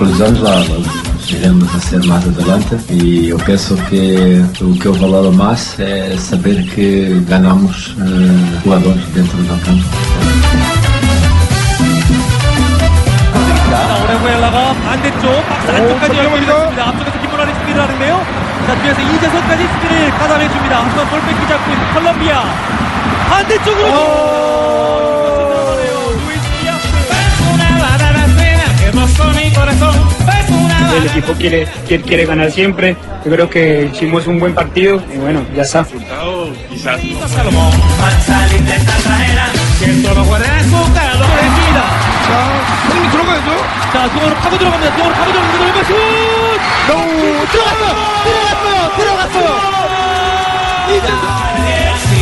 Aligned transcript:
conclusões 0.00 0.40
lá, 0.40 0.56
nós 0.56 1.30
iremos 1.30 1.74
a 1.74 1.78
ser 1.78 2.02
mais 2.06 2.26
adelante 2.26 2.76
e 2.88 3.28
eu 3.28 3.36
penso 3.36 3.76
que 3.90 4.42
o 4.62 4.72
que 4.72 4.86
eu 4.86 4.94
valoro 4.94 5.30
mais 5.30 5.78
é 5.78 6.16
saber 6.16 6.62
que 6.64 7.22
ganhamos 7.28 7.94
eh, 8.00 8.60
jogadores 8.64 9.04
dentro 9.12 9.36
do 9.36 9.48
campo. 9.66 9.84
자, 13.68 13.98
오레구엘라가 14.02 14.74
반대쪽 14.82 15.46
박스 15.46 15.70
안쪽까지 15.70 16.16
열고 16.16 16.36
있습니다. 16.38 16.88
앞쪽에서 16.88 17.20
김문환이 17.20 17.52
수비를 17.60 17.82
하는데요. 17.82 18.26
자, 18.66 18.74
뒤에서 18.80 19.00
이재성까지 19.02 19.62
수비를 19.74 20.10
가담해줍니다. 20.12 20.84
하지만 20.84 21.08
볼 21.08 21.20
뺏기 21.20 21.48
잡고 21.48 21.70
있는 21.70 21.92
콜롬비아. 21.92 22.44
반대쪽으로. 23.28 24.46
이것이 29.86 29.99
el 30.97 31.05
equipo 31.05 31.33
quiere, 31.33 31.67
quiere, 31.87 32.03
quiere, 32.03 32.25
ganar 32.25 32.51
siempre. 32.51 32.95
Yo 33.25 33.31
creo 33.31 33.49
que 33.49 33.89
hicimos 33.93 34.27
un 34.27 34.39
buen 34.39 34.53
partido 34.53 35.01
y 35.13 35.17
bueno, 35.17 35.43
ya 35.55 35.63
está. 35.63 35.85
Quizás. 36.69 37.01
Si 37.01 37.15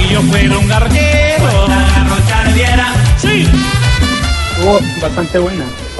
yo 0.09 0.22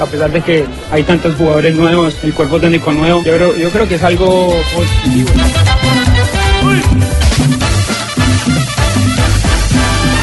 a 0.00 0.06
pesar 0.06 0.30
de 0.32 0.40
que 0.40 0.66
hay 0.90 1.02
tantos 1.02 1.36
jugadores 1.36 1.76
nuevos, 1.76 2.16
el 2.22 2.32
cuerpo 2.32 2.58
técnico 2.58 2.92
nuevo. 2.92 3.22
Yo 3.22 3.36
creo, 3.36 3.56
yo 3.56 3.70
creo 3.70 3.86
que 3.86 3.96
es 3.96 4.02
algo 4.02 4.54
positivo. 4.74 5.30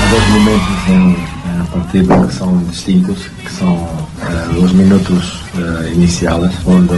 Há 0.02 0.10
dois 0.10 0.28
momentos 0.30 0.78
em, 0.90 1.16
na 1.58 1.66
partida 1.66 2.28
que 2.28 2.34
são 2.34 2.58
distintos, 2.70 3.28
que 3.44 3.52
são 3.52 3.88
eh, 4.22 4.60
os 4.60 4.72
minutos 4.74 5.40
eh, 5.58 5.94
iniciais, 5.94 6.54
onde 6.66 6.96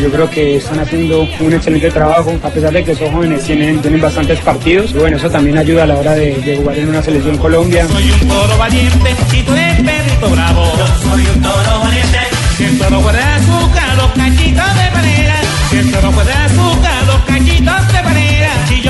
Yo 0.00 0.10
creo 0.10 0.28
que 0.30 0.56
están 0.56 0.80
haciendo 0.80 1.28
un 1.40 1.52
excelente 1.52 1.90
trabajo, 1.90 2.32
a 2.42 2.48
pesar 2.48 2.72
de 2.72 2.82
que 2.82 2.94
son 2.94 3.12
jóvenes, 3.12 3.44
tienen, 3.44 3.80
tienen 3.80 4.00
bastantes 4.00 4.40
partidos. 4.40 4.92
Bueno, 4.94 5.16
eso 5.16 5.30
también 5.30 5.58
ayuda 5.58 5.84
a 5.84 5.86
la 5.86 5.94
hora 5.96 6.12
de, 6.14 6.34
de 6.34 6.56
jugar 6.56 6.76
en 6.76 6.88
una 6.88 7.02
selección 7.02 7.38
Colombia. 7.38 7.86
Soy 7.86 8.10
un 8.10 8.28
toro 8.28 8.58
valiente 8.58 9.16
y 9.32 9.42
tú 9.42 9.52
eres 9.52 9.80
perrito 9.80 10.28
bravo. 10.30 10.72
Yo 10.76 10.86
soy 11.08 11.26
un 11.26 11.42
toro 11.42 11.80
valiente. 11.84 12.18
Si 12.56 12.64
el 12.64 12.78
toro 12.78 13.00
puede 13.00 13.22
azúcar 13.22 13.96
los 13.96 14.12
cachitos 14.12 14.74
de 14.74 14.90
panera. 14.92 15.34
Si 15.70 15.76
el 15.78 15.92
toro 15.92 16.10
puede 16.10 16.32
azúcar 16.32 16.91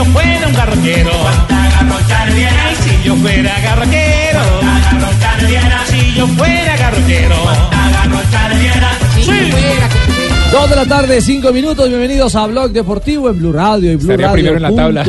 yo 0.03 0.11
fuera 0.13 0.47
un 0.47 0.55
garrochero. 0.55 1.11
Ay, 1.49 2.77
si 2.77 3.09
yo 3.09 3.17
fuera 3.17 3.61
garrochero. 3.61 4.41
Si 5.87 6.15
yo 6.15 6.27
fuera 6.29 6.77
garrochero. 6.77 7.37
Sí. 9.21 9.31
Dos 10.51 10.69
de 10.71 10.77
la 10.77 10.87
tarde, 10.87 11.21
cinco 11.21 11.53
minutos. 11.53 11.89
Bienvenidos 11.89 12.35
a 12.35 12.47
Blog 12.47 12.73
Deportivo 12.73 13.31
en 13.31 13.39
Blue 13.39 13.53
Radio 13.53 13.93
y 13.93 13.97
Blue 13.97 14.11
Estaría 14.11 14.27
Radio. 14.27 14.35
primero 14.35 14.57
en 14.57 14.62
la 14.62 14.75
tabla. 14.75 15.03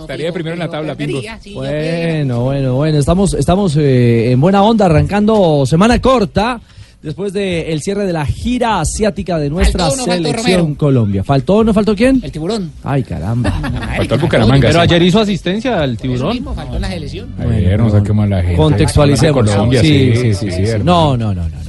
Estaría 0.00 0.32
primero 0.32 0.54
en 0.54 0.58
la 0.58 0.68
tabla, 0.68 0.94
Pingo. 0.94 1.20
Bueno, 1.54 2.40
bueno, 2.40 2.74
bueno. 2.74 2.98
Estamos, 2.98 3.34
estamos 3.34 3.76
eh, 3.76 4.32
en 4.32 4.40
buena 4.40 4.62
onda, 4.62 4.86
arrancando 4.86 5.64
semana 5.66 6.00
corta. 6.00 6.60
Después 7.04 7.34
del 7.34 7.82
cierre 7.82 8.06
de 8.06 8.14
la 8.14 8.24
gira 8.24 8.80
asiática 8.80 9.38
de 9.38 9.50
nuestra 9.50 9.90
Faltó 9.90 9.96
no 9.98 10.04
selección? 10.04 10.74
Colombia. 10.74 11.22
¿Faltó 11.22 11.56
o 11.56 11.64
no 11.64 11.74
faltó 11.74 11.94
quién? 11.94 12.18
El 12.24 12.32
tiburón. 12.32 12.72
Ay, 12.82 13.02
caramba. 13.02 13.50
Faltó 13.98 14.14
el 14.14 14.20
Bucaramanga. 14.22 14.68
Pero 14.68 14.80
ayer 14.80 15.02
hizo 15.02 15.20
asistencia 15.20 15.82
al 15.82 15.92
Eso 15.92 16.00
tiburón. 16.00 16.32
mismo, 16.32 16.54
faltó 16.54 16.76
en 16.76 16.80
la 16.80 16.88
selección. 16.88 17.28
Ayer 17.38 17.78
no 17.78 17.90
saquemos 17.90 18.24
a 18.24 18.28
la 18.28 18.40
gente. 18.40 18.56
Contextualicemos. 18.56 19.50
Colombia, 19.50 19.82
sí, 19.82 20.12
sí, 20.16 20.34
sí, 20.34 20.50
sí. 20.50 20.62
No, 20.82 21.14
no, 21.14 21.34
no, 21.34 21.46
no. 21.46 21.63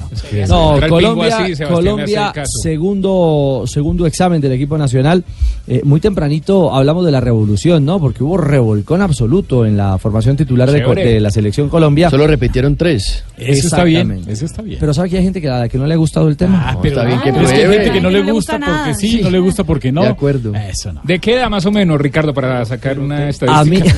No. 0.47 0.79
que 0.79 0.87
Colombia, 0.87 1.37
así, 1.37 1.63
Colombia 1.63 2.33
segundo, 2.45 3.63
segundo 3.67 4.05
examen 4.05 4.41
del 4.41 4.53
equipo 4.53 4.77
nacional. 4.77 5.23
Eh, 5.67 5.81
muy 5.83 5.99
tempranito 5.99 6.73
hablamos 6.73 7.05
de 7.05 7.11
la 7.11 7.21
revolución, 7.21 7.85
¿no? 7.85 7.99
Porque 7.99 8.23
hubo 8.23 8.37
revolcón 8.37 9.01
absoluto 9.01 9.65
en 9.65 9.77
la 9.77 9.97
formación 9.97 10.37
titular 10.37 10.69
de, 10.69 11.19
la 11.19 11.31
selección 11.31 11.69
Colombia. 11.69 12.09
Solo 12.09 12.27
repitieron 12.27 12.75
tres. 12.75 13.23
Eso 13.37 13.67
está 13.67 13.83
bien. 13.83 14.23
Eso 14.27 14.45
está 14.45 14.61
bien. 14.61 14.77
Pero 14.79 14.93
¿sabe 14.93 15.09
que 15.09 15.17
hay 15.17 15.23
gente 15.23 15.41
que 15.41 15.49
a 15.49 15.59
la 15.59 15.69
que 15.69 15.77
no 15.77 15.87
le 15.87 15.93
ha 15.93 15.97
gustado 15.97 16.27
el 16.27 16.37
tema? 16.37 16.69
Ah, 16.69 16.77
pero 16.81 16.95
está 16.95 17.07
bien 17.07 17.21
que 17.21 17.33
pero 17.33 17.45
es 17.45 17.51
que 17.51 17.65
hay 17.65 17.73
gente 17.73 17.91
que 17.91 18.01
no 18.01 18.09
le 18.09 18.19
No 18.19 18.25
le 18.25 18.31
gusta 18.31 18.53
porque 18.53 18.71
nada. 18.71 18.93
sí, 18.93 19.21
no 19.23 19.29
le 19.29 19.39
gusta 19.39 19.63
porque 19.63 19.91
no. 19.91 20.01
De 20.03 20.09
acuerdo. 20.09 20.53
Eso 20.55 20.93
no. 20.93 21.01
¿De 21.03 21.19
qué 21.19 21.33
edad 21.33 21.49
más 21.49 21.65
o 21.65 21.71
menos, 21.71 21.99
Ricardo, 21.99 22.33
para 22.33 22.63
sacar 22.65 22.99
una 22.99 23.17
a 23.17 23.65
mí, 23.65 23.77
estadística? 23.77 23.95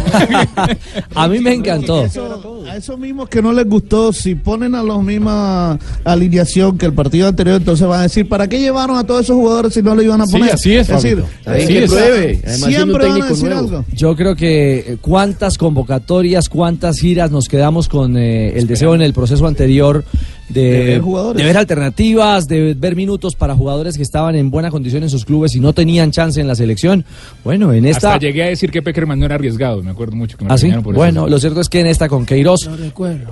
a 1.16 1.28
mí 1.28 1.40
me 1.40 1.54
encantó. 1.54 2.06
Eso, 2.06 2.64
a 2.70 2.78
esos 2.78 2.98
mismos 2.98 3.30
que 3.30 3.42
no 3.42 3.52
les 3.52 3.68
gustó, 3.68 4.14
si 4.14 4.36
ponen 4.36 4.76
a 4.76 4.84
la 4.84 4.98
misma 4.98 5.78
alineación 6.12 6.78
que 6.78 6.86
el 6.86 6.94
partido 6.94 7.28
anterior, 7.28 7.58
entonces 7.58 7.88
van 7.88 8.00
a 8.00 8.04
decir, 8.04 8.28
¿para 8.28 8.48
qué 8.48 8.60
llevaron 8.60 8.98
a 8.98 9.06
todos 9.06 9.22
esos 9.24 9.36
jugadores 9.36 9.74
si 9.74 9.82
no 9.82 9.94
lo 9.96 10.02
iban 10.02 10.22
a 10.22 10.26
Sí, 10.26 10.32
poner? 10.34 10.54
así 10.54 10.76
es, 10.76 10.88
decir, 10.88 11.18
Fabito. 11.22 11.30
Está 11.40 11.54
bien 11.54 11.68
Sí, 11.68 11.74
que 11.74 11.84
es. 11.84 11.92
pruebe. 11.92 12.42
Siempre 12.58 13.08
van 13.10 13.22
a 13.22 13.26
decir 13.28 13.46
nuevo. 13.50 13.60
algo. 13.60 13.86
Yo 13.94 14.16
creo 14.16 14.36
que 14.36 14.78
eh, 14.80 14.98
cuántas 15.02 15.58
convocatorias, 15.58 16.50
cuántas 16.50 17.00
giras 17.00 17.32
nos 17.32 17.48
quedamos 17.50 17.88
con 17.90 18.18
eh, 18.18 18.58
el 18.58 18.68
deseo 18.68 18.96
en 18.96 19.02
el 19.02 19.14
proceso 19.14 19.46
anterior 19.48 20.04
de, 20.50 20.62
De 20.72 20.84
ver 20.86 21.02
jugadores. 21.02 21.38
de 21.38 21.44
ver 21.46 21.58
alternativas, 21.58 22.48
de 22.48 22.74
ver 22.74 22.96
minutos 22.96 23.36
para 23.36 23.56
jugadores 23.56 23.98
que 23.98 24.04
estaban 24.04 24.36
en 24.36 24.50
buena 24.50 24.70
condición 24.72 25.04
en 25.04 25.10
sus 25.10 25.26
clubes 25.26 25.56
y 25.56 25.60
no 25.60 25.74
tenían 25.74 26.12
chance 26.12 26.40
en 26.40 26.48
la 26.48 26.56
selección. 26.56 27.06
Bueno, 27.44 27.74
en 27.74 27.86
esta... 27.86 28.14
Hasta 28.14 28.26
llegué 28.26 28.44
a 28.44 28.48
decir 28.48 28.72
que 28.72 28.82
Peckerman 28.82 29.20
no 29.20 29.26
era 29.26 29.36
arriesgado. 29.36 29.84
Me 29.84 29.92
acuerdo 29.92 30.16
mucho 30.16 30.38
que 30.38 30.46
me 30.46 30.54
¿Ah, 30.54 30.58
sí? 30.58 30.64
regañaron 30.64 30.84
por 30.84 30.94
eso. 30.94 31.00
Bueno, 31.00 31.28
lo 31.28 31.40
cierto 31.40 31.62
es 31.62 31.70
que 31.70 31.80
en 31.82 31.88
esta 31.88 32.08
con 32.10 32.26
Queiroz, 32.26 32.70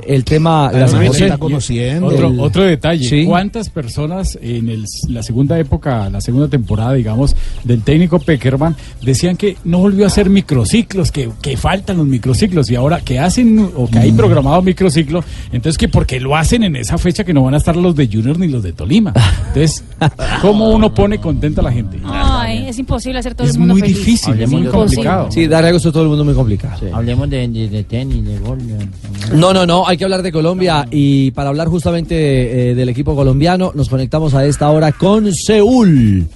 el 0.08 0.24
tema... 0.24 0.72
la 0.72 0.86
Claro, 0.88 1.08
José- 1.08 1.18
se 1.20 1.26
está 1.26 1.38
conociendo. 1.38 2.08
Otro, 2.08 2.28
El- 2.30 2.40
otro 2.40 2.64
detalle, 2.64 3.08
Sí. 3.08 3.26
¿cuántas 3.26 3.70
personas 3.70 4.38
en 4.42 4.70
el- 4.70 4.86
la 5.10 5.24
segunda 5.24 5.58
época, 5.60 6.10
la 6.10 6.22
segunda 6.22 6.48
temporada, 6.48 6.94
digamos, 6.94 7.36
del 7.64 7.82
técnico 7.82 8.20
Peckerman, 8.20 8.76
decían 9.02 9.38
que 9.38 9.58
no 9.64 9.80
volvió 9.80 10.04
a 10.06 10.08
hacer 10.08 10.30
microciclos, 10.30 11.12
que, 11.12 11.30
que 11.42 11.58
faltan 11.58 11.98
los 11.98 12.06
microciclos, 12.08 12.70
y 12.70 12.76
ahora 12.76 13.02
que 13.02 13.20
hacen, 13.20 13.70
o 13.76 13.88
que 13.90 14.00
hay 14.00 14.12
Mm. 14.12 14.18
programado 14.18 14.62
microciclo, 14.62 15.24
entonces 15.52 15.78
que 15.78 15.88
porque 15.88 16.20
lo 16.20 16.36
hacen 16.36 16.64
en 16.64 16.76
esa 16.76 16.98
fecha 17.06 17.24
que 17.24 17.34
no 17.36 17.44
van 17.44 17.54
a 17.54 17.58
estar 17.58 17.76
los 17.76 17.96
de 17.96 18.08
Junior 18.12 18.38
ni 18.40 18.48
los 18.48 18.64
de 18.64 18.74
Tolima. 18.74 19.14
Entonces, 19.50 19.84
¿cómo 20.42 20.72
uno 20.72 20.92
pone 20.94 21.20
contenta 21.20 21.62
a 21.62 21.64
la 21.66 21.72
gente? 21.72 22.00
Ay, 22.04 22.68
es 22.68 22.80
imposible 22.80 23.20
hacer 23.20 23.36
todo 23.36 23.48
Es 23.48 23.54
el 23.54 23.60
mundo 23.60 23.76
muy 23.76 23.82
feliz. 23.82 23.98
difícil, 23.98 24.42
es 24.42 24.50
muy 24.50 24.66
complicado. 24.66 25.32
Sí, 25.32 25.46
darle 25.48 25.72
gusto 25.72 25.90
a 25.90 25.92
todo 25.92 26.04
el 26.04 26.10
mundo 26.10 26.26
muy 26.26 26.34
complicado. 26.34 26.80
Hablemos 26.94 27.30
de, 27.30 27.48
de, 27.48 27.70
de 27.70 27.84
tenis, 27.84 28.26
de 28.26 28.40
gol. 28.40 28.58
de- 28.68 29.36
No, 29.38 29.54
no, 29.54 29.66
no, 29.68 29.88
hay 29.88 29.98
que 29.98 30.04
hablar 30.04 30.24
de 30.24 30.32
Colombia 30.32 30.88
y 30.90 31.30
para 31.32 31.50
hablar 31.50 31.68
justamente 31.68 32.72
eh, 32.72 32.76
del 32.76 32.90
equipo 32.90 33.16
colombiano 33.16 33.72
nos 33.76 33.88
conectamos 33.88 34.34
a 34.34 34.44
esta 34.46 34.70
hora 34.72 34.92
con 34.92 35.32
Seúl, 35.34 36.28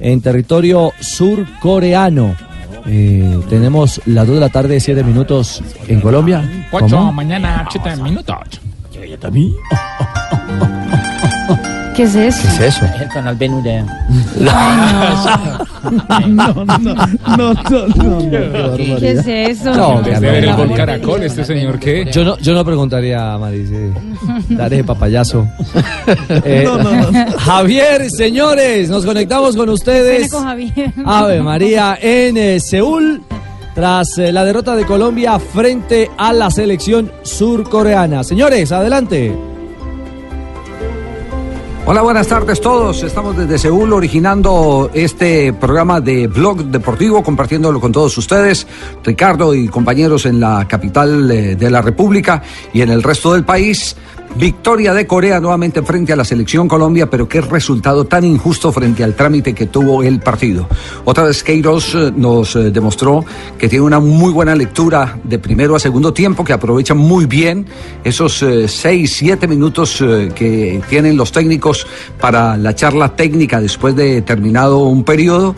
en 0.00 0.20
territorio 0.22 0.92
surcoreano. 1.00 2.34
Eh, 2.86 3.38
tenemos 3.48 4.00
las 4.06 4.26
2 4.26 4.34
de 4.36 4.40
la 4.40 4.48
tarde, 4.50 4.78
7 4.80 5.02
minutos 5.04 5.62
en 5.88 6.00
Colombia. 6.00 6.66
Cuatro, 6.70 6.98
¿Cómo? 6.98 7.12
mañana, 7.12 7.66
7 7.70 7.96
minutos. 8.02 8.36
¿Qué 11.96 12.02
es 12.02 12.14
eso? 12.16 12.42
¿Qué 12.42 12.48
es 12.48 12.60
eso? 12.76 12.84
Es 12.86 13.02
el 13.02 13.08
canal 13.08 13.36
Benudea. 13.36 13.84
No, 16.26 16.52
no, 16.54 16.64
no, 16.64 16.94
no, 17.36 17.54
no, 17.54 17.54
no, 17.94 18.76
¿Qué 18.98 19.10
es 19.12 19.26
eso? 19.26 19.74
No, 19.74 20.02
Desde 20.02 20.20
ver 20.20 20.44
el 20.44 20.50
no. 20.50 20.56
gol 20.56 20.74
Caracol, 20.74 21.22
este 21.22 21.44
señor 21.44 21.78
que... 21.78 22.06
Yo 22.10 22.24
no, 22.24 22.36
yo 22.38 22.52
no 22.54 22.64
preguntaría 22.64 23.34
a 23.34 23.38
Marice. 23.38 23.92
Daré 24.48 24.82
papayazo. 24.82 25.46
Eh, 26.44 26.62
No, 26.64 26.78
no, 26.78 27.10
no. 27.10 27.32
Javier, 27.38 28.10
señores, 28.10 28.88
nos 28.90 29.04
conectamos 29.04 29.56
con 29.56 29.68
ustedes. 29.68 30.30
con 30.30 30.44
Javier. 30.44 30.92
Ave 31.04 31.40
María 31.42 31.96
en 32.00 32.36
eh, 32.36 32.60
Seúl 32.60 33.22
tras 33.74 34.18
eh, 34.18 34.32
la 34.32 34.44
derrota 34.44 34.76
de 34.76 34.86
Colombia 34.86 35.38
frente 35.38 36.10
a 36.16 36.32
la 36.32 36.50
selección 36.50 37.10
surcoreana. 37.22 38.24
Señores, 38.24 38.72
adelante. 38.72 39.34
Hola, 41.86 42.00
buenas 42.00 42.28
tardes 42.28 42.62
todos. 42.62 43.02
Estamos 43.02 43.36
desde 43.36 43.58
Seúl 43.58 43.92
originando 43.92 44.90
este 44.94 45.52
programa 45.52 46.00
de 46.00 46.28
Blog 46.28 46.64
Deportivo, 46.64 47.22
compartiéndolo 47.22 47.78
con 47.78 47.92
todos 47.92 48.16
ustedes, 48.16 48.66
Ricardo 49.04 49.54
y 49.54 49.68
compañeros 49.68 50.24
en 50.24 50.40
la 50.40 50.66
capital 50.66 51.30
eh, 51.30 51.56
de 51.56 51.70
la 51.70 51.82
República 51.82 52.42
y 52.72 52.80
en 52.80 52.88
el 52.88 53.02
resto 53.02 53.34
del 53.34 53.44
país. 53.44 53.96
Victoria 54.36 54.92
de 54.92 55.06
Corea 55.06 55.38
nuevamente 55.38 55.82
frente 55.82 56.12
a 56.12 56.16
la 56.16 56.24
selección 56.24 56.66
Colombia, 56.66 57.08
pero 57.08 57.28
qué 57.28 57.40
resultado 57.40 58.04
tan 58.04 58.24
injusto 58.24 58.72
frente 58.72 59.04
al 59.04 59.14
trámite 59.14 59.54
que 59.54 59.66
tuvo 59.66 60.02
el 60.02 60.18
partido. 60.18 60.68
Otra 61.04 61.24
vez 61.24 61.44
Queiroz 61.44 61.94
eh, 61.94 62.12
nos 62.14 62.56
eh, 62.56 62.70
demostró 62.72 63.24
que 63.56 63.68
tiene 63.68 63.84
una 63.84 64.00
muy 64.00 64.32
buena 64.32 64.56
lectura 64.56 65.18
de 65.22 65.38
primero 65.38 65.76
a 65.76 65.78
segundo 65.78 66.12
tiempo, 66.12 66.44
que 66.44 66.52
aprovecha 66.52 66.94
muy 66.94 67.26
bien 67.26 67.66
esos 68.02 68.42
eh, 68.42 68.66
seis, 68.66 69.14
siete 69.14 69.46
minutos 69.46 70.00
eh, 70.00 70.32
que 70.34 70.82
tienen 70.88 71.16
los 71.16 71.30
técnicos 71.30 71.86
para 72.20 72.56
la 72.56 72.74
charla 72.74 73.14
técnica 73.14 73.60
después 73.60 73.94
de 73.94 74.20
terminado 74.22 74.78
un 74.78 75.04
periodo 75.04 75.54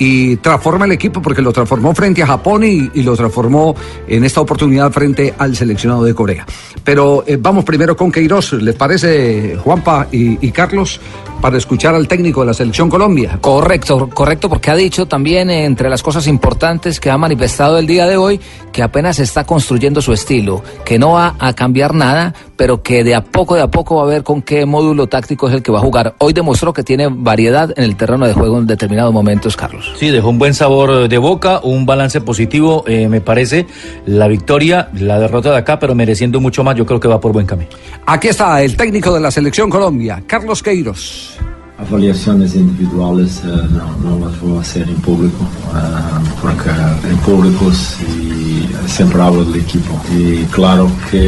y 0.00 0.36
transforma 0.36 0.86
el 0.86 0.92
equipo 0.92 1.20
porque 1.20 1.42
lo 1.42 1.52
transformó 1.52 1.94
frente 1.94 2.22
a 2.22 2.26
Japón 2.26 2.64
y, 2.64 2.88
lo 3.02 3.14
transformó 3.16 3.76
en 4.08 4.24
esta 4.24 4.40
oportunidad 4.40 4.90
frente 4.90 5.34
al 5.36 5.54
seleccionado 5.54 6.04
de 6.04 6.14
Corea. 6.14 6.46
Pero 6.82 7.22
eh, 7.26 7.36
vamos 7.38 7.64
primero 7.64 7.94
con 7.94 8.10
Queiroz, 8.10 8.54
¿les 8.54 8.74
parece 8.74 9.56
Juanpa 9.56 10.08
y, 10.10 10.44
y 10.44 10.50
Carlos? 10.52 11.00
Para 11.42 11.56
escuchar 11.56 11.94
al 11.94 12.06
técnico 12.08 12.40
de 12.40 12.46
la 12.46 12.54
selección 12.54 12.90
Colombia. 12.90 13.38
Correcto, 13.40 14.08
correcto, 14.12 14.48
porque 14.48 14.70
ha 14.70 14.76
dicho 14.76 15.06
también 15.06 15.50
eh, 15.50 15.64
entre 15.64 15.90
las 15.90 16.02
cosas 16.02 16.26
importantes 16.26 16.98
que 16.98 17.10
ha 17.10 17.18
manifestado 17.18 17.78
el 17.78 17.86
día 17.86 18.06
de 18.06 18.16
hoy 18.16 18.40
que 18.72 18.82
apenas 18.82 19.18
está 19.18 19.44
construyendo 19.44 20.00
su 20.00 20.12
estilo, 20.12 20.62
que 20.84 20.98
no 20.98 21.12
va 21.12 21.34
a 21.38 21.52
cambiar 21.54 21.94
nada, 21.94 22.34
pero 22.56 22.82
que 22.82 23.04
de 23.04 23.14
a 23.14 23.22
poco, 23.22 23.54
de 23.54 23.62
a 23.62 23.70
poco 23.70 23.96
va 23.96 24.02
a 24.02 24.06
ver 24.06 24.22
con 24.22 24.42
qué 24.42 24.64
módulo 24.64 25.06
táctico 25.06 25.48
es 25.48 25.54
el 25.54 25.62
que 25.62 25.72
va 25.72 25.78
a 25.78 25.82
jugar. 25.82 26.14
Hoy 26.18 26.32
demostró 26.32 26.72
que 26.72 26.82
tiene 26.82 27.08
variedad 27.10 27.72
en 27.76 27.84
el 27.84 27.96
terreno 27.96 28.26
de 28.26 28.32
juego 28.32 28.58
en 28.58 28.66
determinados 28.66 29.12
momentos, 29.12 29.56
Carlos. 29.56 29.89
Sí, 29.98 30.08
dejó 30.08 30.30
un 30.30 30.38
buen 30.38 30.54
sabor 30.54 31.08
de 31.08 31.18
boca, 31.18 31.60
un 31.62 31.84
balance 31.84 32.20
positivo, 32.20 32.84
eh, 32.86 33.08
me 33.08 33.20
parece. 33.20 33.66
La 34.06 34.28
victoria, 34.28 34.88
la 34.94 35.18
derrota 35.18 35.50
de 35.50 35.58
acá, 35.58 35.78
pero 35.78 35.94
mereciendo 35.94 36.40
mucho 36.40 36.64
más, 36.64 36.76
yo 36.76 36.86
creo 36.86 37.00
que 37.00 37.08
va 37.08 37.20
por 37.20 37.32
buen 37.32 37.46
camino. 37.46 37.70
Aquí 38.06 38.28
está 38.28 38.62
el 38.62 38.76
técnico 38.76 39.12
de 39.12 39.20
la 39.20 39.30
selección 39.30 39.68
Colombia, 39.68 40.22
Carlos 40.26 40.62
Queiroz. 40.62 41.36
Avaliações 41.78 42.54
individuais 42.54 43.40
eh, 43.42 43.46
não, 43.70 44.18
não 44.18 44.28
as 44.28 44.36
vou 44.36 44.62
fazer 44.62 44.86
em 44.86 44.94
público, 44.96 45.46
eh, 45.74 46.30
porque 46.40 46.68
em 47.10 47.16
público 47.18 47.72
se 47.72 48.68
sempre 48.86 49.18
hablo 49.20 49.44
do 49.46 49.56
equipo. 49.56 49.98
E 50.12 50.46
claro 50.52 50.90
que 51.10 51.18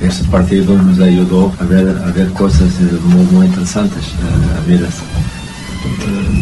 este 0.00 0.24
partido 0.28 0.74
nos 0.74 1.00
ajudou 1.00 1.52
a 1.58 1.64
ver, 1.64 1.88
a 1.88 2.10
ver 2.12 2.30
coisas 2.30 2.70
eh, 2.80 2.98
muy, 3.04 3.24
muy 3.32 3.46
interesantes. 3.46 4.12
mira, 4.66 4.86
eh, 4.86 5.37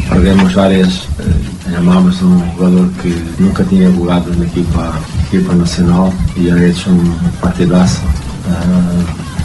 perdemos 0.09 0.53
várias, 0.53 1.09
eh, 1.19 1.71
chamamos 1.71 2.23
um 2.23 2.39
jogador 2.57 2.89
que 3.03 3.09
nunca 3.39 3.65
tinha 3.65 3.91
jogado 3.91 4.35
na 4.37 4.45
equipa, 4.45 5.01
equipa 5.27 5.55
nacional 5.55 6.13
e 6.37 6.51
ha 6.51 6.69
hecho 6.69 6.91
um 6.91 7.15
partidaço. 7.41 8.03
eh, 8.49 9.36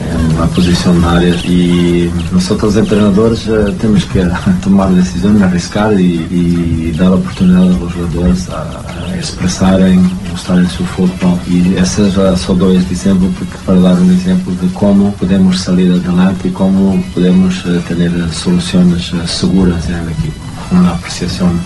en 0.00 0.38
la 0.38 0.46
posición 0.46 1.00
de 1.00 1.06
área 1.08 1.34
y 1.44 2.10
nosotros 2.32 2.76
entrenadores 2.76 3.46
eh, 3.46 3.74
tenemos 3.80 4.04
que 4.06 4.26
tomar 4.62 4.90
decisiones, 4.90 5.42
arriscar 5.42 5.98
y, 6.00 6.26
y 6.30 6.92
dar 6.92 7.10
la 7.10 7.16
oportunidad 7.16 7.62
a 7.62 7.78
los 7.78 7.92
jugadores 7.92 8.48
a, 8.50 9.10
a 9.10 9.16
expresar, 9.16 9.80
en, 9.80 10.10
mostrar 10.30 10.68
su 10.68 10.84
fútbol 10.84 11.38
y 11.48 11.74
ese 11.74 12.10
ya 12.10 12.36
son 12.36 12.58
dos 12.58 12.76
ejemplos 12.76 13.32
porque 13.38 13.56
para 13.66 13.80
dar 13.80 14.00
un 14.00 14.12
ejemplo 14.12 14.52
de 14.60 14.72
cómo 14.72 15.12
podemos 15.14 15.58
salir 15.58 15.90
adelante 15.92 16.48
y 16.48 16.50
cómo 16.52 17.02
podemos 17.12 17.64
eh, 17.66 17.80
tener 17.88 18.12
soluciones 18.32 19.12
eh, 19.12 19.26
seguras 19.26 19.88
en 19.88 19.94
el 19.96 20.08
equipo. 20.10 20.40
Una 20.70 20.90
apreciación 20.90 21.58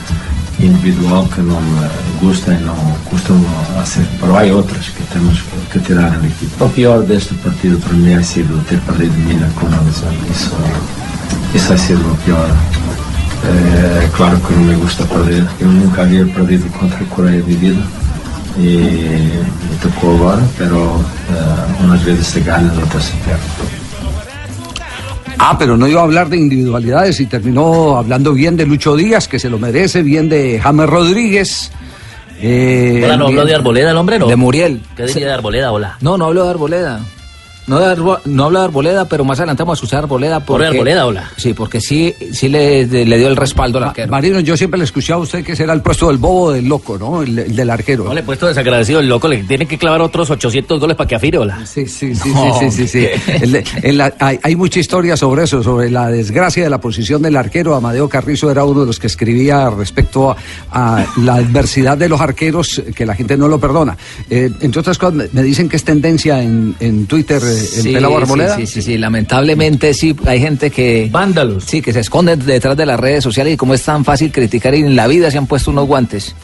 individual 0.62 1.28
que 1.34 1.42
no 1.42 1.60
me 1.60 2.26
gusta 2.26 2.54
y 2.54 2.62
no 2.64 2.74
costumo 3.10 3.46
hacer, 3.80 4.06
pero 4.20 4.36
hay 4.38 4.50
otras 4.50 4.90
que 4.90 5.02
tenemos 5.12 5.38
que, 5.42 5.78
que 5.78 5.86
tirar 5.86 6.14
en 6.14 6.24
equipo. 6.26 6.64
Lo 6.64 6.70
peor 6.70 7.06
de 7.06 7.16
este 7.16 7.34
partido 7.36 7.78
para 7.78 7.94
mí 7.94 8.12
ha 8.14 8.22
sido 8.22 8.56
ter 8.68 8.78
perdido 8.80 9.12
Mina 9.14 9.48
con 9.60 9.70
la 9.70 9.82
lesión. 9.82 10.14
Eso, 10.30 10.52
eso 11.54 11.74
ha 11.74 11.78
sido 11.78 12.00
lo 12.00 12.14
peor. 12.16 12.46
Eh, 13.44 14.08
claro 14.16 14.40
que 14.46 14.54
no 14.54 14.62
me 14.62 14.76
gusta 14.76 15.04
perder. 15.04 15.46
Yo 15.60 15.66
nunca 15.66 16.02
había 16.02 16.24
perdido 16.32 16.66
contra 16.78 17.00
Corea 17.06 17.34
en 17.34 17.46
mi 17.46 17.56
vida. 17.56 17.82
Y 18.58 18.76
me 18.76 19.76
tocó 19.82 20.08
ahora, 20.28 20.42
pero 20.58 21.00
eh, 21.00 21.84
unas 21.84 22.04
veces 22.04 22.26
se 22.26 22.40
gana, 22.42 22.72
otras 22.84 23.04
se 23.04 23.14
pierde. 23.24 23.81
Ah, 25.44 25.56
pero 25.58 25.76
no 25.76 25.88
iba 25.88 26.00
a 26.00 26.04
hablar 26.04 26.28
de 26.28 26.36
individualidades 26.36 27.18
y 27.18 27.26
terminó 27.26 27.96
hablando 27.96 28.32
bien 28.32 28.56
de 28.56 28.64
Lucho 28.64 28.94
Díaz, 28.94 29.26
que 29.26 29.40
se 29.40 29.50
lo 29.50 29.58
merece, 29.58 30.04
bien 30.04 30.28
de 30.28 30.60
James 30.60 30.88
Rodríguez. 30.88 31.72
eh, 32.40 33.00
Hola, 33.04 33.16
¿no 33.16 33.26
habló 33.26 33.44
de 33.44 33.52
Arboleda 33.56 33.90
el 33.90 33.96
hombre, 33.96 34.20
no? 34.20 34.28
De 34.28 34.36
Muriel. 34.36 34.80
¿Qué 34.96 35.04
diría 35.06 35.26
de 35.26 35.32
Arboleda, 35.32 35.72
hola? 35.72 35.96
No, 36.00 36.16
no 36.16 36.26
hablo 36.26 36.44
de 36.44 36.50
Arboleda. 36.50 37.00
No, 37.66 37.78
de 37.78 37.86
Arbo- 37.86 38.18
no 38.24 38.44
hablo 38.44 38.58
de 38.58 38.64
Arboleda, 38.64 39.04
pero 39.08 39.24
más 39.24 39.38
adelante 39.38 39.62
vamos 39.62 39.74
a 39.74 39.78
escuchar 39.78 40.00
a 40.00 40.02
Arboleda. 40.02 40.40
Porque, 40.40 40.64
¿Por 40.66 40.74
Arboleda, 40.74 41.06
hola? 41.06 41.30
Sí, 41.36 41.54
porque 41.54 41.80
sí, 41.80 42.12
sí 42.32 42.48
le, 42.48 42.86
le 42.86 43.18
dio 43.18 43.28
el 43.28 43.36
respaldo 43.36 43.78
al 43.78 43.84
arquero. 43.84 44.10
Marino, 44.10 44.40
yo 44.40 44.56
siempre 44.56 44.78
le 44.78 44.84
escuché 44.84 45.12
a 45.12 45.18
usted 45.18 45.44
que 45.44 45.52
ese 45.52 45.62
era 45.62 45.72
el 45.72 45.80
puesto 45.80 46.08
del 46.08 46.18
bobo 46.18 46.50
del 46.52 46.66
loco, 46.66 46.98
¿no? 46.98 47.22
El, 47.22 47.38
el 47.38 47.54
del 47.54 47.70
arquero. 47.70 48.04
No 48.04 48.14
le 48.14 48.20
he 48.20 48.24
puesto 48.24 48.46
desagradecido 48.48 48.98
el 49.00 49.08
loco, 49.08 49.28
le 49.28 49.44
tiene 49.44 49.66
que 49.66 49.78
clavar 49.78 50.00
otros 50.00 50.28
800 50.30 50.80
goles 50.80 50.96
para 50.96 51.06
que 51.08 51.14
afire, 51.14 51.38
hola. 51.38 51.64
Sí, 51.64 51.86
sí, 51.86 52.14
sí, 52.14 52.32
sí, 52.32 52.70
sí, 52.70 52.86
sí, 52.86 52.88
sí. 52.88 53.06
El 53.82 54.00
hay, 54.18 54.38
hay 54.42 54.56
mucha 54.56 54.80
historia 54.80 55.16
sobre 55.16 55.44
eso, 55.44 55.62
sobre 55.62 55.90
la 55.90 56.08
desgracia 56.08 56.64
de 56.64 56.70
la 56.70 56.80
posición 56.80 57.22
del 57.22 57.36
arquero. 57.36 57.74
Amadeo 57.76 58.08
Carrizo 58.08 58.50
era 58.50 58.64
uno 58.64 58.80
de 58.80 58.86
los 58.86 58.98
que 58.98 59.06
escribía 59.06 59.70
respecto 59.70 60.30
a, 60.30 60.36
a 60.72 61.06
la 61.18 61.34
adversidad 61.36 61.96
de 61.96 62.08
los 62.08 62.20
arqueros, 62.20 62.82
que 62.94 63.06
la 63.06 63.14
gente 63.14 63.36
no 63.36 63.46
lo 63.48 63.60
perdona. 63.60 63.96
Eh, 64.28 64.50
entre 64.60 64.80
otras 64.80 64.98
cosas, 64.98 65.14
me, 65.14 65.28
me 65.32 65.42
dicen 65.42 65.68
que 65.68 65.76
es 65.76 65.84
tendencia 65.84 66.42
en, 66.42 66.74
en 66.80 67.06
Twitter, 67.06 67.40
en 67.52 67.82
Sí, 67.82 67.96
Arboleda. 67.96 68.56
Sí, 68.56 68.66
sí, 68.66 68.74
sí, 68.74 68.82
sí, 68.82 68.98
lamentablemente 68.98 69.94
sí, 69.94 70.16
hay 70.26 70.40
gente 70.40 70.70
que... 70.70 71.08
Vándalos. 71.10 71.64
Sí, 71.64 71.82
que 71.82 71.92
se 71.92 72.00
esconden 72.00 72.44
detrás 72.44 72.76
de 72.76 72.86
las 72.86 72.98
redes 72.98 73.22
sociales 73.22 73.54
y 73.54 73.56
como 73.56 73.74
es 73.74 73.82
tan 73.82 74.04
fácil 74.04 74.32
criticar 74.32 74.74
y 74.74 74.80
en 74.80 74.96
la 74.96 75.06
vida 75.06 75.30
se 75.30 75.38
han 75.38 75.46
puesto 75.46 75.70
unos 75.70 75.86
guantes. 75.86 76.34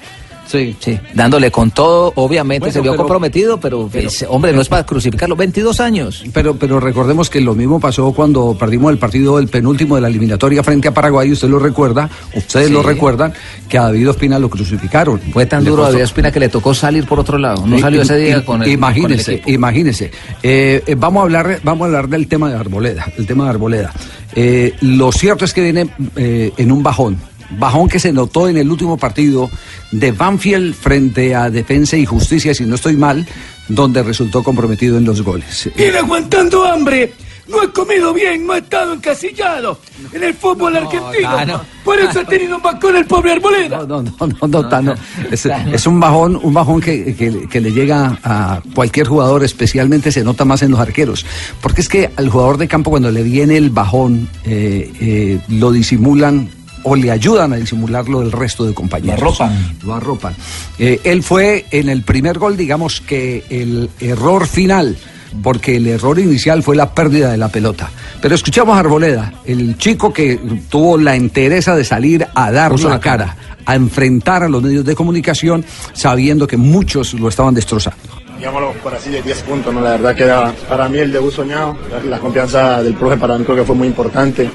Sí. 0.50 0.74
Sí, 0.80 0.98
dándole 1.14 1.50
con 1.50 1.70
todo, 1.70 2.12
obviamente 2.16 2.60
Bueno, 2.60 2.72
se 2.72 2.80
vio 2.80 2.92
pero- 2.92 3.02
comprometido, 3.02 3.60
pero, 3.60 3.88
pero- 3.92 4.08
pues, 4.08 4.24
hombre, 4.28 4.52
no 4.52 4.62
es 4.62 4.68
para 4.68 4.86
crucificarlo, 4.86 5.36
22 5.36 5.78
años. 5.80 6.24
Pero, 6.32 6.56
pero 6.56 6.80
recordemos 6.80 7.28
que 7.28 7.40
lo 7.40 7.54
mismo 7.54 7.78
pasó 7.80 8.12
cuando 8.12 8.56
perdimos 8.58 8.90
el 8.92 8.98
partido, 8.98 9.38
el 9.38 9.48
penúltimo 9.48 9.96
de 9.96 10.00
la 10.00 10.08
eliminatoria 10.08 10.62
frente 10.62 10.88
a 10.88 10.94
Paraguay. 10.94 11.30
Usted 11.30 11.48
lo 11.48 11.58
recuerda, 11.58 12.08
ustedes 12.34 12.68
Sí. 12.68 12.72
lo 12.72 12.82
recuerdan, 12.82 13.32
que 13.68 13.76
a 13.76 13.82
David 13.82 14.08
Ospina 14.10 14.38
lo 14.38 14.48
crucificaron. 14.48 15.20
Fue 15.32 15.44
tan 15.44 15.64
Le 15.64 15.70
duro 15.70 15.84
a 15.84 15.90
David 15.90 16.04
Espina 16.04 16.32
que 16.32 16.40
le 16.40 16.48
tocó 16.48 16.72
salir 16.72 17.04
por 17.04 17.20
otro 17.20 17.36
lado. 17.36 17.66
No 17.66 17.76
I- 17.76 17.80
salió 17.82 18.00
ese 18.02 18.16
día 18.16 18.44
con 18.44 18.62
el, 18.62 18.70
Imagínese, 18.70 19.40
con 19.40 19.48
el 19.50 19.54
imagínese. 19.54 20.10
Eh, 20.42 20.82
eh, 20.86 20.94
vamos, 20.96 21.20
a 21.20 21.24
hablar, 21.24 21.60
vamos 21.62 21.82
a 21.82 21.86
hablar 21.86 22.08
del 22.08 22.26
tema 22.26 22.48
de 22.48 22.56
Arboleda. 22.56 23.06
El 23.18 23.26
tema 23.26 23.44
de 23.44 23.50
Arboleda. 23.50 23.92
Eh, 24.34 24.74
lo 24.80 25.12
cierto 25.12 25.44
es 25.44 25.52
que 25.52 25.60
viene 25.60 25.88
eh, 26.16 26.52
en 26.56 26.72
un 26.72 26.82
bajón. 26.82 27.18
Bajón 27.50 27.88
que 27.88 27.98
se 27.98 28.12
notó 28.12 28.48
en 28.48 28.56
el 28.58 28.70
último 28.70 28.96
partido 28.98 29.50
de 29.90 30.12
Banfield 30.12 30.74
frente 30.74 31.34
a 31.34 31.48
Defensa 31.50 31.96
y 31.96 32.04
Justicia, 32.04 32.54
si 32.54 32.64
no 32.64 32.74
estoy 32.74 32.96
mal, 32.96 33.26
donde 33.68 34.02
resultó 34.02 34.42
comprometido 34.42 34.98
en 34.98 35.04
los 35.04 35.22
goles. 35.22 35.70
Viene 35.76 35.98
aguantando 35.98 36.64
hambre. 36.64 37.12
No 37.48 37.62
he 37.62 37.68
comido 37.72 38.12
bien, 38.12 38.46
no 38.46 38.54
he 38.54 38.58
estado 38.58 38.92
encasillado 38.92 39.80
en 40.12 40.22
el 40.22 40.34
fútbol 40.34 40.76
argentino. 40.76 41.62
Por 41.82 41.98
eso 41.98 42.20
ha 42.20 42.24
tenido 42.26 42.56
un 42.58 42.62
bacón 42.62 42.94
el 42.94 43.06
pobre 43.06 43.32
Arboleda. 43.32 43.86
No, 43.86 44.02
no, 44.02 44.12
no, 44.42 44.46
no, 44.48 44.68
Tano. 44.68 44.94
Es, 45.30 45.46
es 45.46 45.86
un 45.86 45.98
bajón, 45.98 46.38
un 46.42 46.52
bajón 46.52 46.82
que, 46.82 47.14
que- 47.16 47.48
que 47.48 47.60
le 47.62 47.72
llega 47.72 48.18
a 48.22 48.60
cualquier 48.74 49.06
jugador, 49.08 49.44
especialmente 49.44 50.12
se 50.12 50.22
nota 50.24 50.44
más 50.44 50.60
en 50.60 50.72
los 50.72 50.78
arqueros. 50.80 51.24
Porque 51.62 51.80
es 51.80 51.88
que 51.88 52.10
al 52.16 52.28
jugador 52.28 52.58
de 52.58 52.68
campo 52.68 52.90
cuando 52.90 53.10
le 53.10 53.22
viene 53.22 53.56
el 53.56 53.70
bajón, 53.70 54.28
eh, 54.44 54.92
eh, 55.00 55.40
lo 55.48 55.72
disimulan 55.72 56.50
o 56.88 56.96
le 56.96 57.10
ayudan 57.10 57.52
a 57.52 57.56
disimularlo 57.56 58.22
el 58.22 58.32
resto 58.32 58.64
de 58.64 58.72
compañeros. 58.72 59.20
Lo 59.20 59.28
arropan. 59.28 59.76
Lo 59.84 59.94
arropan. 59.94 60.34
Eh, 60.78 61.00
él 61.04 61.22
fue 61.22 61.66
en 61.70 61.88
el 61.88 62.02
primer 62.02 62.38
gol, 62.38 62.56
digamos 62.56 63.00
que 63.00 63.44
el 63.50 63.90
error 64.00 64.46
final 64.46 64.96
porque 65.42 65.76
el 65.76 65.86
error 65.86 66.18
inicial 66.18 66.62
fue 66.62 66.74
la 66.74 66.94
pérdida 66.94 67.30
de 67.30 67.36
la 67.36 67.48
pelota. 67.48 67.90
Pero 68.20 68.34
escuchamos 68.34 68.76
a 68.76 68.80
Arboleda, 68.80 69.32
el 69.44 69.76
chico 69.76 70.12
que 70.12 70.40
tuvo 70.70 70.96
la 70.96 71.14
entereza 71.14 71.76
de 71.76 71.84
salir 71.84 72.26
a 72.34 72.50
dar 72.50 72.78
la 72.80 72.98
cara, 72.98 73.36
a 73.66 73.74
enfrentar 73.74 74.42
a 74.42 74.48
los 74.48 74.62
medios 74.62 74.84
de 74.84 74.94
comunicación, 74.94 75.64
sabiendo 75.92 76.46
que 76.46 76.56
muchos 76.56 77.14
lo 77.14 77.28
estaban 77.28 77.54
destrozando. 77.54 77.98
digámoslo 78.38 78.72
por 78.82 78.94
así, 78.94 79.10
de 79.10 79.22
10 79.22 79.42
puntos, 79.42 79.74
¿no? 79.74 79.80
La 79.80 79.90
verdad 79.90 80.16
que 80.16 80.24
era 80.24 80.52
para 80.68 80.88
mí 80.88 80.98
el 80.98 81.12
debut 81.12 81.32
soñado, 81.32 81.76
la, 81.90 82.02
la 82.02 82.18
confianza 82.18 82.82
del 82.82 82.94
profe 82.94 83.16
para 83.16 83.36
mí 83.36 83.44
creo 83.44 83.56
que 83.56 83.64
fue 83.64 83.76
muy 83.76 83.88
importante. 83.88 84.50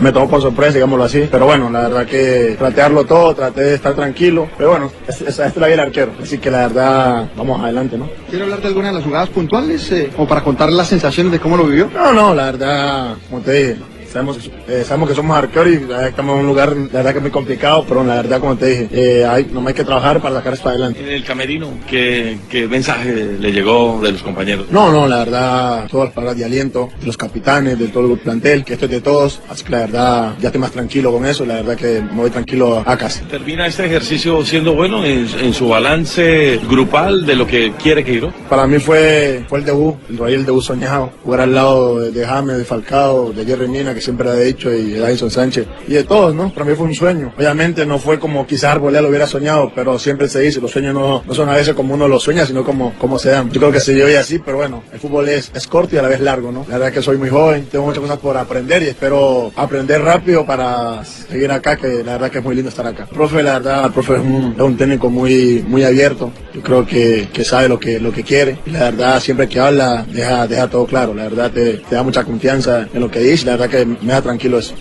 Me 0.00 0.12
tomó 0.12 0.28
por 0.28 0.40
sorpresa, 0.40 0.74
digámoslo 0.74 1.04
así, 1.04 1.28
pero 1.30 1.46
bueno, 1.46 1.70
la 1.70 1.82
verdad 1.88 2.06
que 2.06 2.56
darlo 2.74 3.04
todo, 3.04 3.34
traté 3.34 3.62
de 3.62 3.74
estar 3.74 3.94
tranquilo, 3.94 4.48
pero 4.56 4.70
bueno, 4.70 4.90
es- 5.06 5.20
es- 5.20 5.28
esta 5.28 5.46
es 5.46 5.56
la 5.56 5.66
vida 5.66 5.76
del 5.76 5.86
arquero, 5.86 6.12
así 6.22 6.38
que 6.38 6.50
la 6.50 6.58
verdad, 6.68 7.28
vamos 7.36 7.60
adelante, 7.62 7.96
¿no? 7.98 8.08
¿Quiere 8.28 8.44
hablar 8.44 8.60
de 8.60 8.68
alguna 8.68 8.88
de 8.88 8.94
las 8.94 9.04
jugadas 9.04 9.28
puntuales 9.30 9.90
eh, 9.92 10.10
o 10.16 10.26
para 10.26 10.42
contar 10.42 10.72
las 10.72 10.88
sensaciones 10.88 11.32
de 11.32 11.38
cómo 11.40 11.56
lo 11.56 11.64
vivió? 11.64 11.88
No, 11.92 12.12
no, 12.12 12.34
la 12.34 12.44
verdad, 12.46 13.14
como 13.30 13.42
te 13.42 13.52
dije, 13.52 13.76
sabemos, 14.12 14.50
eh, 14.68 14.84
sabemos 14.86 15.08
que 15.08 15.14
somos 15.14 15.36
arqueros 15.36 15.74
y 15.74 15.78
que 15.78 16.08
estamos 16.08 16.34
en 16.34 16.40
un 16.40 16.46
lugar, 16.46 16.76
la 16.76 16.98
verdad 16.98 17.12
que 17.12 17.18
es 17.18 17.22
muy 17.22 17.30
complicado, 17.30 17.84
pero 17.88 18.04
la 18.04 18.16
verdad, 18.16 18.40
como 18.40 18.56
te 18.56 18.66
dije, 18.66 18.88
eh, 18.92 19.24
hay, 19.24 19.46
nomás 19.46 19.68
hay 19.68 19.74
que 19.74 19.84
trabajar 19.84 20.20
para 20.20 20.36
sacar 20.36 20.52
esto 20.54 20.68
adelante. 20.68 21.00
En 21.00 21.08
el 21.08 21.24
camerino, 21.24 21.68
¿qué, 21.88 22.38
qué 22.48 22.68
mensaje 22.68 23.36
le 23.38 23.52
llegó 23.52 24.00
de 24.02 24.12
los 24.12 24.22
compañeros? 24.22 24.66
No, 24.70 24.92
no, 24.92 25.08
la 25.08 25.18
verdad, 25.18 25.88
todas 25.90 26.06
las 26.06 26.14
palabras 26.14 26.38
de 26.38 26.44
aliento 26.44 26.90
de 27.00 27.06
los 27.06 27.16
capitanes, 27.16 27.78
de 27.78 27.88
todo 27.88 28.12
el 28.12 28.18
plantel, 28.18 28.64
que 28.64 28.74
esto 28.74 28.84
es 28.84 28.90
de 28.90 29.00
todos, 29.00 29.40
así 29.48 29.64
que 29.64 29.72
la 29.72 29.78
verdad, 29.78 30.34
ya 30.40 30.48
estoy 30.48 30.60
más 30.60 30.72
tranquilo 30.72 31.12
con 31.12 31.24
eso, 31.24 31.44
la 31.46 31.54
verdad 31.54 31.76
que 31.76 32.02
me 32.02 32.20
voy 32.20 32.30
tranquilo 32.30 32.82
a 32.84 32.96
casa. 32.96 33.22
¿Termina 33.30 33.66
este 33.66 33.86
ejercicio 33.86 34.44
siendo 34.44 34.74
bueno 34.74 35.04
en, 35.04 35.26
en 35.40 35.54
su 35.54 35.68
balance 35.68 36.60
grupal 36.68 37.24
de 37.24 37.34
lo 37.34 37.46
que 37.46 37.72
quiere 37.82 38.04
Queiroz? 38.04 38.34
Para 38.48 38.66
mí 38.66 38.78
fue, 38.78 39.44
fue 39.48 39.60
el 39.60 39.64
debut, 39.64 39.96
el 40.10 40.32
el 40.32 40.46
debut 40.46 40.62
soñado, 40.62 41.10
jugar 41.24 41.40
al 41.40 41.54
lado 41.54 42.00
de, 42.00 42.10
de 42.10 42.26
James, 42.26 42.58
de 42.58 42.64
Falcao, 42.64 43.32
de 43.32 43.44
Jerry 43.44 43.68
Mina, 43.68 43.94
que 43.94 44.00
siempre 44.04 44.28
ha 44.28 44.34
dicho, 44.34 44.72
y 44.72 44.92
de 44.92 45.00
Davison 45.00 45.30
Sánchez, 45.30 45.66
y 45.86 45.94
de 45.94 46.04
todos, 46.04 46.34
¿no? 46.34 46.52
Para 46.52 46.66
mí 46.66 46.74
fue 46.74 46.86
un 46.86 46.94
sueño. 46.94 47.32
Obviamente 47.36 47.86
no 47.86 47.98
fue 47.98 48.18
como 48.18 48.46
quizás 48.46 48.72
Arboleda 48.72 49.02
lo 49.02 49.08
hubiera 49.08 49.26
soñado, 49.26 49.72
pero 49.74 49.98
siempre 49.98 50.28
se 50.28 50.40
dice, 50.40 50.60
los 50.60 50.70
sueños 50.70 50.94
no, 50.94 51.22
no 51.26 51.34
son 51.34 51.48
a 51.48 51.54
veces 51.54 51.74
como 51.74 51.94
uno 51.94 52.08
los 52.08 52.22
sueña, 52.22 52.46
sino 52.46 52.64
como, 52.64 52.94
como 52.98 53.18
se 53.18 53.30
dan. 53.30 53.50
Yo 53.50 53.60
creo 53.60 53.72
que 53.72 53.80
se 53.80 53.94
dio 53.94 54.06
así, 54.18 54.38
pero 54.38 54.58
bueno, 54.58 54.82
el 54.92 55.00
fútbol 55.00 55.28
es, 55.28 55.50
es 55.54 55.66
corto 55.66 55.94
y 55.94 55.98
a 55.98 56.02
la 56.02 56.08
vez 56.08 56.20
largo, 56.20 56.52
¿no? 56.52 56.66
La 56.68 56.78
verdad 56.78 56.92
que 56.92 57.02
soy 57.02 57.16
muy 57.16 57.28
joven, 57.28 57.66
tengo 57.70 57.84
muchas 57.84 58.00
cosas 58.00 58.18
por 58.18 58.36
aprender 58.36 58.82
y 58.82 58.88
espero 58.88 59.52
aprender 59.56 60.02
rápido 60.02 60.44
para 60.44 61.04
seguir 61.04 61.50
acá, 61.50 61.76
que 61.76 62.02
la 62.04 62.12
verdad 62.12 62.30
que 62.30 62.38
es 62.38 62.44
muy 62.44 62.54
lindo 62.54 62.68
estar 62.68 62.86
acá. 62.86 63.06
El 63.10 63.16
profe, 63.16 63.42
la 63.42 63.54
verdad, 63.54 63.86
el 63.86 63.92
profe 63.92 64.14
es 64.14 64.20
un, 64.20 64.54
es 64.56 64.62
un 64.62 64.76
técnico 64.76 65.10
muy, 65.10 65.64
muy 65.66 65.84
abierto. 65.84 66.32
Yo 66.54 66.60
creo 66.62 66.86
que, 66.86 67.28
que 67.32 67.44
sabe 67.44 67.68
lo 67.68 67.78
que, 67.78 67.98
lo 68.00 68.12
que 68.12 68.22
quiere. 68.22 68.58
Y 68.66 68.70
la 68.70 68.90
verdad, 68.90 69.20
siempre 69.20 69.48
que 69.48 69.60
habla, 69.60 70.04
deja, 70.10 70.46
deja 70.46 70.68
todo 70.68 70.86
claro. 70.86 71.14
La 71.14 71.24
verdad, 71.24 71.50
te, 71.50 71.74
te 71.78 71.94
da 71.94 72.02
mucha 72.02 72.24
confianza 72.24 72.86
en 72.92 73.00
lo 73.00 73.10
que 73.10 73.20
dice. 73.20 73.46
La 73.46 73.52
verdad 73.56 73.70
que 73.70 73.86
me 73.86 73.91
da 74.02 74.22
tranquilo 74.22 74.58
eso. 74.58 74.74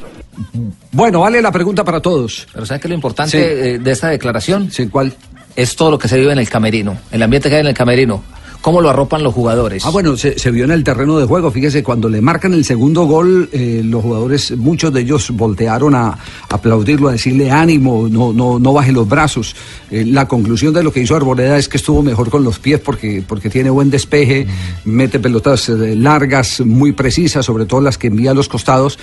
Bueno, 0.92 1.22
vale 1.22 1.42
la 1.42 1.52
pregunta 1.52 1.84
para 1.84 2.00
todos. 2.00 2.48
Pero 2.54 2.66
¿sabes 2.66 2.82
qué 2.82 2.88
es 2.88 2.90
lo 2.90 2.96
importante 2.96 3.32
Sí. 3.32 3.38
eh, 3.38 3.80
de 3.80 3.92
esta 3.92 4.10
declaración? 4.10 4.72
Sí, 4.72 4.88
¿cuál? 4.88 5.14
Es 5.56 5.76
todo 5.76 5.92
lo 5.92 6.00
que 6.00 6.08
se 6.08 6.18
vive 6.18 6.32
en 6.32 6.40
el 6.40 6.50
camerino, 6.50 6.98
el 7.12 7.22
ambiente 7.22 7.50
que 7.50 7.56
hay 7.56 7.62
en 7.62 7.68
el 7.68 7.74
camerino, 7.74 8.24
cómo 8.62 8.80
lo 8.80 8.90
arropan 8.90 9.24
los 9.24 9.34
jugadores. 9.34 9.86
Ah, 9.86 9.90
bueno, 9.90 10.16
se, 10.16 10.38
se 10.40 10.52
vio 10.52 10.66
en 10.66 10.72
el 10.72 10.84
terreno 10.84 11.18
de 11.18 11.26
juego. 11.26 11.52
Fíjese, 11.52 11.84
cuando 11.84 12.08
le 12.08 12.22
marcan 12.22 12.54
el 12.54 12.64
segundo 12.64 13.06
gol, 13.06 13.50
eh, 13.52 13.82
los 13.84 14.02
jugadores, 14.04 14.56
muchos 14.56 14.94
de 14.94 15.02
ellos 15.02 15.32
voltearon 15.32 15.96
a, 15.96 16.18
aplaudirlo, 16.50 17.10
a 17.10 17.14
decirle 17.14 17.52
ánimo, 17.52 18.08
no, 18.10 18.32
no, 18.32 18.60
no 18.60 18.74
baje 18.74 18.92
los 18.92 19.10
brazos. 19.10 19.56
Eh, 19.90 20.06
la 20.06 20.28
conclusión 20.28 20.74
de 20.74 20.84
lo 20.84 20.94
que 20.94 21.02
hizo 21.02 21.16
Arboleda 21.16 21.58
es 21.58 21.68
que 21.68 21.78
estuvo 21.78 22.02
mejor 22.04 22.30
con 22.30 22.44
los 22.44 22.60
pies 22.60 22.80
porque, 22.80 23.24
porque 23.28 23.50
tiene 23.50 23.70
buen 23.70 23.90
despeje, 23.90 24.48
mete 24.86 25.20
pelotas 25.20 25.70
eh, 25.70 25.96
largas, 25.96 26.62
muy 26.62 26.92
precisas, 26.92 27.46
sobre 27.46 27.66
todo 27.66 27.82
las 27.82 27.98
que 27.98 28.08
envía 28.08 28.32
a 28.32 28.36
los 28.36 28.48
costados. 28.48 29.00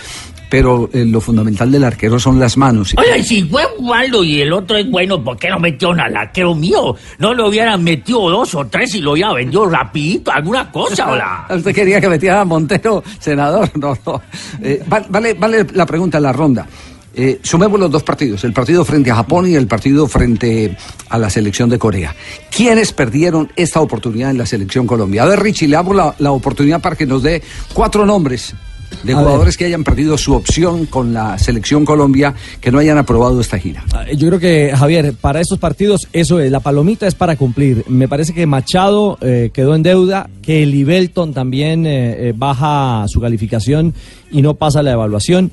Pero 0.50 0.88
eh, 0.92 1.04
lo 1.04 1.20
fundamental 1.20 1.70
del 1.70 1.84
arquero 1.84 2.18
son 2.18 2.38
las 2.40 2.56
manos. 2.56 2.94
Oye, 2.96 3.22
si 3.22 3.42
fue 3.44 3.62
malo 3.82 4.24
y 4.24 4.40
el 4.40 4.52
otro 4.52 4.76
es 4.78 4.90
bueno, 4.90 5.22
¿por 5.22 5.36
qué 5.36 5.50
no 5.50 5.58
metieron 5.58 6.00
al 6.00 6.16
arquero 6.16 6.54
mío? 6.54 6.96
No 7.18 7.34
lo 7.34 7.48
hubieran 7.48 7.84
metido 7.84 8.30
dos 8.30 8.54
o 8.54 8.66
tres 8.66 8.94
y 8.94 9.00
lo 9.00 9.12
hubiera 9.12 9.32
vendido 9.34 9.68
rapidito, 9.68 10.30
alguna 10.32 10.70
cosa, 10.70 11.10
hola. 11.10 11.46
¿Usted 11.54 11.74
quería 11.74 12.00
que 12.00 12.08
metiera 12.08 12.40
a 12.40 12.44
Montero, 12.44 13.02
senador? 13.18 13.70
No, 13.78 13.96
no. 14.06 14.22
Eh, 14.62 14.82
va- 14.92 15.04
vale, 15.08 15.34
vale 15.34 15.66
la 15.74 15.84
pregunta, 15.86 16.18
la 16.18 16.32
ronda. 16.32 16.66
Eh, 17.14 17.40
sumemos 17.42 17.78
los 17.80 17.90
dos 17.90 18.02
partidos, 18.02 18.44
el 18.44 18.52
partido 18.52 18.84
frente 18.84 19.10
a 19.10 19.16
Japón 19.16 19.48
y 19.50 19.54
el 19.54 19.66
partido 19.66 20.06
frente 20.06 20.76
a 21.08 21.18
la 21.18 21.28
selección 21.30 21.68
de 21.68 21.78
Corea. 21.78 22.14
¿Quiénes 22.54 22.92
perdieron 22.92 23.50
esta 23.56 23.80
oportunidad 23.80 24.30
en 24.30 24.38
la 24.38 24.46
selección 24.46 24.86
Colombia? 24.86 25.24
A 25.24 25.26
ver, 25.26 25.40
Richie, 25.40 25.66
le 25.68 25.74
damos 25.76 25.96
la, 25.96 26.14
la 26.18 26.30
oportunidad 26.32 26.80
para 26.80 26.94
que 26.96 27.06
nos 27.06 27.22
dé 27.22 27.42
cuatro 27.74 28.06
nombres 28.06 28.54
de 29.02 29.12
A 29.12 29.16
jugadores 29.16 29.56
que 29.56 29.64
hayan 29.64 29.84
perdido 29.84 30.18
su 30.18 30.34
opción 30.34 30.86
con 30.86 31.12
la 31.12 31.38
selección 31.38 31.84
Colombia, 31.84 32.34
que 32.60 32.70
no 32.70 32.78
hayan 32.78 32.98
aprobado 32.98 33.40
esta 33.40 33.58
gira. 33.58 33.84
Eh, 34.06 34.16
Yo 34.16 34.28
creo 34.28 34.40
que, 34.40 34.72
Javier, 34.76 35.14
para 35.20 35.40
estos 35.40 35.58
partidos, 35.58 36.08
eso 36.12 36.40
es, 36.40 36.50
la 36.50 36.60
palomita 36.60 37.06
es 37.06 37.14
para 37.14 37.36
cumplir. 37.36 37.84
Me 37.88 38.08
parece 38.08 38.34
que 38.34 38.46
Machado 38.46 39.18
eh, 39.20 39.50
quedó 39.52 39.74
en 39.74 39.82
deuda, 39.82 40.28
que 40.42 40.64
Libelton 40.66 41.32
también 41.32 41.86
eh, 41.86 42.28
eh, 42.28 42.32
baja 42.36 43.04
su 43.08 43.20
calificación 43.20 43.94
y 44.30 44.42
no 44.42 44.54
pasa 44.54 44.82
la 44.82 44.92
evaluación. 44.92 45.50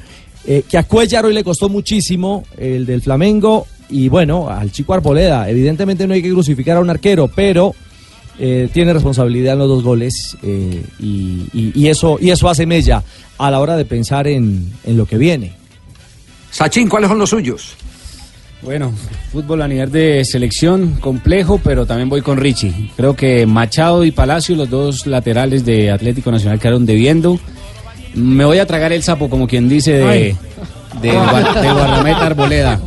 Eh, 0.48 0.64
que 0.70 0.78
a 0.78 0.84
Cuellar 0.84 1.26
hoy 1.26 1.34
le 1.34 1.44
costó 1.44 1.70
muchísimo 1.70 2.44
el 2.58 2.86
del 2.86 3.02
Flamengo 3.02 3.66
y 3.90 4.10
bueno, 4.10 4.48
al 4.50 4.72
chico 4.72 4.94
Arboleda. 4.94 5.50
Evidentemente 5.50 6.08
no 6.08 6.14
hay 6.14 6.22
que 6.22 6.32
crucificar 6.32 6.78
a 6.78 6.82
un 6.82 6.90
arquero, 6.90 7.30
pero 7.34 7.74
eh, 8.40 8.70
tiene 8.74 8.94
responsabilidad 8.94 9.54
en 9.54 9.60
los 9.60 9.68
dos 9.70 9.84
goles 9.84 10.38
eh, 10.44 10.84
y, 11.00 11.46
y- 11.54 11.72
y 11.76 11.88
eso, 11.88 12.18
y 12.20 12.30
eso 12.32 12.50
hace 12.50 12.66
mella 12.66 13.04
a 13.38 13.52
la 13.52 13.60
hora 13.60 13.76
de 13.78 13.86
pensar 13.86 14.28
en, 14.28 14.72
en 14.84 14.98
lo 14.98 15.06
que 15.06 15.18
viene. 15.18 15.54
Sachin, 16.52 16.88
¿cuáles 16.90 17.10
son 17.10 17.20
los 17.20 17.30
suyos? 17.30 17.74
Bueno, 18.62 18.94
fútbol 19.32 19.62
a 19.62 19.68
nivel 19.68 19.92
de 19.92 20.26
selección 20.26 20.96
complejo, 20.96 21.60
pero 21.64 21.86
también 21.86 22.10
voy 22.10 22.22
con 22.22 22.38
Richie. 22.38 22.92
Creo 22.96 23.16
que 23.16 23.46
Machado 23.46 24.04
y 24.06 24.12
Palacio, 24.12 24.56
los 24.56 24.70
dos 24.70 25.06
laterales 25.06 25.66
de 25.66 25.92
Atlético 25.92 26.32
Nacional, 26.32 26.60
quedaron 26.60 26.86
debiendo. 26.86 27.40
Me 28.16 28.44
voy 28.46 28.58
a 28.60 28.66
tragar 28.66 28.92
el 28.94 29.04
sapo, 29.04 29.30
como 29.30 29.46
quien 29.48 29.70
dice, 29.70 29.92
de. 29.94 30.36
De, 31.02 31.10
de 31.10 31.72
Guardameta 31.72 32.26
Arboleda, 32.26 32.80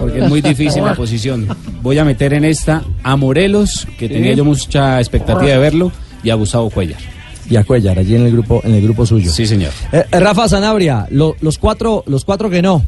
porque 0.00 0.18
es 0.20 0.28
muy 0.28 0.40
difícil 0.40 0.84
la 0.84 0.94
posición. 0.94 1.48
Voy 1.82 1.98
a 1.98 2.04
meter 2.04 2.32
en 2.34 2.44
esta 2.44 2.82
a 3.02 3.16
Morelos, 3.16 3.86
que 3.98 4.08
tenía 4.08 4.34
yo 4.34 4.44
mucha 4.44 4.98
expectativa 4.98 5.50
de 5.50 5.58
verlo, 5.58 5.92
y 6.22 6.30
a 6.30 6.34
Gustavo 6.34 6.70
Cuellar. 6.70 7.00
Y 7.48 7.56
a 7.56 7.64
Cuellar, 7.64 7.98
allí 7.98 8.14
en 8.14 8.26
el 8.26 8.32
grupo, 8.32 8.60
en 8.64 8.74
el 8.74 8.82
grupo 8.82 9.04
suyo. 9.06 9.30
Sí, 9.30 9.46
señor. 9.46 9.72
Eh, 9.92 10.04
eh, 10.12 10.20
Rafa 10.20 10.48
Sanabria, 10.48 11.06
lo- 11.10 11.34
los 11.40 11.58
cuatro, 11.58 12.04
los 12.06 12.24
cuatro 12.24 12.48
que 12.50 12.62
no. 12.62 12.84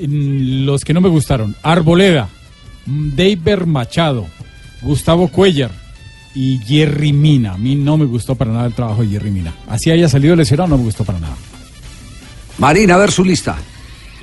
Mm, 0.00 0.64
Los 0.66 0.84
que 0.84 0.92
no 0.94 1.00
me 1.00 1.08
gustaron. 1.08 1.56
Arboleda, 1.62 2.28
mm, 2.86 3.10
David 3.16 3.64
Machado, 3.66 4.26
Gustavo 4.82 5.28
Cuellar 5.28 5.70
y 6.34 6.58
Jerry 6.58 7.12
Mina. 7.12 7.54
A 7.54 7.58
mí 7.58 7.74
no 7.74 7.96
me 7.96 8.04
gustó 8.04 8.34
para 8.34 8.52
nada 8.52 8.66
el 8.66 8.74
trabajo 8.74 9.02
de 9.02 9.08
Jerry 9.08 9.30
Mina. 9.30 9.54
Así 9.66 9.90
haya 9.90 10.08
salido 10.08 10.36
lesionado, 10.36 10.68
no 10.68 10.78
me 10.78 10.84
gustó 10.84 11.04
para 11.04 11.18
nada. 11.18 11.34
Marina, 12.58 12.94
a 12.94 12.98
ver 12.98 13.10
su 13.12 13.24
lista. 13.24 13.56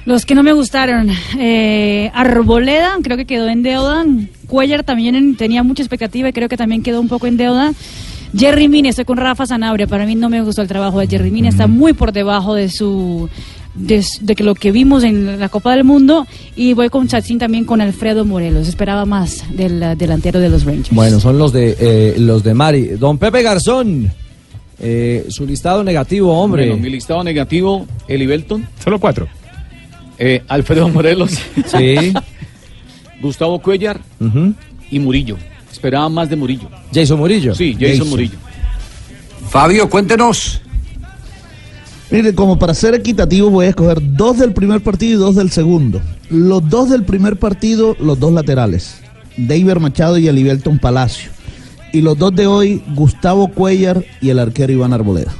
Los 0.05 0.25
que 0.25 0.35
no 0.35 0.43
me 0.43 0.53
gustaron, 0.53 1.09
eh, 1.39 2.11
Arboleda, 2.13 2.91
creo 3.01 3.17
que 3.17 3.25
quedó 3.25 3.47
en 3.49 3.63
deuda. 3.63 4.05
Cuellar 4.47 4.83
también 4.83 5.15
en- 5.15 5.35
tenía 5.35 5.63
mucha 5.63 5.81
expectativa 5.81 6.29
y 6.29 6.33
creo 6.33 6.47
que 6.47 6.57
también 6.57 6.83
quedó 6.83 7.01
un 7.01 7.07
poco 7.07 7.25
en 7.27 7.37
deuda. 7.37 7.73
Jerry 8.37 8.67
Mina, 8.67 8.89
estoy 8.89 9.05
con 9.05 9.17
Rafa 9.17 9.45
Sanabria. 9.47 9.87
Para 9.87 10.05
mí 10.05 10.13
no 10.15 10.29
me 10.29 10.41
gustó 10.41 10.61
el 10.61 10.67
trabajo 10.67 10.99
de 10.99 11.07
Jerry 11.07 11.31
Mina, 11.31 11.49
está 11.49 11.65
muy 11.67 11.93
por 11.93 12.11
debajo 12.11 12.53
de 12.53 12.69
su. 12.69 13.29
De, 13.73 13.95
s- 13.97 14.19
de 14.21 14.35
que 14.35 14.43
lo 14.45 14.55
que 14.55 14.71
vimos 14.71 15.03
en 15.03 15.37
la 15.37 15.49
Copa 15.49 15.73
del 15.75 15.83
Mundo 15.83 16.25
y 16.55 16.71
voy 16.73 16.87
con 16.89 17.09
Chachín 17.09 17.39
también 17.39 17.65
con 17.65 17.81
Alfredo 17.81 18.23
Morelos 18.23 18.69
esperaba 18.69 19.05
más 19.05 19.43
del 19.53 19.97
delantero 19.97 20.39
de 20.39 20.47
los 20.47 20.63
Rangers 20.63 20.91
Bueno, 20.91 21.19
son 21.19 21.37
los 21.37 21.51
de 21.51 21.75
eh, 21.77 22.15
los 22.17 22.41
de 22.41 22.53
Mari. 22.53 22.83
Don 22.97 23.17
Pepe 23.17 23.43
Garzón, 23.43 24.09
eh, 24.79 25.25
su 25.29 25.45
listado 25.45 25.83
negativo, 25.83 26.37
hombre. 26.37 26.67
Bueno, 26.67 26.81
mi 26.81 26.89
listado 26.89 27.23
negativo, 27.23 27.87
Eli 28.07 28.25
Belton. 28.25 28.67
Solo 28.83 28.99
cuatro. 28.99 29.27
Eh, 30.17 30.43
Alfredo 30.47 30.89
Morelos. 30.89 31.31
Sí. 31.65 32.13
Gustavo 33.21 33.61
Cuellar 33.61 33.99
y 34.91 34.99
Murillo. 34.99 35.37
Esperaba 35.71 36.09
más 36.09 36.29
de 36.29 36.35
Murillo. 36.35 36.69
Jason 36.93 37.17
Murillo. 37.17 37.55
Sí, 37.55 37.73
Jason, 37.73 37.89
Jason. 37.89 38.09
Murillo. 38.09 38.37
Fabio, 39.49 39.89
cuéntenos. 39.89 40.61
Mire, 42.11 42.35
como 42.35 42.59
para 42.59 42.73
ser 42.73 42.93
equitativo 42.93 43.49
voy 43.49 43.65
a 43.65 43.69
escoger 43.69 43.97
dos 44.01 44.37
del 44.37 44.53
primer 44.53 44.81
partido 44.81 45.13
y 45.13 45.21
dos 45.21 45.35
del 45.35 45.51
segundo. 45.51 46.01
Los 46.29 46.69
dos 46.69 46.89
del 46.89 47.03
primer 47.03 47.37
partido, 47.37 47.95
los 47.99 48.19
dos 48.19 48.31
laterales. 48.31 49.01
David 49.37 49.77
Machado 49.77 50.17
y 50.17 50.27
Alibelton 50.27 50.79
Palacio. 50.79 51.31
Y 51.95 52.01
los 52.01 52.17
dos 52.17 52.35
de 52.35 52.45
hoy, 52.45 52.83
Gustavo 52.93 53.47
Cuellar 53.47 54.03
y 54.21 54.29
el 54.29 54.39
arquero 54.39 54.73
Iván 54.73 54.91
Arboleda. 54.91 55.31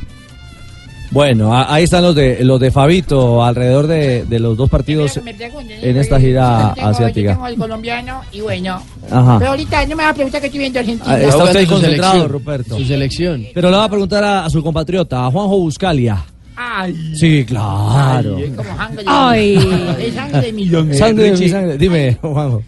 Bueno, 1.12 1.53
a- 1.53 1.74
ahí 1.74 1.83
están 1.83 2.03
los 2.03 2.15
de 2.15 2.43
los 2.43 2.59
de 2.59 2.71
Fabito 2.71 3.43
alrededor 3.43 3.88
de, 3.88 4.25
de 4.25 4.39
los 4.39 4.57
dos 4.57 4.69
partidos 4.69 5.17
en 5.17 5.97
esta 5.97 6.19
gira 6.19 6.71
tengo, 6.75 6.88
Yo 6.88 6.93
asiática. 6.95 7.31
tengo 7.33 7.47
el 7.47 7.55
colombiano 7.57 8.21
y 8.31 8.41
bueno. 8.41 8.81
Ajá. 9.12 9.38
Pero 9.38 9.51
ahorita 9.51 9.85
no 9.85 9.95
me 9.95 10.03
va 10.03 10.09
a 10.09 10.13
preguntar 10.13 10.41
que 10.41 10.47
estoy 10.47 10.59
viendo 10.59 10.79
Argentina. 10.79 11.13
Ah, 11.13 11.19
Está 11.19 11.43
usted 11.43 11.67
concentrado, 11.67 12.12
selección. 12.13 12.29
Ruperto. 12.31 12.77
Su 12.77 12.85
selección. 12.85 13.45
Pero 13.53 13.69
le 13.69 13.77
va 13.77 13.83
a 13.83 13.89
preguntar 13.89 14.24
a, 14.24 14.45
a 14.45 14.50
su 14.50 14.63
compatriota, 14.63 15.25
a 15.25 15.31
Juanjo 15.31 15.57
Buscalia. 15.59 16.24
Ay. 16.55 17.13
Sí, 17.15 17.43
claro. 17.45 18.38
Ay, 18.38 18.43
es 18.43 18.51
como 18.55 18.75
sangre. 18.77 19.03
Ay. 19.07 19.95
Es 20.00 20.13
sangre 20.15 20.41
de 20.41 20.53
millón. 20.53 20.93
Sangre 20.93 21.31
de 21.31 21.38
mi 21.38 21.50
sangre. 21.50 21.77
Dime, 21.77 22.17
Juanjo. 22.21 22.63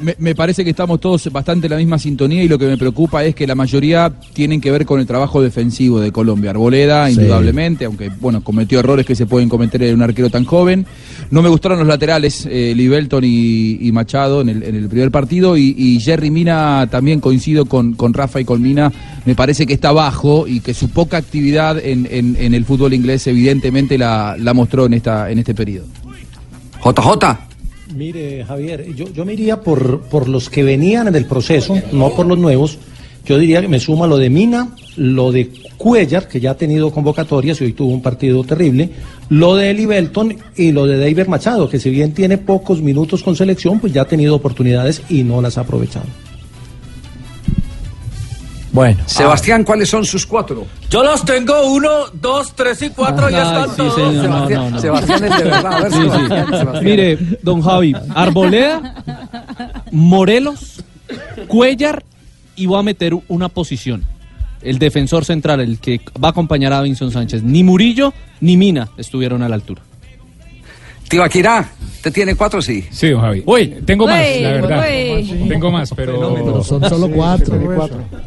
Me, 0.00 0.14
me 0.18 0.34
parece 0.34 0.64
que 0.64 0.70
estamos 0.70 1.00
todos 1.00 1.30
bastante 1.32 1.66
en 1.66 1.70
la 1.72 1.76
misma 1.78 1.98
sintonía 1.98 2.42
y 2.42 2.48
lo 2.48 2.58
que 2.58 2.66
me 2.66 2.76
preocupa 2.76 3.24
es 3.24 3.34
que 3.34 3.46
la 3.46 3.54
mayoría 3.54 4.12
tienen 4.32 4.60
que 4.60 4.70
ver 4.70 4.84
con 4.86 5.00
el 5.00 5.06
trabajo 5.06 5.42
defensivo 5.42 6.00
de 6.00 6.12
Colombia. 6.12 6.50
Arboleda, 6.50 7.06
Sí. 7.08 7.14
indudablemente, 7.14 7.84
aunque 7.84 8.10
bueno, 8.20 8.42
cometió 8.42 8.80
errores 8.80 9.06
que 9.06 9.14
se 9.14 9.26
pueden 9.26 9.48
cometer 9.48 9.82
en 9.82 9.94
un 9.94 10.02
arquero 10.02 10.30
tan 10.30 10.44
joven. 10.44 10.86
No 11.30 11.42
me 11.42 11.48
gustaron 11.48 11.78
los 11.78 11.86
laterales, 11.88 12.46
eh, 12.50 12.72
Libelton 12.76 13.24
y, 13.24 13.78
y 13.80 13.92
Machado 13.92 14.40
en 14.40 14.48
el, 14.48 14.62
en 14.62 14.74
el 14.74 14.88
primer 14.88 15.10
partido 15.10 15.56
y, 15.56 15.74
y 15.76 16.00
Jerry 16.00 16.30
Mina 16.30 16.86
también 16.90 17.20
coincido 17.20 17.66
con, 17.66 17.94
con 17.94 18.14
Rafa 18.14 18.40
y 18.40 18.44
con 18.44 18.60
Mina. 18.62 18.92
Me 19.24 19.34
parece 19.34 19.66
que 19.66 19.74
está 19.74 19.92
bajo 19.92 20.46
y 20.46 20.60
que 20.60 20.74
su 20.74 20.88
poca 20.90 21.16
actividad 21.16 21.78
en, 21.78 22.06
en- 22.10 22.36
en 22.38 22.54
el 22.54 22.64
fútbol 22.64 22.94
inglés 22.94 23.26
evidentemente 23.26 23.98
la, 23.98 24.36
la 24.38 24.54
mostró 24.54 24.86
en, 24.86 24.94
esta, 24.94 25.30
en 25.30 25.38
este 25.38 25.54
periodo. 25.54 25.86
JJ. 26.84 27.47
Mire, 27.94 28.44
Javier, 28.44 28.94
yo, 28.94 29.06
yo 29.12 29.24
me 29.24 29.32
iría 29.32 29.60
por, 29.60 30.02
por 30.02 30.28
los 30.28 30.50
que 30.50 30.62
venían 30.62 31.08
en 31.08 31.14
el 31.14 31.24
proceso, 31.24 31.74
no 31.92 32.10
por 32.10 32.26
los 32.26 32.38
nuevos. 32.38 32.78
Yo 33.24 33.38
diría 33.38 33.60
que 33.60 33.68
me 33.68 33.80
suma 33.80 34.06
lo 34.06 34.16
de 34.16 34.30
Mina, 34.30 34.74
lo 34.96 35.32
de 35.32 35.50
Cuellar, 35.76 36.28
que 36.28 36.40
ya 36.40 36.52
ha 36.52 36.56
tenido 36.56 36.90
convocatorias 36.90 37.60
y 37.60 37.64
hoy 37.64 37.72
tuvo 37.72 37.92
un 37.92 38.02
partido 38.02 38.42
terrible, 38.44 38.90
lo 39.28 39.54
de 39.54 39.70
Eli 39.70 39.86
Belton 39.86 40.36
y 40.56 40.72
lo 40.72 40.86
de 40.86 40.98
David 40.98 41.28
Machado, 41.28 41.68
que 41.68 41.78
si 41.78 41.90
bien 41.90 42.12
tiene 42.12 42.38
pocos 42.38 42.80
minutos 42.80 43.22
con 43.22 43.36
selección, 43.36 43.80
pues 43.80 43.92
ya 43.92 44.02
ha 44.02 44.06
tenido 44.06 44.34
oportunidades 44.34 45.02
y 45.08 45.24
no 45.24 45.42
las 45.42 45.58
ha 45.58 45.62
aprovechado. 45.62 46.06
Bueno. 48.72 49.02
Sebastián, 49.06 49.64
¿cuáles 49.64 49.88
son 49.88 50.04
sus 50.04 50.26
cuatro? 50.26 50.66
Yo 50.90 51.02
los 51.02 51.24
tengo 51.24 51.66
uno, 51.72 51.88
dos, 52.12 52.54
tres 52.54 52.82
y 52.82 52.90
cuatro, 52.90 53.30
ya 53.30 53.42
están 53.62 53.76
todos. 53.76 53.94
Sebastián, 53.94 54.80
Sebastián 54.80 55.24
es 55.24 55.38
de 55.38 55.44
verdad. 55.44 55.66
A 55.72 55.80
ver, 55.80 55.92
Sí, 55.92 55.98
sí. 55.98 56.08
Sebastián, 56.08 56.46
Sebastián. 56.48 56.84
Mire, 56.84 57.18
don 57.42 57.62
Javi, 57.62 57.94
Arboleda, 58.14 58.94
Morelos, 59.90 60.84
Cuellar 61.46 62.04
y 62.56 62.66
voy 62.66 62.78
a 62.78 62.82
meter 62.82 63.14
una 63.28 63.48
posición. 63.48 64.04
El 64.60 64.78
defensor 64.78 65.24
central, 65.24 65.60
el 65.60 65.78
que 65.78 66.00
va 66.22 66.28
a 66.28 66.30
acompañar 66.32 66.72
a 66.72 66.82
Vinson 66.82 67.10
Sánchez. 67.12 67.42
Ni 67.42 67.62
Murillo 67.64 68.12
ni 68.40 68.56
Mina 68.56 68.88
estuvieron 68.98 69.42
a 69.42 69.48
la 69.48 69.54
altura. 69.54 69.82
Tibaquirá, 71.08 71.68
¿te 72.02 72.10
tiene 72.10 72.34
cuatro 72.34 72.60
sí? 72.60 72.84
Sí, 72.90 73.08
don 73.10 73.20
Javi. 73.20 73.42
Uy, 73.46 73.68
tengo 73.86 74.06
más, 74.06 74.24
Uy, 74.36 74.42
la 74.42 74.50
verdad. 74.52 74.84
uy. 75.16 75.48
Tengo 75.48 75.70
más, 75.70 75.90
pero... 75.96 76.34
Pero 76.34 76.62
son 76.64 76.88
solo 76.88 77.08
cuatro. 77.10 77.58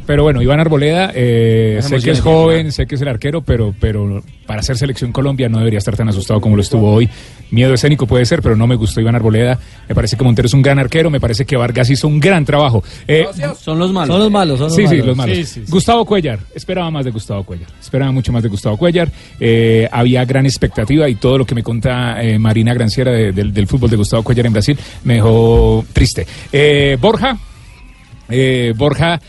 Pero 0.05 0.23
bueno, 0.23 0.41
Iván 0.41 0.59
Arboleda, 0.59 1.11
eh, 1.13 1.79
sé 1.81 2.00
que 2.00 2.11
es 2.11 2.21
joven, 2.21 2.71
sé 2.71 2.85
que 2.88 2.95
es 2.95 3.01
el 3.01 3.07
arquero, 3.07 3.41
pero, 3.41 3.73
pero 3.79 4.23
para 4.45 4.59
hacer 4.61 4.77
selección 4.77 5.11
Colombia 5.11 5.47
no 5.47 5.59
debería 5.59 5.77
estar 5.79 5.95
tan 5.95 6.09
asustado 6.09 6.41
como 6.41 6.55
lo 6.55 6.61
estuvo 6.61 6.91
hoy. 6.91 7.07
Miedo 7.51 7.73
escénico 7.73 8.07
puede 8.07 8.25
ser, 8.25 8.41
pero 8.41 8.55
no 8.55 8.65
me 8.65 8.75
gustó 8.75 9.01
Iván 9.01 9.15
Arboleda. 9.15 9.59
Me 9.88 9.93
parece 9.93 10.15
que 10.15 10.23
Montero 10.23 10.45
es 10.45 10.53
un 10.53 10.61
gran 10.61 10.79
arquero, 10.79 11.09
me 11.09 11.19
parece 11.19 11.45
que 11.45 11.57
Vargas 11.57 11.89
hizo 11.89 12.07
un 12.07 12.19
gran 12.19 12.45
trabajo. 12.45 12.81
Eh, 13.07 13.25
Son 13.59 13.77
los 13.77 13.91
malos. 13.91 14.07
Son 14.07 14.19
los 14.19 14.31
malos, 14.31 14.57
son 14.57 14.67
los 14.67 14.75
sí, 14.75 14.83
malos. 14.83 15.00
sí, 15.01 15.05
los 15.07 15.17
malos. 15.17 15.38
Sí, 15.38 15.43
sí, 15.45 15.61
sí. 15.65 15.71
Gustavo 15.71 16.05
Cuellar, 16.05 16.39
esperaba 16.55 16.89
más 16.91 17.03
de 17.03 17.11
Gustavo 17.11 17.43
Cuellar, 17.43 17.67
esperaba 17.79 18.11
mucho 18.13 18.31
más 18.31 18.41
de 18.41 18.47
Gustavo 18.50 18.77
Cuellar. 18.77 19.11
Eh, 19.39 19.88
había 19.91 20.23
gran 20.23 20.45
expectativa 20.45 21.09
y 21.09 21.15
todo 21.15 21.38
lo 21.38 21.45
que 21.45 21.53
me 21.55 21.61
cuenta 21.63 22.23
eh, 22.23 22.39
Granciera 22.73 23.11
de- 23.11 23.31
del, 23.31 23.67
fútbol 23.67 23.89
de 23.89 23.97
Gustavo 23.97 24.23
Cuellar 24.23 24.45
en 24.45 24.53
Brasil 24.53 24.77
me 25.03 25.15
dejó 25.15 25.85
triste. 25.93 26.25
Eh, 26.51 26.97
Borja, 26.99 27.37
eh, 28.29 28.73
Borja 28.75 29.21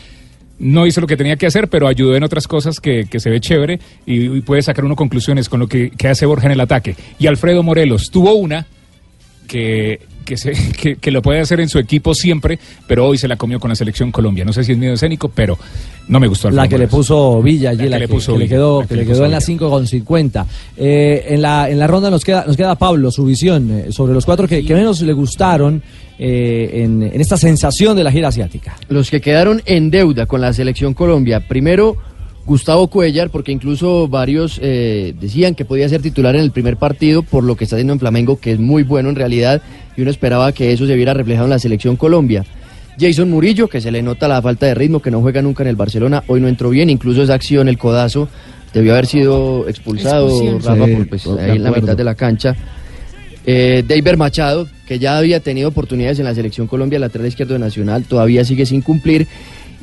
no 0.59 0.85
hizo 0.87 1.01
lo 1.01 1.07
que 1.07 1.17
tenía 1.17 1.35
que 1.35 1.45
hacer, 1.47 1.67
pero 1.67 1.87
ayudó 1.87 2.15
en 2.15 2.23
otras 2.23 2.47
cosas 2.47 2.79
que, 2.79 3.05
que 3.09 3.19
se 3.19 3.29
ve 3.29 3.41
chévere 3.41 3.79
y, 4.05 4.37
y 4.37 4.41
puede 4.41 4.61
sacar 4.61 4.85
uno 4.85 4.95
conclusiones 4.95 5.49
con 5.49 5.59
lo 5.59 5.67
que, 5.67 5.89
que 5.91 6.07
hace 6.07 6.25
Borja 6.25 6.45
en 6.45 6.53
el 6.53 6.61
ataque. 6.61 6.95
Y 7.19 7.27
Alfredo 7.27 7.63
Morelos 7.63 8.09
tuvo 8.11 8.33
una 8.35 8.65
que, 9.47 9.99
que, 10.25 10.37
se, 10.37 10.53
que, 10.81 10.95
que 10.95 11.11
lo 11.11 11.21
puede 11.21 11.39
hacer 11.39 11.59
en 11.59 11.69
su 11.69 11.79
equipo 11.79 12.13
siempre, 12.13 12.59
pero 12.87 13.07
hoy 13.07 13.17
se 13.17 13.27
la 13.27 13.35
comió 13.35 13.59
con 13.59 13.69
la 13.69 13.75
selección 13.75 14.11
Colombia. 14.11 14.45
No 14.45 14.53
sé 14.53 14.63
si 14.63 14.73
es 14.73 14.77
miedo 14.77 14.93
escénico, 14.93 15.29
pero 15.29 15.57
no 16.07 16.19
me 16.19 16.27
gustó. 16.27 16.49
La 16.49 16.67
que 16.67 16.77
le 16.77 16.87
puso 16.87 17.41
Villa 17.41 17.71
allí, 17.71 17.87
la, 17.87 17.99
que 17.99 18.07
le 18.07 18.47
quedó, 18.47 18.81
que 18.81 18.87
que 18.87 18.95
le 18.95 19.03
quedó 19.05 19.15
puso 19.15 19.25
en 19.25 19.31
la 19.31 19.37
Villa. 19.37 19.45
5 19.45 19.69
con 19.69 19.87
50. 19.87 20.45
Eh, 20.77 21.25
en, 21.29 21.41
la, 21.41 21.69
en 21.69 21.79
la 21.79 21.87
ronda 21.87 22.09
nos 22.09 22.23
queda, 22.23 22.45
nos 22.45 22.57
queda 22.57 22.75
Pablo, 22.75 23.11
su 23.11 23.25
visión 23.25 23.71
eh, 23.71 23.91
sobre 23.91 24.13
los 24.13 24.25
cuatro 24.25 24.47
que, 24.47 24.65
que 24.65 24.73
menos 24.73 25.01
le 25.01 25.13
gustaron 25.13 25.81
eh, 26.19 26.83
en, 26.83 27.03
en 27.03 27.21
esta 27.21 27.37
sensación 27.37 27.95
de 27.95 28.03
la 28.03 28.11
gira 28.11 28.27
asiática. 28.27 28.75
Los 28.89 29.09
que 29.09 29.21
quedaron 29.21 29.61
en 29.65 29.89
deuda 29.89 30.25
con 30.25 30.41
la 30.41 30.53
selección 30.53 30.93
Colombia. 30.93 31.47
Primero, 31.47 31.97
Gustavo 32.45 32.87
Cuellar, 32.87 33.29
porque 33.29 33.51
incluso 33.51 34.07
varios 34.07 34.59
eh, 34.61 35.13
decían 35.19 35.55
que 35.55 35.63
podía 35.63 35.87
ser 35.87 36.01
titular 36.01 36.35
en 36.35 36.41
el 36.41 36.51
primer 36.51 36.75
partido 36.75 37.23
por 37.23 37.43
lo 37.43 37.55
que 37.55 37.63
está 37.63 37.77
haciendo 37.77 37.93
en 37.93 37.99
Flamengo, 37.99 38.39
que 38.39 38.51
es 38.51 38.59
muy 38.59 38.83
bueno 38.83 39.09
en 39.09 39.15
realidad, 39.15 39.61
y 39.95 40.01
uno 40.01 40.11
esperaba 40.11 40.51
que 40.51 40.73
eso 40.73 40.85
se 40.85 40.95
viera 40.95 41.13
reflejado 41.13 41.45
en 41.45 41.51
la 41.51 41.59
selección 41.59 41.95
Colombia. 41.95 42.43
Jason 42.99 43.29
Murillo, 43.29 43.69
que 43.69 43.81
se 43.81 43.91
le 43.91 44.01
nota 44.01 44.27
la 44.27 44.41
falta 44.41 44.65
de 44.65 44.75
ritmo, 44.75 45.01
que 45.01 45.09
no 45.09 45.21
juega 45.21 45.41
nunca 45.41 45.63
en 45.63 45.69
el 45.69 45.75
Barcelona, 45.75 46.23
hoy 46.27 46.41
no 46.41 46.47
entró 46.47 46.69
bien, 46.69 46.89
incluso 46.89 47.23
esa 47.23 47.33
acción, 47.33 47.69
el 47.69 47.77
codazo, 47.77 48.27
debió 48.73 48.93
haber 48.93 49.07
sido 49.07 49.67
expulsado. 49.67 50.27
Rafa, 50.59 50.85
Sí, 50.85 50.95
por, 50.95 51.09
pues, 51.09 51.27
ahí 51.27 51.57
en 51.57 51.63
la 51.63 51.71
mitad 51.71 51.95
de 51.95 52.03
la 52.03 52.15
cancha. 52.15 52.55
Eh, 53.45 53.83
David 53.87 54.17
Machado, 54.17 54.67
que 54.87 54.99
ya 54.99 55.17
había 55.17 55.39
tenido 55.39 55.69
oportunidades 55.69 56.19
en 56.19 56.25
la 56.25 56.35
selección 56.35 56.67
Colombia, 56.67 56.99
lateral 56.99 57.27
izquierdo 57.27 57.53
de 57.53 57.59
Nacional, 57.59 58.03
todavía 58.03 58.45
sigue 58.45 58.65
sin 58.65 58.81
cumplir. 58.81 59.27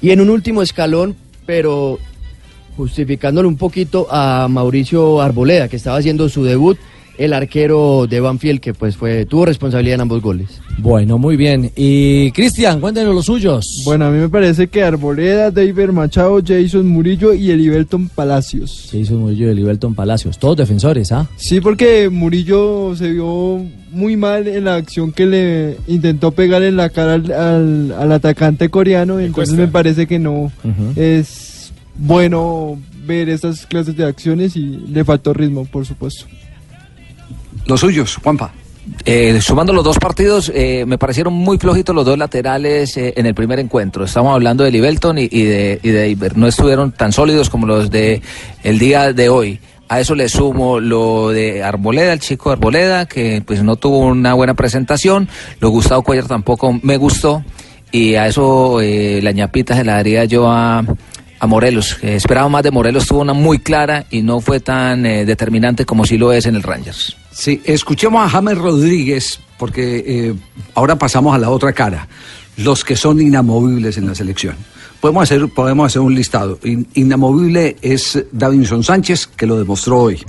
Y 0.02 0.10
en 0.10 0.20
un 0.20 0.30
último 0.30 0.62
escalón, 0.62 1.14
pero 1.46 1.98
justificándolo 2.76 3.48
un 3.48 3.56
poquito 3.56 4.06
a 4.10 4.48
Mauricio 4.48 5.20
Arboleda, 5.20 5.68
que 5.68 5.76
estaba 5.76 5.98
haciendo 5.98 6.28
su 6.28 6.44
debut, 6.44 6.78
el 7.18 7.34
arquero 7.34 8.06
de 8.08 8.18
Banfield, 8.18 8.60
que 8.60 8.72
pues 8.72 8.96
fue 8.96 9.26
tuvo 9.26 9.44
responsabilidad 9.44 9.96
en 9.96 10.00
ambos 10.02 10.22
goles. 10.22 10.58
Bueno, 10.78 11.18
muy 11.18 11.36
bien. 11.36 11.70
Y 11.76 12.30
Cristian, 12.30 12.80
cuéntenos 12.80 13.14
los 13.14 13.26
suyos. 13.26 13.82
Bueno, 13.84 14.06
a 14.06 14.10
mí 14.10 14.18
me 14.18 14.30
parece 14.30 14.68
que 14.68 14.82
Arboleda, 14.82 15.50
David 15.50 15.90
Machado, 15.90 16.40
Jason 16.42 16.86
Murillo 16.88 17.34
y 17.34 17.50
Elibelton 17.50 18.08
Palacios. 18.08 18.88
Jason 18.90 19.18
Murillo 19.18 19.48
y 19.48 19.50
Elibelton 19.50 19.94
Palacios, 19.94 20.38
todos 20.38 20.56
defensores, 20.56 21.12
¿ah? 21.12 21.28
Sí, 21.36 21.60
porque 21.60 22.08
Murillo 22.08 22.96
se 22.96 23.10
vio 23.12 23.66
muy 23.92 24.16
mal 24.16 24.48
en 24.48 24.64
la 24.64 24.76
acción 24.76 25.12
que 25.12 25.26
le 25.26 25.76
intentó 25.88 26.30
pegar 26.30 26.62
en 26.62 26.76
la 26.76 26.88
cara 26.88 27.14
al, 27.14 27.30
al- 27.32 27.92
al 27.98 28.12
atacante 28.12 28.70
coreano, 28.70 29.20
entonces 29.20 29.50
cuesta. 29.50 29.56
me 29.56 29.68
parece 29.68 30.06
que 30.06 30.18
no 30.18 30.50
es 30.96 31.49
bueno 32.00 32.78
ver 33.04 33.28
estas 33.28 33.66
clases 33.66 33.96
de 33.96 34.04
acciones 34.04 34.56
y 34.56 34.62
le 34.88 35.04
faltó 35.04 35.32
ritmo, 35.32 35.64
por 35.64 35.86
supuesto. 35.86 36.26
Los 37.66 37.80
suyos, 37.80 38.16
Juanpa. 38.16 38.52
Eh, 39.04 39.38
sumando 39.40 39.72
los 39.72 39.84
dos 39.84 39.98
partidos, 39.98 40.50
eh, 40.54 40.84
me 40.86 40.98
parecieron 40.98 41.34
muy 41.34 41.58
flojitos 41.58 41.94
los 41.94 42.04
dos 42.04 42.18
laterales 42.18 42.96
eh, 42.96 43.12
en 43.16 43.26
el 43.26 43.34
primer 43.34 43.60
encuentro. 43.60 44.04
Estamos 44.04 44.34
hablando 44.34 44.64
de 44.64 44.70
Libelton 44.70 45.18
y, 45.18 45.28
y 45.30 45.44
de, 45.44 45.80
y 45.82 45.90
de 45.90 46.08
Iber. 46.08 46.36
No 46.36 46.46
estuvieron 46.46 46.90
tan 46.92 47.12
sólidos 47.12 47.50
como 47.50 47.66
los 47.66 47.90
de 47.90 48.22
el 48.64 48.78
día 48.78 49.12
de 49.12 49.28
hoy. 49.28 49.60
A 49.88 49.98
eso 49.98 50.14
le 50.14 50.28
sumo 50.28 50.78
lo 50.78 51.30
de 51.30 51.64
Arboleda, 51.64 52.12
el 52.12 52.20
chico 52.20 52.50
Arboleda, 52.50 53.06
que 53.06 53.42
pues 53.44 53.62
no 53.62 53.74
tuvo 53.76 53.98
una 53.98 54.34
buena 54.34 54.54
presentación. 54.54 55.28
Lo 55.58 55.70
Gustavo 55.70 56.02
Cuellar 56.02 56.28
tampoco 56.28 56.78
me 56.82 56.96
gustó. 56.96 57.44
Y 57.92 58.14
a 58.14 58.28
eso 58.28 58.80
eh, 58.80 59.20
la 59.20 59.32
ñapita 59.32 59.74
se 59.74 59.84
la 59.84 59.94
daría 59.94 60.24
yo 60.26 60.48
a, 60.48 60.84
a 61.40 61.46
Morelos. 61.46 61.96
que 62.00 62.14
esperaba 62.16 62.48
más 62.48 62.62
de 62.62 62.70
Morelos, 62.70 63.06
tuvo 63.06 63.20
una 63.22 63.32
muy 63.32 63.58
clara 63.58 64.06
y 64.10 64.22
no 64.22 64.40
fue 64.40 64.60
tan 64.60 65.04
eh, 65.06 65.24
determinante 65.24 65.84
como 65.86 66.04
sí 66.04 66.16
lo 66.18 66.32
es 66.32 66.46
en 66.46 66.54
el 66.54 66.62
Rangers. 66.62 67.16
Sí, 67.32 67.60
escuchemos 67.64 68.24
a 68.24 68.28
James 68.28 68.58
Rodríguez, 68.58 69.40
porque 69.58 70.04
eh, 70.06 70.34
ahora 70.74 70.96
pasamos 70.96 71.34
a 71.34 71.38
la 71.38 71.50
otra 71.50 71.72
cara. 71.72 72.06
Los 72.56 72.84
que 72.84 72.94
son 72.94 73.20
inamovibles 73.20 73.96
en 73.96 74.06
la 74.06 74.14
selección. 74.14 74.54
Podemos 75.00 75.22
hacer, 75.22 75.48
podemos 75.48 75.86
hacer 75.86 76.02
un 76.02 76.14
listado. 76.14 76.58
In- 76.62 76.86
inamovible 76.92 77.76
es 77.80 78.22
Davinson 78.32 78.84
Sánchez, 78.84 79.26
que 79.28 79.46
lo 79.46 79.58
demostró 79.58 79.98
hoy. 79.98 80.22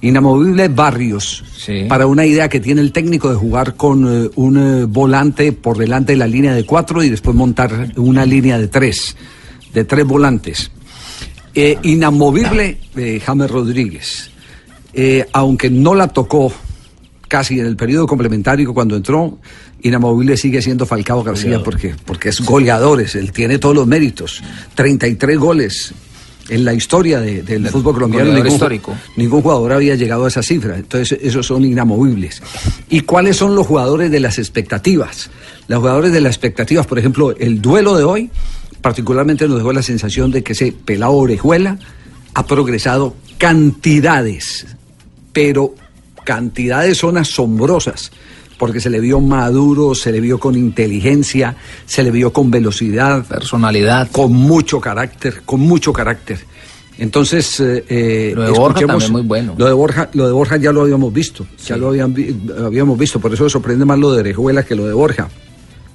Inamovible 0.00 0.68
Barrios, 0.68 1.44
para 1.88 2.06
una 2.06 2.24
idea 2.24 2.48
que 2.48 2.60
tiene 2.60 2.80
el 2.80 2.92
técnico 2.92 3.28
de 3.30 3.36
jugar 3.36 3.74
con 3.74 4.26
eh, 4.26 4.30
un 4.36 4.56
eh, 4.56 4.84
volante 4.84 5.52
por 5.52 5.76
delante 5.78 6.12
de 6.12 6.18
la 6.18 6.26
línea 6.26 6.54
de 6.54 6.64
cuatro 6.64 7.02
y 7.02 7.08
después 7.10 7.34
montar 7.36 7.92
una 7.96 8.24
línea 8.24 8.58
de 8.58 8.68
tres, 8.68 9.16
de 9.76 9.84
tres 9.84 10.06
volantes. 10.06 10.70
Eh, 11.54 11.78
inamovible 11.82 12.78
eh, 12.96 13.20
James 13.24 13.50
Rodríguez. 13.50 14.30
Eh, 14.94 15.26
aunque 15.34 15.68
no 15.68 15.94
la 15.94 16.08
tocó 16.08 16.50
casi 17.28 17.60
en 17.60 17.66
el 17.66 17.76
periodo 17.76 18.06
complementario 18.06 18.72
cuando 18.72 18.96
entró, 18.96 19.38
inamovible 19.82 20.38
sigue 20.38 20.62
siendo 20.62 20.86
Falcao 20.86 21.22
García 21.22 21.62
porque, 21.62 21.94
porque 22.06 22.30
es 22.30 22.40
goleador, 22.40 23.02
es- 23.02 23.16
él 23.16 23.32
tiene 23.32 23.58
todos 23.58 23.74
los 23.74 23.86
méritos. 23.86 24.42
33 24.74 25.38
goles 25.38 25.92
En 26.48 26.64
la 26.64 26.72
historia 26.72 27.18
de- 27.18 27.42
del 27.42 27.66
fútbol 27.70 27.94
colombiano, 27.94 28.32
ningún, 28.32 28.46
histórico. 28.52 28.94
ningún 29.16 29.42
jugador 29.42 29.72
había 29.72 29.96
llegado 29.96 30.26
a 30.26 30.28
esa 30.28 30.44
cifra. 30.44 30.76
Entonces, 30.76 31.18
esos 31.20 31.44
son 31.44 31.64
inamovibles. 31.64 32.40
¿Y 32.88 33.00
cuáles 33.00 33.36
son 33.36 33.56
los 33.56 33.66
jugadores 33.66 34.12
de 34.12 34.20
las 34.20 34.38
expectativas? 34.38 35.28
Los 35.66 35.80
jugadores 35.80 36.12
de 36.12 36.20
las 36.20 36.30
expectativas, 36.36 36.86
por 36.86 37.00
ejemplo, 37.00 37.34
el 37.36 37.60
duelo 37.60 37.96
de 37.96 38.04
hoy, 38.04 38.30
particularmente 38.80 39.48
nos 39.48 39.58
dejó 39.58 39.72
la 39.72 39.82
sensación 39.82 40.30
de 40.30 40.42
que 40.42 40.52
ese 40.52 40.72
pelado 40.72 41.12
orejuela 41.12 41.78
ha 42.34 42.46
progresado 42.46 43.14
cantidades, 43.38 44.66
pero 45.32 45.74
cantidades 46.24 46.98
son 46.98 47.18
asombrosas, 47.18 48.12
porque 48.58 48.80
se 48.80 48.90
le 48.90 49.00
vio 49.00 49.20
maduro, 49.20 49.94
se 49.94 50.12
le 50.12 50.20
vio 50.20 50.38
con 50.38 50.56
inteligencia, 50.56 51.56
se 51.86 52.02
le 52.02 52.10
vio 52.10 52.32
con 52.32 52.50
velocidad, 52.50 53.24
personalidad, 53.24 54.10
con 54.10 54.32
mucho 54.32 54.80
carácter, 54.80 55.42
con 55.44 55.60
mucho 55.60 55.92
carácter. 55.92 56.38
Entonces, 56.98 57.60
eh, 57.60 57.84
eh, 57.88 58.32
Lo 58.34 58.42
de 58.42 58.50
Borja 58.50 58.86
también 58.86 59.12
muy 59.12 59.22
bueno. 59.22 59.54
Lo 59.58 59.66
de 59.66 59.72
Borja, 59.74 60.08
lo 60.14 60.26
de 60.26 60.32
Borja 60.32 60.56
ya 60.56 60.72
lo 60.72 60.82
habíamos 60.82 61.12
visto, 61.12 61.46
ya 61.64 61.76
lo 61.76 61.88
habían 61.88 62.14
habíamos 62.58 62.98
visto, 62.98 63.20
por 63.20 63.32
eso 63.32 63.48
sorprende 63.50 63.84
más 63.84 63.98
lo 63.98 64.12
de 64.12 64.20
Orejuela 64.20 64.62
que 64.62 64.74
lo 64.74 64.86
de 64.86 64.94
Borja. 64.94 65.28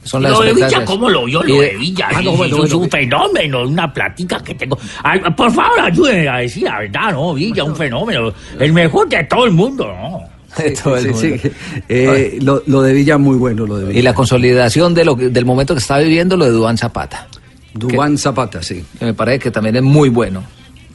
Son 0.03 0.23
lo 0.23 0.39
de 0.41 0.53
Villa, 0.53 0.83
¿cómo 0.83 1.09
lo 1.09 1.25
vio? 1.25 1.43
Lo 1.43 1.61
de 1.61 1.75
Villa, 1.77 2.07
Ah, 2.11 2.21
no, 2.21 2.31
bueno, 2.35 2.55
es 2.55 2.61
bueno. 2.71 2.77
un 2.79 2.89
fenómeno, 2.89 3.63
una 3.67 3.93
plática 3.93 4.39
que 4.43 4.55
tengo. 4.55 4.77
Ay, 5.03 5.19
por 5.37 5.51
favor, 5.51 5.79
ayúdenme 5.79 6.27
a 6.27 6.37
decir 6.37 6.63
la 6.63 6.79
verdad, 6.79 7.11
¿no? 7.11 7.33
Villa, 7.35 7.63
un 7.63 7.75
fenómeno. 7.75 8.33
El 8.59 8.73
mejor 8.73 9.07
de 9.09 9.23
todo 9.25 9.45
el 9.45 9.51
mundo, 9.51 9.85
¿no? 9.87 10.21
De 10.57 10.71
todo 10.71 10.97
el 10.97 11.13
Sí, 11.15 11.27
mundo. 11.29 11.37
sí. 11.43 11.51
Eh, 11.87 12.39
lo, 12.41 12.61
lo 12.65 12.81
de 12.81 12.93
Villa 12.93 13.17
muy 13.17 13.37
bueno, 13.37 13.65
lo 13.65 13.77
de 13.77 13.85
Villa. 13.85 13.99
Y 13.99 14.01
la 14.01 14.13
consolidación 14.13 14.93
de 14.93 15.05
lo, 15.05 15.15
que- 15.15 15.29
del 15.29 15.45
momento 15.45 15.73
que 15.75 15.79
está 15.79 15.97
viviendo 15.99 16.35
lo 16.35 16.43
de 16.45 16.51
Duan 16.51 16.77
Zapata. 16.77 17.27
Dubán 17.73 18.17
Zapata, 18.17 18.61
sí. 18.61 18.83
Que 18.99 19.05
me 19.05 19.13
parece 19.13 19.39
que 19.39 19.51
también 19.51 19.77
es 19.77 19.81
muy 19.83 20.09
bueno. 20.09 20.43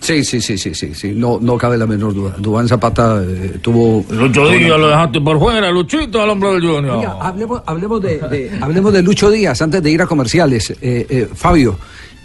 Sí, 0.00 0.22
sí, 0.24 0.40
sí, 0.40 0.56
sí, 0.58 0.74
sí, 0.74 0.94
sí. 0.94 1.12
No, 1.14 1.38
no 1.40 1.56
cabe 1.58 1.76
la 1.78 1.86
menor 1.86 2.14
duda. 2.14 2.34
Dubán 2.38 2.68
Zapata 2.68 3.22
eh, 3.26 3.58
tuvo. 3.62 4.04
Lucho 4.10 4.48
Díaz 4.48 4.78
lo 4.78 4.88
dejaste 4.88 5.20
por 5.20 5.38
fuera, 5.38 5.70
Luchito, 5.70 6.20
al 6.22 6.30
hombre 6.30 6.50
del 6.52 6.60
Junior. 6.62 6.96
Oiga, 6.98 7.16
hablemos, 7.20 7.62
hablemos 7.66 8.02
de, 8.02 8.18
de- 8.18 8.50
hablemos 8.60 8.92
de 8.92 9.02
Lucho 9.02 9.30
Díaz 9.30 9.60
antes 9.62 9.82
de 9.82 9.90
ir 9.90 10.02
a 10.02 10.06
comerciales. 10.06 10.70
Eh, 10.70 11.06
eh, 11.08 11.28
Fabio, 11.34 11.78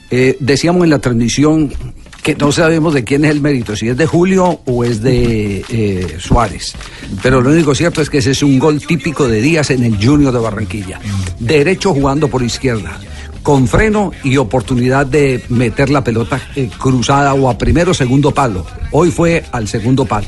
eh, 0.10 0.38
decíamos 0.39 0.84
en 0.84 0.89
la 0.91 0.99
transmisión 0.99 1.71
que 2.21 2.36
no 2.36 2.51
sabemos 2.51 2.93
de 2.93 3.03
quién 3.03 3.25
es 3.25 3.31
el 3.31 3.41
mérito, 3.41 3.75
si 3.75 3.88
es 3.88 3.97
de 3.97 4.05
Julio 4.05 4.60
o 4.65 4.84
es 4.84 5.01
de 5.01 5.65
eh, 5.69 6.17
Suárez. 6.19 6.75
Pero 7.23 7.41
lo 7.41 7.49
único 7.49 7.73
cierto 7.73 8.01
es 8.01 8.12
que 8.12 8.19
ese 8.19 8.31
es 8.31 8.43
un 8.43 8.60
gol 8.60 8.79
típico 8.86 9.27
de 9.27 9.41
Díaz 9.41 9.71
en 9.71 9.84
el 9.84 9.95
Junior 10.05 10.31
de 10.31 10.39
Barranquilla. 10.39 10.99
Derecho 11.39 11.93
jugando 11.95 12.27
por 12.27 12.43
izquierda. 12.43 12.99
Con 13.43 13.67
freno 13.67 14.12
y 14.23 14.38
oportunidad 14.38 15.06
de 15.06 15.43
meter 15.49 15.89
la 15.89 16.04
pelota 16.04 16.39
eh, 16.56 16.69
cruzada 16.77 17.34
o 17.34 17.49
a 17.49 17.58
primero 17.58 17.91
o 17.91 17.93
segundo 17.93 18.32
palo. 18.32 18.65
Hoy 18.91 19.12
fue 19.12 19.43
al 19.51 19.67
segundo 19.67 20.06
palo. 20.06 20.27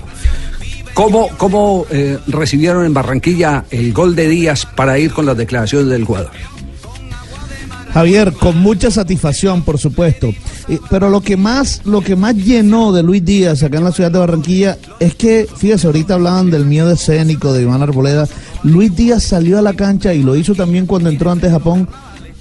¿Cómo, 0.93 1.29
cómo 1.37 1.85
eh, 1.89 2.19
recibieron 2.27 2.85
en 2.85 2.93
Barranquilla 2.93 3.65
el 3.71 3.93
gol 3.93 4.15
de 4.15 4.27
Díaz 4.27 4.65
para 4.65 4.99
ir 4.99 5.11
con 5.11 5.25
las 5.25 5.37
declaraciones 5.37 5.87
del 5.89 6.05
jugador? 6.05 6.31
Javier, 7.93 8.33
con 8.33 8.57
mucha 8.57 8.89
satisfacción, 8.89 9.61
por 9.61 9.77
supuesto. 9.77 10.33
Eh, 10.67 10.79
pero 10.89 11.09
lo 11.09 11.21
que 11.21 11.37
más, 11.37 11.81
lo 11.85 12.01
que 12.01 12.15
más 12.15 12.35
llenó 12.35 12.91
de 12.91 13.03
Luis 13.03 13.23
Díaz 13.23 13.61
acá 13.61 13.77
en 13.77 13.83
la 13.83 13.91
ciudad 13.91 14.11
de 14.11 14.17
Barranquilla 14.17 14.77
es 14.99 15.13
que, 15.13 15.47
fíjese, 15.57 15.85
ahorita 15.85 16.15
hablaban 16.15 16.49
del 16.49 16.65
miedo 16.65 16.91
escénico 16.91 17.53
de 17.53 17.61
Iván 17.61 17.83
Arboleda. 17.83 18.27
Luis 18.63 18.95
Díaz 18.95 19.23
salió 19.23 19.59
a 19.59 19.61
la 19.61 19.73
cancha 19.73 20.13
y 20.13 20.23
lo 20.23 20.35
hizo 20.35 20.55
también 20.55 20.87
cuando 20.87 21.09
entró 21.09 21.31
ante 21.31 21.51
Japón 21.51 21.87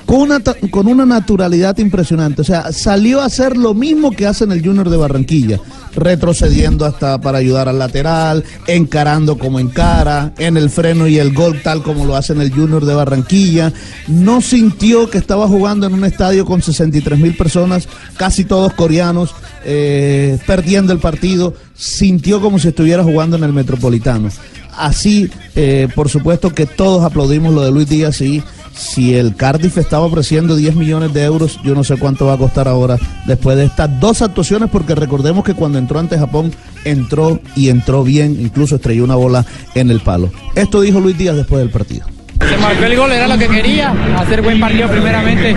con 0.06 0.20
una, 0.20 0.40
con 0.70 0.86
una 0.86 1.06
naturalidad 1.06 1.78
impresionante. 1.78 2.42
O 2.42 2.44
sea, 2.44 2.72
salió 2.72 3.20
a 3.20 3.26
hacer 3.26 3.56
lo 3.56 3.74
mismo 3.74 4.10
que 4.10 4.26
hace 4.26 4.44
en 4.44 4.52
el 4.52 4.64
Junior 4.64 4.90
de 4.90 4.96
Barranquilla, 4.96 5.60
retrocediendo 5.94 6.84
hasta 6.84 7.20
para 7.20 7.38
ayudar 7.38 7.68
al 7.68 7.78
lateral, 7.78 8.44
encarando 8.66 9.38
como 9.38 9.60
encara, 9.60 10.32
en 10.38 10.56
el 10.56 10.70
freno 10.70 11.06
y 11.06 11.18
el 11.18 11.32
gol 11.32 11.60
tal 11.62 11.82
como 11.82 12.04
lo 12.04 12.16
hace 12.16 12.32
en 12.32 12.40
el 12.40 12.52
Junior 12.52 12.84
de 12.84 12.94
Barranquilla. 12.94 13.72
No 14.08 14.40
sintió 14.40 15.08
que 15.10 15.18
estaba 15.18 15.48
jugando 15.48 15.86
en 15.86 15.94
un 15.94 16.04
estadio 16.04 16.44
con 16.44 16.62
63 16.62 17.18
mil 17.18 17.36
personas, 17.36 17.88
casi 18.16 18.44
todos 18.44 18.72
coreanos, 18.74 19.34
eh, 19.64 20.38
perdiendo 20.46 20.92
el 20.92 20.98
partido. 20.98 21.54
Sintió 21.74 22.40
como 22.40 22.58
si 22.58 22.68
estuviera 22.68 23.02
jugando 23.02 23.36
en 23.36 23.44
el 23.44 23.52
Metropolitano. 23.52 24.28
Así, 24.76 25.30
eh, 25.54 25.88
por 25.94 26.08
supuesto 26.08 26.54
que 26.54 26.66
todos 26.66 27.04
aplaudimos 27.04 27.52
lo 27.54 27.62
de 27.62 27.70
Luis 27.70 27.88
Díaz 27.88 28.20
y 28.22 28.42
si 28.74 29.14
el 29.14 29.34
Cardiff 29.36 29.78
estaba 29.78 30.04
ofreciendo 30.04 30.56
10 30.56 30.76
millones 30.76 31.12
de 31.12 31.24
euros, 31.24 31.58
yo 31.62 31.74
no 31.74 31.84
sé 31.84 31.96
cuánto 31.96 32.26
va 32.26 32.34
a 32.34 32.38
costar 32.38 32.68
ahora 32.68 32.96
después 33.26 33.56
de 33.56 33.64
estas 33.64 34.00
dos 34.00 34.22
actuaciones, 34.22 34.70
porque 34.70 34.94
recordemos 34.94 35.44
que 35.44 35.54
cuando 35.54 35.78
entró 35.78 35.98
ante 35.98 36.18
Japón, 36.18 36.52
entró 36.84 37.40
y 37.54 37.68
entró 37.68 38.02
bien, 38.04 38.36
incluso 38.40 38.76
estrelló 38.76 39.04
una 39.04 39.14
bola 39.14 39.44
en 39.74 39.90
el 39.90 40.00
palo. 40.00 40.30
Esto 40.54 40.80
dijo 40.80 41.00
Luis 41.00 41.16
Díaz 41.16 41.36
después 41.36 41.60
del 41.60 41.70
partido. 41.70 42.06
Se 42.40 42.56
marcó 42.58 42.84
el 42.84 42.96
gol, 42.96 43.12
era 43.12 43.28
lo 43.28 43.38
que 43.38 43.48
quería, 43.48 43.92
hacer 44.18 44.42
buen 44.42 44.58
partido 44.58 44.88
primeramente. 44.88 45.54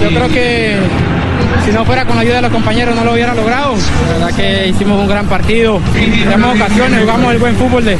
Yo 0.00 0.08
creo 0.08 0.28
que 0.28 0.78
si 1.64 1.72
no 1.72 1.84
fuera 1.84 2.04
con 2.04 2.16
la 2.16 2.22
ayuda 2.22 2.36
de 2.36 2.42
los 2.42 2.50
compañeros 2.52 2.94
no 2.94 3.04
lo 3.04 3.12
hubiera 3.12 3.34
logrado. 3.34 3.74
La 4.08 4.12
verdad 4.26 4.36
que 4.36 4.68
hicimos 4.68 4.98
un 5.00 5.08
gran 5.08 5.26
partido, 5.26 5.80
tenemos 5.94 6.56
ocasiones, 6.56 7.00
jugamos 7.00 7.32
el 7.32 7.38
buen 7.38 7.56
fútbol 7.56 7.84
de, 7.84 7.96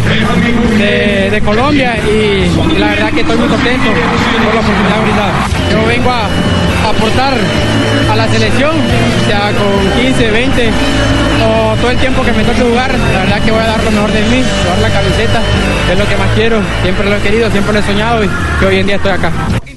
de- 1.30 1.40
Colombia 1.44 1.96
y, 1.98 2.48
la 2.78 2.86
verdad 2.88 3.10
que 3.12 3.20
estoy 3.20 3.36
muy 3.36 3.48
contento 3.48 3.90
por 3.90 4.54
la 4.54 4.60
oportunidad 4.60 5.02
brindada. 5.02 5.32
Yo 5.70 5.86
vengo 5.86 6.10
a, 6.10 6.22
a 6.24 6.90
aportar 6.90 7.34
a 8.10 8.16
la 8.16 8.28
selección, 8.28 8.72
ya 9.28 9.50
con 9.52 10.02
15, 10.02 10.30
20 10.30 10.70
o 11.44 11.76
todo 11.76 11.90
el 11.90 11.98
tiempo 11.98 12.22
que 12.24 12.32
me 12.32 12.42
toque 12.44 12.62
jugar, 12.62 12.90
la 13.12 13.20
verdad 13.20 13.42
que 13.42 13.50
voy 13.50 13.60
a 13.60 13.66
dar 13.66 13.82
lo 13.84 13.90
mejor 13.90 14.10
de 14.12 14.20
mí, 14.22 14.42
llevar 14.62 14.78
la 14.80 14.88
camiseta, 14.88 15.40
es 15.92 15.98
lo 15.98 16.08
que 16.08 16.16
más 16.16 16.28
quiero, 16.34 16.60
siempre 16.82 17.10
lo 17.10 17.16
he 17.16 17.20
querido, 17.20 17.50
siempre 17.50 17.72
lo 17.74 17.78
he 17.80 17.82
soñado 17.82 18.24
y 18.24 18.28
que 18.58 18.66
hoy 18.66 18.78
en 18.78 18.86
día 18.86 18.96
estoy 18.96 19.12
acá. 19.12 19.30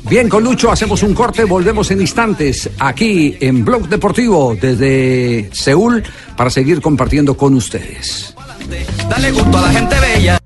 Bien, 0.09 0.29
con 0.29 0.41
Lucho 0.41 0.71
hacemos 0.71 1.03
un 1.03 1.13
corte, 1.13 1.43
volvemos 1.43 1.91
en 1.91 1.99
instantes 1.99 2.69
aquí 2.79 3.35
en 3.41 3.65
Blog 3.65 3.89
Deportivo 3.89 4.55
desde 4.55 5.49
Seúl 5.51 6.01
para 6.37 6.49
seguir 6.49 6.81
compartiendo 6.81 7.35
con 7.35 7.53
ustedes. 7.55 8.33
Dale 9.09 9.31
gusto 9.31 9.57
a 9.57 9.61
la 9.61 9.67
gente 9.69 9.95
bella. 9.99 10.39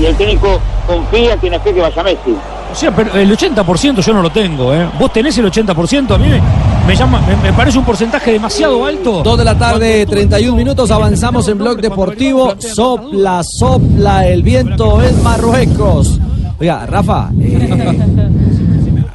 Y 0.00 0.04
el 0.04 0.16
técnico 0.16 0.60
confía, 0.86 1.36
tiene 1.36 1.60
fe 1.60 1.72
que 1.72 1.80
vaya 1.80 2.02
Messi. 2.02 2.36
O 2.72 2.74
sea, 2.74 2.94
pero 2.94 3.14
el 3.14 3.30
80% 3.30 4.00
yo 4.00 4.12
no 4.12 4.20
lo 4.20 4.30
tengo, 4.30 4.74
¿eh? 4.74 4.90
¿Vos 4.98 5.12
tenés 5.12 5.38
el 5.38 5.46
80%? 5.46 6.10
A 6.12 6.18
mí 6.18 6.28
me, 6.28 6.42
me 6.86 6.94
llama, 6.94 7.20
me, 7.22 7.36
me 7.36 7.52
parece 7.52 7.78
un 7.78 7.84
porcentaje 7.84 8.32
demasiado 8.32 8.84
alto. 8.84 9.22
Dos 9.22 9.38
de 9.38 9.44
la 9.44 9.58
tarde, 9.58 10.06
31 10.06 10.56
minutos, 10.56 10.90
avanzamos 10.90 11.48
en 11.48 11.58
Blog 11.58 11.80
Deportivo. 11.80 12.54
Sopla, 12.58 13.42
sopla 13.42 14.26
el 14.28 14.42
viento 14.42 15.02
en 15.02 15.22
Marruecos. 15.22 16.20
Oiga, 16.58 16.86
Rafa, 16.86 17.30
eh, 17.38 17.68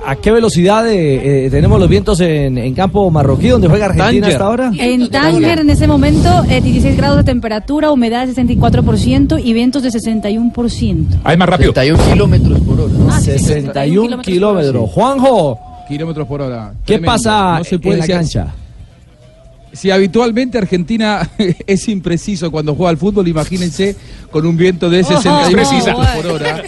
¿a 0.06 0.16
qué 0.16 0.32
velocidad 0.32 0.88
eh, 0.88 1.46
eh, 1.46 1.50
tenemos 1.50 1.80
los 1.80 1.90
vientos 1.90 2.20
en, 2.20 2.58
en 2.58 2.74
campo 2.76 3.10
marroquí, 3.10 3.48
donde 3.48 3.68
juega 3.68 3.86
Argentina 3.88 4.28
hasta 4.28 4.46
ahora? 4.46 4.72
En 4.78 5.10
Tánger, 5.10 5.60
en 5.60 5.70
ese 5.70 5.88
momento, 5.88 6.44
eh, 6.50 6.62
16 6.62 6.96
grados 6.98 7.18
de 7.18 7.24
temperatura, 7.24 7.92
humedad 7.92 8.28
de 8.28 8.36
64% 8.36 9.42
y 9.44 9.54
vientos 9.54 9.82
de 9.82 9.90
61%. 9.90 11.06
Ahí 11.24 11.38
más 11.38 11.50
rápido. 11.50 11.74
61 11.74 12.12
kilómetros 12.12 12.60
por 12.60 12.82
hora. 12.82 13.20
61 13.20 14.22
kilómetros. 14.22 14.90
Juanjo, 14.92 15.60
Kilómetros 15.92 16.28
por 16.28 16.42
hora. 16.42 16.74
¿qué 16.86 16.94
Tremendo. 16.94 17.12
pasa 17.12 17.58
No 17.60 17.64
se 17.64 17.80
puede 17.80 17.96
en 17.96 18.00
la 18.00 18.08
cancha? 18.08 18.54
Si 19.74 19.90
habitualmente 19.90 20.58
Argentina 20.58 21.30
es 21.68 21.88
impreciso 21.88 22.52
cuando 22.52 22.76
juega 22.76 22.90
al 22.90 22.98
fútbol, 22.98 23.28
imagínense 23.28 23.96
con 24.30 24.46
un 24.46 24.58
viento 24.58 24.90
de 24.90 25.04
61 25.04 25.52
Precisa. 25.52 25.94
kilómetros 25.94 26.16
por 26.16 26.28
hora. 26.28 26.64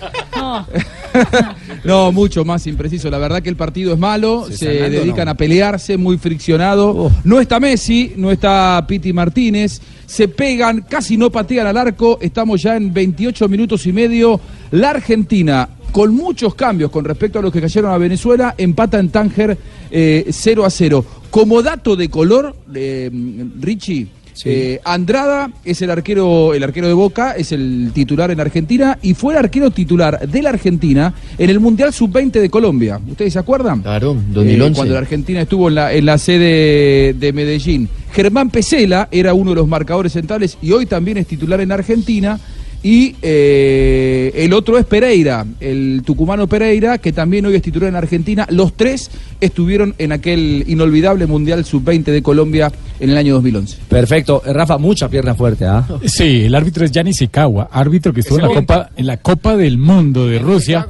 No, 1.83 2.12
mucho 2.12 2.45
más 2.45 2.65
impreciso. 2.67 3.09
La 3.09 3.17
verdad 3.17 3.41
que 3.41 3.49
el 3.49 3.57
partido 3.57 3.93
es 3.93 3.99
malo, 3.99 4.47
se, 4.49 4.89
dedican 4.89 5.25
¿no? 5.25 5.31
a 5.31 5.36
pelearse, 5.36 5.97
muy 5.97 6.17
friccionado. 6.17 7.12
No 7.25 7.41
está 7.41 7.59
Messi, 7.59 8.13
no 8.15 8.31
está 8.31 8.83
Piti 8.88 9.12
Martínez. 9.12 9.81
Se 10.05 10.29
pegan, 10.29 10.86
casi 10.88 11.17
no 11.17 11.29
patean 11.29 11.67
al 11.67 11.75
arco. 11.77 12.19
Estamos 12.21 12.62
ya 12.62 12.77
en 12.77 12.93
28 12.93 13.49
minutos 13.49 13.86
y 13.86 13.91
medio. 13.91 14.39
La 14.73 14.89
Argentina, 14.89 15.69
con 15.91 16.15
muchos 16.15 16.55
cambios 16.55 16.89
con 16.89 17.05
respecto 17.05 17.38
a 17.38 17.41
los 17.43 17.53
que 17.53 17.62
cayeron 17.62 17.91
a 17.91 17.97
Venezuela, 17.99 18.55
empata 18.57 18.97
en 18.99 19.09
Tánger 19.09 19.55
eh, 19.91 20.25
0 20.31 20.65
a 20.65 20.69
0. 20.71 21.05
Como 21.29 21.62
dato 21.62 21.95
de 21.95 22.09
color, 22.09 22.55
eh, 22.73 23.12
Richie. 23.59 24.07
eh, 24.45 24.79
Andrada 24.83 25.51
es 25.63 25.79
el 25.83 25.91
arquero, 25.91 26.55
el 26.55 26.63
arquero 26.63 26.88
de 26.88 26.93
Boca, 26.93 27.33
es 27.33 27.51
el 27.51 27.91
titular 27.93 28.31
en 28.31 28.39
Argentina 28.39 28.97
y 29.03 29.13
fue 29.13 29.33
el 29.36 29.38
arquero 29.39 29.69
titular 29.69 30.27
de 30.27 30.41
la 30.41 30.49
Argentina 30.49 31.13
en 31.38 31.51
el 31.51 31.59
Mundial 31.59 31.93
Sub-20 31.93 32.31
de 32.41 32.49
Colombia. 32.49 32.99
¿Ustedes 33.07 33.33
se 33.33 33.38
acuerdan? 33.39 33.83
Claro, 33.83 34.13
Eh, 34.13 34.33
2011. 34.33 34.75
cuando 34.75 34.93
la 34.95 35.01
Argentina 35.01 35.41
estuvo 35.41 35.67
en 35.69 35.75
la, 35.75 35.93
en 35.93 36.05
la 36.07 36.17
sede 36.17 37.13
de 37.13 37.31
Medellín. 37.31 37.88
Germán 38.12 38.49
Pesela 38.49 39.07
era 39.12 39.36
uno 39.36 39.51
de 39.51 39.55
los 39.57 39.67
marcadores 39.67 40.13
centrales 40.13 40.57
y 40.63 40.71
hoy 40.71 40.88
también 40.88 41.17
es 41.17 41.27
titular 41.27 41.62
en 41.62 41.71
Argentina. 41.71 42.39
Y 42.86 43.15
eh, 43.22 44.32
el 44.36 44.52
otro 44.52 44.78
es 44.78 44.86
Pereira, 44.86 45.46
el 45.62 46.02
tucumano 46.06 46.48
Pereira, 46.48 46.98
que 46.98 47.13
también 47.13 47.46
hoy 47.46 47.56
es 47.56 47.62
titular 47.62 47.88
en 47.88 47.96
Argentina. 47.96 48.46
Los 48.50 48.74
tres 48.74 49.10
estuvieron 49.39 49.96
en 49.98 50.12
aquel 50.12 50.65
inolvidable 50.67 51.26
Mundial 51.26 51.63
Sub-20 51.63 52.04
de 52.04 52.22
Colombia 52.22 52.69
en 53.00 53.10
el 53.10 53.17
año 53.17 53.36
2011. 53.36 53.78
Perfecto. 53.88 54.41
Eh, 54.46 54.52
Rafa, 54.52 54.78
mucha 54.78 55.08
pierna 55.10 55.34
fuerte, 55.34 55.65
¿ah? 55.65 55.88
Sí, 56.06 56.43
el 56.43 56.54
árbitro 56.56 56.84
es 56.84 56.91
Yanis 56.91 57.22
Ikawa, 57.22 57.69
árbitro 57.72 58.12
que 58.13 58.19
estuvo 58.19 58.39
en 58.39 58.48
la 58.50 58.54
Copa, 58.54 58.89
en 58.98 59.08
la 59.08 59.17
Copa 59.17 59.56
del 59.56 59.78
Mundo 59.78 60.28
de 60.28 60.39
Rusia 60.39 60.86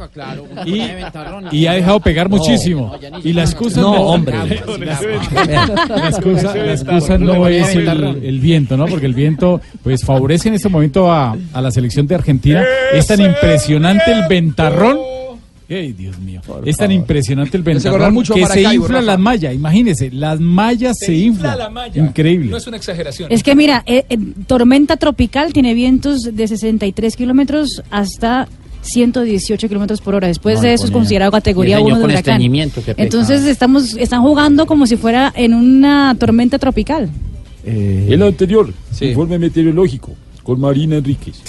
y, 0.65 0.81
y 1.55 1.67
ha 1.67 1.73
dejado 1.73 1.99
pegar 1.99 2.27
No. 2.27 2.37
muchísimo. 2.37 2.91
Y 3.23 3.33
la 3.33 3.43
excusa 3.43 3.81
No, 3.81 3.93
no, 3.93 4.01
hombre. 4.01 4.35
la 4.79 6.09
excusa, 6.09 6.55
la 6.55 6.73
excusa 6.73 7.17
no 7.19 7.47
es 7.47 7.75
el, 7.75 7.87
el 7.87 8.39
viento, 8.39 8.77
¿no? 8.77 8.85
Porque 8.87 9.05
el 9.05 9.13
viento 9.13 9.61
pues 9.83 10.03
favorece 10.03 10.49
en 10.49 10.55
este 10.55 10.69
momento 10.69 11.11
a, 11.11 11.37
a 11.53 11.61
la 11.61 11.69
selección 11.69 11.82
de 11.89 12.15
Argentina. 12.15 12.63
Es 12.93 13.07
tan 13.07 13.21
impresionante 13.21 14.11
el 14.11 14.27
ventarrón. 14.27 14.97
¡Ay, 15.69 15.93
Dios 15.93 16.19
mío! 16.19 16.41
Es 16.65 16.77
tan 16.77 16.91
impresionante 16.91 17.57
el 17.57 17.63
ventarrón 17.63 18.13
mucho 18.13 18.35
que 18.35 18.45
se 18.45 18.61
inflan 18.61 18.89
Rafa. 18.91 19.01
las 19.01 19.19
mallas. 19.19 19.55
Imagínense, 19.55 20.11
las 20.11 20.39
mallas 20.39 20.97
se, 20.99 21.15
inflan. 21.15 21.57
Increíble. 21.95 22.51
No 22.51 22.57
es 22.57 22.67
una 22.67 22.77
exageración. 22.77 23.31
Es 23.31 23.41
que 23.43 23.55
mira, 23.55 23.81
eh, 23.87 24.05
eh, 24.09 24.17
tormenta 24.45 24.97
tropical 24.97 25.51
tiene 25.53 25.73
vientos 25.73 26.23
de 26.35 26.47
63 26.47 27.15
kilómetros 27.15 27.81
hasta 27.89 28.47
118 28.81 29.67
kilómetros 29.67 30.01
por 30.01 30.13
hora. 30.13 30.27
Después 30.27 30.57
No, 30.57 30.61
de 30.63 30.73
eso 30.73 30.85
es 30.85 30.91
con- 30.91 31.01
considerado 31.01 31.31
categoría 31.31 31.77
diez 31.77 31.87
años 31.87 31.97
1 31.99 32.07
de 32.07 32.13
huracán. 32.13 32.41
Entonces 32.97 33.45
estamos, 33.45 33.95
están 33.95 34.21
jugando 34.21 34.65
como 34.65 34.85
si 34.85 34.97
fuera 34.97 35.31
en 35.35 35.53
una 35.53 36.15
tormenta 36.19 36.59
tropical. 36.59 37.09
El 37.65 38.21
anterior, 38.21 38.71
informe 39.01 39.39
meteorológico, 39.39 40.13
con 40.43 40.59
Marina 40.59 40.97
Enríquez. 40.97 41.41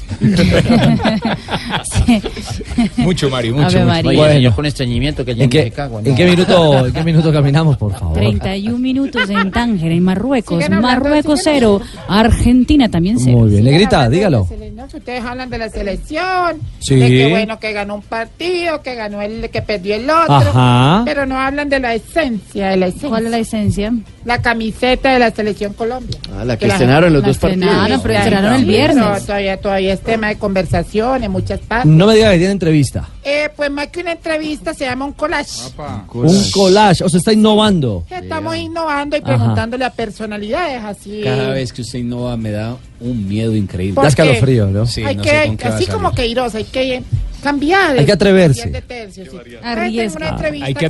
Mucho, 2.97 3.29
Mario, 3.31 3.55
mucho, 3.55 3.67
mucho. 3.79 3.85
María. 3.87 4.13
Bueno. 4.21 4.55
con 4.55 4.67
estreñimiento 4.67 5.25
que 5.25 5.35
ya 5.35 5.45
¿En 5.45 5.51
qué, 5.51 5.65
me 5.65 5.71
cago. 5.71 6.01
en 6.05 6.15
qué 6.15 6.25
minuto, 6.25 6.87
en 6.87 6.93
qué 6.93 7.05
minuto 7.05 7.33
caminamos, 7.33 7.77
por 7.77 7.93
favor? 7.93 8.15
31 8.15 8.79
minutos 8.79 9.29
en 9.29 9.51
Tánger, 9.51 9.93
en 9.93 10.03
Marruecos. 10.03 10.63
Hablando, 10.63 10.87
Marruecos 10.87 11.41
0, 11.43 11.81
Argentina 12.09 12.89
también 12.89 13.19
0. 13.19 13.37
Muy 13.39 13.51
bien. 13.51 13.65
Negrita, 13.65 14.09
dígalo. 14.09 14.47
ustedes 14.95 15.25
hablan 15.25 15.51
de 15.51 15.59
la 15.59 15.69
selección, 15.71 16.59
Sí. 16.79 16.97
de 16.97 17.09
que 17.09 17.31
bueno 17.31 17.59
que 17.59 17.73
ganó 17.73 17.97
un 17.97 18.03
partido, 18.03 18.83
que 18.83 18.95
ganó 18.95 19.23
el 19.23 19.49
que 19.51 19.63
perdió 19.63 19.95
el 19.97 20.09
otro, 20.09 20.35
Ajá. 20.37 21.03
pero 21.05 21.27
no 21.27 21.39
hablan 21.39 21.69
de 21.69 21.81
la 21.81 21.95
esencia, 21.95 22.69
de 22.69 22.77
la 22.77 22.87
esencia. 22.87 23.09
¿Cuál 23.09 23.25
es 23.27 23.31
la 23.31 23.39
esencia? 23.39 23.93
La 24.25 24.41
camiseta 24.41 25.13
de 25.13 25.19
la 25.19 25.31
selección 25.31 25.73
Colombia. 25.73 26.19
Ah, 26.39 26.45
la 26.45 26.57
que 26.59 26.67
estrenaron 26.67 27.09
en 27.09 27.15
los 27.15 27.23
la 27.23 27.29
dos 27.29 27.39
partidos. 27.39 27.67
estrenaron, 27.67 28.01
pero 28.03 28.15
estrenaron 28.15 28.53
el 28.55 28.61
sí, 28.61 28.67
viernes. 28.92 29.05
pero 29.12 29.25
todavía, 29.27 29.57
todavía 29.61 29.92
es 29.94 30.01
tema 30.01 30.29
de 30.29 30.37
conversación 30.38 31.25
en 31.25 31.31
muchas 31.31 31.61
partes. 31.61 31.90
No 31.90 32.07
me 32.07 32.14
diga 32.14 32.31
que 32.33 32.38
tiene 32.38 32.53
entrevista. 32.53 33.09
Eh, 33.25 33.49
pues 33.57 33.70
más 33.70 33.88
que 33.88 34.01
una 34.01 34.12
entrevista 34.12 34.75
se 34.75 34.85
llama 34.85 35.05
un 35.07 35.12
collage. 35.12 35.73
Un 36.12 36.51
collage, 36.51 37.03
o 37.05 37.09
sea, 37.09 37.18
está 37.18 37.33
innovando. 37.33 38.05
Estamos 38.11 38.57
innovando 38.57 39.16
y 39.16 39.20
Ajá. 39.20 39.27
preguntándole 39.29 39.85
a 39.85 39.90
personalidades 39.90 40.83
así. 40.85 41.23
Cada 41.25 41.51
vez 41.51 41.73
que 41.73 41.83
usted 41.83 42.01
innova 42.01 42.37
me 42.37 42.51
da 42.51 42.77
un 43.05 43.29
miedo 43.29 43.55
increíble. 43.55 43.95
¿Por 43.95 44.05
Da 44.05 44.09
escalofrío, 44.09 44.67
¿no? 44.69 44.87
Sí, 44.87 45.03
hay 45.05 45.17
no 45.17 45.23
que, 45.23 45.29
sé 45.31 45.47
con 45.47 45.57
qué 45.57 45.69
así 45.69 45.87
como 45.87 46.12
Queiroz, 46.12 46.55
hay 46.55 46.64
que 46.64 47.03
cambiar. 47.43 47.99
Hay 47.99 48.05
que 48.07 48.12
atreverse. 48.12 48.71
de 48.71 48.81
tercio, 48.83 49.25
sí. 49.25 49.31
Entonces, 49.37 49.61
Arriesga. 49.62 50.03
tengo 50.03 50.17
una 50.17 50.29
entrevista 50.31 50.67
Hay 50.67 50.75
que 50.75 50.88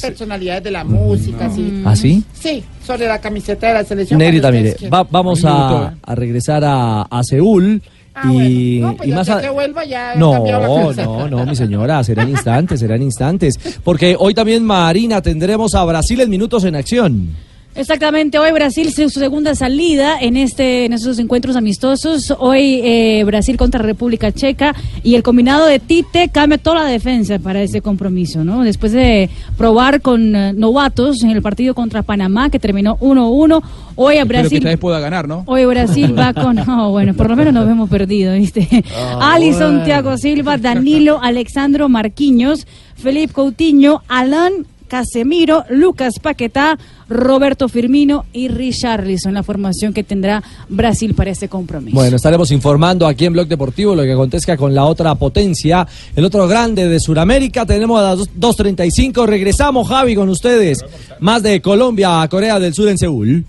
personalidades 0.00 0.64
de 0.64 0.70
la 0.70 0.84
música, 0.84 1.50
sí. 1.54 1.82
¿Ah, 1.84 1.94
sí? 1.94 2.24
Sí, 2.32 2.64
sobre 2.86 3.06
la 3.06 3.20
camiseta 3.20 3.68
de 3.68 3.74
la 3.74 3.84
selección. 3.84 4.18
Negrita, 4.18 4.50
mire, 4.50 4.76
va- 4.92 5.04
vamos 5.10 5.44
a, 5.44 5.94
a 6.02 6.14
regresar 6.14 6.64
a, 6.64 7.02
a 7.02 7.22
Seúl. 7.22 7.82
y, 8.24 8.78
No, 8.80 8.96
pues 8.96 9.06
y 9.08 9.10
ya 9.10 9.16
más 9.16 9.26
que 9.26 9.32
a- 9.32 9.40
que 9.40 9.50
vuelva 9.50 9.84
ya 9.84 10.14
No, 10.16 10.44
la 10.44 10.58
no, 11.04 11.28
no, 11.28 11.46
mi 11.46 11.54
señora, 11.54 12.02
serán 12.02 12.28
instantes, 12.30 12.80
serán 12.80 13.02
instantes. 13.02 13.58
Porque 13.84 14.16
hoy 14.18 14.34
también, 14.34 14.64
Marina, 14.64 15.20
tendremos 15.22 15.74
a 15.74 15.84
Brasil 15.84 16.20
en 16.20 16.30
minutos 16.30 16.64
en 16.64 16.74
acción. 16.76 17.28
Exactamente, 17.76 18.36
hoy 18.36 18.50
Brasil 18.50 18.92
su 18.92 19.08
segunda 19.10 19.54
salida 19.54 20.18
en 20.20 20.36
este 20.36 20.86
en 20.86 20.92
estos 20.92 21.20
encuentros 21.20 21.54
amistosos. 21.54 22.34
Hoy 22.36 22.80
eh, 22.82 23.22
Brasil 23.24 23.56
contra 23.56 23.80
República 23.80 24.32
Checa 24.32 24.74
y 25.04 25.14
el 25.14 25.22
combinado 25.22 25.66
de 25.66 25.78
Tite 25.78 26.30
cambia 26.30 26.58
toda 26.58 26.82
la 26.82 26.86
defensa 26.86 27.38
para 27.38 27.62
este 27.62 27.80
compromiso, 27.80 28.42
¿no? 28.42 28.64
Después 28.64 28.90
de 28.90 29.30
probar 29.56 30.00
con 30.00 30.34
eh, 30.34 30.52
novatos 30.52 31.22
en 31.22 31.30
el 31.30 31.42
partido 31.42 31.72
contra 31.72 32.02
Panamá 32.02 32.50
que 32.50 32.58
terminó 32.58 32.98
1-1, 32.98 33.62
hoy 33.94 34.16
a 34.16 34.22
Espero 34.22 34.26
que 34.26 34.48
Brasil 34.48 34.64
vez 34.64 34.78
pueda 34.78 34.98
ganar, 34.98 35.28
¿no? 35.28 35.44
Hoy 35.46 35.64
Brasil 35.64 36.18
va 36.18 36.34
con. 36.34 36.56
No, 36.56 36.90
bueno, 36.90 37.14
por 37.14 37.30
lo 37.30 37.36
menos 37.36 37.54
nos 37.54 37.70
hemos 37.70 37.88
perdido, 37.88 38.34
¿viste? 38.34 38.66
Ah, 38.96 39.34
Alison, 39.34 39.70
bueno. 39.70 39.84
Thiago 39.84 40.18
Silva, 40.18 40.58
Danilo, 40.58 41.20
Alexandro 41.22 41.88
Marquinhos, 41.88 42.66
Felipe 42.96 43.32
Coutinho, 43.32 44.02
Alan 44.08 44.66
Casemiro, 44.90 45.64
Lucas 45.70 46.14
Paquetá, 46.20 46.76
Roberto 47.08 47.68
Firmino 47.68 48.24
y 48.32 48.48
Richarlison, 48.48 49.32
la 49.32 49.44
formación 49.44 49.94
que 49.94 50.02
tendrá 50.02 50.42
Brasil 50.68 51.14
para 51.14 51.30
este 51.30 51.48
compromiso. 51.48 51.94
Bueno, 51.94 52.16
estaremos 52.16 52.50
informando 52.50 53.06
aquí 53.06 53.24
en 53.24 53.32
Blog 53.32 53.46
Deportivo 53.46 53.94
lo 53.94 54.02
que 54.02 54.12
acontezca 54.12 54.56
con 54.56 54.74
la 54.74 54.84
otra 54.84 55.14
potencia, 55.14 55.86
el 56.16 56.24
otro 56.24 56.48
grande 56.48 56.88
de 56.88 56.98
Sudamérica. 56.98 57.64
Tenemos 57.64 58.00
a 58.00 58.02
las 58.02 58.18
2.35. 58.18 59.26
Regresamos, 59.26 59.88
Javi, 59.88 60.16
con 60.16 60.28
ustedes. 60.28 60.84
Más 61.20 61.42
de 61.44 61.62
Colombia 61.62 62.20
a 62.20 62.28
Corea 62.28 62.58
del 62.58 62.74
Sur 62.74 62.88
en 62.88 62.98
Seúl. 62.98 63.44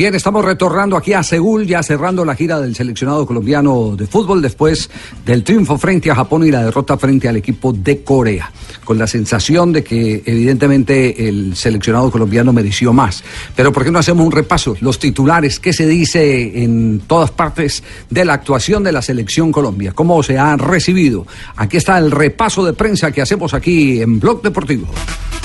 Bien, 0.00 0.14
estamos 0.14 0.42
retornando 0.42 0.96
aquí 0.96 1.12
a 1.12 1.22
Seúl, 1.22 1.66
ya 1.66 1.82
cerrando 1.82 2.24
la 2.24 2.34
gira 2.34 2.58
del 2.58 2.74
seleccionado 2.74 3.26
colombiano 3.26 3.96
de 3.98 4.06
fútbol 4.06 4.40
después 4.40 4.88
del 5.26 5.44
triunfo 5.44 5.76
frente 5.76 6.10
a 6.10 6.14
Japón 6.14 6.46
y 6.46 6.50
la 6.50 6.64
derrota 6.64 6.96
frente 6.96 7.28
al 7.28 7.36
equipo 7.36 7.70
de 7.70 8.02
Corea, 8.02 8.50
con 8.82 8.96
la 8.96 9.06
sensación 9.06 9.74
de 9.74 9.84
que 9.84 10.22
evidentemente 10.24 11.28
el 11.28 11.54
seleccionado 11.54 12.10
colombiano 12.10 12.50
mereció 12.50 12.94
más. 12.94 13.22
Pero 13.54 13.74
¿por 13.74 13.84
qué 13.84 13.90
no 13.90 13.98
hacemos 13.98 14.24
un 14.24 14.32
repaso? 14.32 14.74
Los 14.80 14.98
titulares, 14.98 15.60
¿qué 15.60 15.74
se 15.74 15.86
dice 15.86 16.62
en 16.62 17.00
todas 17.00 17.30
partes 17.30 17.82
de 18.08 18.24
la 18.24 18.32
actuación 18.32 18.82
de 18.82 18.92
la 18.92 19.02
selección 19.02 19.52
Colombia? 19.52 19.92
¿Cómo 19.92 20.22
se 20.22 20.38
ha 20.38 20.56
recibido? 20.56 21.26
Aquí 21.56 21.76
está 21.76 21.98
el 21.98 22.10
repaso 22.10 22.64
de 22.64 22.72
prensa 22.72 23.12
que 23.12 23.20
hacemos 23.20 23.52
aquí 23.52 24.00
en 24.00 24.18
Blog 24.18 24.40
Deportivo. 24.40 24.86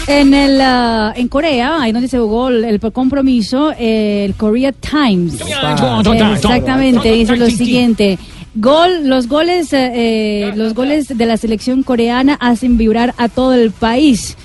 En, 0.08 0.36
el, 0.36 0.62
ah, 0.62 1.14
en 1.16 1.28
Corea, 1.28 1.82
ahí 1.82 1.92
donde 1.92 2.08
se 2.08 2.20
jugó 2.20 2.50
el, 2.50 2.64
el 2.64 2.80
compromiso, 2.80 3.72
eh, 3.72 4.24
el 4.26 4.36
Korea 4.46 4.72
Times. 4.74 5.42
Exactamente, 5.42 7.12
dice 7.12 7.36
lo 7.36 7.50
siguiente. 7.50 8.20
Gol, 8.54 9.10
los 9.10 9.28
goles, 9.28 9.74
eh, 9.74 9.92
eh, 9.96 10.54
los 10.56 10.76
goles 10.76 11.08
de 11.08 11.26
la 11.26 11.36
selección 11.38 11.82
coreana 11.82 12.38
hacen 12.40 12.78
vibrar 12.78 13.16
a 13.18 13.28
todo 13.28 13.56
el 13.56 13.72
país. 13.72 14.38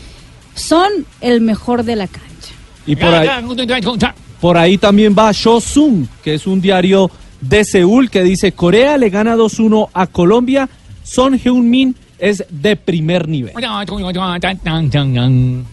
Son 0.55 0.91
el 1.21 1.43
mejor 1.43 1.85
de 1.85 1.97
la 1.97 2.07
cancha. 2.07 2.55
Y 2.87 2.97
por 2.97 3.15
ahí, 3.15 3.29
por 4.41 4.57
ahí 4.57 4.79
también 4.79 5.15
va 5.17 5.33
Shosun, 5.33 6.09
que 6.25 6.33
es 6.33 6.47
un 6.47 6.63
diario 6.63 7.11
de 7.43 7.63
Seúl 7.63 8.09
que 8.09 8.23
dice 8.23 8.53
Corea 8.53 8.97
le 8.97 9.11
gana 9.11 9.37
2-1 9.37 9.91
a 9.93 10.07
Colombia. 10.07 10.67
Son 11.05 11.39
Heung-min 11.39 11.95
es 12.21 12.45
de 12.51 12.77
primer 12.77 13.29
nivel. 13.29 13.53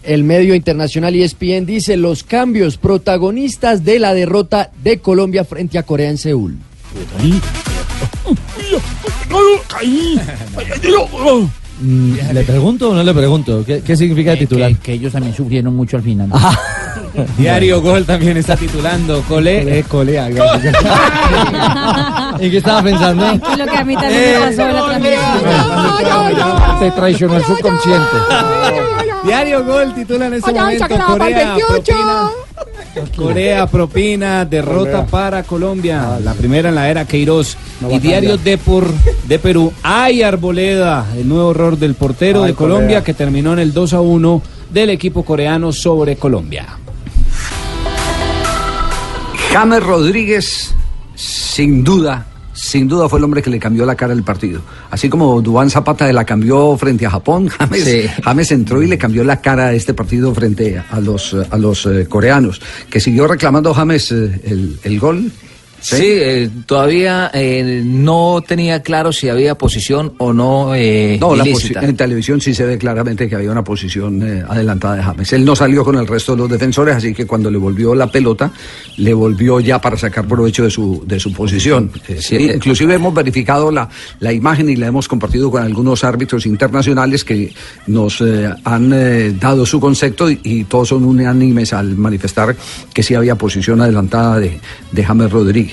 El 0.02 0.24
medio 0.24 0.54
internacional 0.54 1.14
ESPN 1.14 1.66
dice 1.66 1.96
los 1.96 2.24
cambios 2.24 2.76
protagonistas 2.76 3.84
de 3.84 3.98
la 3.98 4.14
derrota 4.14 4.70
de 4.82 4.98
Colombia 4.98 5.44
frente 5.44 5.78
a 5.78 5.82
Corea 5.82 6.10
en 6.10 6.18
Seúl. 6.18 6.56
Mm, 11.80 12.12
¿Le 12.32 12.42
pregunto 12.42 12.90
o 12.90 12.94
no 12.94 13.02
le 13.02 13.14
pregunto? 13.14 13.64
¿Qué, 13.64 13.82
qué 13.82 13.96
significa 13.96 14.32
el 14.32 14.38
titular? 14.40 14.74
Que, 14.76 14.94
ellos 14.94 15.12
también 15.12 15.34
sufrieron 15.34 15.76
mucho 15.76 15.96
al 15.96 16.02
final. 16.02 16.30
Diario 17.38 17.80
Gol 17.80 18.04
también 18.04 18.36
está 18.36 18.56
titulando 18.56 19.22
Cole. 19.22 19.84
Cole, 19.88 20.18
¿En 20.18 20.34
qué 22.50 22.56
estaba 22.56 22.82
pensando? 22.82 23.24
Tranquilo 23.24 23.66
que 23.66 23.76
a 23.76 23.84
mí 23.84 23.94
también 23.94 24.32
me 24.32 24.38
pasó 24.46 24.62
en 24.62 24.74
la 24.74 24.84
transmisión. 24.84 25.20
Te 26.80 26.90
traicionó 26.92 27.36
el 27.36 27.44
subconsciente. 27.44 28.16
Diario 29.24 29.64
Gol 29.64 29.94
titula 29.94 30.26
en 30.26 30.34
ese 30.34 30.50
Ay, 30.50 30.56
ay, 30.56 30.78
momento 30.78 31.06
Corea 31.06 31.18
pal 31.18 31.34
28. 31.34 31.66
propina, 31.66 32.28
Corea 33.16 33.66
propina 33.66 34.44
derrota 34.44 34.90
Corea. 34.90 35.06
para 35.06 35.42
Colombia, 35.42 36.18
la 36.22 36.34
primera 36.34 36.68
en 36.68 36.74
la 36.76 36.88
era 36.88 37.04
Queiroz. 37.04 37.56
Y 37.90 37.98
Diario. 37.98 38.36
Depor 38.38 38.86
de 39.26 39.38
Perú, 39.38 39.72
hay 39.82 40.22
Arboleda, 40.22 41.06
el 41.16 41.28
nuevo 41.28 41.50
error 41.50 41.76
del 41.78 41.94
portero 41.94 42.44
Ay, 42.44 42.52
de 42.52 42.56
Colombia 42.56 42.86
Corea. 42.86 43.04
que 43.04 43.14
terminó 43.14 43.52
en 43.52 43.58
el 43.58 43.72
2 43.72 43.92
a 43.94 44.00
1 44.00 44.42
del 44.70 44.90
equipo 44.90 45.24
coreano 45.24 45.72
sobre 45.72 46.16
Colombia. 46.16 46.77
James 49.52 49.82
Rodríguez, 49.82 50.74
sin 51.14 51.82
duda, 51.82 52.26
sin 52.52 52.86
duda 52.86 53.08
fue 53.08 53.18
el 53.18 53.24
hombre 53.24 53.42
que 53.42 53.50
le 53.50 53.58
cambió 53.58 53.86
la 53.86 53.94
cara 53.94 54.12
al 54.12 54.22
partido. 54.22 54.60
Así 54.90 55.08
como 55.08 55.40
Dubán 55.40 55.70
Zapata 55.70 56.12
la 56.12 56.24
cambió 56.24 56.76
frente 56.76 57.06
a 57.06 57.10
Japón, 57.10 57.48
James, 57.58 57.84
Sí. 57.84 58.02
James 58.22 58.52
entró 58.52 58.82
y 58.82 58.86
le 58.86 58.98
cambió 58.98 59.24
la 59.24 59.40
cara 59.40 59.68
a 59.68 59.72
este 59.72 59.94
partido 59.94 60.34
frente 60.34 60.82
a 60.90 61.00
los, 61.00 61.34
a 61.50 61.56
los 61.56 61.86
eh, 61.86 62.06
coreanos, 62.08 62.60
que 62.90 63.00
siguió 63.00 63.26
reclamando 63.26 63.72
James 63.74 64.12
eh, 64.12 64.40
el, 64.44 64.78
el 64.82 65.00
gol 65.00 65.32
Sí, 65.80 66.04
eh, 66.04 66.50
todavía 66.66 67.30
eh, 67.32 67.82
no 67.84 68.42
tenía 68.46 68.82
claro 68.82 69.12
si 69.12 69.28
había 69.28 69.56
posición 69.56 70.12
o 70.18 70.32
no 70.32 70.74
eh, 70.74 71.18
No, 71.20 71.36
la 71.36 71.44
en 71.44 71.96
televisión 71.96 72.40
sí 72.40 72.54
se 72.54 72.64
ve 72.64 72.78
claramente 72.78 73.28
que 73.28 73.36
había 73.36 73.50
una 73.50 73.64
posición 73.64 74.22
eh, 74.22 74.44
adelantada 74.48 74.96
de 74.96 75.02
James. 75.02 75.32
Él 75.32 75.44
no 75.44 75.54
salió 75.54 75.84
con 75.84 75.96
el 75.96 76.06
resto 76.06 76.32
de 76.32 76.38
los 76.38 76.50
defensores, 76.50 76.96
así 76.96 77.14
que 77.14 77.26
cuando 77.26 77.50
le 77.50 77.58
volvió 77.58 77.94
la 77.94 78.10
pelota, 78.10 78.50
le 78.96 79.14
volvió 79.14 79.60
ya 79.60 79.80
para 79.80 79.96
sacar 79.96 80.26
provecho 80.26 80.64
de 80.64 80.70
su, 80.70 81.04
de 81.06 81.20
su 81.20 81.32
posición. 81.32 81.90
Eh, 82.08 82.20
eh. 82.30 82.52
inclusive 82.56 82.94
hemos 82.94 83.14
verificado 83.14 83.70
la, 83.70 83.88
la 84.20 84.32
imagen 84.32 84.68
y 84.68 84.76
la 84.76 84.88
hemos 84.88 85.06
compartido 85.06 85.50
con 85.50 85.62
algunos 85.62 86.04
árbitros 86.04 86.46
internacionales 86.46 87.24
que 87.24 87.52
nos 87.86 88.22
han 88.64 89.38
dado 89.38 89.64
su 89.64 89.80
concepto 89.80 90.30
y, 90.30 90.40
y 90.42 90.64
todos 90.64 90.88
son 90.88 91.04
unánimes 91.04 91.72
al 91.72 91.96
manifestar 91.96 92.56
que 92.92 93.02
sí 93.02 93.14
había 93.14 93.36
posición 93.36 93.80
adelantada 93.80 94.38
de, 94.38 94.58
de 94.92 95.04
James 95.04 95.30
Rodríguez. 95.30 95.67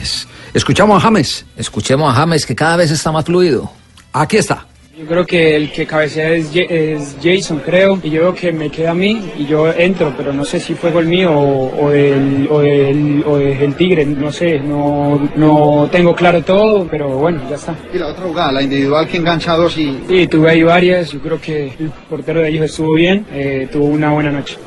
Escuchamos 0.54 0.98
a 0.98 1.06
James. 1.08 1.46
Escuchemos 1.58 2.12
a 2.12 2.16
James, 2.16 2.46
que 2.46 2.56
cada 2.56 2.78
vez 2.78 2.92
está 2.92 3.12
más 3.12 3.26
fluido. 3.26 3.70
Aquí 4.14 4.38
está. 4.38 4.66
Yo 4.98 5.06
creo 5.06 5.26
que 5.26 5.58
el 5.58 5.74
que 5.74 5.86
cabecea 5.86 6.30
es, 6.32 6.52
Ja- 6.54 6.62
es 6.70 7.18
Jason, 7.22 7.60
creo, 7.66 8.00
y 8.02 8.10
yo 8.12 8.22
veo 8.22 8.34
que 8.34 8.54
me 8.54 8.70
queda 8.70 8.92
a 8.92 8.94
mí 8.94 9.30
y 9.38 9.46
yo 9.46 9.70
entro, 9.74 10.14
pero 10.16 10.32
no 10.32 10.46
sé 10.46 10.58
si 10.58 10.74
fue 10.74 10.90
gol 10.92 11.06
mío 11.06 11.34
o, 11.38 11.86
o 11.88 11.90
del, 11.90 12.48
o, 12.50 12.60
del, 12.62 13.22
o 13.28 13.38
del 13.38 13.76
Tigre, 13.76 14.06
no 14.06 14.32
sé, 14.32 14.58
no, 14.60 15.30
no 15.36 15.90
tengo 15.92 16.16
claro 16.16 16.42
todo, 16.46 16.88
pero 16.90 17.10
bueno, 17.10 17.42
ya 17.50 17.58
está. 17.58 17.76
Y 17.94 17.98
la 17.98 18.08
otra 18.08 18.24
jugada, 18.24 18.54
la 18.54 18.62
individual 18.62 19.06
que 19.06 19.18
engancha 19.18 19.52
a 19.52 19.58
dos 19.58 19.78
y... 19.78 20.00
Sí, 20.08 20.28
tuve 20.28 20.52
ahí 20.52 20.64
varias, 20.64 21.12
yo 21.12 21.20
creo 21.20 21.42
que 21.42 21.74
el 21.78 21.92
portero 22.10 22.40
de 22.40 22.48
ellos 22.48 22.64
estuvo 22.64 22.94
bien, 22.94 23.26
eh, 23.34 23.68
tuvo 23.70 23.88
una 23.88 24.12
buena 24.14 24.32
noche. 24.32 24.58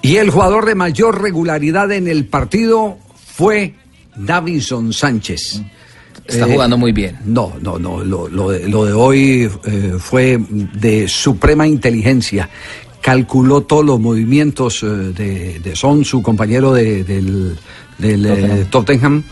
Y 0.00 0.16
el 0.16 0.30
jugador 0.30 0.66
de 0.66 0.74
mayor 0.74 1.22
regularidad 1.22 1.92
en 1.92 2.08
el 2.08 2.26
partido 2.26 2.98
fue 3.24 3.74
Davison 4.16 4.92
Sánchez. 4.92 5.62
Está 6.26 6.46
Eh, 6.46 6.52
jugando 6.52 6.78
muy 6.78 6.92
bien. 6.92 7.18
No, 7.24 7.54
no, 7.60 7.78
no. 7.78 8.04
Lo, 8.04 8.28
lo 8.28 8.50
de, 8.50 8.68
lo 8.68 8.84
de 8.84 8.92
hoy 8.92 9.50
eh, 9.64 9.94
fue 9.98 10.38
de 10.48 11.08
suprema 11.08 11.66
inteligencia. 11.66 12.48
Calculó 13.00 13.62
todos 13.62 13.84
los 13.84 13.98
movimientos 13.98 14.82
eh, 14.82 14.86
de, 14.86 15.58
de 15.58 15.74
Son, 15.76 16.04
su 16.04 16.22
compañero 16.22 16.72
de- 16.72 17.02
del, 17.02 17.56
del, 17.98 18.26
eh, 18.26 18.66
Tottenham. 18.70 19.24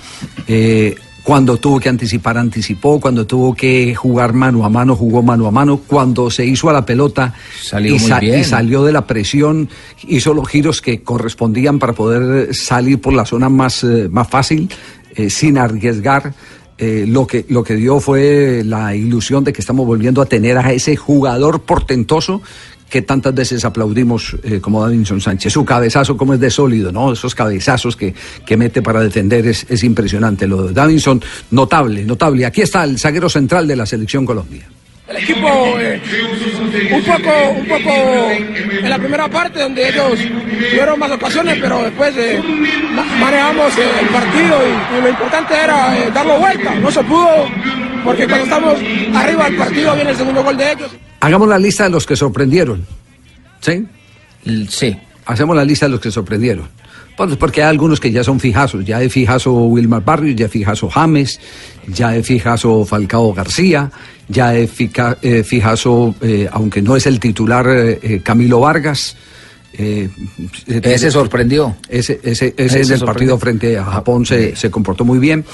Cuando 1.31 1.59
tuvo 1.59 1.79
que 1.79 1.89
anticipar, 1.89 2.37
anticipó. 2.39 2.99
Cuando 2.99 3.25
tuvo 3.25 3.55
que 3.55 3.95
jugar 3.95 4.33
mano 4.33 4.65
a 4.65 4.69
mano, 4.69 4.97
jugó 4.97 5.23
mano 5.23 5.47
a 5.47 5.53
mano. 5.53 5.81
Cuando 5.87 6.29
se 6.29 6.45
hizo 6.45 6.69
a 6.69 6.73
la 6.73 6.85
pelota 6.85 7.33
Salió 7.63 7.95
y, 7.95 7.99
muy 8.01 8.09
sa- 8.09 8.19
bien. 8.19 8.41
y 8.41 8.43
salió 8.43 8.83
de 8.83 8.91
la 8.91 9.07
presión, 9.07 9.69
hizo 10.09 10.35
los 10.35 10.49
giros 10.49 10.83
que 10.83 11.05
correspondían 11.05 11.79
para 11.79 11.93
poder 11.93 12.53
salir 12.53 13.01
por 13.01 13.13
la 13.13 13.25
zona 13.25 13.49
más, 13.49 13.85
eh, 13.85 14.09
más 14.11 14.27
fácil, 14.29 14.69
eh, 15.15 15.31
sin 15.31 15.57
arriesgar. 15.57 16.35
Eh, 16.79 17.05
lo, 17.07 17.29
que, 17.29 17.47
lo 17.49 17.63
que 17.63 17.77
dio 17.77 18.01
fue 18.01 18.63
la 18.65 18.97
ilusión 18.97 19.45
de 19.45 19.53
que 19.53 19.61
estamos 19.61 19.87
volviendo 19.87 20.23
a 20.23 20.27
tener 20.27 20.59
a 20.59 20.73
ese 20.73 20.97
jugador 20.97 21.61
portentoso 21.63 22.43
que 22.91 23.03
tantas 23.03 23.35
veces 23.35 23.65
aplaudimos 23.65 24.37
eh, 24.43 24.61
como 24.61 24.83
Davinson 24.83 25.21
Sánchez. 25.21 25.53
Su 25.53 25.65
cabezazo 25.65 26.17
como 26.17 26.35
es 26.35 26.41
de 26.41 26.51
sólido, 26.51 26.91
¿no? 26.93 27.13
Esos 27.13 27.35
cabezazos 27.35 27.97
que, 27.97 28.13
que 28.45 28.57
mete 28.57 28.83
para 28.83 29.01
defender 29.01 29.47
es, 29.47 29.65
es 29.71 29.83
impresionante. 29.85 30.47
Lo 30.47 30.65
de 30.65 30.73
Davinson, 30.75 31.23
notable, 31.53 32.05
notable. 32.05 32.45
Aquí 32.45 32.63
está 32.63 32.85
el 32.85 32.99
zaguero 32.99 33.31
central 33.31 33.67
de 33.69 33.77
la 33.77 33.87
selección 33.87 34.27
Colombia. 34.27 34.65
El 35.09 35.17
equipo 35.17 35.49
eh, 35.79 36.01
un 36.95 37.03
poco, 37.03 37.31
un 37.59 37.67
poco 37.67 37.91
en 38.31 38.89
la 38.91 38.99
primera 38.99 39.29
parte 39.29 39.59
donde 39.61 39.89
ellos 39.89 40.19
tuvieron 40.71 40.99
más 41.01 41.11
ocasiones, 41.11 41.59
pero 41.61 41.83
después 41.83 42.15
eh, 42.17 42.41
ma- 42.95 43.05
manejamos 43.19 43.73
el 43.77 44.07
partido 44.09 44.57
y, 44.67 44.99
y 44.99 45.03
lo 45.03 45.09
importante 45.09 45.55
era 45.65 45.99
eh, 45.99 46.11
darlo 46.15 46.39
vuelta. 46.39 46.75
No 46.77 46.91
se 46.93 47.03
pudo 47.03 47.29
porque 48.05 48.27
cuando 48.27 48.45
estamos 48.45 48.75
arriba 49.15 49.45
del 49.47 49.57
partido 49.57 49.95
viene 49.97 50.11
el 50.11 50.17
segundo 50.17 50.45
gol 50.45 50.57
de 50.57 50.73
ellos. 50.73 50.91
Hagamos 51.21 51.49
la 51.49 51.59
lista 51.59 51.85
de 51.85 51.91
los 51.91 52.07
que 52.07 52.17
sorprendieron. 52.17 52.85
¿Sí? 53.61 53.87
Sí. 54.69 54.97
Hacemos 55.27 55.55
la 55.55 55.65
lista 55.65 55.87
de 55.87 55.91
los 55.93 56.01
que 56.01 56.11
sorprendieron. 56.11 56.67
Pues 57.17 57.37
porque 57.37 57.63
hay 57.63 57.69
algunos 57.69 58.01
que 58.01 58.11
ya 58.11 58.25
son 58.25 58.41
fijazos. 58.41 58.85
Ya 58.85 58.99
de 58.99 59.11
fijazo 59.11 59.53
Wilmar 59.53 60.03
Barrios, 60.05 60.35
ya 60.37 60.47
de 60.47 60.49
fijazo 60.51 60.89
James, 60.89 61.39
ya 61.87 62.11
de 62.11 62.23
fijazo 62.23 62.87
Falcao 62.87 63.35
García, 63.35 63.91
ya 64.29 64.51
de 64.53 64.67
fica- 64.67 65.19
eh, 65.21 65.43
fijazo, 65.45 66.15
eh, 66.23 66.49
aunque 66.51 66.81
no 66.81 66.97
es 66.97 67.07
el 67.07 67.21
titular, 67.21 67.67
eh, 67.69 68.21
Camilo 68.25 68.61
Vargas. 68.61 69.17
Ese 70.67 71.11
sorprendió. 71.11 71.77
Ese, 71.89 72.21
ese, 72.23 72.55
ese 72.57 72.81
Ese 72.81 72.95
en 72.95 73.01
el 73.01 73.07
partido 73.07 73.39
frente 73.39 73.79
a 73.79 73.85
Japón 73.85 74.25
se, 74.27 74.57
se 74.57 74.71
comportó 74.71 75.05
muy 75.05 75.19
bien. 75.19 75.45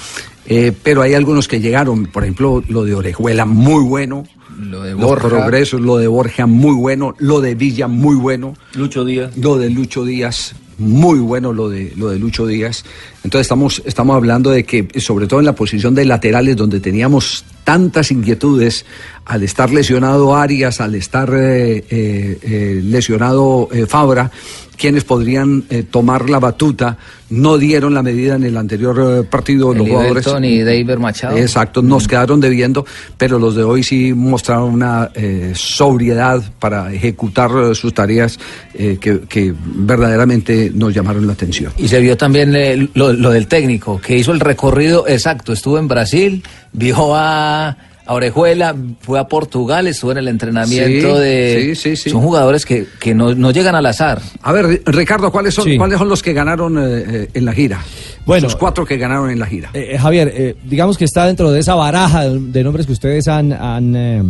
Eh, 0.47 0.73
pero 0.83 1.03
hay 1.03 1.15
algunos 1.15 1.49
que 1.49 1.61
llegaron, 1.61 2.07
por 2.07 2.23
ejemplo, 2.23 2.63
lo 2.69 2.85
de 2.85 2.95
Orejuela, 2.95 3.45
muy 3.45 3.83
bueno. 3.83 4.25
Lo 4.59 4.83
de 4.83 4.93
Los 4.93 5.01
Borja. 5.01 5.29
progresos, 5.29 5.81
lo 5.81 5.99
de 5.99 6.07
Borja, 6.09 6.47
muy 6.47 6.75
bueno. 6.75 7.15
Lo 7.19 7.41
de 7.41 7.55
Villa, 7.55 7.89
muy 7.89 8.17
bueno. 8.17 8.55
Lucho 8.75 9.05
Díaz. 9.05 9.37
Lo 9.37 9.57
de 9.59 9.71
Lucho 9.71 10.05
Díaz, 10.05 10.55
muy 10.79 11.19
bueno 11.19 11.53
lo 11.53 11.69
de, 11.69 11.93
lo 11.97 12.09
de 12.11 12.19
Lucho 12.19 12.47
Díaz. 12.47 12.85
Entonces 13.25 13.47
estamos, 13.47 13.83
estamos 13.85 14.17
hablando 14.17 14.51
de 14.51 14.65
que, 14.65 14.89
sobre 15.01 15.27
todo 15.27 15.41
en 15.41 15.47
la 15.47 15.55
posición 15.55 15.95
de 15.95 16.05
laterales, 16.05 16.57
donde 16.57 16.81
teníamos 16.81 17.45
tantas 17.65 18.11
inquietudes, 18.11 18.85
al 19.25 19.43
estar 19.43 19.71
lesionado 19.73 20.37
Arias, 20.37 20.81
al 20.81 20.95
estar 20.95 21.29
eh, 21.35 21.85
eh, 21.91 22.39
eh, 22.43 22.81
lesionado 22.85 23.69
eh, 23.73 23.87
Fabra, 23.87 24.31
quienes 24.77 25.05
podrían 25.05 25.65
eh, 25.71 25.83
tomar 25.83 26.29
la 26.31 26.39
batuta, 26.39 26.97
no 27.31 27.59
dieron 27.59 27.95
la 27.95 28.03
medida 28.03 28.37
en 28.37 28.45
el 28.45 28.57
anterior 28.57 28.97
eh, 29.01 29.23
partido 29.25 29.75
los 29.75 29.89
jugadores. 29.89 30.27
Y 30.43 30.61
David 30.61 30.99
Machado. 30.99 31.37
Exacto, 31.37 31.83
nos 31.83 32.07
quedaron 32.07 32.41
debiendo, 32.41 32.87
pero 33.17 33.39
los 33.39 33.57
de 33.57 33.65
hoy 33.65 33.83
sí 33.83 34.13
mostraron 34.15 34.75
una 34.75 35.11
eh, 35.15 35.53
sobriedad 35.55 36.43
para 36.59 36.93
ejecutar 36.93 37.51
eh, 37.51 37.75
sus 37.75 37.93
tareas 37.93 38.39
eh, 38.75 38.99
que, 39.01 39.21
que 39.21 39.55
verdaderamente 39.57 40.71
nos 40.73 40.95
llamaron 40.95 41.27
la 41.27 41.33
atención. 41.33 41.73
Y 41.77 41.89
se 41.89 42.01
vio 42.01 42.17
también 42.17 42.55
eh, 42.55 42.89
lo, 42.95 43.13
lo 43.13 43.31
del 43.31 43.47
técnico, 43.47 44.01
que 44.01 44.17
hizo 44.17 44.33
el 44.33 44.41
recorrido 44.41 45.07
exacto. 45.09 45.53
Estuvo 45.53 45.79
en 45.79 45.89
Brasil, 45.89 46.43
vio 46.73 47.15
a, 47.15 47.77
a 48.07 48.15
Orejuela, 48.15 48.75
fue 49.01 49.19
a 49.19 49.27
Portugal, 49.27 49.87
estuvo 49.89 50.13
en 50.13 50.19
el 50.19 50.29
entrenamiento 50.29 51.17
Sí, 51.17 51.23
de... 51.23 51.75
sí, 51.75 51.75
sí, 51.75 51.97
sí. 51.97 52.11
Son 52.11 52.23
jugadores 52.23 52.65
que, 52.65 52.87
que 53.01 53.15
no, 53.15 53.35
no 53.35 53.51
llegan 53.51 53.75
al 53.75 53.85
azar. 53.87 54.23
A 54.43 54.53
ver, 54.53 54.83
Ricardo, 54.87 55.31
¿cuáles 55.33 55.55
son, 55.55 55.65
Sí. 55.65 55.77
¿cuáles 55.77 55.99
son 55.99 56.09
los 56.09 56.23
que 56.23 56.33
ganaron 56.33 56.79
eh, 56.79 57.05
eh, 57.09 57.29
en 57.35 57.45
la 57.45 57.53
gira? 57.53 57.81
Bueno, 58.25 58.45
los 58.45 58.57
cuatro 58.57 58.85
que 58.85 58.97
ganaron 58.97 59.31
en 59.31 59.39
la 59.39 59.47
gira. 59.47 59.71
Eh, 59.75 59.99
Javier, 59.99 60.33
eh, 60.35 60.57
digamos 60.65 60.97
que 60.99 61.05
está 61.05 61.27
dentro 61.27 61.51
de 61.51 61.61
esa 61.61 61.75
baraja 61.75 62.29
de, 62.29 62.65
nombres 62.65 62.87
que 62.87 62.93
ustedes 62.93 63.29
han, 63.29 63.53
han, 63.53 63.95
eh, 63.97 64.23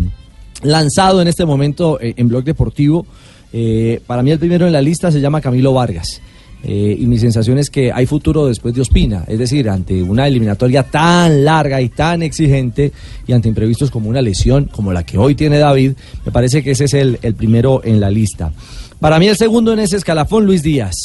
lanzado 0.62 1.20
en 1.22 1.28
este 1.28 1.44
momento 1.44 2.00
eh, 2.00 2.14
en 2.16 2.28
Blog 2.28 2.44
Deportivo. 2.44 3.06
Eh, 3.52 4.00
para 4.06 4.22
mí 4.22 4.30
el 4.30 4.38
primero 4.38 4.66
en 4.66 4.72
la 4.72 4.80
lista 4.82 5.10
se 5.10 5.20
llama 5.20 5.40
Camilo 5.40 5.72
Vargas. 5.72 6.20
Eh, 6.68 6.96
y 6.98 7.06
mi 7.06 7.16
sensación 7.16 7.58
es 7.58 7.70
que 7.70 7.92
hay 7.92 8.06
futuro 8.06 8.46
después 8.46 8.74
de 8.74 8.80
Ospina, 8.80 9.22
es 9.28 9.38
decir, 9.38 9.70
ante 9.70 10.02
una 10.02 10.26
eliminatoria 10.26 10.82
tan 10.82 11.44
larga 11.44 11.80
y 11.80 11.90
tan 11.90 12.24
exigente 12.24 12.90
y 13.24 13.32
ante 13.32 13.48
imprevistos 13.48 13.88
como 13.88 14.10
una 14.10 14.20
lesión 14.20 14.64
como 14.64 14.92
la 14.92 15.06
que 15.06 15.16
hoy 15.16 15.36
tiene 15.36 15.58
David, 15.58 15.92
me 16.24 16.32
parece 16.32 16.64
que 16.64 16.72
ese 16.72 16.86
es 16.86 16.94
el, 16.94 17.20
el 17.22 17.34
primero 17.34 17.82
en 17.84 18.00
la 18.00 18.10
lista. 18.10 18.52
Para 18.98 19.20
mí 19.20 19.28
el 19.28 19.36
segundo 19.36 19.72
en 19.74 19.78
ese 19.78 19.96
escalafón, 19.96 20.44
Luis 20.44 20.64
Díaz. 20.64 20.96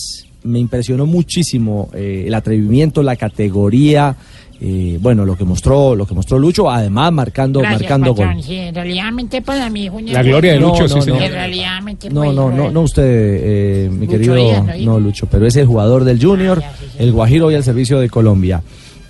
Me 0.43 0.57
impresionó 0.57 1.05
muchísimo 1.05 1.91
eh, 1.93 2.23
el 2.25 2.33
atrevimiento, 2.33 3.03
la 3.03 3.15
categoría, 3.15 4.15
eh, 4.63 4.99
bueno, 5.01 5.25
lo 5.25 5.35
que 5.35 5.43
mostró, 5.43 5.95
lo 5.95 6.05
que 6.05 6.13
mostró 6.13 6.37
Lucho, 6.37 6.69
además 6.69 7.11
marcando, 7.11 7.61
Gracias, 7.61 7.81
marcando 7.81 8.13
gol. 8.13 8.43
Sí, 8.43 8.59
para 9.43 9.71
mí. 9.71 9.89
La 10.05 10.21
gloria 10.21 10.53
de 10.53 10.59
Lucho, 10.59 10.87
sí, 10.87 11.01
señor. 11.01 11.23
En 11.23 11.31
realidad, 11.31 11.81
No, 12.11 12.31
no, 12.31 12.51
no, 12.51 12.69
no 12.69 12.81
usted, 12.81 13.03
eh, 13.03 13.89
mi 13.91 14.05
Lucho 14.05 14.11
querido, 14.11 14.35
Díaz, 14.35 14.63
¿no? 14.63 14.93
no 14.93 14.99
Lucho, 14.99 15.25
pero 15.25 15.47
es 15.47 15.55
el 15.55 15.65
jugador 15.65 16.03
del 16.03 16.23
Junior, 16.23 16.61
el 16.99 17.11
Guajiro 17.11 17.49
y 17.49 17.55
al 17.55 17.63
servicio 17.63 17.99
de 17.99 18.09
Colombia. 18.09 18.61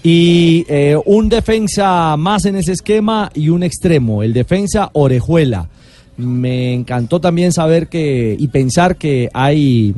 Y 0.04 0.66
eh, 0.70 0.98
un 1.06 1.28
defensa 1.28 2.16
más 2.16 2.46
en 2.46 2.56
ese 2.56 2.72
esquema 2.72 3.30
y 3.34 3.50
un 3.50 3.64
extremo, 3.64 4.24
el 4.24 4.32
defensa 4.32 4.90
Orejuela. 4.94 5.68
Me 6.16 6.74
encantó 6.74 7.20
también 7.20 7.52
saber 7.52 7.90
que 7.90 8.38
y 8.40 8.48
pensar 8.48 8.96
que 8.96 9.30
hay 9.34 9.96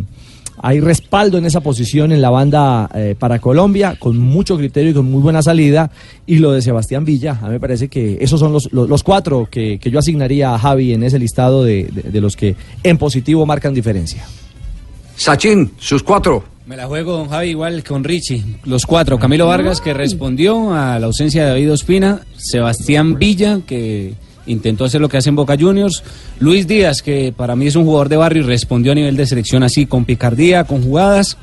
hay 0.61 0.79
respaldo 0.79 1.37
en 1.37 1.45
esa 1.45 1.61
posición 1.61 2.11
en 2.11 2.21
la 2.21 2.29
banda 2.29 2.89
eh, 2.93 3.15
para 3.17 3.39
Colombia, 3.39 3.95
con 3.99 4.17
mucho 4.17 4.57
criterio 4.57 4.91
y 4.91 4.93
con 4.93 5.05
muy 5.09 5.21
buena 5.21 5.41
salida. 5.41 5.91
Y 6.25 6.37
lo 6.37 6.51
de 6.51 6.61
Sebastián 6.61 7.05
Villa, 7.05 7.37
a 7.41 7.45
mí 7.47 7.51
me 7.53 7.59
parece 7.59 7.87
que 7.89 8.17
esos 8.21 8.39
son 8.39 8.53
los, 8.53 8.71
los, 8.71 8.87
los 8.87 9.03
cuatro 9.03 9.47
que, 9.49 9.79
que 9.79 9.91
yo 9.91 9.99
asignaría 9.99 10.53
a 10.53 10.59
Javi 10.59 10.93
en 10.93 11.03
ese 11.03 11.19
listado 11.19 11.63
de, 11.63 11.83
de- 11.85 12.11
de 12.11 12.21
los 12.21 12.35
que 12.35 12.55
en 12.83 12.97
positivo 12.97 13.45
marcan 13.45 13.73
diferencia. 13.73 14.23
Sachin, 15.15 15.71
sus 15.77 16.01
cuatro. 16.03 16.43
Me 16.65 16.77
la 16.77 16.87
juego, 16.87 17.17
don 17.17 17.27
Javi, 17.29 17.49
igual 17.49 17.83
con 17.83 18.03
Richie. 18.03 18.41
Los 18.63 18.85
cuatro. 18.85 19.19
Camilo 19.19 19.47
Vargas, 19.47 19.81
que 19.81 19.93
respondió 19.93 20.73
a 20.73 20.97
la 20.97 21.07
ausencia 21.07 21.43
de 21.43 21.49
David 21.49 21.73
Ospina. 21.73 22.21
Sebastián 22.37 23.19
Villa, 23.19 23.59
que 23.67 24.13
intentó 24.45 24.85
hacer 24.85 25.01
lo 25.01 25.09
que 25.09 25.17
hace 25.17 25.29
en 25.29 25.35
Boca 25.35 25.55
Juniors. 25.59 26.03
Luis 26.39 26.67
Díaz, 26.67 27.01
que 27.01 27.33
para 27.35 27.55
mí 27.55 27.67
es 27.67 27.75
un 27.75 27.85
jugador 27.85 28.09
de 28.09 28.17
barrio 28.17 28.43
y 28.43 28.45
respondió 28.45 28.91
a 28.91 28.95
nivel 28.95 29.15
de 29.15 29.25
selección 29.25 29.63
así, 29.63 29.85
con 29.85 30.05
picardía, 30.05 30.63
con 30.63 30.83
jugadas. 30.83 31.37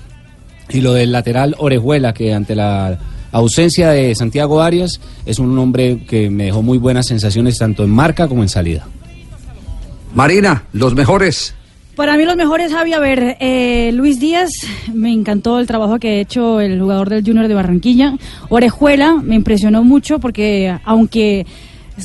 Y 0.68 0.80
lo 0.80 0.92
del 0.92 1.12
lateral 1.12 1.56
Orejuela, 1.58 2.12
que 2.12 2.32
ante 2.32 2.54
la 2.54 2.98
ausencia 3.32 3.90
de 3.90 4.14
Santiago 4.14 4.62
Arias, 4.62 5.00
es 5.26 5.38
un 5.38 5.56
hombre 5.58 6.04
que 6.08 6.30
me 6.30 6.44
dejó 6.44 6.62
muy 6.62 6.78
buenas 6.78 7.06
sensaciones 7.06 7.58
tanto 7.58 7.84
en 7.84 7.90
marca 7.90 8.28
como 8.28 8.42
en 8.42 8.48
salida. 8.48 8.86
Marina, 10.14 10.64
los 10.72 10.94
mejores. 10.94 11.54
Para 11.96 12.16
mí 12.16 12.24
los 12.24 12.36
mejores, 12.36 12.72
Javi, 12.72 12.94
a 12.94 12.98
ver, 12.98 13.36
eh, 13.40 13.90
Luis 13.92 14.18
Díaz, 14.18 14.50
me 14.92 15.12
encantó 15.12 15.60
el 15.60 15.66
trabajo 15.66 15.98
que 15.98 16.08
ha 16.08 16.20
hecho 16.20 16.60
el 16.60 16.80
jugador 16.80 17.10
del 17.10 17.24
Junior 17.24 17.46
de 17.46 17.54
Barranquilla. 17.54 18.14
Orejuela, 18.48 19.16
me 19.16 19.34
impresionó 19.34 19.84
mucho 19.84 20.18
porque 20.18 20.74
aunque 20.84 21.46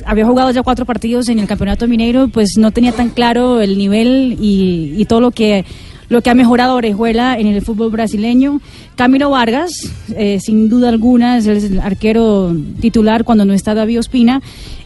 había 0.05 0.25
jugado 0.25 0.51
ya 0.51 0.63
cuatro 0.63 0.85
partidos 0.85 1.29
en 1.29 1.39
el 1.39 1.47
Campeonato 1.47 1.87
Mineiro, 1.87 2.27
pues 2.27 2.57
no 2.57 2.71
tenía 2.71 2.91
tan 2.91 3.09
claro 3.09 3.61
el 3.61 3.77
nivel 3.77 4.37
y, 4.39 4.93
y 4.97 5.05
todo 5.05 5.21
lo 5.21 5.31
que 5.31 5.65
lo 6.09 6.21
que 6.21 6.29
ha 6.29 6.35
mejorado 6.35 6.75
Orejuela 6.75 7.37
en 7.39 7.47
el 7.47 7.61
fútbol 7.61 7.91
brasileño. 7.91 8.61
Camilo 8.95 9.29
Vargas, 9.29 9.71
eh, 10.15 10.39
sin 10.39 10.69
duda 10.69 10.89
alguna, 10.89 11.37
es 11.37 11.47
el 11.47 11.79
arquero 11.79 12.55
titular 12.79 13.23
cuando 13.23 13.45
no 13.45 13.53
está 13.53 13.73
David 13.73 13.99
Ospina. 13.99 14.41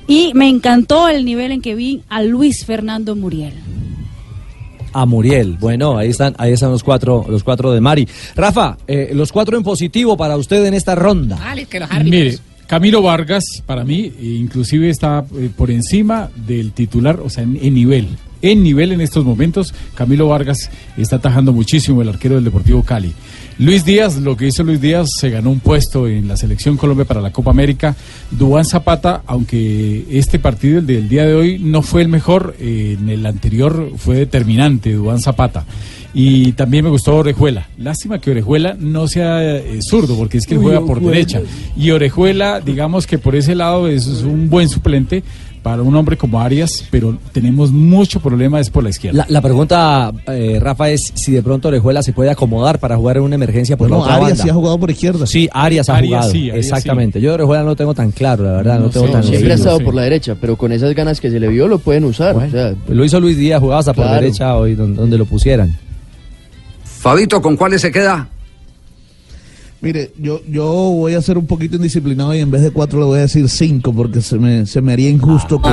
Y 0.07 0.31
me 0.33 0.49
encantó 0.49 1.07
el 1.07 1.25
nivel 1.25 1.51
en 1.51 1.61
que 1.61 1.75
vi 1.75 2.01
a 2.09 2.23
Luis 2.23 2.65
Fernando 2.65 3.15
Muriel. 3.15 3.53
A 4.91 5.05
Muriel. 5.05 5.57
Bueno, 5.59 5.97
ahí 5.97 6.09
están, 6.09 6.33
ahí 6.39 6.53
están 6.53 6.71
los 6.71 6.83
cuatro, 6.83 7.25
los 7.29 7.43
cuatro 7.43 7.71
de 7.71 7.79
Mari. 7.79 8.07
Rafa, 8.35 8.77
eh, 8.87 9.11
los 9.13 9.31
cuatro 9.31 9.55
en 9.55 9.63
positivo 9.63 10.17
para 10.17 10.35
usted 10.35 10.65
en 10.65 10.73
esta 10.73 10.95
ronda. 10.95 11.37
Mire, 12.03 12.39
Camilo 12.69 13.01
Vargas, 13.01 13.63
para 13.65 13.83
mí, 13.83 14.13
inclusive 14.21 14.91
está 14.91 15.25
eh, 15.35 15.49
por 15.57 15.71
encima 15.71 16.29
del 16.35 16.71
titular, 16.71 17.19
o 17.19 17.27
sea, 17.27 17.41
en, 17.43 17.73
nivel. 17.73 18.09
En 18.43 18.61
nivel 18.61 18.91
en 18.91 19.01
estos 19.01 19.25
momentos, 19.25 19.73
Camilo 19.95 20.27
Vargas 20.27 20.69
está 20.95 21.15
atajando 21.15 21.51
muchísimo 21.51 22.03
el 22.03 22.09
arquero 22.09 22.35
del 22.35 22.43
Deportivo 22.43 22.83
Cali. 22.83 23.11
Luis 23.57 23.85
Díaz, 23.85 24.17
lo 24.17 24.37
que 24.37 24.45
hizo 24.45 24.63
Luis 24.63 24.79
Díaz, 24.79 25.09
se 25.17 25.31
ganó 25.31 25.49
un 25.49 25.61
puesto 25.61 26.07
en 26.07 26.27
la 26.27 26.37
selección 26.37 26.77
Colombia 26.77 27.05
para 27.05 27.21
la 27.21 27.31
Copa 27.31 27.49
América. 27.49 27.95
Dubán 28.29 28.65
Zapata, 28.65 29.23
aunque 29.25 30.05
este 30.11 30.37
partido, 30.37 30.77
el 30.77 30.85
del 30.85 31.09
día 31.09 31.25
de 31.25 31.33
hoy, 31.33 31.57
no 31.57 31.81
fue 31.81 32.03
el 32.03 32.07
mejor, 32.07 32.55
eh, 32.59 32.97
en 32.99 33.09
el 33.09 33.25
anterior 33.25 33.93
fue 33.97 34.15
determinante, 34.15 34.93
Dubán 34.93 35.21
Zapata. 35.21 35.65
Y 36.13 36.53
también 36.53 36.83
me 36.85 36.89
gustó 36.89 37.15
Orejuela. 37.17 37.67
Lástima 37.77 38.19
que 38.19 38.31
Orejuela 38.31 38.75
no 38.79 39.07
sea 39.07 39.43
eh, 39.43 39.79
zurdo, 39.81 40.15
porque 40.17 40.39
es 40.39 40.47
que 40.47 40.55
él 40.55 40.61
juega 40.61 40.79
por 40.79 40.91
Orejuela. 40.97 41.11
derecha. 41.15 41.41
Y 41.77 41.91
Orejuela, 41.91 42.59
digamos 42.61 43.05
que 43.05 43.17
por 43.19 43.35
ese 43.35 43.53
lado 43.55 43.87
es, 43.87 44.07
es 44.07 44.23
un 44.23 44.49
buen 44.49 44.69
suplente 44.69 45.23
para 45.61 45.81
un 45.83 45.93
hombre 45.95 46.15
como 46.15 46.39
Arias, 46.39 46.85
pero 46.89 47.17
tenemos 47.33 47.69
mucho 47.71 48.21
problema 48.21 48.61
es 48.61 48.69
por 48.69 48.81
la 48.81 48.89
izquierda. 48.91 49.17
La, 49.19 49.25
la 49.33 49.41
pregunta, 49.41 50.09
eh, 50.27 50.57
Rafa, 50.59 50.89
es 50.89 51.11
si 51.13 51.33
de 51.33 51.43
pronto 51.43 51.67
Orejuela 51.67 52.01
se 52.01 52.13
puede 52.13 52.29
acomodar 52.31 52.79
para 52.79 52.95
jugar 52.95 53.17
en 53.17 53.23
una 53.23 53.35
emergencia 53.35 53.75
por 53.77 53.89
Bueno, 53.89 53.97
la 53.97 54.03
otra 54.03 54.15
Arias 54.15 54.29
banda. 54.31 54.43
sí 54.45 54.49
ha 54.49 54.53
jugado 54.53 54.79
por 54.79 54.89
izquierda. 54.89 55.27
Sí, 55.27 55.49
Arias 55.51 55.89
ha 55.89 55.97
Arias 55.97 56.11
jugado. 56.25 56.31
sí, 56.31 56.49
Arias 56.49 56.65
Exactamente. 56.65 57.19
Yo 57.21 57.29
de 57.29 57.33
Orejuela 57.35 57.61
no 57.63 57.69
lo 57.69 57.75
tengo 57.75 57.93
tan 57.93 58.11
claro, 58.11 58.45
la 58.45 58.51
verdad. 58.53 58.79
No, 58.79 58.89
tengo 58.89 59.07
Sí, 59.07 59.11
tan 59.11 59.23
siempre 59.25 59.51
ha 59.51 59.55
estado 59.55 59.79
por 59.81 59.93
la 59.93 60.03
derecha, 60.03 60.35
pero 60.39 60.55
con 60.55 60.71
esas 60.71 60.95
ganas 60.95 61.19
que 61.19 61.29
se 61.29 61.39
le 61.41 61.49
vio 61.49 61.67
lo 61.67 61.77
pueden 61.77 62.05
usar. 62.05 62.35
o 62.37 62.49
sea, 62.49 62.73
Pues 62.85 62.97
lo 62.97 63.03
hizo 63.05 63.19
Luis 63.19 63.37
Díaz, 63.37 63.59
jugaba 63.59 63.79
hasta 63.81 63.93
por 63.93 64.05
Claro. 64.05 64.21
derecha 64.21 64.55
hoy, 64.55 64.73
donde, 64.75 64.99
donde 64.99 65.17
lo 65.19 65.25
pusieran. 65.25 65.75
Fabito, 66.99 67.41
¿con 67.41 67.55
cuáles 67.55 67.81
se 67.81 67.91
queda? 67.91 68.27
Mire, 69.81 70.11
yo, 70.19 70.41
yo 70.49 70.65
voy 70.65 71.13
a 71.13 71.21
ser 71.21 71.37
un 71.37 71.45
poquito 71.47 71.77
indisciplinado 71.77 72.35
y 72.35 72.39
en 72.39 72.51
vez 72.51 72.61
de 72.61 72.71
cuatro 72.71 72.99
le 72.99 73.05
voy 73.05 73.19
a 73.19 73.21
decir 73.21 73.47
cinco 73.47 73.93
porque 73.93 74.21
se 74.21 74.37
me, 74.37 74.65
se 74.65 74.81
me 74.81 74.91
haría 74.91 75.09
injusto. 75.09 75.61
con- 75.61 75.71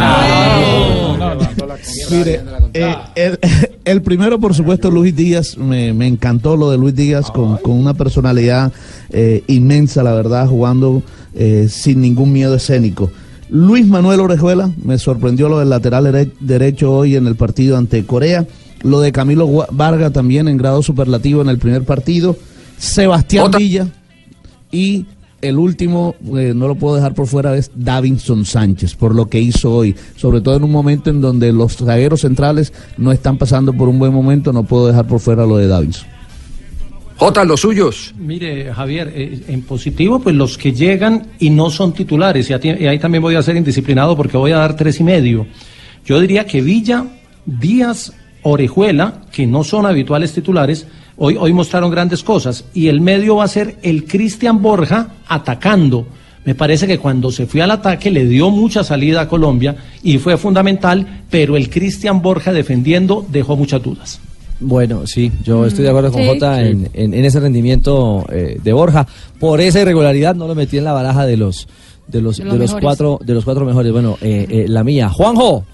Mire, 2.12 2.40
eh, 2.72 2.94
el, 3.16 3.38
el 3.84 4.02
primero, 4.02 4.38
por 4.38 4.54
supuesto, 4.54 4.90
Luis 4.92 5.14
Díaz. 5.16 5.58
Me, 5.58 5.92
me 5.92 6.06
encantó 6.06 6.56
lo 6.56 6.70
de 6.70 6.78
Luis 6.78 6.94
Díaz 6.94 7.32
con, 7.32 7.56
con 7.56 7.72
una 7.72 7.94
personalidad 7.94 8.72
eh, 9.10 9.42
inmensa, 9.48 10.04
la 10.04 10.12
verdad, 10.12 10.46
jugando 10.46 11.02
eh, 11.34 11.66
sin 11.68 12.00
ningún 12.00 12.32
miedo 12.32 12.54
escénico. 12.54 13.10
Luis 13.48 13.86
Manuel 13.86 14.20
Orejuela, 14.20 14.70
me 14.84 14.98
sorprendió 14.98 15.48
lo 15.48 15.58
del 15.58 15.70
lateral 15.70 16.04
dere- 16.04 16.30
derecho 16.38 16.92
hoy 16.92 17.16
en 17.16 17.26
el 17.26 17.34
partido 17.34 17.76
ante 17.76 18.04
Corea. 18.06 18.46
Lo 18.82 19.00
de 19.00 19.12
Camilo 19.12 19.66
Vargas 19.70 20.12
también 20.12 20.48
en 20.48 20.56
grado 20.56 20.82
superlativo 20.82 21.42
en 21.42 21.48
el 21.48 21.58
primer 21.58 21.84
partido. 21.84 22.36
Sebastián 22.78 23.50
Villa. 23.56 23.88
Y 24.70 25.06
el 25.42 25.58
último, 25.58 26.14
eh, 26.36 26.52
no 26.54 26.68
lo 26.68 26.74
puedo 26.74 26.96
dejar 26.96 27.14
por 27.14 27.26
fuera, 27.26 27.56
es 27.56 27.70
Davinson 27.74 28.44
Sánchez, 28.44 28.94
por 28.94 29.14
lo 29.14 29.28
que 29.28 29.40
hizo 29.40 29.72
hoy. 29.72 29.94
Sobre 30.16 30.40
todo 30.40 30.56
en 30.56 30.64
un 30.64 30.72
momento 30.72 31.10
en 31.10 31.20
donde 31.20 31.52
los 31.52 31.76
zagueros 31.76 32.22
centrales 32.22 32.72
no 32.96 33.12
están 33.12 33.38
pasando 33.38 33.72
por 33.72 33.88
un 33.88 33.98
buen 33.98 34.12
momento, 34.12 34.52
no 34.52 34.64
puedo 34.64 34.86
dejar 34.86 35.06
por 35.06 35.20
fuera 35.20 35.46
lo 35.46 35.56
de 35.56 35.68
Davinson. 35.68 36.08
Jota, 37.16 37.44
los 37.44 37.60
suyos. 37.60 38.14
Mire, 38.18 38.72
Javier, 38.74 39.10
eh, 39.14 39.42
en 39.48 39.62
positivo, 39.62 40.18
pues 40.18 40.34
los 40.34 40.58
que 40.58 40.72
llegan 40.72 41.28
y 41.38 41.48
no 41.48 41.70
son 41.70 41.94
titulares, 41.94 42.50
y, 42.50 42.52
y 42.52 42.86
ahí 42.86 42.98
también 42.98 43.22
voy 43.22 43.36
a 43.36 43.42
ser 43.42 43.56
indisciplinado 43.56 44.16
porque 44.16 44.36
voy 44.36 44.52
a 44.52 44.58
dar 44.58 44.76
tres 44.76 45.00
y 45.00 45.04
medio. 45.04 45.46
Yo 46.04 46.20
diría 46.20 46.46
que 46.46 46.60
Villa, 46.60 47.06
Díaz, 47.46 48.12
Orejuela, 48.48 49.22
que 49.32 49.46
no 49.46 49.64
son 49.64 49.86
habituales 49.86 50.32
titulares, 50.32 50.86
hoy, 51.16 51.36
hoy 51.38 51.52
mostraron 51.52 51.90
grandes 51.90 52.22
cosas, 52.22 52.64
y 52.74 52.88
el 52.88 53.00
medio 53.00 53.36
va 53.36 53.44
a 53.44 53.48
ser 53.48 53.76
el 53.82 54.04
Cristian 54.04 54.62
Borja 54.62 55.08
atacando. 55.28 56.06
Me 56.44 56.54
parece 56.54 56.86
que 56.86 56.98
cuando 56.98 57.32
se 57.32 57.46
fue 57.46 57.60
al 57.62 57.72
ataque 57.72 58.10
le 58.10 58.24
dio 58.24 58.50
mucha 58.50 58.84
salida 58.84 59.22
a 59.22 59.28
Colombia 59.28 59.74
y 60.04 60.18
fue 60.18 60.36
fundamental, 60.36 61.24
pero 61.28 61.56
el 61.56 61.68
Cristian 61.68 62.22
Borja 62.22 62.52
defendiendo 62.52 63.26
dejó 63.28 63.56
muchas 63.56 63.82
dudas. 63.82 64.20
Bueno, 64.60 65.06
sí, 65.06 65.32
yo 65.44 65.66
estoy 65.66 65.82
de 65.84 65.90
acuerdo 65.90 66.12
con 66.12 66.22
Sí. 66.22 66.28
Jota 66.28 66.62
en, 66.64 66.88
en- 66.94 67.12
en 67.14 67.24
ese 67.24 67.40
rendimiento 67.40 68.24
eh, 68.30 68.58
de 68.62 68.72
Borja. 68.72 69.06
Por 69.40 69.60
esa 69.60 69.80
irregularidad 69.82 70.34
no 70.36 70.46
lo 70.46 70.54
metí 70.54 70.78
en 70.78 70.84
la 70.84 70.92
baraja 70.92 71.26
de 71.26 71.36
los 71.36 71.66
de 72.06 72.20
los, 72.22 72.36
De 72.38 72.44
de 72.44 72.56
los 72.58 72.74
cuatro 72.76 73.18
de 73.22 73.34
los 73.34 73.44
cuatro 73.44 73.64
mejores. 73.66 73.90
Bueno, 73.92 74.16
eh, 74.22 74.46
eh, 74.48 74.64
la 74.68 74.84
mía. 74.84 75.08
Juanjo, 75.10 75.64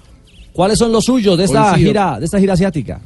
¿cuáles 0.52 0.78
son 0.78 0.92
los 0.92 1.04
suyos 1.04 1.36
de 1.38 1.44
esta 1.44 1.70
Coincido. 1.70 1.88
gira 1.88 2.18
de 2.18 2.24
esta 2.24 2.38
gira 2.38 2.52
asiática? 2.54 3.00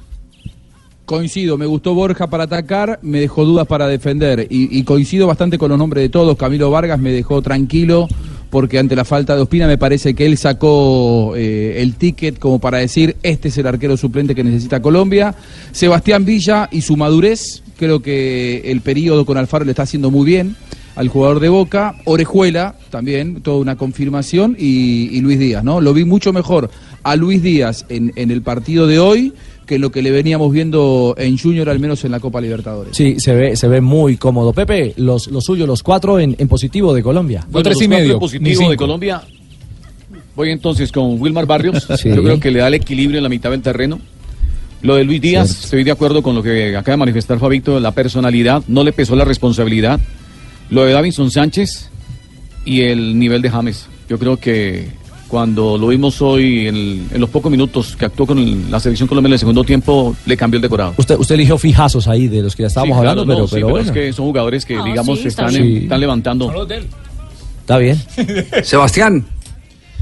Coincido, 1.04 1.56
me 1.56 1.66
gustó 1.66 1.94
Borja 1.94 2.28
para 2.28 2.44
atacar, 2.44 2.98
me 3.02 3.20
dejó 3.20 3.44
dudas 3.44 3.66
para 3.68 3.86
defender 3.86 4.48
y, 4.50 4.76
y 4.76 4.82
coincido 4.82 5.28
bastante 5.28 5.56
con 5.56 5.68
los 5.68 5.78
nombres 5.78 6.02
de 6.02 6.08
todos. 6.08 6.36
Camilo 6.36 6.68
Vargas 6.70 6.98
me 6.98 7.12
dejó 7.12 7.42
tranquilo 7.42 8.08
porque 8.50 8.78
ante 8.78 8.96
la 8.96 9.04
falta 9.04 9.36
de 9.36 9.42
Ospina 9.42 9.66
me 9.66 9.78
parece 9.78 10.14
que 10.14 10.26
él 10.26 10.38
sacó 10.38 11.34
eh, 11.36 11.76
el 11.78 11.94
ticket 11.94 12.38
como 12.38 12.58
para 12.58 12.78
decir 12.78 13.16
este 13.22 13.48
es 13.48 13.58
el 13.58 13.66
arquero 13.66 13.96
suplente 13.96 14.34
que 14.34 14.42
necesita 14.42 14.82
Colombia. 14.82 15.34
Sebastián 15.72 16.24
Villa 16.24 16.68
y 16.72 16.80
su 16.80 16.96
madurez, 16.96 17.62
creo 17.78 18.00
que 18.00 18.62
el 18.64 18.80
periodo 18.80 19.24
con 19.26 19.36
Alfaro 19.36 19.64
le 19.64 19.72
está 19.72 19.82
haciendo 19.82 20.10
muy 20.10 20.26
bien 20.26 20.56
al 20.96 21.08
jugador 21.08 21.38
de 21.40 21.50
Boca. 21.50 21.96
Orejuela 22.04 22.74
también, 22.90 23.42
toda 23.42 23.58
una 23.58 23.76
confirmación 23.76 24.56
y, 24.58 25.10
y 25.12 25.20
Luis 25.20 25.38
Díaz, 25.38 25.62
¿no? 25.62 25.80
Lo 25.80 25.92
vi 25.92 26.04
mucho 26.04 26.32
mejor 26.32 26.70
a 27.06 27.14
Luis 27.14 27.42
Díaz 27.42 27.86
en, 27.88 28.12
en 28.16 28.30
el 28.30 28.42
partido 28.42 28.86
de 28.86 28.98
hoy 28.98 29.32
que 29.64 29.78
lo 29.78 29.90
que 29.90 30.02
le 30.02 30.10
veníamos 30.10 30.52
viendo 30.52 31.14
en 31.18 31.38
Junior, 31.38 31.68
al 31.68 31.78
menos 31.78 32.04
en 32.04 32.10
la 32.12 32.20
Copa 32.20 32.40
Libertadores. 32.40 32.96
Sí, 32.96 33.16
se 33.18 33.34
ve 33.34 33.56
se 33.56 33.68
ve 33.68 33.80
muy 33.80 34.16
cómodo. 34.16 34.52
Pepe, 34.52 34.94
los 34.96 35.28
los 35.28 35.44
suyos, 35.44 35.66
los 35.68 35.82
cuatro 35.82 36.18
en, 36.18 36.34
en 36.38 36.48
positivo 36.48 36.92
de 36.92 37.02
Colombia. 37.02 37.46
Bueno, 37.50 37.70
los 37.70 37.78
cuatro 37.78 37.98
en 37.98 38.18
positivo 38.18 38.70
de 38.70 38.76
Colombia. 38.76 39.22
Voy 40.34 40.50
entonces 40.50 40.90
con 40.92 41.20
Wilmar 41.20 41.46
Barrios. 41.46 41.86
Sí. 41.96 42.10
Yo 42.10 42.22
creo 42.22 42.40
que 42.40 42.50
le 42.50 42.58
da 42.58 42.68
el 42.68 42.74
equilibrio 42.74 43.18
en 43.18 43.22
la 43.22 43.28
mitad 43.28 43.50
del 43.50 43.62
terreno. 43.62 44.00
Lo 44.82 44.96
de 44.96 45.04
Luis 45.04 45.20
Díaz, 45.20 45.64
estoy 45.64 45.84
de 45.84 45.90
acuerdo 45.90 46.22
con 46.22 46.34
lo 46.34 46.42
que 46.42 46.76
acaba 46.76 46.92
de 46.92 46.98
manifestar 46.98 47.38
Fabito, 47.38 47.80
la 47.80 47.92
personalidad, 47.92 48.62
no 48.68 48.84
le 48.84 48.92
pesó 48.92 49.16
la 49.16 49.24
responsabilidad. 49.24 49.98
Lo 50.70 50.84
de 50.84 50.92
Davinson 50.92 51.30
Sánchez 51.30 51.88
y 52.64 52.82
el 52.82 53.18
nivel 53.18 53.42
de 53.42 53.50
James. 53.50 53.86
Yo 54.08 54.18
creo 54.18 54.36
que 54.36 54.88
cuando 55.28 55.76
lo 55.78 55.88
vimos 55.88 56.20
hoy 56.22 56.68
en, 56.68 56.76
el- 56.76 57.02
en 57.12 57.20
los 57.20 57.30
pocos 57.30 57.50
minutos 57.50 57.96
que 57.96 58.04
actuó 58.04 58.26
con 58.26 58.38
el- 58.38 58.70
la 58.70 58.78
selección 58.80 59.08
colombiana 59.08 59.32
en 59.32 59.34
el 59.34 59.38
segundo 59.40 59.64
tiempo, 59.64 60.14
le 60.26 60.36
cambió 60.36 60.56
el 60.58 60.62
decorado. 60.62 60.94
Usted 60.96 61.18
usted 61.18 61.34
eligió 61.34 61.58
fijazos 61.58 62.06
ahí 62.08 62.28
de 62.28 62.42
los 62.42 62.54
que 62.54 62.62
ya 62.62 62.68
estábamos 62.68 62.96
Sí, 62.96 63.02
claro, 63.02 63.20
hablando, 63.22 63.32
pero, 63.32 63.40
no, 63.42 63.46
sí, 63.48 63.54
pero 63.54 63.66
pero 63.66 63.76
bueno. 63.76 63.86
es 63.88 63.92
que 63.92 64.12
son 64.12 64.26
jugadores 64.26 64.64
que, 64.64 64.74
No, 64.76 64.84
digamos, 64.84 65.18
sí, 65.20 65.28
está 65.28 65.46
están, 65.46 65.62
en- 65.62 65.76
están 65.82 66.00
levantando. 66.00 66.66
Está 67.60 67.78
bien. 67.78 68.00
Sebastián. 68.62 69.26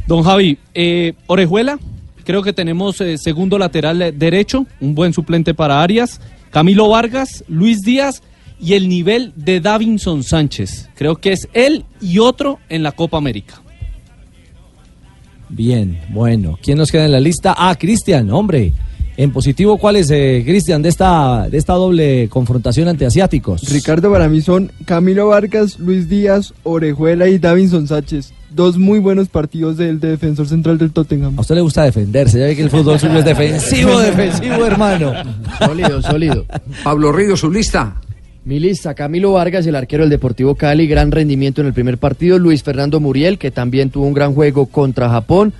Don 0.06 0.22
Javi, 0.22 0.58
eh, 0.74 1.14
Orejuela, 1.26 1.78
creo 2.24 2.42
que 2.42 2.52
tenemos 2.52 3.00
eh, 3.00 3.16
segundo 3.16 3.56
lateral 3.58 4.12
derecho, 4.18 4.66
un 4.80 4.94
buen 4.94 5.12
suplente 5.14 5.54
para 5.54 5.82
Arias, 5.82 6.20
Camilo 6.50 6.88
Vargas, 6.90 7.42
Luis 7.48 7.80
Díaz 7.80 8.22
y 8.60 8.74
el 8.74 8.88
nivel 8.88 9.32
de 9.34 9.60
Davinson 9.60 10.22
Sánchez. 10.22 10.90
Creo 10.94 11.16
que 11.16 11.32
es 11.32 11.48
él 11.54 11.84
y 12.02 12.18
otro 12.18 12.58
en 12.68 12.82
la 12.82 12.92
Copa 12.92 13.16
América. 13.16 13.62
Bien, 15.48 16.00
bueno. 16.10 16.58
¿Quién 16.62 16.78
nos 16.78 16.90
queda 16.90 17.04
en 17.04 17.12
la 17.12 17.20
lista? 17.20 17.54
Ah, 17.56 17.76
Cristian, 17.78 18.30
hombre. 18.30 18.72
En 19.16 19.30
positivo, 19.30 19.78
¿cuál 19.78 19.94
es, 19.96 20.10
eh, 20.10 20.42
Cristian, 20.44 20.82
de 20.82 20.88
esta, 20.88 21.48
de 21.48 21.56
esta 21.56 21.74
doble 21.74 22.28
confrontación 22.28 22.88
ante 22.88 23.06
asiáticos? 23.06 23.62
Ricardo, 23.70 24.10
para 24.10 24.28
mí 24.28 24.40
son 24.40 24.72
Camilo 24.86 25.28
Vargas, 25.28 25.78
Luis 25.78 26.08
Díaz, 26.08 26.52
Orejuela 26.64 27.28
y 27.28 27.38
Davinson 27.38 27.86
Sánchez. 27.86 28.32
Dos 28.50 28.76
muy 28.76 28.98
buenos 28.98 29.28
partidos 29.28 29.76
del 29.76 30.00
defensor 30.00 30.48
central 30.48 30.78
del 30.78 30.90
Tottenham. 30.90 31.38
A 31.38 31.42
usted 31.42 31.54
le 31.54 31.60
gusta 31.60 31.84
defenderse, 31.84 32.40
ya 32.40 32.46
ve 32.46 32.56
que 32.56 32.62
el 32.62 32.70
fútbol 32.70 32.98
suyo 32.98 33.18
es 33.18 33.24
defensivo, 33.24 33.98
defensivo, 34.00 34.66
hermano. 34.66 35.12
Sólido, 35.60 36.02
sólido. 36.02 36.44
Pablo 36.82 37.12
Río, 37.12 37.36
su 37.36 37.50
lista. 37.50 37.94
Mi 38.46 38.60
lista, 38.60 38.92
Camilo 38.92 39.32
Vargas, 39.32 39.66
el 39.66 39.74
arquero 39.74 40.02
del 40.02 40.10
Deportivo 40.10 40.54
Cali, 40.54 40.86
gran 40.86 41.10
rendimiento 41.10 41.62
en 41.62 41.66
el 41.66 41.72
primer 41.72 41.96
partido. 41.96 42.38
Luis 42.38 42.62
Fernando 42.62 43.00
Muriel, 43.00 43.38
que 43.38 43.50
también 43.50 43.88
tuvo 43.88 44.04
un 44.04 44.12
gran 44.12 44.34
juego 44.34 44.66
contra 44.66 45.08
Japón. 45.08 45.54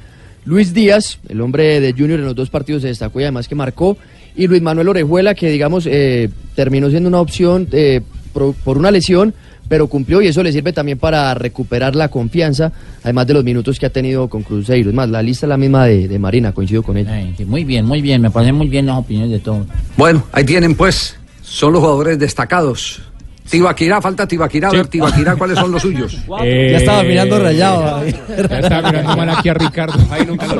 Luis 0.45 0.75
Díaz, 0.75 1.19
el 1.31 1.41
hombre 1.41 1.81
de 1.81 1.93
Junior 1.93 2.21
en 2.21 2.27
los 2.27 2.35
dos 2.35 2.51
partidos 2.51 2.83
se 2.83 2.89
destacó 2.89 3.21
y 3.21 3.23
además 3.23 3.49
que 3.49 3.55
marcó. 3.55 3.97
Y 4.37 4.49
Luis 4.49 4.61
Manuel 4.61 4.89
Orejuela, 4.89 5.35
que 5.35 5.49
digamos 5.49 5.89
eh, 5.91 6.29
terminó 6.55 6.91
siendo 6.91 7.09
una 7.09 7.23
opción 7.23 7.69
eh, 7.73 8.03
por, 8.35 8.53
por 8.53 8.77
una 8.77 8.91
lesión, 8.91 9.33
pero 9.67 9.87
cumplió 9.87 10.21
y 10.21 10.27
eso 10.27 10.43
le 10.43 10.53
sirve 10.53 10.75
también 10.75 10.99
para 10.99 11.33
recuperar 11.33 11.97
la 11.97 12.09
confianza, 12.09 12.71
además 13.03 13.27
de 13.27 13.33
los 13.33 13.45
minutos 13.45 13.79
que 13.79 13.87
ha 13.87 13.91
tenido 13.91 14.29
con 14.29 14.43
Cruzeiro. 14.43 14.91
Es 14.91 14.95
más, 14.95 15.09
la 15.09 15.23
lista 15.23 15.47
es 15.47 15.49
la 15.49 15.57
misma 15.57 15.87
de, 15.87 16.07
de 16.07 16.19
Marina, 16.19 16.53
coincido 16.53 16.83
con 16.83 16.99
ella. 16.99 17.19
Muy 17.47 17.65
bien, 17.65 17.87
muy 17.87 18.03
bien, 18.03 18.21
me 18.21 18.31
parecen 18.31 18.57
muy 18.57 18.69
bien 18.69 18.85
las 18.85 18.99
opiniones 18.99 19.31
de 19.31 19.39
todos. 19.39 19.67
Bueno, 19.97 20.23
ahí 20.33 20.45
tienen 20.45 20.75
pues, 20.75 21.17
son 21.55 21.73
los 21.73 21.81
jugadores 21.81 22.19
destacados. 22.19 23.01
Tibaquirá, 23.49 24.01
falta 24.01 24.27
Tibaquirá, 24.27 24.69
a 24.69 24.73
ver 24.73 24.89
Tibaquirá, 24.89 25.37
¿cuáles 25.39 25.57
son 25.59 25.71
los 25.71 25.83
suyos? 25.83 26.19
ya 26.27 26.79
estaba 26.79 27.03
mirando 27.05 27.39
rayado. 27.39 28.05
Ya 28.07 28.59
estaba 28.59 28.91
mirando 28.91 29.17
mal 29.17 29.31
aquí 29.31 29.49
a 29.51 29.55
Ricardo. 29.55 29.95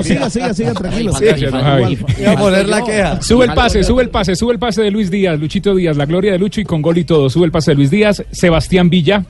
Siga, 0.03 0.31
siga, 0.31 0.55
siga, 0.55 0.73
tranquilo. 0.75 1.13
Don 1.13 1.63
Javi. 1.63 1.99
Iba 2.21 2.33
a 2.33 2.37
poner 2.37 2.69
la 2.69 2.85
queja. 2.85 3.23
Sube 3.23 3.47
el 3.47 3.55
pase, 3.55 3.83
sube 3.83 4.03
el 4.03 4.11
pase, 4.11 4.37
sube 4.37 4.53
el 4.53 4.59
pase 4.61 4.83
de 4.83 4.91
Luis 4.93 5.11
Díaz, 5.11 5.41
Luchito 5.41 5.75
Díaz, 5.75 5.97
la 5.97 6.07
gloria 6.07 6.31
de 6.33 6.39
Lucho 6.39 6.61
y 6.61 6.65
con 6.65 6.81
gol 6.81 6.99
y 6.99 7.05
todo. 7.05 7.29
Sube 7.29 7.47
el 7.47 7.51
pase 7.51 7.73
de 7.73 7.77
Luis 7.77 7.91
Díaz, 7.91 8.23
Sebastián 8.31 8.89
Villa, 8.89 9.25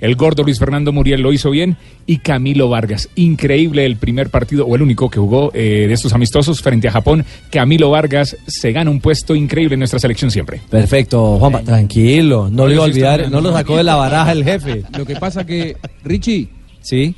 el 0.00 0.16
gordo 0.16 0.42
Luis 0.42 0.58
Fernando 0.58 0.92
Muriel 0.92 1.20
lo 1.20 1.32
hizo 1.32 1.50
bien 1.50 1.76
y 2.06 2.18
Camilo 2.18 2.68
Vargas. 2.68 3.08
Increíble 3.14 3.86
el 3.86 3.96
primer 3.96 4.30
partido, 4.30 4.66
o 4.66 4.76
el 4.76 4.82
único 4.82 5.10
que 5.10 5.18
jugó 5.18 5.50
eh, 5.54 5.86
de 5.88 5.92
estos 5.92 6.12
amistosos 6.12 6.60
frente 6.62 6.88
a 6.88 6.92
Japón. 6.92 7.24
Camilo 7.50 7.90
Vargas 7.90 8.36
se 8.46 8.72
gana 8.72 8.90
un 8.90 9.00
puesto 9.00 9.34
increíble 9.34 9.74
en 9.74 9.80
nuestra 9.80 9.98
selección 9.98 10.30
siempre. 10.30 10.60
Perfecto, 10.70 11.38
Juanpa, 11.38 11.62
tranquilo, 11.62 12.48
no 12.50 12.66
lo 12.66 12.72
iba 12.72 12.82
a 12.82 12.86
olvidar, 12.86 13.30
no 13.30 13.40
lo 13.40 13.52
sacó 13.52 13.76
de 13.76 13.84
la 13.84 13.96
baraja 13.96 14.32
el 14.32 14.44
jefe. 14.44 14.84
Lo 14.96 15.04
que 15.04 15.16
pasa 15.16 15.44
que, 15.44 15.76
Richie. 16.04 16.48
Sí. 16.80 17.14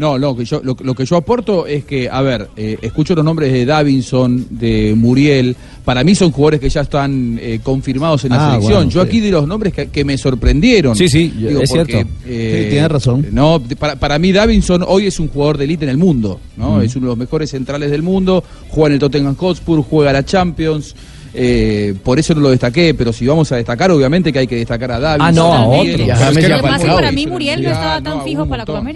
No, 0.00 0.16
lo 0.16 0.34
que 0.34 0.46
yo, 0.46 0.62
lo, 0.64 0.74
lo 0.82 0.94
que 0.94 1.04
yo 1.04 1.16
aporto 1.16 1.66
es 1.66 1.84
que, 1.84 2.08
a 2.08 2.22
ver, 2.22 2.48
eh, 2.56 2.78
escucho 2.80 3.14
los 3.14 3.22
nombres 3.22 3.52
de 3.52 3.66
Davinson, 3.66 4.46
de 4.48 4.94
Muriel. 4.96 5.54
Para 5.84 6.02
mí 6.04 6.14
son 6.14 6.30
jugadores 6.32 6.58
que 6.60 6.70
ya 6.70 6.80
están 6.80 7.38
eh, 7.40 7.60
confirmados 7.62 8.24
en 8.24 8.30
la 8.30 8.36
Ah, 8.36 8.50
selección. 8.52 8.72
bueno, 8.76 8.90
yo 8.90 9.02
sí. 9.02 9.06
aquí 9.08 9.20
de 9.20 9.30
los 9.30 9.46
nombres 9.46 9.74
que, 9.74 9.88
que 9.88 10.04
me 10.06 10.16
sorprendieron. 10.16 10.96
Sí, 10.96 11.08
sí, 11.10 11.30
es 11.60 11.70
cierto. 11.70 11.98
eh, 12.26 12.62
Sí, 12.64 12.70
tiene 12.70 12.88
razón. 12.88 13.26
No, 13.30 13.62
para, 13.78 13.96
para 13.96 14.18
mí 14.18 14.32
Davinson 14.32 14.82
hoy 14.88 15.06
es 15.06 15.20
un 15.20 15.28
jugador 15.28 15.58
de 15.58 15.64
élite 15.64 15.84
en 15.84 15.90
el 15.90 15.98
mundo. 15.98 16.40
¿no? 16.56 16.78
Mm. 16.78 16.82
Es 16.82 16.96
uno 16.96 17.06
de 17.06 17.10
los 17.10 17.18
mejores 17.18 17.50
centrales 17.50 17.90
del 17.90 18.02
mundo. 18.02 18.42
Juega 18.70 18.86
en 18.88 18.92
el 18.94 18.98
Tottenham 19.00 19.36
Hotspur, 19.36 19.82
juega 19.82 20.14
la 20.14 20.24
Champions. 20.24 20.94
Eh, 21.32 21.94
por 22.02 22.18
eso 22.18 22.34
no 22.34 22.40
lo 22.40 22.50
destaqué, 22.50 22.94
pero 22.94 23.12
si 23.12 23.26
vamos 23.26 23.50
a 23.52 23.56
destacar, 23.56 23.90
obviamente 23.90 24.32
que 24.32 24.40
hay 24.40 24.46
que 24.46 24.56
destacar 24.56 24.92
a 24.92 24.98
Davinson. 25.00 25.28
Ah, 25.28 25.32
no, 25.32 25.52
a 25.52 25.66
otro. 25.66 25.84
y 25.84 25.90
a 25.92 25.96
Pero 25.96 26.12
es 26.14 26.18
James 26.18 26.36
que 26.36 26.42
y 26.42 26.44
a 26.44 26.48
Lo 26.48 26.56
que 26.56 26.62
pasa 26.62 26.74
es 26.76 26.80
que 26.82 26.86
Falcao. 26.88 26.96
para 26.96 27.12
mí 27.12 27.26
Muriel 27.26 27.62
no 27.62 27.68
estaba 27.70 28.02
tan 28.02 28.18
no, 28.18 28.24
fijo 28.24 28.46
para 28.46 28.56
la 28.58 28.66
Copa. 28.66 28.90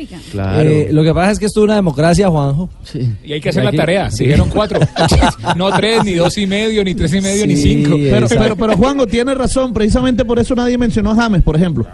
Eh, 0.62 0.88
lo 0.90 1.02
que 1.04 1.14
pasa 1.14 1.30
es 1.32 1.38
que 1.38 1.46
esto 1.46 1.60
es 1.60 1.64
una 1.64 1.74
democracia, 1.76 2.28
Juanjo. 2.28 2.68
Y 3.24 3.32
hay 3.32 3.40
que 3.40 3.48
hacer 3.48 3.64
la 3.64 3.72
tarea. 3.72 4.10
sí. 4.10 4.24
Dijeron 4.24 4.50
cuatro. 4.50 4.80
no 5.56 5.70
tres, 5.76 6.04
ni 6.04 6.14
dos 6.14 6.36
y 6.38 6.46
medio, 6.46 6.82
ni 6.84 6.94
tres 6.94 7.14
y 7.14 7.20
medio, 7.20 7.46
ni 7.46 7.56
Sí, 7.56 7.62
cinco. 7.84 7.96
Pero, 7.96 8.26
pero, 8.28 8.56
pero 8.56 8.76
Juanjo 8.76 9.06
tiene 9.06 9.34
razón, 9.34 9.72
precisamente 9.72 10.24
por 10.24 10.38
eso 10.38 10.54
nadie 10.54 10.76
mencionó 10.76 11.12
a 11.12 11.14
James, 11.14 11.42
por 11.42 11.56
ejemplo. 11.56 11.86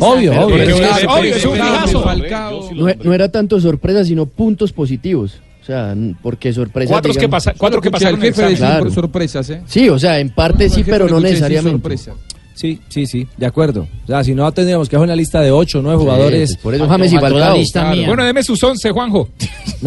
Obvio, 0.00 0.30
Pero- 0.32 0.46
obvio. 0.46 0.56
obvio, 1.08 1.34
es 1.34 1.44
un 1.44 1.58
no 3.02 3.12
era 3.14 3.30
tanto 3.30 3.60
sorpresa, 3.60 4.04
sino 4.04 4.26
puntos 4.26 4.72
positivos. 4.72 5.40
O 5.62 5.64
sea, 5.64 5.94
porque 6.20 6.52
sorpresa. 6.52 6.90
Cuatro 6.90 7.12
que 7.14 7.28
pasa- 7.28 7.54
cuatro 7.56 7.80
que 7.80 7.90
pasaron 7.90 8.16
el 8.22 8.32
jefe 8.34 8.50
examen. 8.52 8.78
por 8.80 8.92
sorpresas, 8.92 9.48
¿eh? 9.50 9.62
Sí, 9.66 9.88
o 9.88 9.98
sea, 9.98 10.18
en 10.18 10.30
parte 10.30 10.68
sí, 10.68 10.82
pero 10.84 11.06
no 11.08 11.20
necesariamente. 11.20 11.70
sorpresa. 11.70 12.12
Sí, 12.54 12.80
sí, 12.88 13.06
sí, 13.06 13.26
de 13.36 13.46
acuerdo. 13.46 13.88
O 14.04 14.06
sea, 14.06 14.22
si 14.24 14.34
no 14.34 14.50
tendríamos 14.52 14.88
que 14.88 14.96
hacer 14.96 15.04
una 15.04 15.16
lista 15.16 15.40
de 15.40 15.50
ocho 15.50 15.78
o 15.78 15.82
nueve 15.82 15.98
jugadores. 15.98 16.50
pues 16.54 16.62
por 16.62 16.74
eso 16.74 16.86
James 16.88 17.12
y 17.12 17.16
Falcao. 17.18 17.56
Claro. 17.72 18.06
Bueno, 18.06 18.24
deme 18.24 18.42
sus 18.42 18.62
once, 18.62 18.90
Juanjo. 18.90 19.28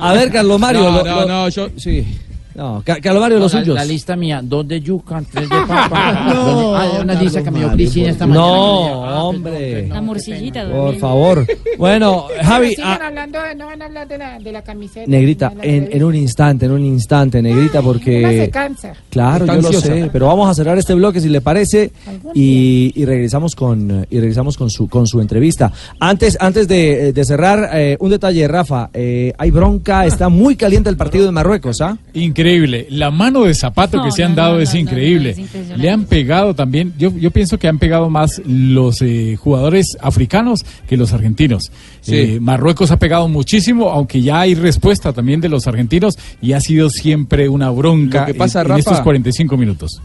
A 0.00 0.12
ver, 0.14 0.30
Carlos 0.30 0.58
Mario. 0.58 0.80
No, 0.82 0.90
lo- 0.98 1.04
no, 1.04 1.20
lo- 1.22 1.26
no, 1.28 1.48
yo- 1.48 1.68
Sí. 1.76 2.06
No, 2.54 2.82
Ca- 2.84 3.00
Carlos 3.00 3.20
Mario, 3.20 3.38
No, 3.38 3.44
los 3.44 3.54
la, 3.54 3.60
suyos. 3.60 3.74
la 3.76 3.84
lista 3.84 4.16
mía, 4.16 4.40
dos 4.42 4.66
de 4.68 4.80
yuca, 4.80 5.22
tres 5.30 5.48
de 5.48 5.56
papa. 5.66 6.12
No, 6.34 6.76
ah, 6.76 6.98
una 7.02 7.14
lista 7.14 7.42
que 7.42 7.50
me 7.50 7.58
dio 7.60 7.70
por 7.70 7.80
esta 7.80 8.26
mañana. 8.26 8.46
No, 8.46 9.28
hombre. 9.28 9.88
La 9.88 10.00
morcillita. 10.00 10.68
Por 10.70 10.96
favor. 10.98 11.46
Bueno, 11.78 12.26
Javi, 12.42 12.70
Siguen 12.70 12.84
ah, 12.86 13.00
hablando, 13.06 13.42
de- 13.42 13.54
no 13.56 13.66
van 13.66 13.82
a 13.82 13.84
hablar 13.86 14.06
de 14.06 14.18
la, 14.18 14.38
de 14.38 14.52
la 14.52 14.62
camiseta. 14.62 15.06
Negrita, 15.10 15.52
en, 15.62 15.88
en 15.90 16.04
un 16.04 16.14
instante, 16.14 16.66
en 16.66 16.72
un 16.72 16.84
instante, 16.84 17.42
Negrita, 17.42 17.80
Una 17.80 17.80
se 17.80 17.82
porque... 17.92 18.50
cansa. 18.52 18.92
Claro, 19.10 19.46
yo 19.46 19.60
lo 19.62 19.72
sé, 19.72 20.08
pero 20.12 20.26
vamos 20.26 20.48
a 20.48 20.54
cerrar 20.54 20.78
este 20.78 20.94
bloque 20.94 21.20
si 21.20 21.28
le 21.28 21.40
parece 21.40 21.90
y, 22.34 22.92
y 22.94 23.04
regresamos 23.04 23.56
con 23.56 24.06
y 24.10 24.20
regresamos 24.20 24.56
con 24.56 24.70
su 24.70 24.88
con 24.88 25.06
su 25.06 25.20
entrevista. 25.20 25.72
Antes 25.98 26.36
antes 26.40 26.68
de, 26.68 27.12
de 27.12 27.24
cerrar 27.24 27.70
eh, 27.72 27.96
un 27.98 28.10
detalle, 28.10 28.46
Rafa, 28.46 28.90
eh, 28.92 29.32
hay 29.38 29.50
bronca, 29.50 30.06
está 30.06 30.28
muy 30.28 30.54
caliente 30.56 30.88
el 30.90 30.96
partido 30.96 31.24
de 31.24 31.32
Marruecos, 31.32 31.80
¿ah? 31.80 31.96
Increíble. 32.14 32.41
La 32.90 33.10
mano 33.10 33.44
de 33.44 33.54
zapato 33.54 33.98
No, 33.98 34.04
que 34.04 34.12
se 34.12 34.22
no, 34.22 34.28
han 34.28 34.34
dado 34.34 34.54
no, 34.54 34.60
es 34.60 34.68
no, 34.70 34.74
no, 34.74 34.80
increíble. 34.80 35.24
no, 35.28 35.30
es 35.32 35.38
impresionante. 35.38 35.82
Le 35.82 35.90
han 35.90 36.04
pegado 36.04 36.54
también, 36.54 36.92
yo, 36.98 37.16
yo 37.16 37.30
pienso 37.30 37.58
que 37.58 37.68
han 37.68 37.78
pegado 37.78 38.10
más 38.10 38.40
los 38.46 39.00
eh, 39.02 39.36
jugadores 39.36 39.96
africanos 40.00 40.64
que 40.88 40.96
los 40.96 41.12
argentinos. 41.12 41.70
Sí. 42.00 42.16
Eh, 42.16 42.38
Marruecos 42.40 42.90
ha 42.90 42.98
pegado 42.98 43.28
muchísimo, 43.28 43.90
aunque 43.90 44.20
ya 44.22 44.40
hay 44.40 44.54
respuesta 44.54 45.12
también 45.12 45.40
de 45.40 45.48
los 45.48 45.66
argentinos 45.66 46.18
y 46.40 46.52
ha 46.52 46.60
sido 46.60 46.90
siempre 46.90 47.48
una 47.48 47.70
bronca 47.70 48.26
que 48.26 48.34
pasa, 48.34 48.60
en, 48.60 48.66
en 48.66 48.68
Rafa, 48.70 48.78
estos 48.80 49.00
45 49.00 49.56
minutos. 49.56 50.00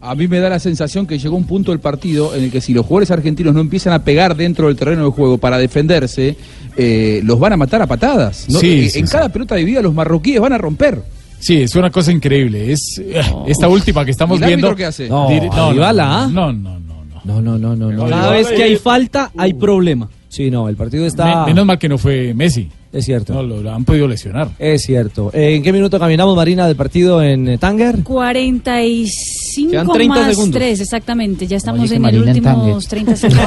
A 0.00 0.14
mí 0.14 0.28
me 0.28 0.38
da 0.38 0.48
la 0.48 0.60
sensación 0.60 1.06
que 1.08 1.18
llegó 1.18 1.36
un 1.36 1.44
punto 1.44 1.72
del 1.72 1.80
partido 1.80 2.32
en 2.36 2.44
el 2.44 2.50
que 2.52 2.60
si 2.60 2.72
los 2.72 2.86
jugadores 2.86 3.10
argentinos 3.10 3.52
no 3.52 3.60
empiezan 3.60 3.92
a 3.92 4.04
pegar 4.04 4.36
dentro 4.36 4.68
del 4.68 4.76
terreno 4.76 5.04
de 5.04 5.10
juego 5.10 5.38
para 5.38 5.58
defenderse, 5.58 6.36
eh, 6.76 7.20
los 7.24 7.38
van 7.40 7.54
a 7.54 7.56
matar 7.56 7.82
a 7.82 7.86
patadas. 7.88 8.46
¿no? 8.48 8.60
Sí, 8.60 8.84
Eh, 8.84 8.90
sí, 8.90 8.98
en 9.00 9.08
sí. 9.08 9.12
cada 9.12 9.28
pelota 9.30 9.56
dividida 9.56 9.82
los 9.82 9.92
marroquíes 9.92 10.40
van 10.40 10.52
a 10.52 10.58
romper. 10.58 11.02
Sí, 11.38 11.62
es 11.62 11.74
una 11.74 11.90
cosa 11.90 12.12
increíble. 12.12 12.72
Es 12.72 13.00
eh, 13.02 13.20
esta 13.46 13.68
última 13.68 14.04
que 14.04 14.10
estamos 14.10 14.40
viendo. 14.40 14.74
Que 14.74 14.84
hace? 14.86 15.08
No, 15.08 15.28
Dir 15.28 15.44
no, 15.44 15.72
no, 15.72 16.52
no, 16.52 17.42
no, 17.42 17.58
no, 17.58 17.76
no, 17.76 17.92
no. 17.92 18.08
Cada 18.08 18.32
vez 18.32 18.48
que 18.48 18.62
hay 18.62 18.76
falta, 18.76 19.30
hay 19.36 19.54
problema. 19.54 20.08
Sí, 20.28 20.50
no, 20.50 20.68
el 20.68 20.76
partido 20.76 21.06
está. 21.06 21.46
menos 21.46 21.64
mal 21.64 21.78
que 21.78 21.88
no 21.88 21.98
fue 21.98 22.34
Messi. 22.34 22.68
Es 22.92 23.04
cierto. 23.04 23.34
No, 23.34 23.42
lo, 23.42 23.62
lo, 23.62 23.70
han 23.72 23.84
podido 23.84 24.08
lesionar. 24.08 24.50
Es 24.58 24.82
cierto. 24.82 25.30
¿En 25.34 25.62
qué 25.62 25.72
minuto 25.72 25.98
caminamos, 25.98 26.34
Marina, 26.34 26.66
del 26.66 26.76
partido 26.76 27.22
en 27.22 27.48
eh, 27.48 27.58
Tanger? 27.58 28.02
46. 28.02 29.37
5 29.58 29.92
30 29.92 30.14
más 30.14 30.26
segundos. 30.28 30.58
3, 30.60 30.80
exactamente. 30.80 31.46
Ya 31.46 31.56
estamos 31.56 31.82
Oye, 31.82 31.96
en 31.96 32.04
el 32.04 32.22
últimos 32.22 32.86
30 32.88 33.16
segundos. 33.16 33.46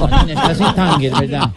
Marina, 0.00 0.50
estás 0.50 0.74
tangue, 0.74 1.10
¿verdad? 1.10 1.50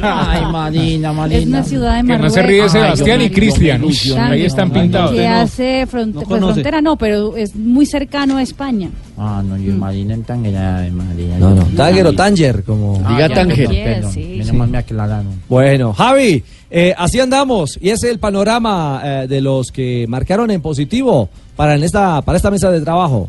Ay, 0.00 0.42
Marina, 0.52 1.12
Marina. 1.12 1.40
Es 1.40 1.46
una 1.46 1.62
ciudad 1.64 1.96
de 1.96 2.02
Marruecos. 2.04 2.34
Que 2.34 2.40
no 2.40 2.42
se 2.42 2.48
ríe 2.48 2.68
Sebastián 2.68 3.20
Ay, 3.20 3.26
y 3.26 3.30
Cristian. 3.30 3.84
Ahí 4.18 4.44
están 4.44 4.68
no, 4.68 4.74
pintados. 4.74 5.10
Que 5.12 5.26
hace 5.26 5.86
front 5.86 6.14
no 6.14 6.22
pues 6.22 6.40
frontera, 6.40 6.80
no, 6.80 6.96
pero 6.96 7.36
es 7.36 7.56
muy 7.56 7.86
cercano 7.86 8.36
a 8.36 8.42
España. 8.42 8.90
Ah, 9.18 9.42
no, 9.44 9.56
yo 9.56 9.72
mm. 9.72 9.78
Marina 9.78 10.14
en 10.14 10.22
Tanger, 10.22 10.92
Marina. 10.92 11.38
No, 11.38 11.54
no, 11.54 11.64
Tanger 11.64 12.06
o 12.06 12.12
Tanger, 12.12 12.62
como 12.62 13.02
ah, 13.04 13.08
diga 13.10 13.28
Tanger. 13.28 13.68
Menos 14.14 14.52
mal 14.52 14.68
me 14.68 14.78
aclararon. 14.78 15.40
Bueno, 15.48 15.92
Javi 15.92 16.44
eh, 16.74 16.94
así 16.96 17.20
andamos 17.20 17.78
y 17.82 17.90
ese 17.90 18.06
es 18.06 18.12
el 18.14 18.18
panorama 18.18 19.02
eh, 19.04 19.26
de 19.28 19.42
los 19.42 19.70
que 19.70 20.06
marcaron 20.08 20.50
en 20.50 20.62
positivo 20.62 21.28
para 21.54 21.74
en 21.74 21.82
esta 21.82 22.22
para 22.22 22.36
esta 22.36 22.50
mesa 22.50 22.70
de 22.70 22.80
trabajo. 22.80 23.28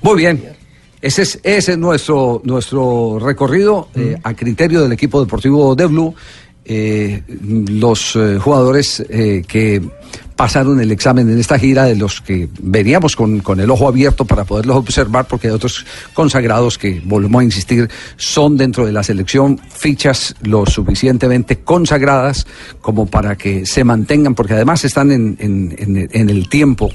Muy 0.00 0.16
bien. 0.16 0.44
Ese 1.02 1.22
es, 1.22 1.40
ese 1.42 1.72
es 1.72 1.78
nuestro, 1.78 2.40
nuestro 2.44 3.18
recorrido 3.18 3.88
eh, 3.96 4.16
a 4.22 4.34
criterio 4.34 4.80
del 4.82 4.92
equipo 4.92 5.20
deportivo 5.20 5.74
de 5.74 5.86
Blue. 5.86 6.14
Eh, 6.64 7.22
los 7.26 8.16
jugadores 8.40 9.04
que 9.08 9.82
pasaron 10.36 10.80
el 10.80 10.92
examen 10.92 11.30
en 11.30 11.38
esta 11.40 11.58
gira, 11.58 11.84
de 11.84 11.96
los 11.96 12.20
que 12.20 12.48
veníamos 12.60 13.16
con, 13.16 13.40
con 13.40 13.58
el 13.58 13.70
ojo 13.70 13.88
abierto 13.88 14.24
para 14.26 14.44
poderlos 14.44 14.76
observar, 14.76 15.26
porque 15.26 15.48
hay 15.48 15.54
otros 15.54 15.86
consagrados 16.12 16.76
que, 16.78 17.00
volvemos 17.04 17.40
a 17.40 17.44
insistir, 17.44 17.88
son 18.16 18.56
dentro 18.56 18.84
de 18.84 18.92
la 18.92 19.02
selección 19.02 19.58
fichas 19.70 20.34
lo 20.42 20.66
suficientemente 20.66 21.60
consagradas 21.60 22.46
como 22.82 23.06
para 23.06 23.36
que 23.36 23.64
se 23.66 23.82
mantengan, 23.82 24.34
porque 24.34 24.52
además 24.52 24.84
están 24.84 25.10
en, 25.10 25.36
en- 25.40 25.74
en- 25.78 26.08
en 26.12 26.30
el 26.30 26.48
tiempo 26.48 26.90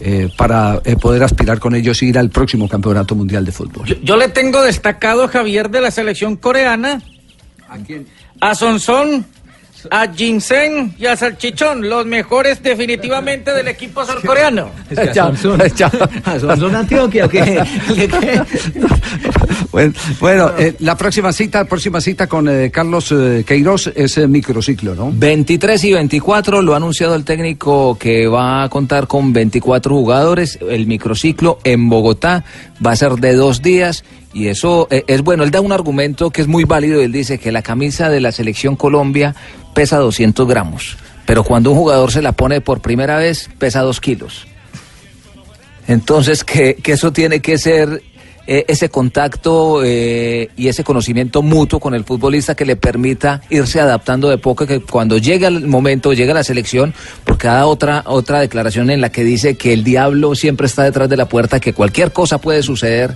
eh, 0.00 0.30
para 0.36 0.80
eh, 0.84 0.96
poder 0.96 1.22
aspirar 1.22 1.58
con 1.58 1.74
ellos 1.74 2.02
y 2.02 2.06
ir 2.08 2.18
al 2.18 2.30
próximo 2.30 2.68
Campeonato 2.68 3.14
Mundial 3.14 3.44
de 3.44 3.52
Fútbol. 3.52 3.86
Yo, 3.86 3.96
yo 4.02 4.16
le 4.16 4.28
tengo 4.28 4.62
destacado 4.62 5.24
a 5.24 5.28
Javier 5.28 5.70
de 5.70 5.80
la 5.82 5.90
selección 5.90 6.36
coreana, 6.36 7.02
¿A 7.68 7.76
quién? 7.78 8.06
a 8.40 8.54
Sonsón, 8.54 9.26
a 9.90 10.12
Jinsen 10.12 10.94
y 10.98 11.06
a 11.06 11.16
Salchichón, 11.16 11.88
los 11.88 12.06
mejores 12.06 12.62
definitivamente 12.62 13.52
del 13.52 13.68
equipo 13.68 14.04
surcoreano. 14.04 14.70
Chao, 15.12 15.32
chao. 15.74 15.90
¿Son 16.56 16.74
Antioquia 16.74 17.26
o 17.26 17.28
qué? 17.30 17.62
bueno, 19.72 19.92
bueno, 20.20 20.50
eh, 20.58 20.74
la 20.80 20.96
próxima 20.96 21.32
cita, 21.32 21.64
próxima 21.64 22.00
cita 22.00 22.26
con 22.26 22.48
eh, 22.48 22.70
Carlos 22.70 23.12
eh, 23.12 23.44
Queiroz 23.46 23.88
es 23.94 24.16
microciclo, 24.28 24.94
¿no? 24.94 25.12
23 25.12 25.84
y 25.84 25.92
24 25.92 26.62
lo 26.62 26.74
ha 26.74 26.76
anunciado 26.76 27.14
el 27.14 27.24
técnico 27.24 27.98
que 27.98 28.26
va 28.26 28.64
a 28.64 28.68
contar 28.68 29.06
con 29.06 29.32
24 29.32 29.94
jugadores. 29.94 30.58
El 30.68 30.86
microciclo 30.86 31.58
en 31.64 31.88
Bogotá 31.88 32.44
va 32.84 32.92
a 32.92 32.96
ser 32.96 33.12
de 33.12 33.34
dos 33.34 33.62
días 33.62 34.04
y 34.36 34.48
eso 34.48 34.86
eh, 34.90 35.02
es 35.06 35.22
bueno. 35.22 35.44
Él 35.44 35.50
da 35.50 35.62
un 35.62 35.72
argumento 35.72 36.30
que 36.30 36.42
es 36.42 36.46
muy 36.46 36.64
válido. 36.64 37.00
Él 37.00 37.10
dice 37.10 37.38
que 37.38 37.50
la 37.52 37.62
camisa 37.62 38.10
de 38.10 38.20
la 38.20 38.32
selección 38.32 38.76
Colombia 38.76 39.34
pesa 39.76 39.98
200 39.98 40.48
gramos, 40.48 40.96
pero 41.26 41.44
cuando 41.44 41.70
un 41.70 41.76
jugador 41.76 42.10
se 42.10 42.22
la 42.22 42.32
pone 42.32 42.62
por 42.62 42.80
primera 42.80 43.18
vez 43.18 43.50
pesa 43.58 43.82
2 43.82 44.00
kilos. 44.00 44.46
Entonces, 45.86 46.44
que, 46.44 46.76
que 46.76 46.92
eso 46.92 47.12
tiene 47.12 47.40
que 47.40 47.58
ser 47.58 48.02
eh, 48.46 48.64
ese 48.68 48.88
contacto 48.88 49.82
eh, 49.84 50.48
y 50.56 50.68
ese 50.68 50.82
conocimiento 50.82 51.42
mutuo 51.42 51.78
con 51.78 51.92
el 51.94 52.04
futbolista 52.04 52.54
que 52.54 52.64
le 52.64 52.76
permita 52.76 53.42
irse 53.50 53.78
adaptando 53.78 54.30
de 54.30 54.38
poco, 54.38 54.66
que 54.66 54.80
cuando 54.80 55.18
llega 55.18 55.48
el 55.48 55.66
momento, 55.66 56.14
llega 56.14 56.32
la 56.32 56.42
selección, 56.42 56.94
porque 57.24 57.48
da 57.48 57.66
otra, 57.66 58.02
otra 58.06 58.40
declaración 58.40 58.88
en 58.88 59.02
la 59.02 59.12
que 59.12 59.24
dice 59.24 59.56
que 59.56 59.74
el 59.74 59.84
diablo 59.84 60.34
siempre 60.34 60.68
está 60.68 60.84
detrás 60.84 61.10
de 61.10 61.18
la 61.18 61.28
puerta, 61.28 61.60
que 61.60 61.74
cualquier 61.74 62.12
cosa 62.12 62.38
puede 62.38 62.62
suceder, 62.62 63.14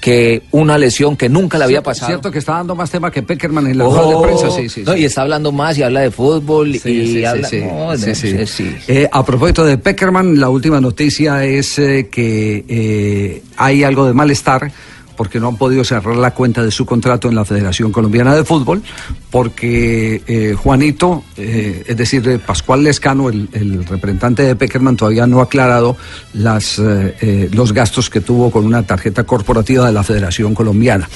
que 0.00 0.42
una 0.52 0.78
lesión 0.78 1.16
que 1.16 1.28
nunca 1.28 1.58
le 1.58 1.64
había 1.64 1.82
pasado. 1.82 2.06
Cierto 2.08 2.30
que 2.30 2.38
está 2.38 2.52
dando 2.52 2.74
más 2.74 2.90
tema 2.90 3.10
que 3.10 3.22
Peckerman 3.22 3.66
en 3.66 3.78
la 3.78 3.84
Oh, 3.86 3.90
rueda 3.90 4.20
de 4.20 4.22
prensa, 4.26 4.50
sí, 4.56 4.68
sí. 4.68 4.82
no, 4.84 4.96
y 4.96 5.04
está 5.04 5.22
hablando 5.22 5.50
más 5.50 5.76
y 5.76 5.82
habla 5.82 6.00
de 6.00 6.10
fútbol 6.10 6.76
y 6.76 7.24
habla... 7.24 7.42
no, 7.42 7.48
sí, 7.48 7.60
no, 7.60 7.96
sí. 7.96 8.14
sí, 8.14 8.46
sí. 8.46 8.76
Eh, 8.86 9.08
a 9.10 9.24
propósito 9.24 9.64
de 9.64 9.76
Peckerman, 9.78 10.38
la 10.38 10.50
última 10.50 10.80
noticia 10.80 11.44
es 11.44 11.78
eh, 11.78 12.08
que 12.10 12.64
eh, 12.68 13.42
hay 13.56 13.82
algo 13.82 14.06
de 14.06 14.14
malestar 14.14 14.70
porque 15.18 15.40
no 15.40 15.48
han 15.48 15.56
podido 15.56 15.82
cerrar 15.82 16.14
la 16.14 16.30
cuenta 16.30 16.62
de 16.62 16.70
su 16.70 16.86
contrato 16.86 17.28
en 17.28 17.34
la 17.34 17.44
Federación 17.44 17.90
Colombiana 17.90 18.36
de 18.36 18.44
Fútbol, 18.44 18.84
porque 19.32 20.22
eh, 20.28 20.54
Juanito, 20.56 21.24
eh, 21.36 21.82
es 21.88 21.96
decir, 21.96 22.26
eh, 22.28 22.38
Pascual 22.38 22.84
Lescano, 22.84 23.28
el, 23.28 23.84
representante 23.84 24.44
de 24.44 24.54
Peckerman, 24.54 24.96
todavía 24.96 25.26
no 25.26 25.40
ha 25.40 25.44
aclarado 25.44 25.96
los 26.34 27.72
gastos 27.72 28.10
que 28.10 28.20
tuvo 28.20 28.52
con 28.52 28.64
una 28.64 28.84
tarjeta 28.84 29.24
corporativa 29.24 29.86
de 29.86 29.92
la 29.92 30.04
Federación 30.04 30.54
Colombiana. 30.54 31.08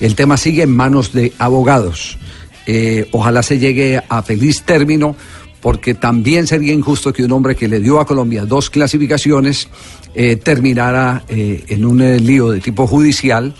El 0.00 0.14
tema 0.14 0.38
sigue 0.38 0.62
en 0.62 0.74
manos 0.74 1.12
de 1.12 1.34
abogados. 1.38 2.16
Ojalá 3.12 3.42
se 3.42 3.58
llegue 3.58 4.02
a 4.08 4.22
feliz 4.22 4.62
término, 4.62 5.16
porque 5.60 5.94
también 5.94 6.46
sería 6.46 6.72
injusto 6.72 7.12
que 7.12 7.24
un 7.24 7.32
hombre 7.32 7.54
que 7.54 7.68
le 7.68 7.80
dio 7.80 8.00
a 8.00 8.06
Colombia 8.06 8.44
dos 8.44 8.70
clasificaciones 8.70 9.68
eh, 10.14 10.36
terminara 10.36 11.24
eh, 11.28 11.64
en 11.68 11.84
un 11.84 12.00
eh, 12.00 12.18
lío 12.18 12.50
de 12.50 12.60
tipo 12.60 12.86
judicial 12.86 13.54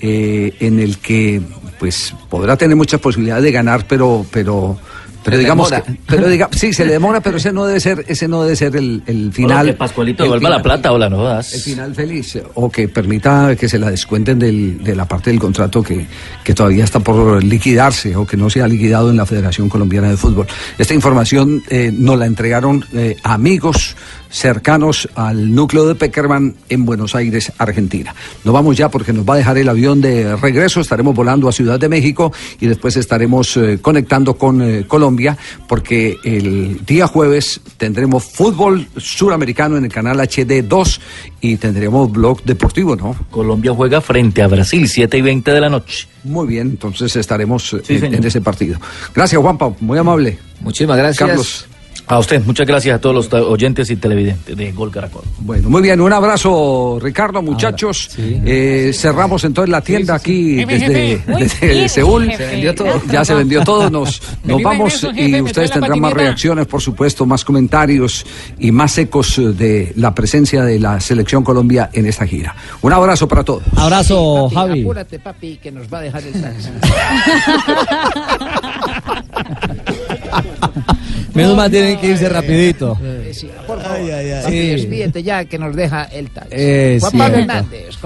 eh, 0.00 0.54
en 0.60 0.80
el 0.80 0.98
que 0.98 1.42
pues 1.78 2.14
podrá 2.28 2.56
tener 2.56 2.76
muchas 2.76 3.00
posibilidades 3.00 3.44
de 3.44 3.52
ganar, 3.52 3.86
pero 3.86 4.24
pero 4.30 4.78
pero 5.24 5.38
digamos 5.38 5.70
que, 5.70 5.82
pero 6.06 6.28
diga, 6.28 6.48
sí 6.52 6.72
se 6.72 6.84
le 6.84 6.92
demora, 6.92 7.20
pero 7.20 7.36
ese 7.36 7.52
no 7.52 7.66
debe 7.66 7.80
ser 7.80 8.04
ese 8.08 8.26
no 8.28 8.42
debe 8.42 8.56
ser 8.56 8.74
el, 8.76 9.02
el 9.06 9.32
final. 9.32 9.66
que 9.66 9.72
Pascualito 9.74 10.24
el 10.34 10.42
la 10.42 10.62
plata 10.62 10.92
o 10.92 10.98
la 10.98 11.08
no 11.10 11.18
jodas. 11.18 11.52
el 11.54 11.60
final 11.60 11.94
feliz 11.94 12.38
o 12.54 12.70
que 12.70 12.88
permita 12.88 13.54
que 13.56 13.68
se 13.68 13.78
la 13.78 13.90
descuenten 13.90 14.38
del- 14.38 14.82
de 14.82 14.94
la 14.96 15.06
parte 15.06 15.30
del 15.30 15.38
contrato 15.38 15.82
que, 15.82 16.06
que 16.44 16.54
todavía 16.54 16.84
está 16.84 17.00
por 17.00 17.42
liquidarse 17.44 18.16
o 18.16 18.26
que 18.26 18.36
no 18.36 18.48
se 18.50 18.62
ha 18.62 18.68
liquidado 18.68 19.10
en 19.10 19.16
la 19.16 19.26
Federación 19.26 19.68
Colombiana 19.68 20.08
de 20.10 20.16
Fútbol. 20.16 20.46
Esta 20.78 20.94
información 20.94 21.62
eh, 21.68 21.92
nos 21.94 22.18
la 22.18 22.26
entregaron 22.26 22.84
eh, 22.94 23.16
amigos 23.22 23.96
cercanos 24.30 25.08
al 25.14 25.54
núcleo 25.54 25.86
de 25.86 25.94
Peckerman 25.94 26.54
en 26.68 26.84
Buenos 26.84 27.14
Aires, 27.14 27.52
Argentina. 27.58 28.14
Nos 28.44 28.54
vamos 28.54 28.76
ya 28.76 28.88
porque 28.88 29.12
nos 29.12 29.28
va 29.28 29.34
a 29.34 29.36
dejar 29.36 29.58
el 29.58 29.68
avión 29.68 30.00
de 30.00 30.36
regreso, 30.36 30.80
estaremos 30.80 31.14
volando 31.14 31.48
a 31.48 31.52
Ciudad 31.52 31.78
de 31.78 31.88
México 31.88 32.32
y 32.60 32.66
después 32.66 32.96
estaremos 32.96 33.56
eh, 33.56 33.78
conectando 33.80 34.34
con 34.34 34.62
eh, 34.62 34.84
Colombia 34.86 35.36
porque 35.68 36.18
el 36.24 36.84
día 36.86 37.06
jueves 37.06 37.60
tendremos 37.76 38.24
fútbol 38.24 38.86
suramericano 38.96 39.76
en 39.76 39.84
el 39.84 39.92
canal 39.92 40.20
HD 40.20 40.62
2 40.62 41.00
y 41.40 41.56
tendremos 41.56 42.10
blog 42.10 42.42
deportivo, 42.44 42.96
¿no? 42.96 43.16
Colombia 43.30 43.72
juega 43.74 44.00
frente 44.00 44.42
a 44.42 44.46
Brasil, 44.46 44.88
7 44.88 45.18
y 45.18 45.22
20 45.22 45.50
de 45.50 45.60
la 45.60 45.68
noche. 45.68 46.06
Muy 46.24 46.46
bien, 46.46 46.68
entonces 46.68 47.16
estaremos 47.16 47.72
eh, 47.72 47.80
Sí, 47.82 47.96
en, 47.96 48.14
en 48.14 48.24
ese 48.24 48.40
partido. 48.40 48.78
Gracias, 49.14 49.40
Juanpa, 49.40 49.72
muy 49.80 49.98
amable. 49.98 50.38
Muchísimas 50.60 50.98
gracias. 50.98 51.18
Carlos. 51.18 51.66
A 52.10 52.18
usted, 52.18 52.44
muchas 52.44 52.66
gracias 52.66 52.96
a 52.96 53.00
todos 53.00 53.14
los 53.14 53.32
oyentes 53.32 53.88
y 53.88 53.94
televidentes 53.94 54.56
de 54.56 54.72
Gol 54.72 54.90
Caracol. 54.90 55.22
Bueno, 55.38 55.70
muy 55.70 55.80
bien, 55.80 56.00
un 56.00 56.12
abrazo, 56.12 56.98
Ricardo, 57.00 57.40
muchachos. 57.40 58.10
Eh, 58.18 58.90
cerramos 58.92 59.44
entonces 59.44 59.70
la 59.70 59.80
tienda 59.80 60.16
aquí 60.16 60.64
desde, 60.64 61.88
Seúl. 61.88 62.28
jefe. 62.28 62.36
Se 62.36 62.50
vendió 62.50 62.74
todo. 62.74 63.02
Ya 63.12 63.24
se 63.24 63.32
vendió 63.32 63.62
todo. 63.62 63.88
Nos, 63.88 64.20
vamos 64.64 65.02
jefe, 65.02 65.28
y 65.28 65.40
ustedes 65.40 65.70
tendrán 65.70 66.00
más 66.00 66.12
reacciones, 66.12 66.66
por 66.66 66.82
supuesto, 66.82 67.26
más 67.26 67.44
comentarios 67.44 68.26
y 68.58 68.72
más 68.72 68.98
ecos 68.98 69.40
de 69.56 69.92
la 69.94 70.12
presencia 70.12 70.64
de 70.64 70.80
la 70.80 70.98
Selección 70.98 71.44
Colombia 71.44 71.90
en 71.92 72.06
esta 72.06 72.26
gira. 72.26 72.56
Un 72.82 72.92
abrazo 72.92 73.28
para 73.28 73.44
todos. 73.44 73.62
Abrazo, 73.76 74.50
Papi, 74.52 74.54
Javi. 74.56 74.80
Apúrate, 74.80 75.20
papi, 75.20 75.58
que 75.58 75.70
nos 75.70 75.86
va 75.86 75.98
a 75.98 76.02
dejar 76.02 76.24
el. 76.24 76.32
Menos 81.40 81.56
mal 81.56 81.70
tienen 81.70 81.98
que 81.98 82.06
irse 82.08 82.28
rapidito. 82.28 82.98
Eh, 83.02 83.30
sí, 83.32 83.48
por 83.66 83.80
favor, 83.80 83.96
Ay, 84.00 84.10
ay, 84.10 84.30
ay. 84.30 84.42
papi, 84.44 84.52
Sí. 84.56 84.68
despídete 84.70 85.22
ya 85.22 85.44
que 85.44 85.58
nos 85.58 85.74
deja 85.76 86.04
el 86.04 86.30
taxi. 86.30 86.50
Es 86.52 87.00
Juan 87.02 87.12
Pablo 87.18 87.34
cierto. 87.36 87.52
Hernández, 87.52 87.96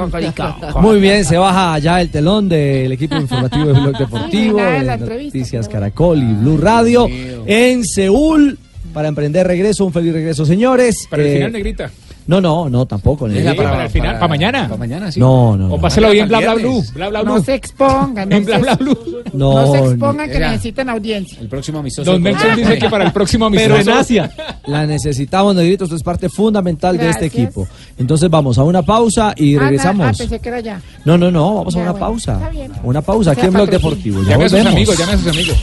con. 0.73 0.83
Muy 0.83 1.01
bien, 1.01 1.25
se 1.25 1.37
baja 1.39 1.79
ya 1.79 2.01
el 2.01 2.11
telón 2.11 2.49
del 2.49 2.93
equipo 2.93 3.17
informativo 3.17 3.67
de 3.67 3.73
Blog 3.81 3.99
Deportivo, 3.99 4.59
de 4.59 4.65
de 4.65 4.83
la 4.85 4.95
entrevista, 4.95 5.39
Noticias 5.39 5.69
Caracol 5.69 6.19
y 6.23 6.33
Blue 6.35 6.59
Radio 6.59 7.09
en 7.47 7.85
Seúl 7.85 8.59
para 8.93 9.09
emprender 9.09 9.47
regreso, 9.47 9.85
un 9.85 9.93
feliz 9.93 10.13
regreso, 10.13 10.45
señores. 10.47 11.07
Para 11.11 11.23
el 11.23 11.29
Eh, 11.29 11.35
final, 11.37 11.53
Negrita. 11.53 11.91
No, 12.27 12.41
no, 12.41 12.71
no, 12.71 12.87
tampoco. 12.87 13.29
Sí, 13.29 13.35
para, 13.57 13.85
el 13.85 13.91
final, 13.91 14.15
para, 14.15 14.29
mañana. 14.29 14.63
Para 14.65 14.77
mañana, 14.79 15.13
sí. 15.13 15.21
No, 15.21 15.57
no, 15.57 15.67
O 15.67 15.77
no. 15.77 15.81
páselo 15.81 16.11
bien, 16.11 16.27
bla, 16.27 16.39
bla, 16.41 16.55
Viernes. 16.55 16.93
bla, 16.95 17.09
bla, 17.11 17.23
bla, 17.23 17.33
No 17.35 17.43
se 17.45 17.55
expongan, 17.55 18.29
no, 18.29 18.37
En 18.37 18.45
bla, 18.47 18.59
bla, 18.59 18.75
bla. 18.77 18.95
No, 19.35 19.55
no 19.55 19.73
se 19.73 19.81
no. 19.81 19.91
expongan 19.91 20.29
que 20.29 20.35
Mira. 20.35 20.51
necesitan 20.53 20.89
audiencia. 20.89 21.39
El 21.41 21.49
próximo 21.49 21.81
amistoso. 21.81 22.11
Don 22.11 22.23
Nelson 22.23 22.57
dice 22.57 22.79
que 22.79 22.89
para 22.89 23.05
el 23.05 23.13
próximo 23.13 23.47
amistoso. 23.47 23.75
Pero 23.77 23.91
en 23.93 23.99
Asia. 23.99 24.31
La 24.67 24.87
necesitamos, 24.87 25.55
Negrito, 25.55 25.85
usted 25.85 25.97
es 25.97 26.03
parte 26.03 26.29
fundamental 26.31 26.97
de 26.97 27.11
este 27.11 27.27
equipo. 27.27 27.69
Entonces 27.99 28.31
vamos 28.31 28.57
a 28.59 28.63
una 28.65 28.83
pausa 28.83 29.35
y 29.37 29.57
Ah, 29.57 29.61
regresamos. 29.61 30.07
Ah, 30.07 30.13
pensé 30.17 30.39
que 30.39 30.49
era 30.49 30.61
ya. 30.61 30.81
No, 31.05 31.19
no, 31.19 31.31
no, 31.31 31.57
vamos 31.57 31.75
a 31.77 31.79
una 31.81 31.91
bueno, 31.93 32.07
pausa. 32.07 32.35
está 32.35 32.49
bien. 32.49 32.73
Una 32.85 33.03
pausa 33.03 33.33
aquí 33.33 33.41
Sea 33.41 33.49
en 33.49 33.55
Blog. 33.55 33.69
Deportivo. 33.71 34.23
Ya 34.23 34.31
Llame 34.31 34.45
a 34.45 34.49
sus 34.49 34.61
amigos, 34.67 34.99
llame 34.99 35.13
a 35.13 35.19
sus 35.19 35.27
amigos. 35.29 35.57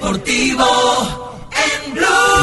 Deportivo. 0.00 1.29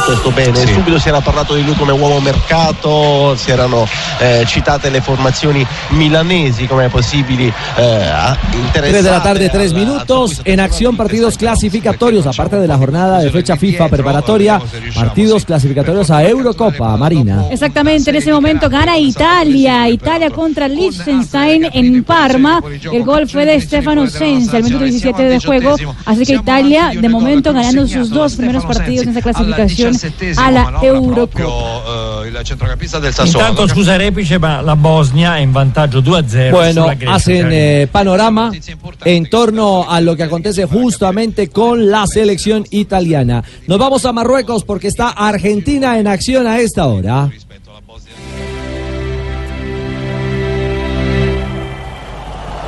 Piuttosto 0.07 0.31
bene, 0.31 0.65
subito 0.73 0.97
si 0.99 1.09
era 1.09 1.19
parlato 1.19 1.53
di 1.53 1.65
lui 1.65 1.75
come 1.75 1.91
uomo 1.91 2.21
mercato, 2.21 3.35
si 3.35 3.51
erano 3.51 3.85
eh, 4.19 4.45
citate 4.47 4.89
le 4.89 5.01
formazioni 5.01 5.67
milanesi 5.89 6.65
come 6.65 6.87
possibili 6.87 7.51
eh, 7.75 8.07
a- 8.09 8.37
3 8.71 9.03
de 9.03 9.09
la 9.09 9.21
tarde, 9.21 9.49
3 9.49 9.73
minutos. 9.73 10.39
En 10.45 10.61
acción, 10.61 10.95
partidos 10.95 11.35
clasificatorios, 11.37 12.25
aparte 12.25 12.55
de 12.55 12.67
la 12.67 12.77
jornada 12.77 13.19
de 13.19 13.29
fecha 13.31 13.57
FIFA 13.57 13.89
preparatoria, 13.89 14.61
partidos 14.95 15.43
clasificatorios 15.43 16.09
a 16.09 16.23
Eurocopa, 16.23 16.95
Marina. 16.95 17.43
Exactamente, 17.51 18.09
en 18.11 18.15
ese 18.15 18.31
momento 18.31 18.69
gana 18.69 18.97
Italia, 18.97 19.89
Italia 19.89 20.29
contra 20.29 20.69
Liechtenstein 20.69 21.65
en 21.73 22.05
Parma. 22.05 22.63
El 22.93 23.03
gol 23.03 23.27
fue 23.27 23.45
de 23.45 23.59
Stefano 23.59 24.07
Senza, 24.07 24.55
al 24.55 24.63
minuto 24.63 24.85
17 24.85 25.23
de 25.23 25.39
juego. 25.41 25.75
Así 26.05 26.25
que 26.25 26.35
Italia, 26.35 26.91
de 26.95 27.09
momento, 27.09 27.51
ganando 27.51 27.85
sus 27.89 28.09
dos 28.09 28.35
primeros 28.37 28.63
partidos 28.63 29.03
en 29.03 29.09
esa 29.09 29.21
clasificación 29.21 29.96
a 30.35 30.51
la 30.51 30.79
Eurocopa. 30.81 32.25
il 32.27 32.39
centrocampista 32.43 32.99
del 32.99 33.13
Sassuolo. 33.13 33.47
Intanto 33.47 33.67
scusa 33.73 33.95
Repice, 33.95 34.37
ma 34.37 34.61
la 34.61 34.75
Bosnia 34.75 35.37
è 35.37 35.39
in 35.39 35.51
vantaggio 35.51 35.99
2-0 36.01 36.49
Bueno, 36.49 36.81
sulla 36.81 36.93
Grecia. 36.93 37.13
hacen 37.13 37.47
eh, 37.51 37.87
panorama 37.89 38.51
en 39.03 39.29
torno 39.29 39.85
a 39.87 39.99
lo 40.01 40.15
que 40.15 40.23
acontece 40.23 40.65
justamente 40.65 41.49
con 41.49 41.89
la 41.89 42.05
selección 42.07 42.65
italiana. 42.69 43.43
Nos 43.67 43.77
vamos 43.77 44.05
a 44.05 44.11
Marruecos 44.11 44.63
porque 44.63 44.87
está 44.87 45.09
Argentina 45.09 45.97
en 45.99 46.07
acción 46.07 46.47
a 46.47 46.59
esta 46.59 46.85
hora. 46.87 47.29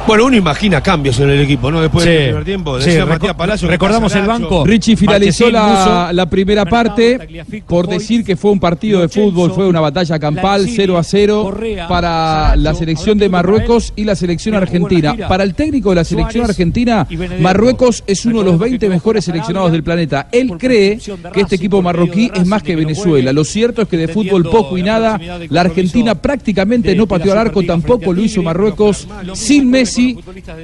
Bueno, 0.09 0.25
uno 0.25 0.35
imagina 0.37 0.81
cambios 0.81 1.19
en 1.19 1.29
el 1.29 1.41
equipo, 1.41 1.69
¿no? 1.69 1.81
Después 1.81 2.03
Sí. 2.03 2.09
del 2.09 2.25
primer 2.29 2.43
tiempo. 2.43 2.79
Sí, 2.81 2.87
Decía 2.87 3.05
reco- 3.05 3.09
Matías 3.09 3.35
Palacio 3.35 3.67
recordamos 3.67 4.15
el 4.15 4.25
banco. 4.25 4.65
Richie 4.65 4.95
finalizó 4.97 5.51
la 5.51 6.25
primera 6.27 6.65
parte 6.65 7.43
por 7.67 7.87
decir 7.87 8.23
que 8.23 8.35
fue 8.35 8.49
un 8.49 8.59
partido 8.59 9.01
de 9.01 9.07
fútbol, 9.09 9.51
fue 9.51 9.67
una 9.67 9.79
batalla 9.81 10.17
campal, 10.17 10.67
0 10.67 10.97
a 10.97 11.03
0 11.03 11.53
para 11.87 12.55
la 12.55 12.73
selección 12.73 13.19
de 13.19 13.29
Marruecos 13.29 13.93
y 13.95 14.03
la 14.03 14.15
selección 14.15 14.55
argentina. 14.55 15.15
Para 15.27 15.43
el 15.43 15.53
técnico 15.53 15.89
de 15.89 15.97
la 15.97 16.03
selección 16.03 16.45
argentina, 16.45 17.05
Marruecos 17.39 18.03
es 18.07 18.25
uno 18.25 18.39
de 18.39 18.45
los 18.45 18.57
20 18.57 18.89
mejores 18.89 19.25
seleccionados 19.25 19.71
del 19.71 19.83
planeta. 19.83 20.27
Él 20.31 20.53
cree 20.57 20.97
que 21.31 21.41
este 21.41 21.57
equipo 21.57 21.83
marroquí 21.83 22.31
es 22.33 22.47
más 22.47 22.63
que 22.63 22.75
Venezuela. 22.75 23.31
Lo 23.31 23.43
cierto 23.43 23.83
es 23.83 23.87
que 23.87 23.97
de 23.97 24.07
fútbol 24.07 24.41
poco 24.49 24.75
y 24.75 24.81
nada, 24.81 25.19
la 25.49 25.61
Argentina 25.61 26.15
prácticamente 26.15 26.95
no 26.95 27.05
pateó 27.05 27.33
al 27.33 27.37
arco, 27.37 27.61
tampoco 27.61 28.11
lo 28.11 28.23
hizo 28.23 28.41
Marruecos. 28.41 29.07
Sin 29.33 29.69
Messi, 29.69 29.98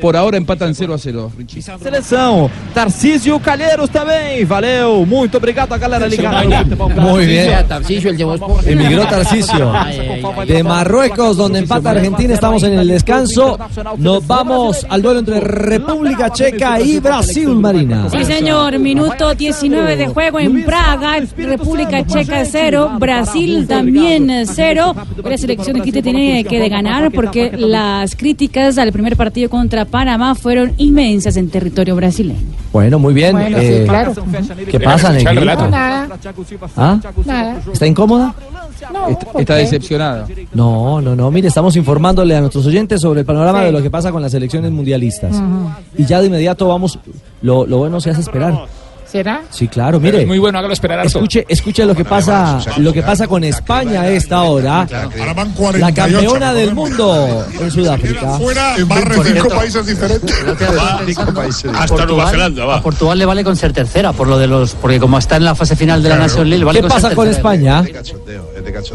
por 0.02 0.16
ahora 0.16 0.38
empatan 0.38 0.74
0 0.74 0.94
a 0.94 0.98
0. 0.98 1.32
Richie. 1.38 1.62
Seleção, 1.62 2.50
Tarcísio 2.74 3.40
Calheiros 3.40 3.90
também, 3.90 4.46
valeu, 4.46 5.06
muito 5.06 5.38
obrigado 5.38 5.74
a 5.74 5.78
galera 5.78 6.08
ligada 6.08 6.46
Muy 7.00 7.26
bien. 7.26 7.66
Tarcisio, 7.68 8.10
el 8.10 8.18
de 8.18 8.24
Voz 8.24 8.40
Populi. 8.40 8.72
Emigró 8.72 9.06
Tarcisio. 9.08 9.72
De 10.48 10.64
Marruecos, 10.64 11.38
donde 11.38 11.60
empata 11.60 11.92
Argentina, 11.92 12.34
estamos 12.34 12.64
en 12.64 12.80
el 12.80 12.88
descanso. 12.88 13.58
Nos 13.98 14.26
vamos 14.26 14.86
al 14.90 15.02
duelo 15.02 15.20
entre 15.20 15.40
República 15.40 16.30
Checa 16.32 16.80
y 16.80 17.00
Brasil, 17.00 17.50
Marina. 17.50 18.10
Sí, 18.10 18.24
señor. 18.26 18.78
Minuto 18.80 19.34
19 19.34 19.96
de 19.96 20.08
juego 20.08 20.40
en 20.40 20.64
Praga. 20.64 21.18
República 21.38 22.06
Checa 22.06 22.46
0. 22.46 22.92
Brasil 23.00 23.68
también 23.68 24.46
0. 24.46 24.96
La 25.24 25.38
selección 25.38 25.78
de 25.78 25.82
Tite 25.82 26.02
tiene 26.02 26.44
que 26.44 26.60
de 26.60 26.70
ganar 26.70 27.12
porque 27.12 27.52
las 27.58 28.16
críticas 28.16 28.78
al 28.78 28.92
primer 28.92 29.16
partido 29.16 29.25
contra 29.50 29.86
Panamá 29.86 30.36
fueron 30.36 30.74
inmensas 30.78 31.38
en 31.38 31.50
territorio 31.50 31.96
brasileño. 31.96 32.40
Bueno, 32.72 33.00
muy 33.00 33.14
bien. 33.14 33.34
Bueno, 33.34 33.58
sí, 33.60 33.66
Eh, 33.66 33.84
claro. 33.88 34.14
¿Qué 34.70 34.80
pasa. 34.80 35.14
Nada. 35.14 36.08
¿Ah? 36.78 37.00
Nada. 37.26 37.62
¿Está 37.72 37.88
incómoda? 37.88 38.34
Está, 39.10 39.40
está 39.40 39.56
decepcionada. 39.56 40.28
No, 40.54 41.02
no, 41.02 41.16
no. 41.16 41.32
Mire, 41.32 41.48
estamos 41.48 41.76
informándole 41.76 42.36
a 42.36 42.42
nuestros 42.42 42.66
oyentes 42.66 43.02
sobre 43.02 43.22
el 43.22 43.26
panorama 43.26 43.60
Sí. 43.60 43.66
de 43.66 43.72
lo 43.72 43.82
que 43.82 43.90
pasa 43.90 44.12
con 44.12 44.22
las 44.22 44.34
elecciones 44.34 44.72
mundialistas. 44.72 45.36
Y 45.98 46.06
ya 46.06 46.20
de 46.22 46.28
inmediato 46.28 46.68
vamos. 46.68 47.00
Lo, 47.42 47.66
lo 47.66 47.78
bueno 47.78 48.00
se 48.02 48.10
hace 48.10 48.22
esperar. 48.22 48.66
¿Será? 49.12 49.43
Sí, 49.49 49.68
claro, 49.68 49.99
mire. 49.99 50.22
es 50.22 50.28
muy 50.28 50.39
bueno, 50.39 50.58
hágalo 50.58 50.74
esperar 50.74 50.99
harto. 50.99 51.20
Escuche, 51.20 51.45
escuche 51.47 51.86
lo 51.86 51.95
que 51.95 52.03
pasa, 52.03 52.60
lo 52.78 52.91
que 52.91 53.03
pasa 53.03 53.28
con 53.28 53.43
España 53.43 54.01
a 54.01 54.10
esta 54.10 54.41
hora. 54.43 54.88
La 55.78 55.93
campeona 55.93 56.53
del 56.53 56.74
mundo 56.74 57.45
en 57.60 57.72
Sudáfrica. 57.72 58.38
Fuera, 58.38 58.76
barre 58.88 59.16
cinco 59.24 59.49
países 59.49 59.86
diferentes. 59.86 60.36
Hasta 61.74 62.06
Nueva 62.06 62.30
Zelanda, 62.30 62.66
va. 62.66 62.78
A 62.78 62.82
Portugal 62.82 63.18
le 63.18 63.26
vale 63.26 63.43
con 63.43 63.56
ser 63.56 63.74
tercera, 63.74 64.12
por 64.14 64.28
lo 64.28 64.38
de 64.38 64.47
los, 64.47 64.74
porque 64.76 64.99
como 64.99 65.18
está 65.18 65.38
en 65.38 65.45
la 65.45 65.56
fase 65.56 65.76
final 65.76 66.01
de 66.01 66.10
la 66.10 66.18
Nación 66.18 66.49
League, 66.49 66.64
vale 66.64 66.82
¿Qué 66.82 66.88
pasa 66.88 67.14
con. 67.14 67.28
España? 67.28 67.84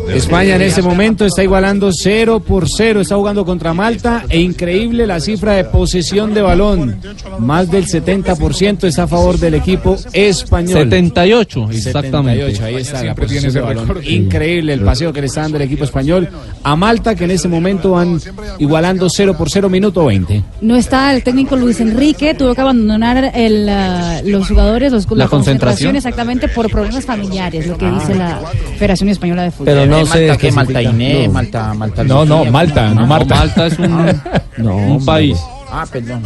España 0.09 0.57
en 0.57 0.63
este 0.63 0.83
momento 0.83 1.25
está 1.25 1.43
igualando 1.43 1.91
0 1.93 2.41
por 2.41 2.69
0, 2.69 3.01
está 3.01 3.17
jugando 3.17 3.45
contra 3.45 3.75
Malta 3.75 4.25
e 4.29 4.41
increíble 4.41 5.07
la 5.07 5.21
cifra 5.21 5.53
de 5.53 5.65
posesión 5.65 6.35
de 6.35 6.43
balón. 6.43 7.01
Más 7.39 7.71
del 7.71 7.87
70% 7.87 8.85
está 8.85 9.05
a 9.05 9.07
favor 9.07 9.39
del 9.39 9.55
equipo 9.55 9.97
español. 10.13 10.79
78, 10.85 11.69
exactamente. 11.71 12.41
78, 12.53 12.65
ahí 12.65 12.75
está 12.77 12.93
la 12.95 13.01
Siempre 13.01 13.27
tiene 13.27 13.43
posesión 13.43 13.43
de 13.43 13.49
ese 13.49 13.61
balón. 13.61 13.89
récord. 13.89 14.05
Increíble 14.05 14.73
el 14.75 14.81
paseo 14.81 15.13
que 15.13 15.21
le 15.21 15.27
está 15.27 15.43
dando 15.43 15.57
el 15.59 15.63
equipo 15.65 15.85
español 15.85 16.29
a 16.63 16.77
Malta 16.77 17.15
que 17.15 17.25
en 17.25 17.31
este 17.33 17.49
momento 17.49 17.93
van 17.93 18.21
igualando 18.59 19.09
0 19.09 19.35
por 19.37 19.51
0 19.51 19.69
minuto 19.69 20.05
20. 20.07 20.43
No 20.61 20.77
está 20.77 21.15
el 21.15 21.23
técnico 21.23 21.57
Luis 21.57 21.81
Enrique, 21.81 22.35
tuvo 22.35 22.55
que 22.55 22.61
abandonar 22.61 23.33
el, 23.35 23.69
ah, 23.69 24.21
los 24.25 24.49
jugadores, 24.49 24.93
los, 24.93 25.07
La 25.13 25.29
concentración. 25.29 25.97
exactamente 25.97 26.49
por 26.49 26.71
problemas 26.71 27.05
familiares, 27.05 27.67
lo 27.67 27.77
que 27.79 27.91
dice 27.91 28.15
la 28.15 28.41
Federación 28.79 29.09
Española 29.11 29.43
de 29.45 29.51
Fútbol. 29.51 29.67
Pero 29.67 29.87
no 29.87 29.97
Malta, 29.99 30.13
sé. 30.13 30.19
¿qué? 30.19 30.49
especifica. 30.49 30.55
Malta 30.55 30.83
Iné, 30.83 31.27
No. 31.27 31.33
Malta, 31.33 31.75
Malta 31.75 32.05
No, 32.05 32.25
no, 32.25 32.45
Malta, 32.47 32.95
no 32.95 33.07
Marta. 33.07 33.35
Malta 33.37 33.67
es 33.67 33.79
un, 33.79 34.07
No, 34.59 34.77
un 34.77 35.05
país. 35.05 35.39
Ah, 35.73 35.87
perdón. 35.91 36.23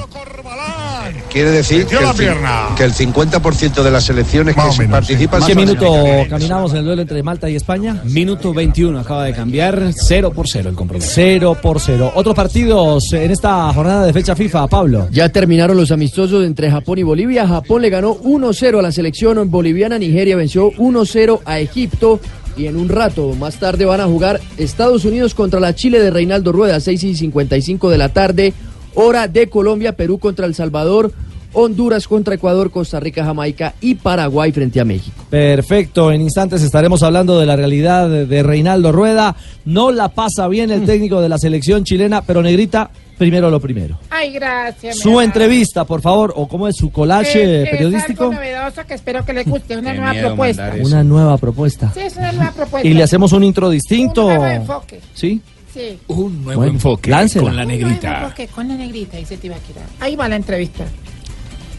Quiere 1.34 1.50
decir 1.50 1.84
que 1.86 1.96
el, 1.96 2.04
cin- 2.04 2.16
pierna. 2.16 2.68
que 2.76 2.84
el 2.84 2.92
50% 2.94 3.82
de 3.82 3.90
las 3.90 4.04
selecciones 4.04 4.56
Más 4.56 4.70
que 4.76 4.82
menos, 4.82 4.98
participan 5.00 5.40
¿Qué 5.44 5.52
son 5.52 5.64
minuto 5.64 5.94
caminamos 6.30 6.70
en 6.72 6.78
el 6.78 6.84
duelo 6.84 7.02
entre 7.02 7.22
Malta 7.24 7.50
y 7.50 7.56
España? 7.56 8.00
Minuto 8.04 8.54
21 8.54 8.96
acaba 9.00 9.24
de 9.24 9.32
cambiar 9.32 9.90
0 9.92 10.30
por 10.32 10.48
0 10.48 10.70
el 10.70 10.76
compromiso. 10.76 11.10
0 11.12 11.56
por 11.60 11.80
0. 11.80 12.12
Otros 12.14 12.36
partidos 12.36 13.12
en 13.14 13.32
esta 13.32 13.72
jornada 13.72 14.06
de 14.06 14.12
fecha 14.12 14.36
FIFA, 14.36 14.68
Pablo. 14.68 15.08
Ya 15.10 15.28
terminaron 15.28 15.76
los 15.76 15.90
amistosos 15.90 16.44
entre 16.44 16.70
Japón 16.70 16.98
y 16.98 17.02
Bolivia. 17.02 17.48
Japón 17.48 17.82
le 17.82 17.90
ganó 17.90 18.14
1-0 18.16 18.78
a 18.78 18.82
la 18.82 18.92
selección 18.92 19.50
boliviana. 19.50 19.98
Nigeria 19.98 20.36
venció 20.36 20.70
1-0 20.70 21.40
a 21.44 21.58
Egipto. 21.58 22.20
Y 22.56 22.66
en 22.66 22.76
un 22.76 22.88
rato 22.88 23.34
más 23.36 23.56
tarde 23.56 23.84
van 23.84 24.00
a 24.00 24.04
jugar 24.06 24.40
Estados 24.56 25.04
Unidos 25.04 25.34
contra 25.34 25.58
la 25.58 25.74
Chile 25.74 25.98
de 25.98 26.10
Reinaldo 26.12 26.52
Rueda, 26.52 26.78
6 26.78 27.02
y 27.02 27.16
55 27.16 27.90
de 27.90 27.98
la 27.98 28.10
tarde. 28.10 28.54
Hora 28.94 29.28
de 29.28 29.48
Colombia, 29.48 29.96
Perú 29.96 30.18
contra 30.18 30.46
El 30.46 30.54
Salvador, 30.54 31.12
Honduras 31.56 32.08
contra 32.08 32.34
Ecuador, 32.34 32.70
Costa 32.72 32.98
Rica, 32.98 33.24
Jamaica 33.24 33.74
y 33.80 33.94
Paraguay 33.94 34.50
frente 34.50 34.80
a 34.80 34.84
México. 34.84 35.16
Perfecto, 35.30 36.10
en 36.10 36.20
instantes 36.20 36.62
estaremos 36.62 37.02
hablando 37.04 37.38
de 37.38 37.46
la 37.46 37.54
realidad 37.54 38.08
de- 38.08 38.42
Reinaldo 38.42 38.90
Rueda. 38.90 39.36
No 39.64 39.92
la 39.92 40.08
pasa 40.08 40.48
bien 40.48 40.70
el 40.72 40.84
técnico 40.84 41.20
de 41.20 41.28
la 41.28 41.38
selección 41.38 41.84
chilena, 41.84 42.22
pero 42.22 42.42
Negrita, 42.42 42.90
primero 43.18 43.50
lo 43.50 43.60
primero. 43.60 43.98
Ay, 44.10 44.32
gracias. 44.32 44.98
Su 44.98 45.20
entrevista, 45.20 45.84
por 45.84 46.00
favor, 46.00 46.32
o 46.36 46.48
cómo 46.48 46.66
es 46.66 46.74
su 46.76 46.90
collage 46.90 47.40
Eh, 47.44 47.62
es 47.62 47.70
periodístico. 47.70 48.24
algo 48.24 48.34
novedoso 48.34 48.84
que 48.88 48.94
espero 48.94 49.24
que 49.24 49.32
le 49.32 49.44
guste, 49.44 49.76
una 49.76 49.92
Qué 49.92 49.96
nueva 49.98 50.12
miedo 50.12 50.26
propuesta. 50.28 50.72
Una 50.82 51.04
nueva 51.04 51.38
propuesta. 51.38 51.92
Sí, 51.94 52.00
es 52.00 52.16
una 52.16 52.32
nueva 52.32 52.50
propuesta. 52.52 52.88
Y 52.88 52.94
le 52.94 53.02
hacemos 53.04 53.32
un 53.32 53.44
intro 53.44 53.70
distinto. 53.70 54.26
Un 54.26 54.34
nuevo 54.34 54.46
enfoque. 54.48 55.00
¿Sí? 55.14 55.40
Sí. 55.74 55.98
Un 56.06 56.44
nuevo 56.44 56.60
Bueno, 56.60 56.74
enfoque 56.74 57.10
láncela. 57.10 57.44
con 57.46 57.56
la 57.56 57.62
Un 57.62 57.68
nuevo 57.68 57.84
negrita. 57.88 58.22
enfoque 58.22 58.46
con 58.48 58.68
la 58.68 58.74
negrita, 58.76 59.16
dice 59.16 59.36
Tibaquira. 59.36 59.82
Ahí 60.00 60.14
va 60.14 60.28
la 60.28 60.36
entrevista. 60.36 60.84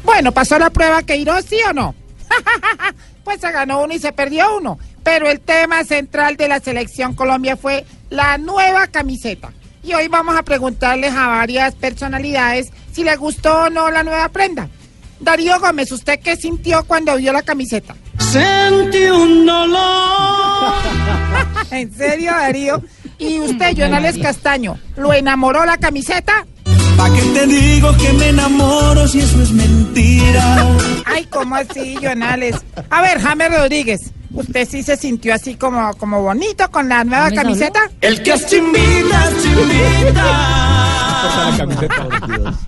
Bueno, 0.04 0.32
¿pasó 0.34 0.60
la 0.60 0.70
prueba 0.70 1.02
que 1.04 1.16
iró, 1.16 1.42
sí 1.42 1.58
o 1.70 1.74
no? 1.74 1.96
pues 3.24 3.40
se 3.40 3.52
ganó 3.52 3.84
uno 3.84 3.94
y 3.94 4.00
se 4.00 4.12
perdió 4.12 4.58
uno. 4.58 4.78
Pero 5.04 5.30
el 5.30 5.40
tema 5.40 5.84
central 5.86 6.36
de 6.36 6.48
la 6.50 6.60
selección 6.60 7.14
Colombia 7.14 7.56
fue 7.56 7.86
la 8.10 8.38
nueva 8.38 8.88
camiseta. 8.88 9.52
Y 9.82 9.94
hoy 9.94 10.08
vamos 10.10 10.36
a 10.36 10.44
preguntarles 10.44 11.14
a 11.14 11.28
varias 11.28 11.74
personalidades 11.76 12.72
si 12.92 13.04
les 13.04 13.18
gustó 13.18 13.64
o 13.66 13.70
no 13.70 13.90
la 13.92 14.04
nueva 14.04 14.28
prenda. 14.30 14.68
Darío 15.20 15.60
Gómez, 15.60 15.92
¿usted 15.92 16.20
qué 16.20 16.36
sintió 16.36 16.84
cuando 16.86 17.16
vio 17.16 17.32
la 17.32 17.44
camiseta? 17.44 17.96
Sentí 18.20 19.06
un 19.06 19.46
dolor. 19.46 20.74
¿En 21.72 21.94
serio, 21.94 22.32
Darío? 22.32 22.84
¿Y 23.18 23.40
usted, 23.40 23.78
Jonales 23.78 24.18
Castaño, 24.18 24.78
lo 24.98 25.14
enamoró 25.14 25.66
la 25.66 25.78
camiseta? 25.78 26.46
¿Pa' 26.98 27.10
qué 27.14 27.22
te 27.34 27.48
digo 27.48 27.96
que 27.98 28.14
me 28.14 28.30
enamoro 28.30 29.08
si 29.08 29.20
eso 29.20 29.42
es 29.42 29.52
mentira? 29.52 30.68
Ay, 31.06 31.26
¿cómo 31.26 31.56
así, 31.56 31.96
Jonales? 32.02 32.56
A 32.90 33.02
ver, 33.02 33.20
James 33.20 33.52
Rodríguez, 33.58 34.12
¿usted 34.34 34.68
sí 34.68 34.82
se 34.84 34.96
sintió 34.96 35.34
así 35.34 35.56
como, 35.56 35.94
como 35.96 36.22
bonito 36.22 36.70
con 36.72 36.88
la 36.88 37.04
nueva 37.04 37.26
¿James 37.26 37.42
camiseta? 37.44 37.92
El 38.02 38.24
que 38.24 38.34
es 38.34 38.46
chimbita, 38.48 39.30
chimbita. 39.42 41.05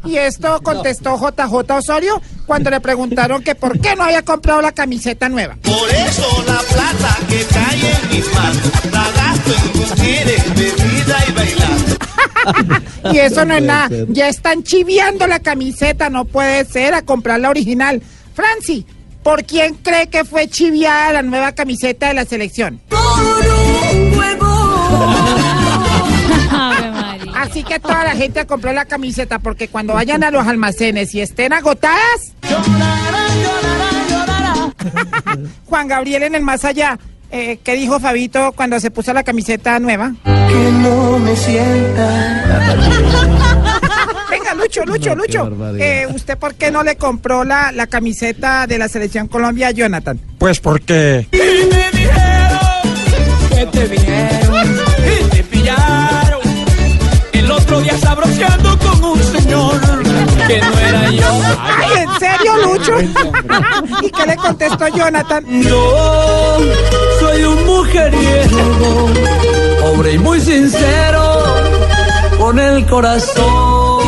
Y 0.05 0.17
esto 0.17 0.59
contestó 0.63 1.17
JJ 1.17 1.71
Osorio 1.71 2.21
cuando 2.45 2.69
le 2.69 2.79
preguntaron 2.79 3.43
que 3.43 3.55
por 3.55 3.79
qué 3.79 3.95
no 3.95 4.03
había 4.03 4.21
comprado 4.21 4.61
la 4.61 4.71
camiseta 4.71 5.29
nueva. 5.29 5.57
Por 5.63 5.89
eso 5.89 6.43
la 6.45 6.59
plata 6.59 7.17
que 7.27 7.43
cae 7.45 7.91
en 7.91 8.09
mis 8.09 8.33
manos 8.33 8.71
la 8.91 9.11
gasto 9.11 9.51
en 9.51 9.79
mujeres, 9.79 10.55
bebida 10.55 11.17
y 11.27 11.31
bailar. 11.31 13.13
Y 13.13 13.19
eso 13.19 13.45
no 13.45 13.55
es 13.55 13.63
nada. 13.63 13.89
ser. 13.89 14.05
Ya 14.09 14.27
están 14.29 14.63
chiviando 14.63 15.27
la 15.27 15.39
camiseta, 15.39 16.09
no 16.09 16.25
puede 16.25 16.65
ser 16.65 16.93
a 16.93 17.01
comprar 17.01 17.39
la 17.39 17.49
original. 17.49 18.01
Franci, 18.33 18.85
¿por 19.23 19.43
quién 19.43 19.75
cree 19.75 20.07
que 20.07 20.23
fue 20.23 20.47
chiviada 20.47 21.13
la 21.13 21.21
nueva 21.21 21.51
camiseta 21.53 22.07
de 22.07 22.13
la 22.13 22.25
selección? 22.25 22.81
Así 27.49 27.63
que 27.63 27.79
toda 27.79 28.03
la 28.03 28.15
gente 28.15 28.39
a 28.41 28.45
comprar 28.47 28.75
la 28.75 28.85
camiseta 28.85 29.39
porque 29.39 29.67
cuando 29.67 29.93
vayan 29.93 30.23
a 30.23 30.31
los 30.31 30.45
almacenes 30.47 31.13
y 31.15 31.21
estén 31.21 31.53
agotadas. 31.53 32.33
Juan 35.65 35.87
Gabriel 35.87 36.23
en 36.23 36.35
el 36.35 36.41
más 36.41 36.65
allá. 36.65 36.97
eh, 37.31 37.59
¿Qué 37.63 37.75
dijo 37.75 37.99
Fabito 37.99 38.51
cuando 38.53 38.79
se 38.79 38.91
puso 38.91 39.13
la 39.13 39.23
camiseta 39.23 39.79
nueva? 39.79 40.13
Que 40.23 40.71
no 40.71 41.19
me 41.19 41.35
sienta. 41.35 42.43
Venga, 44.29 44.53
Lucho, 44.53 44.85
Lucho, 44.85 45.15
No, 45.15 45.23
Lucho. 45.23 45.49
Eh, 45.79 46.07
¿Usted 46.13 46.37
por 46.37 46.55
qué 46.55 46.71
no 46.71 46.83
le 46.83 46.95
compró 46.97 47.43
la, 47.43 47.71
la 47.71 47.87
camiseta 47.87 48.67
de 48.67 48.77
la 48.77 48.87
selección 48.89 49.27
Colombia 49.27 49.67
a 49.67 49.71
Jonathan? 49.71 50.19
Pues 50.37 50.59
porque 50.59 51.27
Y 51.31 51.37
me 51.37 51.97
dijeron 51.97 52.59
que 53.49 53.65
te 53.67 53.87
vieron 53.87 54.77
y 54.99 55.29
te 55.29 55.43
pillaron. 55.43 56.16
Sabroseando 58.01 58.77
con 58.79 59.03
un 59.03 59.23
señor. 59.23 59.79
que 60.47 60.61
no 60.61 60.79
era 60.79 61.11
yo. 61.11 61.41
Ay, 61.59 62.03
¿en 62.03 62.19
serio, 62.19 62.57
Lucho? 62.63 62.99
¿Y 64.01 64.09
qué 64.11 64.25
le 64.25 64.35
contestó 64.35 64.87
Jonathan? 64.87 65.45
Yo 65.63 66.57
soy 67.19 67.43
un 67.43 67.65
mujeriego, 67.65 69.09
pobre 69.81 70.13
y 70.13 70.17
muy 70.17 70.39
sincero, 70.39 71.43
con 72.37 72.59
el 72.59 72.85
corazón. 72.85 74.07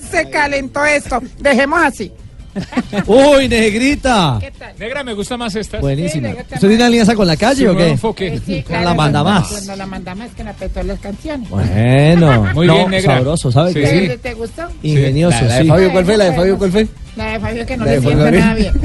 Se 0.10 0.30
calentó 0.30 0.84
esto. 0.84 1.20
Dejemos 1.38 1.80
así. 1.82 2.12
Uy, 3.06 3.48
negrita. 3.48 4.38
Negra, 4.78 5.04
me 5.04 5.14
gusta 5.14 5.36
más 5.36 5.54
esta. 5.54 5.78
Buenísima. 5.78 6.30
¿Usted 6.30 6.68
tiene 6.68 6.84
alianza 6.84 7.14
con 7.14 7.26
la 7.26 7.36
calle 7.36 7.56
Sí, 7.60 7.66
o 7.66 7.76
qué? 7.76 7.88
enfoque. 7.88 8.40
Sí, 8.44 8.62
Con 8.62 8.84
la 8.84 8.94
manda 8.94 9.22
más. 9.22 9.48
Cuando 9.48 9.76
la 9.76 9.86
manda 9.86 10.14
más 10.14 10.30
que 10.32 10.44
la 10.44 10.52
petó 10.52 10.82
las 10.82 10.98
canciones. 11.00 11.48
Bueno, 11.48 12.48
Muy 12.54 12.66
no, 12.66 12.74
bien, 12.74 12.90
negra. 12.90 13.16
sabroso, 13.16 13.52
¿sabe 13.52 13.72
Sí. 13.72 13.80
qué? 13.80 14.08
¿Te, 14.08 14.18
te 14.18 14.34
gustó? 14.34 14.62
Ingenioso, 14.82 15.36
La, 15.42 15.46
la 15.48 15.56
de. 15.58 15.64
Fabio, 15.66 15.92
¿cuál 15.92 16.04
fue? 16.04 16.16
La 16.16 16.24
de 16.24 16.32
Fabio, 16.34 16.58
¿cuál 16.58 16.72
fue? 16.72 16.86
La 17.16 17.32
de 17.32 17.40
Fabio 17.40 17.66
que 17.66 17.76
no 17.76 17.84
le 17.84 18.00
sienta 18.00 18.30
nada 18.30 18.54
bien. 18.54 18.72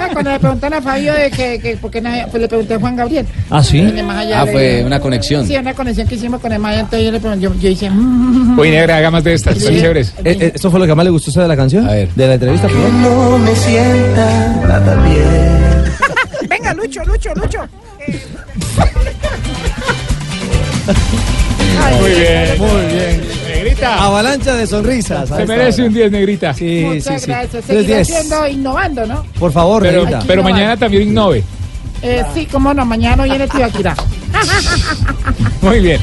Ah, 0.00 0.08
Cuando 0.12 0.30
le 0.30 0.38
preguntan 0.40 0.72
a 0.74 0.80
Fabio 0.82 1.12
de 1.14 1.30
que, 1.30 1.58
que 1.60 1.76
por 1.76 1.90
qué 1.90 2.00
no, 2.00 2.10
pues 2.30 2.40
le 2.40 2.48
pregunté 2.48 2.74
a 2.74 2.78
Juan 2.80 2.96
Gabriel. 2.96 3.26
¿Ah, 3.50 3.62
sí? 3.62 3.80
Ah, 4.08 4.44
le- 4.44 4.52
fue 4.52 4.82
una 4.84 4.98
conexión. 5.00 5.46
Sí, 5.46 5.56
una 5.56 5.74
conexión 5.74 6.08
que 6.08 6.14
hicimos 6.16 6.40
con 6.40 6.52
el 6.52 6.58
Maya, 6.58 6.80
entonces 6.80 7.04
yo 7.04 7.12
le 7.12 7.20
pregunté, 7.20 7.44
yo, 7.44 7.54
yo 7.54 7.68
hice... 7.68 7.88
mm, 7.90 8.58
Uy, 8.58 8.70
negra, 8.70 8.96
haga 8.96 9.10
más 9.10 9.22
de 9.24 9.34
estas, 9.34 9.58
son 9.58 9.72
Sí. 9.74 9.80
chéveres. 9.80 10.14
Eh, 10.24 10.36
eh, 10.40 10.52
¿Eso 10.54 10.70
fue 10.70 10.80
lo 10.80 10.86
que 10.86 10.94
más 10.94 11.04
le 11.04 11.10
gustó 11.10 11.28
a 11.28 11.30
usted 11.30 11.42
de 11.42 11.48
la 11.48 11.56
canción? 11.56 11.86
De 11.86 12.08
la 12.26 12.34
entrevista, 12.34 12.66
por. 12.68 12.76
No 12.78 13.38
me 13.38 13.54
sienta 13.54 14.56
nada 14.66 14.94
bien. 15.02 16.48
Venga, 16.48 16.74
Lucho, 16.74 17.04
Lucho, 17.04 17.30
Lucho. 17.34 17.58
Eh, 18.06 18.20
Muy 22.00 22.10
bien, 22.10 22.58
muy 22.58 22.94
bien. 22.94 23.22
Negrita. 23.48 24.04
Avalancha 24.04 24.54
de 24.56 24.66
sonrisas. 24.66 25.28
Se 25.28 25.46
merece 25.46 25.80
hora. 25.82 25.88
un 25.88 25.94
10, 25.94 26.10
negrita. 26.12 26.54
Sí, 26.54 26.82
Muchas 26.86 27.04
sí, 27.04 27.18
sí. 27.20 27.26
gracias. 27.30 27.64
Seguiré 27.64 27.86
diez. 27.86 28.10
haciendo, 28.10 28.46
innovando, 28.48 29.06
¿no? 29.06 29.24
Por 29.38 29.52
favor, 29.52 29.82
Pero, 29.82 30.00
negrita. 30.04 30.24
pero 30.26 30.42
mañana 30.42 30.76
también 30.76 31.04
innove. 31.08 31.42
Eh, 32.02 32.22
sí, 32.34 32.46
cómo 32.50 32.72
no, 32.74 32.84
mañana 32.84 33.24
viene 33.24 33.48
Tibaquirá. 33.48 33.94
Muy 35.62 35.80
bien. 35.80 36.00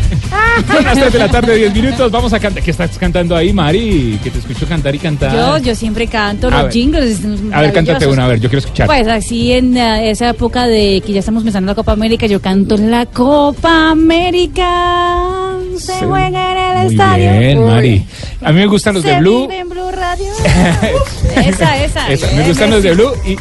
Son 0.68 0.84
las 0.84 0.94
3 0.98 1.14
de 1.14 1.20
la 1.20 1.30
tarde, 1.30 1.56
10 1.56 1.74
minutos. 1.74 2.12
Vamos 2.12 2.34
a 2.34 2.40
cantar. 2.40 2.62
¿Qué 2.62 2.72
estás 2.72 2.98
cantando 2.98 3.36
ahí, 3.36 3.54
Mari? 3.54 4.20
Que 4.22 4.30
te 4.30 4.40
escucho 4.40 4.68
cantar 4.68 4.94
y 4.94 5.00
cantar. 5.00 5.32
Yo, 5.34 5.58
yo 5.60 5.76
siempre 5.76 6.08
canto 6.08 6.48
A 6.48 6.52
los 6.52 6.64
ver. 6.64 6.72
jingles. 6.74 7.20
A 7.54 7.62
ver, 7.62 7.72
cántate 7.72 8.08
una, 8.08 8.26
a 8.26 8.28
ver, 8.28 8.40
yo 8.42 8.50
quiero 8.50 8.60
escuchar. 8.60 8.88
Pues 8.88 9.08
así 9.08 9.54
en 9.54 9.78
eh, 9.78 10.10
esa 10.12 10.30
época 10.30 10.68
de 10.68 11.02
que 11.06 11.14
ya 11.14 11.20
estamos 11.20 11.42
empezando 11.44 11.72
la 11.72 11.76
Copa 11.76 11.94
América, 11.94 12.26
yo 12.26 12.42
canto 12.42 12.76
la 12.78 13.06
Copa 13.06 13.92
América. 13.92 15.54
Se 15.78 15.94
juega 16.06 16.28
en 16.52 16.78
el 16.78 16.84
Muy 16.86 16.94
estadio. 16.94 17.40
bien, 17.40 17.58
Uy. 17.60 17.66
Mari. 17.70 18.06
A 18.44 18.52
mí 18.52 18.60
me 18.60 18.68
gustan 18.68 18.96
los 18.96 19.04
de 19.04 19.12
Se 19.14 19.20
Blue. 19.20 19.42
vive 19.48 19.60
en 19.60 19.70
Blue 19.70 19.92
Radio. 19.92 20.28
esa, 21.46 21.84
esa. 21.84 22.10
Esa, 22.12 22.32
me 22.36 22.48
gustan 22.48 22.70
los 22.72 22.84
de. 22.84 22.94
Blue 22.94 23.12
y. 23.26 23.38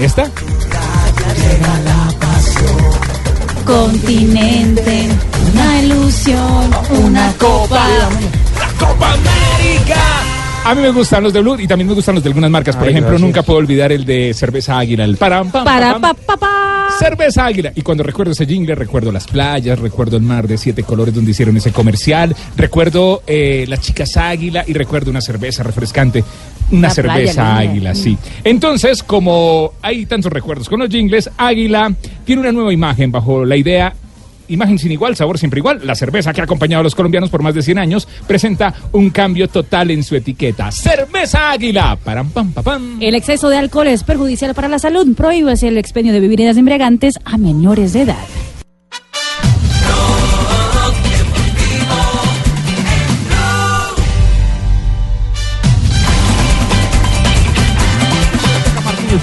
¿Esta? 0.00 0.30
Continente, 3.64 5.08
una 5.52 5.82
ilusión, 5.82 6.70
una 7.04 7.32
copa. 7.38 7.86
¡Copa 8.78 9.12
América! 9.12 9.96
A 10.64 10.74
mí 10.74 10.82
me 10.82 10.90
gustan 10.90 11.22
los 11.22 11.32
de 11.32 11.40
Blue 11.40 11.58
y 11.58 11.66
también 11.66 11.88
me 11.88 11.94
gustan 11.94 12.16
los 12.16 12.24
de 12.24 12.28
algunas 12.28 12.50
marcas. 12.50 12.76
Por 12.76 12.84
Ay, 12.84 12.90
ejemplo, 12.90 13.10
gracias. 13.10 13.26
nunca 13.26 13.42
puedo 13.42 13.58
olvidar 13.58 13.92
el 13.92 14.04
de 14.04 14.34
Cerveza 14.34 14.78
Águila, 14.78 15.04
el 15.04 15.16
param, 15.16 15.50
pam, 15.50 15.64
Para 15.64 15.92
pam, 15.92 16.00
pa 16.02 16.14
pa 16.14 16.36
pa. 16.36 16.88
Cerveza 16.98 17.46
Águila. 17.46 17.72
Y 17.74 17.82
cuando 17.82 18.02
recuerdo 18.02 18.32
ese 18.32 18.44
jingle, 18.44 18.74
recuerdo 18.74 19.10
las 19.10 19.26
playas, 19.26 19.78
recuerdo 19.78 20.16
el 20.18 20.22
mar 20.22 20.46
de 20.46 20.58
siete 20.58 20.82
colores 20.82 21.14
donde 21.14 21.30
hicieron 21.30 21.56
ese 21.56 21.72
comercial, 21.72 22.36
recuerdo 22.56 23.22
eh, 23.26 23.64
las 23.68 23.80
chicas 23.80 24.16
Águila 24.16 24.64
y 24.66 24.74
recuerdo 24.74 25.10
una 25.10 25.20
cerveza 25.22 25.62
refrescante. 25.62 26.22
Una 26.70 26.88
La 26.88 26.94
cerveza. 26.94 27.56
Águila, 27.56 27.94
sí. 27.94 28.16
Entonces, 28.44 29.02
como 29.02 29.72
hay 29.82 30.06
tantos 30.06 30.32
recuerdos 30.32 30.68
con 30.68 30.80
los 30.80 30.88
jingles, 30.88 31.30
Águila 31.36 31.92
tiene 32.24 32.42
una 32.42 32.52
nueva 32.52 32.72
imagen 32.72 33.10
bajo 33.10 33.44
la 33.44 33.56
idea 33.56 33.94
Imagen 34.50 34.80
sin 34.80 34.90
igual, 34.90 35.14
sabor 35.14 35.38
siempre 35.38 35.60
igual. 35.60 35.80
La 35.84 35.94
cerveza 35.94 36.32
que 36.32 36.40
ha 36.40 36.44
acompañado 36.44 36.80
a 36.80 36.82
los 36.82 36.96
colombianos 36.96 37.30
por 37.30 37.40
más 37.40 37.54
de 37.54 37.62
100 37.62 37.78
años 37.78 38.08
presenta 38.26 38.74
un 38.90 39.10
cambio 39.10 39.46
total 39.46 39.92
en 39.92 40.02
su 40.02 40.16
etiqueta. 40.16 40.72
Cerveza 40.72 41.52
Águila. 41.52 41.96
Param, 42.02 42.30
pam, 42.30 42.52
pam, 42.52 42.64
pam. 42.64 42.96
El 43.00 43.14
exceso 43.14 43.48
de 43.48 43.58
alcohol 43.58 43.86
es 43.86 44.02
perjudicial 44.02 44.52
para 44.54 44.66
la 44.66 44.80
salud. 44.80 45.14
Prohíbase 45.14 45.68
el 45.68 45.78
expendio 45.78 46.12
de 46.12 46.18
bebidas 46.18 46.56
embriagantes 46.56 47.14
a 47.24 47.38
menores 47.38 47.92
de 47.92 48.02
edad. 48.02 48.16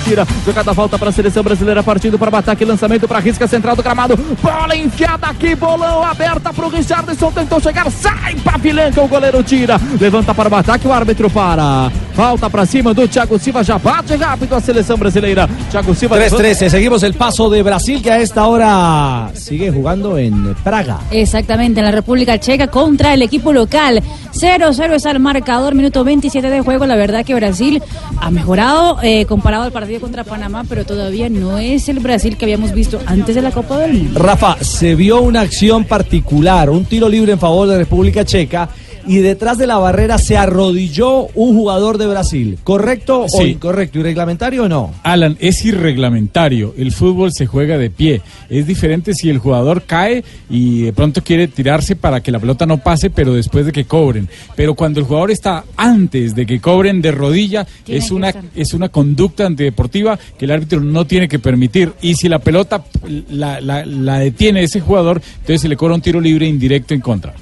Tira, 0.08 0.26
jogada 0.46 0.74
falta 0.74 0.98
para 0.98 1.10
a 1.10 1.12
seleção 1.12 1.44
brasileira, 1.44 1.84
partindo 1.84 2.18
para 2.18 2.32
o 2.34 2.36
ataque, 2.36 2.64
lançamento 2.64 3.08
para 3.08 3.18
a 3.18 3.22
risca 3.22 3.48
central 3.48 3.76
do 3.76 3.84
gramado, 3.84 4.16
bola 4.42 4.76
enfiada 4.76 5.28
aqui, 5.28 5.54
bolão 5.56 6.04
aberta 6.04 6.54
para 6.54 6.66
o 6.66 6.70
Richardson, 6.70 7.32
tentou 7.32 7.60
chegar, 7.60 7.92
sai, 7.92 8.36
Papilenca, 8.36 9.02
o 9.02 9.08
goleiro 9.08 9.44
tira, 9.44 9.80
levanta 10.00 10.34
para 10.34 10.50
o 10.50 10.56
ataque, 10.56 10.88
o 10.88 10.94
árbitro 10.94 11.30
para, 11.30 11.92
falta 12.14 12.50
para 12.50 12.66
cima 12.66 12.94
do 12.94 13.08
Thiago 13.08 13.38
Silva, 13.38 13.64
já 13.64 13.78
bate 13.78 14.16
rápido 14.16 14.56
a 14.56 14.62
seleção 14.62 14.98
brasileira, 14.98 15.50
Thiago 15.70 15.94
Silva... 15.94 16.18
3-13. 16.18 16.70
Seguimos 16.70 17.04
el 17.04 17.14
paso 17.14 17.50
de 17.50 17.62
Brasil 17.62 18.02
que 18.02 18.10
a 18.10 18.20
esta 18.20 18.48
hora 18.48 19.30
sigue 19.34 19.72
jugando 19.72 20.18
en 20.18 20.56
Praga. 20.64 21.00
Exactamente, 21.12 21.80
en 21.80 21.86
la 21.86 21.92
República 21.92 22.40
Checa 22.40 22.68
contra 22.68 23.14
el 23.14 23.22
equipo 23.22 23.52
local. 23.52 24.02
0-0 24.34 24.94
es 24.94 25.06
el 25.06 25.20
marcador, 25.20 25.74
minuto 25.76 26.04
27 26.04 26.50
de 26.50 26.62
juego. 26.62 26.86
La 26.86 26.96
verdad 26.96 27.26
que 27.26 27.34
Brasil 27.34 27.82
ha 28.20 28.30
mejorado 28.30 29.00
eh, 29.02 29.26
comparado 29.26 29.64
al 29.64 29.72
partido 29.72 29.97
contra 30.00 30.24
Panamá, 30.24 30.64
pero 30.68 30.86
todavía 30.86 31.30
no 31.30 31.58
es 31.58 31.90
el 31.90 32.00
Brasil 32.00 32.38
que 32.38 32.46
habíamos 32.46 32.74
visto 32.74 33.00
antes 33.06 33.36
de 33.36 33.42
la 33.42 33.52
Copa 33.52 33.78
del 33.80 33.94
Mundo. 33.94 34.20
Rafa, 34.20 34.58
se 34.64 34.96
vio 34.96 35.22
una 35.22 35.42
acción 35.42 35.86
particular, 35.86 36.70
un 36.70 36.86
tiro 36.86 37.10
libre 37.10 37.34
en 37.34 37.40
favor 37.40 37.68
de 37.68 37.78
República 37.78 38.26
Checa 38.26 38.70
y 39.08 39.18
detrás 39.18 39.58
de 39.58 39.68
la 39.68 39.78
barrera 39.78 40.18
se 40.18 40.38
arrodilló 40.38 41.28
un 41.34 41.56
jugador 41.56 41.98
de 41.98 42.08
Brasil. 42.08 42.58
¿Correcto 42.64 43.22
o 43.22 43.46
incorrecto? 43.46 44.00
¿Y 44.00 44.04
reglamentario 44.04 44.64
o 44.64 44.68
no? 44.70 44.94
Alan, 45.04 45.38
es 45.40 45.64
irreglamentario. 45.66 46.74
El 46.78 46.92
fútbol 46.92 47.32
se 47.34 47.46
juega 47.46 47.78
de 47.78 47.90
pie. 47.90 48.22
Es 48.50 48.68
diferente 48.68 49.14
si 49.14 49.30
el 49.30 49.40
jugador 49.40 49.84
cae 49.84 50.24
y 50.50 50.82
de 50.84 50.94
pronto 50.94 51.24
quiere 51.24 51.48
tirarse 51.48 51.96
para 51.96 52.22
que 52.22 52.32
la 52.32 52.40
pelota 52.40 52.66
no 52.66 52.78
pase, 52.78 53.10
pero 53.10 53.34
después 53.34 53.66
de 53.66 53.72
que 53.72 53.86
cobren. 53.86 54.28
Pero 54.56 54.76
cuando 54.76 55.00
el 55.00 55.06
jugador 55.06 55.32
está 55.32 55.64
antes 55.76 56.36
de 56.36 56.46
que 56.46 56.60
cobren 56.60 57.02
de 57.02 57.12
rodilla, 57.12 57.66
es 57.88 58.12
una, 58.12 58.34
es 58.56 58.74
una 58.74 58.90
conducta 58.90 59.46
antideportiva 59.46 60.20
que 60.38 60.46
el 60.46 60.52
árbitro 60.52 60.82
no 60.82 61.06
tiene 61.06 61.28
que 61.28 61.40
permitir. 61.40 61.94
Y 62.02 62.16
si 62.16 62.28
la 62.30 62.40
pelota 62.40 62.84
la, 63.30 63.62
la- 63.62 63.86
la 63.86 64.20
detiene 64.20 64.64
ese 64.64 64.80
jugador, 64.82 65.22
entonces 65.40 65.62
se 65.62 65.70
le 65.70 65.76
cobra 65.78 65.96
un 65.96 66.02
tiro 66.02 66.20
libre 66.22 66.46
indirecto 66.48 66.94
en 66.94 67.02
contra. 67.02 67.34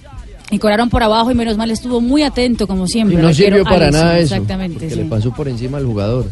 Y 0.52 0.60
cobraron 0.60 0.90
por 0.90 1.02
abajo 1.02 1.32
y 1.32 1.36
menos 1.36 1.58
mal 1.58 1.72
estuvo 1.72 2.02
muy 2.02 2.22
atento 2.24 2.68
como 2.68 2.88
siempre. 2.88 3.18
Y 3.18 3.22
no 3.22 3.34
sirvió 3.34 3.64
para 3.64 3.88
Alisson, 3.88 4.02
nada 4.02 4.20
eso. 4.20 4.36
Exactamente. 4.36 4.80
Porque 4.80 4.94
sí. 4.94 5.02
le 5.02 5.06
pasó 5.06 5.34
por 5.34 5.48
encima 5.48 5.78
al 5.78 5.86
jugador. 5.86 6.26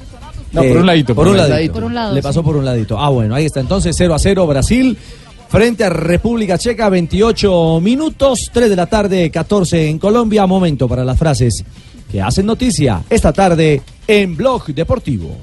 No, 0.52 0.62
por 0.62 0.78
un 0.78 0.86
ladito, 0.86 1.16
Por, 1.16 1.26
por 1.26 1.36
un 1.36 1.42
un 1.42 1.50
ladito. 1.50 1.74
Por 1.74 1.84
un 1.84 1.96
lado, 1.96 2.14
Le 2.14 2.22
pasó 2.22 2.42
sí. 2.42 2.46
por 2.46 2.56
un 2.56 2.66
ladito. 2.66 3.00
Ah, 3.00 3.10
bueno, 3.10 3.34
ahí 3.34 3.46
está. 3.46 3.60
Entonces 3.60 3.96
0 3.98 4.14
a 4.14 4.20
0 4.20 4.46
Brasil 4.46 4.96
frente 5.50 5.84
a 5.84 5.90
República 5.90 6.58
Checa, 6.60 6.90
28 6.90 7.80
minutos, 7.82 8.52
3 8.54 8.70
de 8.70 8.76
la 8.76 8.86
tarde, 8.86 9.32
14 9.32 9.90
en 9.90 9.98
Colombia. 9.98 10.46
Momento 10.46 10.88
para 10.88 11.04
las 11.04 11.18
frases 11.18 11.64
que 12.12 12.22
hacen 12.22 12.46
noticia 12.46 13.02
esta 13.10 13.34
tarde 13.34 13.82
en 14.08 14.38
Blog 14.38 14.66
Deportivo. 14.68 15.38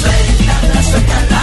Suéltala, 0.00 0.82
suéltala. 0.82 1.37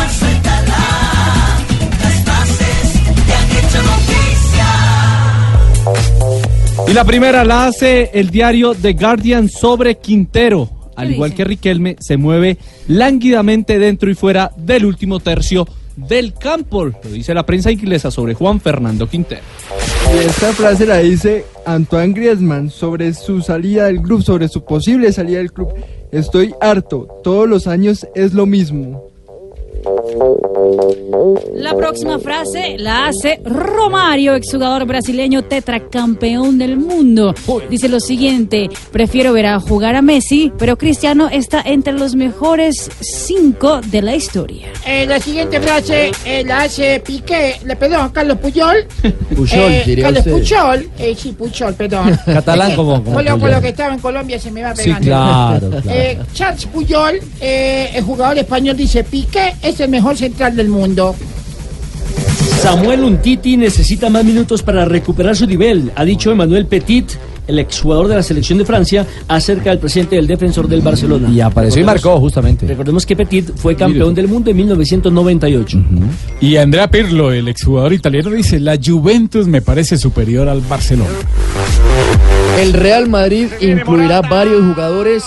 Y 6.87 6.93
la 6.93 7.03
primera 7.03 7.43
la 7.43 7.67
hace 7.67 8.11
el 8.13 8.29
diario 8.29 8.75
The 8.75 8.93
Guardian 8.93 9.49
sobre 9.49 9.95
Quintero. 9.97 10.69
Al 10.95 11.11
igual 11.11 11.33
que 11.33 11.43
Riquelme, 11.43 11.97
se 11.99 12.15
mueve 12.15 12.57
lánguidamente 12.87 13.79
dentro 13.79 14.09
y 14.09 14.15
fuera 14.15 14.51
del 14.55 14.85
último 14.85 15.19
tercio 15.19 15.67
del 15.95 16.33
campo. 16.33 16.85
Lo 16.85 16.93
dice 17.11 17.33
la 17.33 17.45
prensa 17.45 17.71
inglesa 17.71 18.11
sobre 18.11 18.33
Juan 18.33 18.61
Fernando 18.61 19.07
Quintero. 19.07 19.41
Y 20.13 20.19
esta 20.19 20.53
frase 20.53 20.85
la 20.85 20.99
dice 20.99 21.45
Antoine 21.65 22.13
Griezmann 22.13 22.69
sobre 22.69 23.13
su 23.13 23.41
salida 23.41 23.85
del 23.85 24.01
club, 24.01 24.21
sobre 24.21 24.47
su 24.47 24.63
posible 24.63 25.11
salida 25.11 25.39
del 25.39 25.51
club. 25.51 25.73
Estoy 26.11 26.53
harto, 26.61 27.07
todos 27.23 27.49
los 27.49 27.67
años 27.67 28.07
es 28.15 28.33
lo 28.33 28.45
mismo. 28.45 29.09
La 31.55 31.75
próxima 31.75 32.19
frase 32.19 32.75
la 32.77 33.07
hace 33.07 33.39
Romario, 33.43 34.35
exjugador 34.35 34.85
brasileño 34.85 35.43
tetracampeón 35.43 36.57
del 36.57 36.77
mundo. 36.77 37.33
Dice 37.69 37.87
lo 37.89 37.99
siguiente, 37.99 38.69
prefiero 38.91 39.33
ver 39.33 39.47
a 39.47 39.59
jugar 39.59 39.95
a 39.95 40.01
Messi, 40.01 40.51
pero 40.57 40.77
Cristiano 40.77 41.29
está 41.31 41.61
entre 41.65 41.93
los 41.93 42.15
mejores 42.15 42.89
cinco 42.99 43.81
de 43.81 44.01
la 44.01 44.15
historia. 44.15 44.67
Eh, 44.85 45.05
la 45.07 45.19
siguiente 45.19 45.59
frase 45.59 46.11
eh, 46.25 46.43
la 46.45 46.63
hace 46.63 46.99
Piqué, 47.05 47.55
le 47.65 47.75
perdón, 47.75 48.09
Carlos 48.09 48.37
Puyol. 48.39 48.85
Puyol, 49.35 49.71
Eh, 49.71 49.83
diría 49.85 50.05
Carlos 50.05 50.19
usted. 50.25 50.31
Puyol, 50.33 50.89
eh, 50.99 51.15
sí, 51.17 51.31
Puyol, 51.31 51.73
perdón. 51.75 52.19
Catalán 52.25 52.69
que 52.71 52.75
como- 52.75 53.03
como 53.03 53.15
Con 53.15 53.25
lo, 53.25 53.39
con 53.39 53.51
lo 53.51 53.61
que 53.61 53.69
estaba 53.69 53.93
en 53.93 53.99
Colombia 53.99 54.39
se 54.39 54.51
me 54.51 54.61
va 54.63 54.75
Sí, 54.75 54.83
pegando. 54.83 55.07
claro, 55.07 55.69
claro. 55.69 55.89
Eh, 55.89 56.19
Charles 56.33 56.65
Puyol, 56.67 57.19
eh, 57.41 57.89
el 57.95 58.03
jugador 58.03 58.37
español, 58.37 58.75
dice, 58.77 59.03
Piqué 59.03 59.55
es 59.61 59.79
el 59.79 59.89
mejor 59.89 60.15
central 60.17 60.54
del 60.55 60.69
mundo. 60.69 61.15
Samuel 62.61 63.03
Untiti 63.03 63.57
necesita 63.57 64.09
más 64.09 64.25
minutos 64.25 64.63
para 64.63 64.85
recuperar 64.85 65.35
su 65.35 65.45
nivel, 65.45 65.91
ha 65.95 66.03
dicho 66.03 66.31
Emmanuel 66.31 66.65
Petit, 66.65 67.11
el 67.47 67.59
exjugador 67.59 68.07
de 68.07 68.15
la 68.15 68.23
selección 68.23 68.57
de 68.57 68.65
Francia, 68.65 69.05
acerca 69.27 69.69
del 69.69 69.77
presidente 69.77 70.15
del 70.15 70.25
defensor 70.25 70.67
del 70.67 70.81
Barcelona. 70.81 71.29
Y 71.29 71.41
apareció 71.41 71.81
y 71.81 71.85
marcó, 71.85 72.19
justamente. 72.19 72.65
Recordemos 72.65 73.05
que 73.05 73.15
Petit 73.15 73.51
fue 73.55 73.75
campeón 73.75 74.15
del 74.15 74.27
mundo 74.27 74.49
en 74.49 74.57
1998. 74.57 75.83
Y 76.41 76.55
Andrea 76.57 76.89
Pirlo, 76.89 77.31
el 77.31 77.47
exjugador 77.47 77.93
italiano, 77.93 78.31
dice, 78.31 78.59
la 78.59 78.79
Juventus 78.83 79.47
me 79.47 79.61
parece 79.61 79.97
superior 79.97 80.49
al 80.49 80.61
Barcelona. 80.61 81.11
El 82.59 82.73
Real 82.73 83.07
Madrid 83.07 83.47
incluirá 83.61 84.21
varios 84.21 84.63
jugadores. 84.63 85.23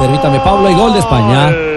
Permítame, 0.00 0.38
Pablo, 0.38 0.70
y 0.70 0.74
gol 0.74 0.92
de 0.94 0.98
España. 1.00 1.67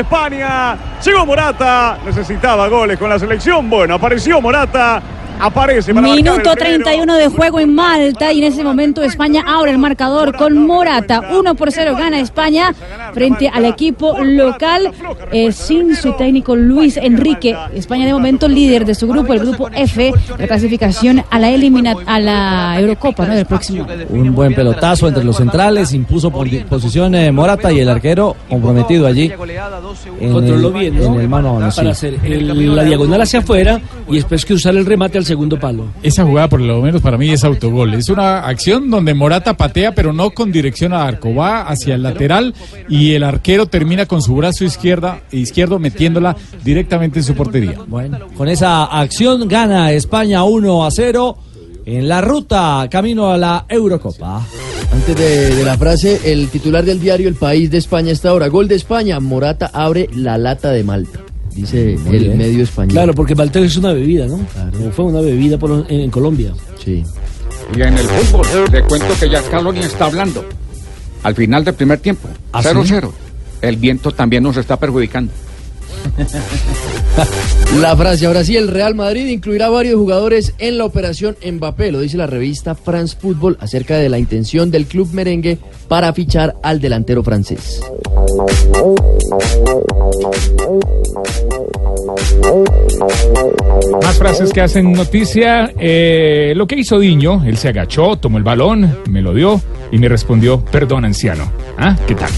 España. 0.00 0.76
Llegó 1.04 1.26
Morata. 1.26 1.98
Necesitaba 2.04 2.68
goles 2.68 2.98
con 2.98 3.08
la 3.08 3.18
selección. 3.18 3.68
Bueno, 3.68 3.94
apareció 3.94 4.40
Morata. 4.40 5.02
Aparece 5.40 5.94
para 5.94 6.06
Minuto 6.08 6.36
el 6.52 6.56
primero. 6.58 6.82
31 6.84 7.14
de 7.16 7.28
juego 7.28 7.60
en 7.60 7.74
Malta 7.74 8.32
y 8.32 8.38
en 8.38 8.44
ese 8.52 8.64
momento 8.64 9.02
España 9.02 9.44
abre 9.46 9.70
el 9.72 9.78
marcador 9.78 10.36
con 10.36 10.66
Morata. 10.66 11.30
1 11.32 11.54
por 11.54 11.70
0 11.72 11.94
gana 11.98 12.20
España 12.20 12.74
frente 13.12 13.48
al 13.48 13.64
equipo 13.64 14.16
local 14.22 14.90
eh, 15.32 15.52
sin 15.52 15.94
su 15.96 16.12
técnico 16.14 16.56
Luis 16.56 16.96
Enrique. 16.96 17.56
España 17.74 18.06
de 18.06 18.12
momento 18.12 18.48
líder 18.48 18.84
de 18.84 18.94
su 18.94 19.06
grupo, 19.06 19.32
el 19.32 19.40
grupo 19.40 19.68
F, 19.74 20.12
de 20.38 20.46
clasificación 20.48 21.22
a 21.30 21.38
la 21.38 21.50
elimina 21.50 21.94
a 22.06 22.18
la 22.18 22.80
Eurocopa 22.80 23.26
¿no? 23.26 23.34
del 23.34 23.46
próximo. 23.46 23.86
Un 24.08 24.34
buen 24.34 24.54
pelotazo 24.54 25.08
entre 25.08 25.24
los 25.24 25.36
centrales, 25.36 25.92
impuso 25.92 26.30
por 26.30 26.48
posición 26.66 27.14
eh, 27.14 27.30
Morata 27.32 27.72
y 27.72 27.80
el 27.80 27.88
arquero 27.88 28.36
comprometido 28.48 29.06
allí. 29.06 29.32
En 30.20 30.32
Controló 30.32 30.68
el, 30.68 30.74
bien, 30.74 30.96
en 31.02 31.14
¿no? 31.14 31.20
el 31.20 31.28
mano 31.28 31.48
a 31.50 31.52
mano, 31.54 31.72
Para 31.74 31.94
sí. 31.94 32.06
hacer 32.06 32.18
el- 32.24 32.74
la 32.76 32.84
diagonal 32.84 33.22
hacia 33.22 33.40
afuera 33.40 33.80
y 34.08 34.16
después 34.16 34.44
que 34.44 34.54
usar 34.54 34.76
el 34.76 34.84
remate 34.86 35.18
al 35.18 35.24
segundo 35.28 35.60
palo. 35.60 35.84
Esa 36.02 36.24
jugada, 36.24 36.48
por 36.48 36.60
lo 36.60 36.80
menos 36.82 37.00
para 37.00 37.16
mí, 37.16 37.30
es 37.30 37.44
autogol. 37.44 37.94
Es 37.94 38.08
una 38.08 38.40
acción 38.40 38.90
donde 38.90 39.14
Morata 39.14 39.56
patea, 39.56 39.94
pero 39.94 40.12
no 40.12 40.30
con 40.30 40.50
dirección 40.50 40.92
a 40.92 41.04
arco. 41.04 41.34
Va 41.34 41.62
hacia 41.62 41.94
el 41.94 42.02
lateral 42.02 42.54
y 42.88 43.12
el 43.12 43.22
arquero 43.22 43.66
termina 43.66 44.06
con 44.06 44.22
su 44.22 44.34
brazo 44.34 44.64
izquierda, 44.64 45.20
izquierdo 45.30 45.78
metiéndola 45.78 46.36
directamente 46.64 47.20
en 47.20 47.24
su 47.24 47.34
portería. 47.34 47.78
Bueno, 47.86 48.18
con 48.36 48.48
esa 48.48 48.84
acción 48.84 49.46
gana 49.46 49.92
España 49.92 50.42
1 50.42 50.84
a 50.84 50.90
0 50.90 51.36
en 51.86 52.08
la 52.08 52.20
ruta 52.20 52.86
camino 52.90 53.30
a 53.30 53.38
la 53.38 53.64
Eurocopa. 53.68 54.44
Antes 54.92 55.16
de, 55.16 55.54
de 55.54 55.64
la 55.64 55.76
frase, 55.76 56.32
el 56.32 56.48
titular 56.48 56.84
del 56.84 57.00
diario 57.00 57.28
El 57.28 57.34
País 57.34 57.70
de 57.70 57.78
España 57.78 58.10
está 58.12 58.30
ahora. 58.30 58.48
Gol 58.48 58.68
de 58.68 58.74
España. 58.74 59.20
Morata 59.20 59.70
abre 59.72 60.08
la 60.14 60.38
lata 60.38 60.70
de 60.70 60.82
Malta. 60.82 61.20
Dice 61.54 61.96
Muy 62.04 62.16
el 62.16 62.24
bien. 62.24 62.38
medio 62.38 62.62
español. 62.64 62.92
Claro, 62.92 63.14
porque 63.14 63.34
Malta 63.34 63.58
es 63.60 63.76
una 63.76 63.92
bebida, 63.92 64.26
¿no? 64.26 64.36
O 64.86 64.90
fue 64.92 65.04
una 65.06 65.20
bebida 65.20 65.58
por- 65.58 65.84
en, 65.88 66.00
en 66.00 66.10
Colombia. 66.10 66.52
Sí. 66.82 67.02
Y 67.76 67.80
en 67.82 67.98
el 67.98 68.06
fútbol, 68.06 68.46
le 68.72 68.82
cuento 68.82 69.08
que 69.18 69.28
ya 69.28 69.42
Scaloni 69.42 69.80
está 69.80 70.06
hablando. 70.06 70.44
Al 71.22 71.34
final 71.34 71.64
del 71.64 71.74
primer 71.74 71.98
tiempo, 71.98 72.28
¿Ah, 72.52 72.62
0-0. 72.62 73.10
El 73.60 73.76
viento 73.76 74.12
también 74.12 74.42
nos 74.44 74.56
está 74.56 74.76
perjudicando. 74.78 75.32
La 77.80 77.96
frase, 77.96 78.26
ahora 78.26 78.44
sí, 78.44 78.56
el 78.56 78.68
Real 78.68 78.94
Madrid 78.94 79.26
incluirá 79.26 79.68
varios 79.68 79.96
jugadores 79.96 80.54
en 80.58 80.78
la 80.78 80.84
operación 80.84 81.36
Mbappé, 81.44 81.92
lo 81.92 82.00
dice 82.00 82.16
la 82.16 82.26
revista 82.26 82.74
France 82.74 83.16
Football 83.20 83.56
acerca 83.60 83.96
de 83.96 84.08
la 84.08 84.18
intención 84.18 84.70
del 84.70 84.86
club 84.86 85.08
merengue 85.12 85.58
para 85.86 86.12
fichar 86.12 86.56
al 86.62 86.80
delantero 86.80 87.22
francés. 87.22 87.80
Más 94.02 94.18
frases 94.18 94.52
que 94.52 94.60
hacen 94.60 94.92
noticia. 94.92 95.72
Eh, 95.78 96.52
lo 96.56 96.66
que 96.66 96.76
hizo 96.76 96.98
Diño, 96.98 97.44
él 97.44 97.56
se 97.56 97.68
agachó, 97.68 98.16
tomó 98.16 98.38
el 98.38 98.44
balón, 98.44 98.98
me 99.08 99.22
lo 99.22 99.34
dio 99.34 99.60
y 99.92 99.98
me 99.98 100.08
respondió, 100.08 100.64
perdón 100.64 101.04
anciano. 101.04 101.52
¿Ah? 101.76 101.96
¿Qué 102.06 102.14
tal? 102.14 102.30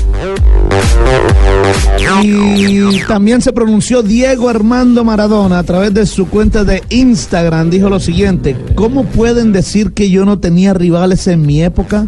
Y 2.22 3.00
también 3.06 3.40
se 3.40 3.52
pronunció 3.52 4.02
Diego 4.02 4.48
Armando 4.48 5.04
Maradona 5.04 5.58
a 5.58 5.62
través 5.62 5.94
de 5.94 6.06
su 6.06 6.28
cuenta 6.28 6.64
de 6.64 6.82
Instagram. 6.90 7.70
Dijo 7.70 7.88
lo 7.88 8.00
siguiente, 8.00 8.56
¿cómo 8.74 9.04
pueden 9.04 9.52
decir 9.52 9.92
que 9.92 10.10
yo 10.10 10.24
no 10.24 10.38
tenía 10.38 10.74
rivales 10.74 11.26
en 11.26 11.42
mi 11.42 11.62
época? 11.62 12.06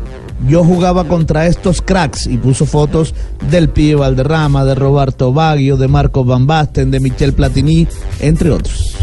Yo 0.49 0.65
jugaba 0.65 1.05
contra 1.05 1.47
estos 1.47 1.81
cracks 1.83 2.27
y 2.27 2.37
puso 2.37 2.67
fotos 2.67 3.15
del 3.51 3.69
pibe 3.69 3.95
Valderrama, 3.97 4.65
de 4.65 4.75
Roberto 4.75 5.33
Baggio, 5.33 5.77
de 5.77 5.89
Marco 5.89 6.25
Van 6.25 6.47
Basten, 6.47 6.91
de 6.91 7.01
Michel 7.01 7.33
Platini, 7.33 7.87
entre 8.21 8.51
otros. 8.51 8.97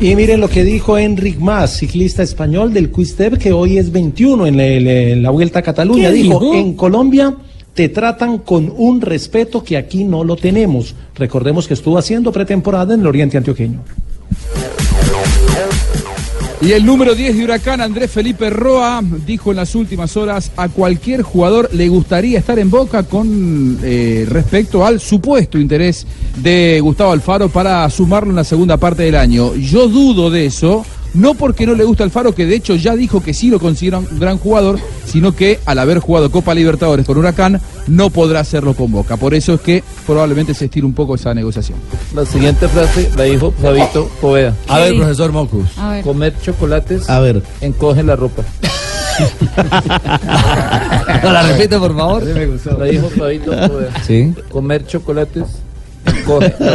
Y 0.00 0.14
miren 0.16 0.40
lo 0.40 0.48
que 0.48 0.64
dijo 0.64 0.98
Enric 0.98 1.38
Mas, 1.38 1.78
ciclista 1.78 2.22
español 2.22 2.74
del 2.74 2.90
Quick-Step, 2.90 3.38
que 3.38 3.52
hoy 3.52 3.78
es 3.78 3.90
21 3.90 4.46
en 4.46 4.56
la, 4.56 4.66
en 4.66 5.22
la 5.22 5.30
Vuelta 5.30 5.60
a 5.60 5.62
Cataluña. 5.62 6.10
¿Qué 6.10 6.16
Dijo, 6.16 6.40
dijo? 6.40 6.54
en 6.54 6.74
Colombia 6.74 7.34
te 7.74 7.88
tratan 7.88 8.38
con 8.38 8.72
un 8.76 9.00
respeto 9.00 9.64
que 9.64 9.76
aquí 9.76 10.04
no 10.04 10.24
lo 10.24 10.36
tenemos. 10.36 10.94
Recordemos 11.14 11.66
que 11.66 11.74
estuvo 11.74 11.98
haciendo 11.98 12.32
pretemporada 12.32 12.94
en 12.94 13.00
el 13.00 13.06
Oriente 13.06 13.38
Antioqueño. 13.38 13.80
Y 16.60 16.70
el 16.70 16.86
número 16.86 17.16
10 17.16 17.36
de 17.36 17.44
Huracán, 17.44 17.80
Andrés 17.80 18.08
Felipe 18.08 18.48
Roa, 18.48 19.02
dijo 19.26 19.50
en 19.50 19.56
las 19.56 19.74
últimas 19.74 20.16
horas 20.16 20.52
a 20.56 20.68
cualquier 20.68 21.22
jugador 21.22 21.68
le 21.72 21.88
gustaría 21.88 22.38
estar 22.38 22.56
en 22.56 22.70
Boca 22.70 23.02
con 23.02 23.80
eh, 23.82 24.24
respecto 24.28 24.86
al 24.86 25.00
supuesto 25.00 25.58
interés 25.58 26.06
de 26.36 26.78
Gustavo 26.80 27.10
Alfaro 27.10 27.48
para 27.48 27.90
sumarlo 27.90 28.30
en 28.30 28.36
la 28.36 28.44
segunda 28.44 28.76
parte 28.76 29.02
del 29.02 29.16
año. 29.16 29.56
Yo 29.56 29.88
dudo 29.88 30.30
de 30.30 30.46
eso, 30.46 30.86
no 31.14 31.34
porque 31.34 31.66
no 31.66 31.74
le 31.74 31.84
gusta 31.84 32.04
Alfaro, 32.04 32.34
que 32.34 32.46
de 32.46 32.56
hecho 32.56 32.74
ya 32.74 32.96
dijo 32.96 33.22
que 33.22 33.34
sí 33.34 33.48
lo 33.48 33.58
considera 33.60 33.98
un 33.98 34.18
gran 34.18 34.38
jugador, 34.38 34.78
sino 35.06 35.34
que 35.34 35.58
al 35.66 35.78
haber 35.78 35.98
jugado 35.98 36.30
Copa 36.30 36.54
Libertadores 36.54 37.06
con 37.06 37.18
Huracán 37.18 37.60
no 37.86 38.10
podrá 38.10 38.40
hacerlo 38.40 38.74
con 38.74 38.90
Boca. 38.92 39.16
Por 39.16 39.34
eso 39.34 39.54
es 39.54 39.60
que 39.60 39.82
probablemente 40.06 40.54
se 40.54 40.66
estire 40.66 40.86
un 40.86 40.94
poco 40.94 41.14
esa 41.14 41.34
negociación. 41.34 41.78
La 42.14 42.24
siguiente 42.24 42.68
frase 42.68 43.10
la 43.16 43.24
dijo 43.24 43.52
Fabito 43.60 44.10
Poveda. 44.20 44.54
A 44.68 44.78
ver, 44.78 44.96
profesor 44.96 45.32
Mocus. 45.32 45.66
A 45.78 45.90
ver. 45.90 46.04
Comer 46.04 46.34
chocolates 46.40 47.08
A 47.10 47.20
ver. 47.20 47.42
encoge 47.60 48.02
la 48.02 48.16
ropa. 48.16 48.42
¿La 51.22 51.42
repite, 51.42 51.78
por 51.78 51.96
favor? 51.96 52.22
Sí, 52.24 52.30
me 52.34 52.46
gustó. 52.46 52.78
La 52.78 52.84
dijo 52.86 53.08
Fabito 53.10 53.50
Poveda. 53.50 54.02
Sí. 54.06 54.32
Comer 54.50 54.86
chocolates 54.86 55.44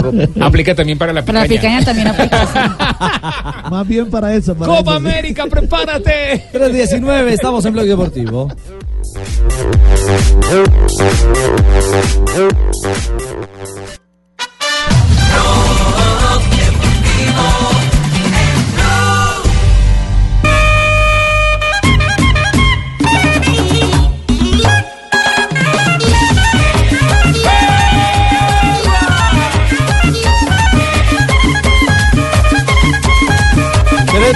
ropa. 0.02 0.46
Aplica 0.46 0.76
también 0.76 0.98
para 0.98 1.14
la 1.14 1.24
Para 1.24 1.42
la 1.42 1.48
picaña 1.48 1.84
también 1.84 2.08
aplica. 2.08 2.46
sí. 2.48 3.70
Más 3.70 3.88
bien 3.88 4.10
para 4.10 4.34
eso. 4.34 4.56
Para 4.56 4.76
Copa 4.78 4.92
eso, 4.92 5.00
sí. 5.02 5.08
América, 5.08 5.46
prepárate. 5.48 6.46
3.19, 6.54 7.28
estamos 7.28 7.66
en 7.66 7.74
Blog 7.74 7.86
Deportivo. 7.86 8.48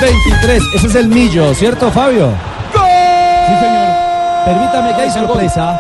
23, 0.02 0.64
ese 0.74 0.88
es 0.88 0.96
el 0.96 1.10
millo, 1.10 1.54
¿cierto, 1.54 1.92
Fabio? 1.92 2.32
Sí, 2.74 3.54
señor. 3.60 3.88
Permítame 4.46 4.96
que 4.96 5.02
hay 5.04 5.12
sorpresa. 5.12 5.80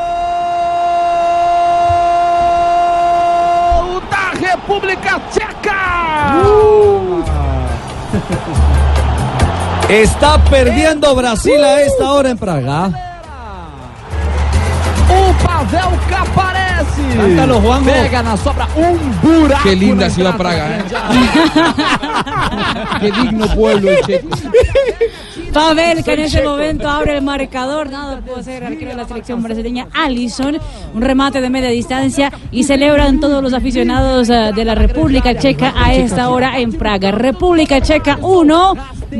¡Utaje 3.95 4.51
República 4.51 5.19
Checa! 5.33 6.35
Está 9.89 10.37
perdiendo 10.51 11.15
Brasil 11.15 11.63
a 11.63 11.81
esta 11.81 12.11
hora 12.11 12.29
en 12.29 12.37
Praga. 12.37 12.91
O 15.09 15.33
Pavel 15.43 15.99
que 16.07 16.15
aparece. 16.81 17.17
Cántalo, 17.17 17.61
Juanjo. 17.61 17.85
Pega 17.85 18.23
na 18.23 18.37
sobra 18.37 18.67
um 18.75 18.97
buraco. 19.21 19.63
Qué 19.63 19.75
linda 19.75 20.09
ciudad 20.09 20.37
Praga, 20.37 20.77
¿eh? 20.77 20.83
Qué 22.99 23.11
digno 23.11 23.47
pueblo 23.55 23.91
checo. 24.05 24.29
Pavel 25.53 26.03
que 26.03 26.13
en 26.13 26.19
ese 26.21 26.43
momento 26.43 26.89
abre 26.89 27.17
el 27.17 27.23
marcador, 27.23 27.89
nada 27.89 28.19
pudo 28.21 28.37
hacer 28.37 28.63
el 28.63 28.73
arquero 28.73 28.91
de 28.91 28.97
la 28.97 29.07
selección 29.07 29.43
brasileña 29.43 29.87
Allison, 29.93 30.57
un 30.93 31.01
remate 31.01 31.41
de 31.41 31.49
media 31.49 31.69
distancia 31.69 32.31
y 32.51 32.63
celebran 32.63 33.19
todos 33.19 33.43
los 33.43 33.53
aficionados 33.53 34.29
eh, 34.29 34.51
de 34.55 34.65
la 34.65 34.75
República 34.75 35.37
Checa 35.37 35.73
a 35.75 35.93
esta 35.93 36.29
hora 36.29 36.59
en 36.59 36.73
Praga. 36.73 37.11
República 37.11 37.81
Checa 37.81 38.17
1, 38.21 38.73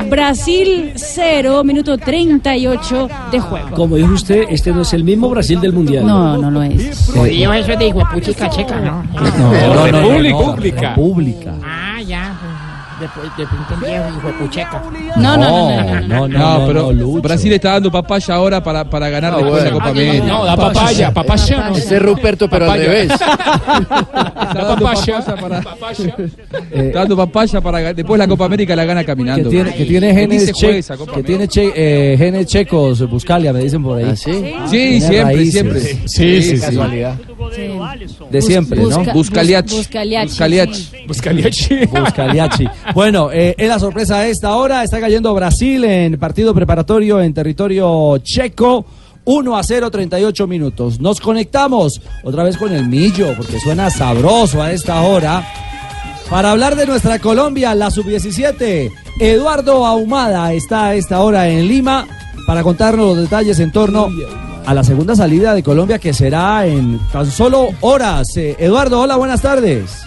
Brasil 0.08 0.92
0, 0.96 1.64
minuto 1.64 1.98
38 1.98 3.08
de 3.30 3.40
juego. 3.40 3.70
Como 3.72 3.96
dijo 3.96 4.14
usted, 4.14 4.44
este 4.48 4.72
no 4.72 4.82
es 4.82 4.92
el 4.94 5.04
mismo 5.04 5.28
Brasil 5.28 5.60
del 5.60 5.72
Mundial. 5.72 6.06
No, 6.06 6.38
no 6.38 6.50
lo 6.50 6.62
es. 6.62 7.10
Judío, 7.14 7.52
eso 7.52 7.76
de 7.76 7.92
huepuchica 7.92 8.48
checa, 8.48 8.80
¿no? 8.80 9.04
no, 9.12 9.86
no, 9.86 9.86
República. 9.86 10.90
República. 10.90 11.54
Ah, 13.06 13.34
de 13.36 13.46
pronto 13.46 13.86
viejo 13.86 14.04
hijo 14.18 14.26
de 14.28 14.32
pucheca. 14.34 14.82
No, 15.16 15.36
no, 15.36 15.36
no, 15.36 15.82
no. 15.82 16.00
no, 16.00 16.28
no, 16.28 16.58
No, 16.60 16.66
pero. 16.66 16.92
Brasil 17.22 17.52
está 17.52 17.72
dando 17.72 17.90
papaya 17.90 18.34
ahora 18.34 18.62
para, 18.62 18.84
para 18.88 19.08
ganar 19.08 19.36
después 19.36 19.64
la 19.64 19.70
Copa 19.72 19.88
América. 19.88 20.24
No, 20.26 20.44
da 20.44 20.56
papaya, 20.56 21.12
papaya 21.12 21.68
no. 21.70 21.76
Ese 21.76 21.96
es 21.96 22.02
Ruperto, 22.02 22.48
pero 22.48 22.70
al 22.70 22.70
Papaya. 22.70 22.88
revés. 22.88 23.12
Está 24.52 24.64
dando 24.64 24.84
papaya. 24.84 25.18
está 26.72 26.98
dando 27.00 27.16
papaya 27.16 27.60
para 27.60 27.94
después 27.94 28.18
la 28.18 28.28
Copa 28.28 28.44
América 28.44 28.76
la 28.76 28.84
gana 28.84 29.00
Que 29.00 29.06
caminando. 29.06 29.48
tiene, 29.48 29.74
que 29.74 29.84
tiene 29.84 30.08
¿Qué 30.08 30.14
genes, 30.14 30.52
que 31.14 31.22
tiene 31.22 31.48
che- 31.48 31.72
eh, 31.74 32.16
genes 32.18 32.46
checos, 32.46 33.08
Buscalia, 33.08 33.52
me 33.52 33.60
dicen 33.60 33.82
por 33.82 33.98
ahí. 33.98 34.06
¿Ah, 34.10 34.16
sí? 34.16 34.32
Sí, 34.66 35.00
siempre, 35.00 35.22
raíces. 35.24 35.52
siempre. 35.52 35.80
Sí, 35.80 35.98
sí, 36.06 36.42
sí. 36.56 36.60
Casualidad. 36.60 37.14
De 38.30 38.42
siempre, 38.42 38.80
¿no? 38.82 38.88
Busca- 38.90 39.12
Buscaliachi. 39.12 39.76
Buscaliachi, 39.76 40.32
Buscaliachi. 41.86 42.68
Bueno, 42.94 43.32
eh, 43.32 43.54
es 43.56 43.68
la 43.68 43.78
sorpresa 43.78 44.18
a 44.18 44.26
esta 44.26 44.54
hora. 44.54 44.84
Está 44.84 45.00
cayendo 45.00 45.32
Brasil 45.32 45.82
en 45.84 46.18
partido 46.18 46.54
preparatorio 46.54 47.22
en 47.22 47.32
territorio 47.32 48.18
checo. 48.18 48.84
1 49.24 49.56
a 49.56 49.62
0, 49.62 49.90
38 49.90 50.46
minutos. 50.46 51.00
Nos 51.00 51.20
conectamos 51.20 52.00
otra 52.24 52.42
vez 52.42 52.56
con 52.56 52.72
el 52.72 52.86
Millo, 52.88 53.34
porque 53.36 53.60
suena 53.60 53.88
sabroso 53.88 54.60
a 54.60 54.72
esta 54.72 55.00
hora. 55.02 55.46
Para 56.28 56.50
hablar 56.50 56.74
de 56.76 56.86
nuestra 56.86 57.18
Colombia, 57.18 57.74
la 57.74 57.90
sub-17, 57.90 58.90
Eduardo 59.20 59.86
Ahumada 59.86 60.52
está 60.52 60.86
a 60.86 60.94
esta 60.94 61.20
hora 61.20 61.48
en 61.48 61.68
Lima 61.68 62.06
para 62.46 62.62
contarnos 62.62 63.14
los 63.14 63.18
detalles 63.18 63.60
en 63.60 63.70
torno 63.70 64.08
a 64.66 64.74
la 64.74 64.82
segunda 64.82 65.14
salida 65.14 65.54
de 65.54 65.62
Colombia 65.62 65.98
que 65.98 66.12
será 66.12 66.66
en 66.66 66.98
tan 67.12 67.30
solo 67.30 67.68
horas. 67.80 68.36
Eh, 68.36 68.56
Eduardo, 68.58 69.00
hola, 69.00 69.16
buenas 69.16 69.40
tardes. 69.40 70.04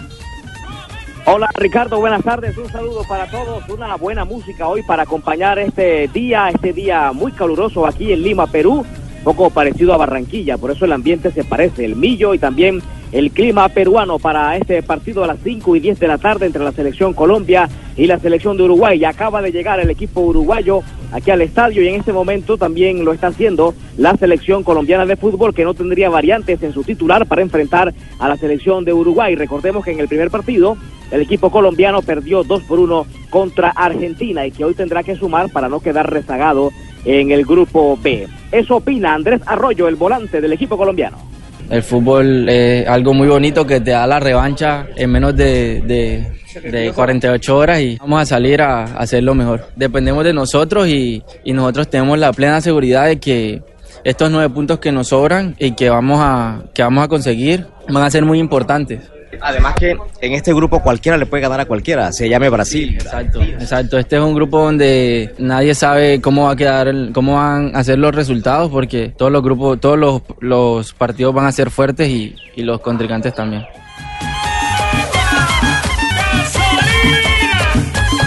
Hola 1.28 1.50
Ricardo, 1.56 1.98
buenas 1.98 2.22
tardes, 2.22 2.56
un 2.56 2.70
saludo 2.70 3.02
para 3.08 3.28
todos, 3.28 3.68
una 3.68 3.96
buena 3.96 4.24
música 4.24 4.68
hoy 4.68 4.84
para 4.84 5.02
acompañar 5.02 5.58
este 5.58 6.06
día, 6.06 6.48
este 6.50 6.72
día 6.72 7.10
muy 7.10 7.32
caluroso 7.32 7.84
aquí 7.84 8.12
en 8.12 8.22
Lima, 8.22 8.46
Perú, 8.46 8.86
poco 9.24 9.50
parecido 9.50 9.92
a 9.92 9.96
Barranquilla, 9.96 10.56
por 10.56 10.70
eso 10.70 10.84
el 10.84 10.92
ambiente 10.92 11.32
se 11.32 11.42
parece, 11.42 11.84
el 11.84 11.96
millo 11.96 12.32
y 12.32 12.38
también 12.38 12.80
el 13.12 13.30
clima 13.30 13.68
peruano 13.68 14.18
para 14.18 14.56
este 14.56 14.82
partido 14.82 15.24
a 15.24 15.26
las 15.26 15.38
5 15.42 15.76
y 15.76 15.80
10 15.80 15.98
de 15.98 16.08
la 16.08 16.18
tarde 16.18 16.46
entre 16.46 16.64
la 16.64 16.72
selección 16.72 17.14
Colombia 17.14 17.68
y 17.96 18.06
la 18.06 18.18
selección 18.18 18.56
de 18.56 18.64
Uruguay. 18.64 19.04
Acaba 19.04 19.42
de 19.42 19.52
llegar 19.52 19.80
el 19.80 19.90
equipo 19.90 20.20
uruguayo 20.20 20.82
aquí 21.12 21.30
al 21.30 21.42
estadio 21.42 21.82
y 21.82 21.88
en 21.88 21.94
este 21.96 22.12
momento 22.12 22.58
también 22.58 23.04
lo 23.04 23.12
está 23.12 23.28
haciendo 23.28 23.74
la 23.96 24.16
selección 24.16 24.62
colombiana 24.64 25.06
de 25.06 25.16
fútbol 25.16 25.54
que 25.54 25.64
no 25.64 25.74
tendría 25.74 26.10
variantes 26.10 26.62
en 26.62 26.72
su 26.72 26.82
titular 26.82 27.26
para 27.26 27.42
enfrentar 27.42 27.94
a 28.18 28.28
la 28.28 28.36
selección 28.36 28.84
de 28.84 28.92
Uruguay. 28.92 29.34
Recordemos 29.36 29.84
que 29.84 29.92
en 29.92 30.00
el 30.00 30.08
primer 30.08 30.30
partido 30.30 30.76
el 31.10 31.22
equipo 31.22 31.50
colombiano 31.50 32.02
perdió 32.02 32.42
2 32.42 32.62
por 32.64 32.80
1 32.80 33.06
contra 33.30 33.70
Argentina 33.70 34.44
y 34.44 34.50
que 34.50 34.64
hoy 34.64 34.74
tendrá 34.74 35.02
que 35.02 35.16
sumar 35.16 35.50
para 35.50 35.68
no 35.68 35.80
quedar 35.80 36.12
rezagado 36.12 36.70
en 37.04 37.30
el 37.30 37.44
grupo 37.44 37.96
B. 38.02 38.26
Eso 38.50 38.76
opina 38.76 39.14
Andrés 39.14 39.40
Arroyo, 39.46 39.86
el 39.86 39.94
volante 39.94 40.40
del 40.40 40.52
equipo 40.52 40.76
colombiano. 40.76 41.35
El 41.70 41.82
fútbol 41.82 42.48
es 42.48 42.86
algo 42.88 43.12
muy 43.12 43.28
bonito 43.28 43.66
que 43.66 43.80
te 43.80 43.90
da 43.90 44.06
la 44.06 44.20
revancha 44.20 44.86
en 44.96 45.10
menos 45.10 45.36
de, 45.36 45.82
de, 45.82 46.70
de 46.70 46.92
48 46.92 47.56
horas 47.56 47.80
y 47.80 47.96
vamos 47.96 48.22
a 48.22 48.26
salir 48.26 48.62
a, 48.62 48.84
a 48.84 48.98
hacer 48.98 49.22
lo 49.22 49.34
mejor. 49.34 49.66
Dependemos 49.74 50.24
de 50.24 50.32
nosotros 50.32 50.86
y, 50.88 51.22
y 51.44 51.52
nosotros 51.52 51.88
tenemos 51.88 52.18
la 52.18 52.32
plena 52.32 52.60
seguridad 52.60 53.06
de 53.06 53.18
que 53.18 53.62
estos 54.04 54.30
nueve 54.30 54.54
puntos 54.54 54.78
que 54.78 54.92
nos 54.92 55.08
sobran 55.08 55.56
y 55.58 55.72
que 55.72 55.90
vamos 55.90 56.18
a, 56.20 56.62
que 56.72 56.82
vamos 56.82 57.04
a 57.04 57.08
conseguir 57.08 57.66
van 57.88 58.04
a 58.04 58.10
ser 58.10 58.24
muy 58.24 58.38
importantes. 58.38 59.00
Además 59.40 59.74
que 59.74 59.96
en 60.20 60.32
este 60.32 60.52
grupo 60.54 60.82
cualquiera 60.82 61.18
le 61.18 61.26
puede 61.26 61.42
ganar 61.42 61.60
a 61.60 61.64
cualquiera, 61.64 62.12
se 62.12 62.28
llame 62.28 62.48
Brasil. 62.48 62.94
Exacto, 62.94 63.42
exacto. 63.42 63.98
Este 63.98 64.16
es 64.16 64.22
un 64.22 64.34
grupo 64.34 64.58
donde 64.58 65.34
nadie 65.38 65.74
sabe 65.74 66.20
cómo 66.20 66.44
va 66.44 66.52
a 66.52 66.56
quedar, 66.56 66.92
cómo 67.12 67.36
van 67.36 67.74
a 67.74 67.84
ser 67.84 67.98
los 67.98 68.14
resultados, 68.14 68.70
porque 68.70 69.12
todos 69.16 69.32
los 69.32 69.42
grupos, 69.42 69.80
todos 69.80 69.98
los, 69.98 70.22
los 70.40 70.92
partidos 70.92 71.34
van 71.34 71.46
a 71.46 71.52
ser 71.52 71.70
fuertes 71.70 72.08
y, 72.08 72.34
y 72.54 72.62
los 72.62 72.80
contrincantes 72.80 73.34
también. 73.34 73.64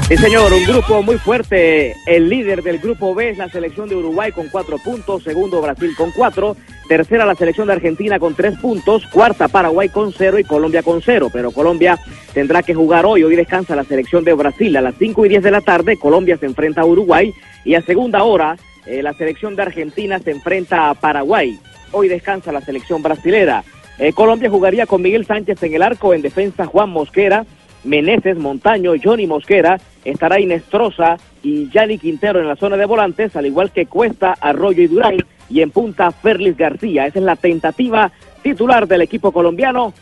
Sí, 0.10 0.18
señor, 0.18 0.51
un 0.51 0.66
grupo 0.66 1.03
muy 1.03 1.20
fuerte. 1.20 1.95
El 2.07 2.30
líder 2.30 2.64
del 2.64 2.80
grupo 2.80 3.14
B 3.14 3.30
es 3.30 3.38
la 3.38 3.47
selección 3.47 3.88
de 3.88 3.95
Uruguay 3.95 4.32
con 4.32 4.49
cuatro 4.49 4.80
puntos, 4.80 5.22
segundo 5.22 5.62
Brasil 5.62 5.93
con 5.95 6.10
cuatro, 6.10 6.57
tercera 6.88 7.28
la 7.28 7.36
selección 7.36 7.68
de 7.68 7.74
Argentina 7.74 8.18
con 8.18 8.34
tres 8.34 8.57
puntos, 8.57 9.05
cuarta 9.05 9.47
Paraguay 9.49 9.89
con 9.89 10.12
cero 10.12 10.39
y 10.39 10.43
Colombia 10.43 10.82
con 10.82 11.03
cero. 11.03 11.30
Pero 11.32 11.51
Colombia 11.51 11.99
tendrá 12.34 12.64
que 12.64 12.74
jugar 12.74 13.05
hoy. 13.05 13.22
Hoy 13.24 13.36
descansa 13.36 13.76
la 13.76 13.84
selección 13.84 14.24
de 14.24 14.34
Brasil 14.34 14.76
a 14.78 14.82
las 14.82 14.95
cinco 14.97 15.28
y 15.28 15.30
diez 15.30 15.43
de 15.43 15.51
la 15.51 15.62
tarde. 15.62 15.97
Colombia 15.97 16.38
se 16.38 16.47
enfrenta 16.47 16.82
a 16.82 16.86
Uruguay 16.86 17.32
y 17.64 17.76
a 17.76 17.84
segunda 17.84 18.24
hora 18.24 18.57
eh, 18.88 19.03
la 19.03 19.14
selección 19.14 19.55
de 19.55 19.62
Argentina 19.62 20.18
se 20.18 20.32
enfrenta 20.32 20.89
a 20.89 20.95
Paraguay. 20.95 21.60
Hoy 21.91 22.07
descansa 22.07 22.51
la 22.51 22.62
selección 22.62 23.03
brasilera. 23.03 23.64
Eh, 23.99 24.12
Colombia 24.14 24.49
jugaría 24.49 24.88
con 24.88 25.03
Miguel 25.03 25.28
Sánchez 25.28 25.62
en 25.62 25.76
el 25.76 25.84
arco, 25.84 26.16
en 26.16 26.24
defensa 26.24 26.66
Juan 26.66 26.89
Mosquera, 26.89 27.45
Meneses, 27.84 28.38
Montaño, 28.38 28.93
Johnny 29.01 29.28
Mosquera, 29.28 29.80
estará 30.06 30.39
Inestrosa 30.39 31.18
y 31.43 31.70
Yanni 31.70 31.97
Quintero 31.97 32.39
en 32.39 32.47
la 32.47 32.56
zona 32.56 32.78
de 32.78 32.86
volantes, 32.86 33.36
al 33.36 33.45
igual 33.45 33.72
que 33.72 33.86
Cuesta, 33.86 34.36
Arroyo 34.39 34.84
y 34.84 34.88
Durán, 34.88 35.18
y 35.50 35.62
en 35.62 35.72
punta 35.72 36.12
Ferlis 36.12 36.58
García. 36.58 37.06
Esa 37.06 37.20
es 37.20 37.26
la 37.26 37.36
tentativa 37.36 38.12
titular 38.41 38.88
del 38.88 39.02
equipo 39.02 39.32
colombiano 39.32 39.93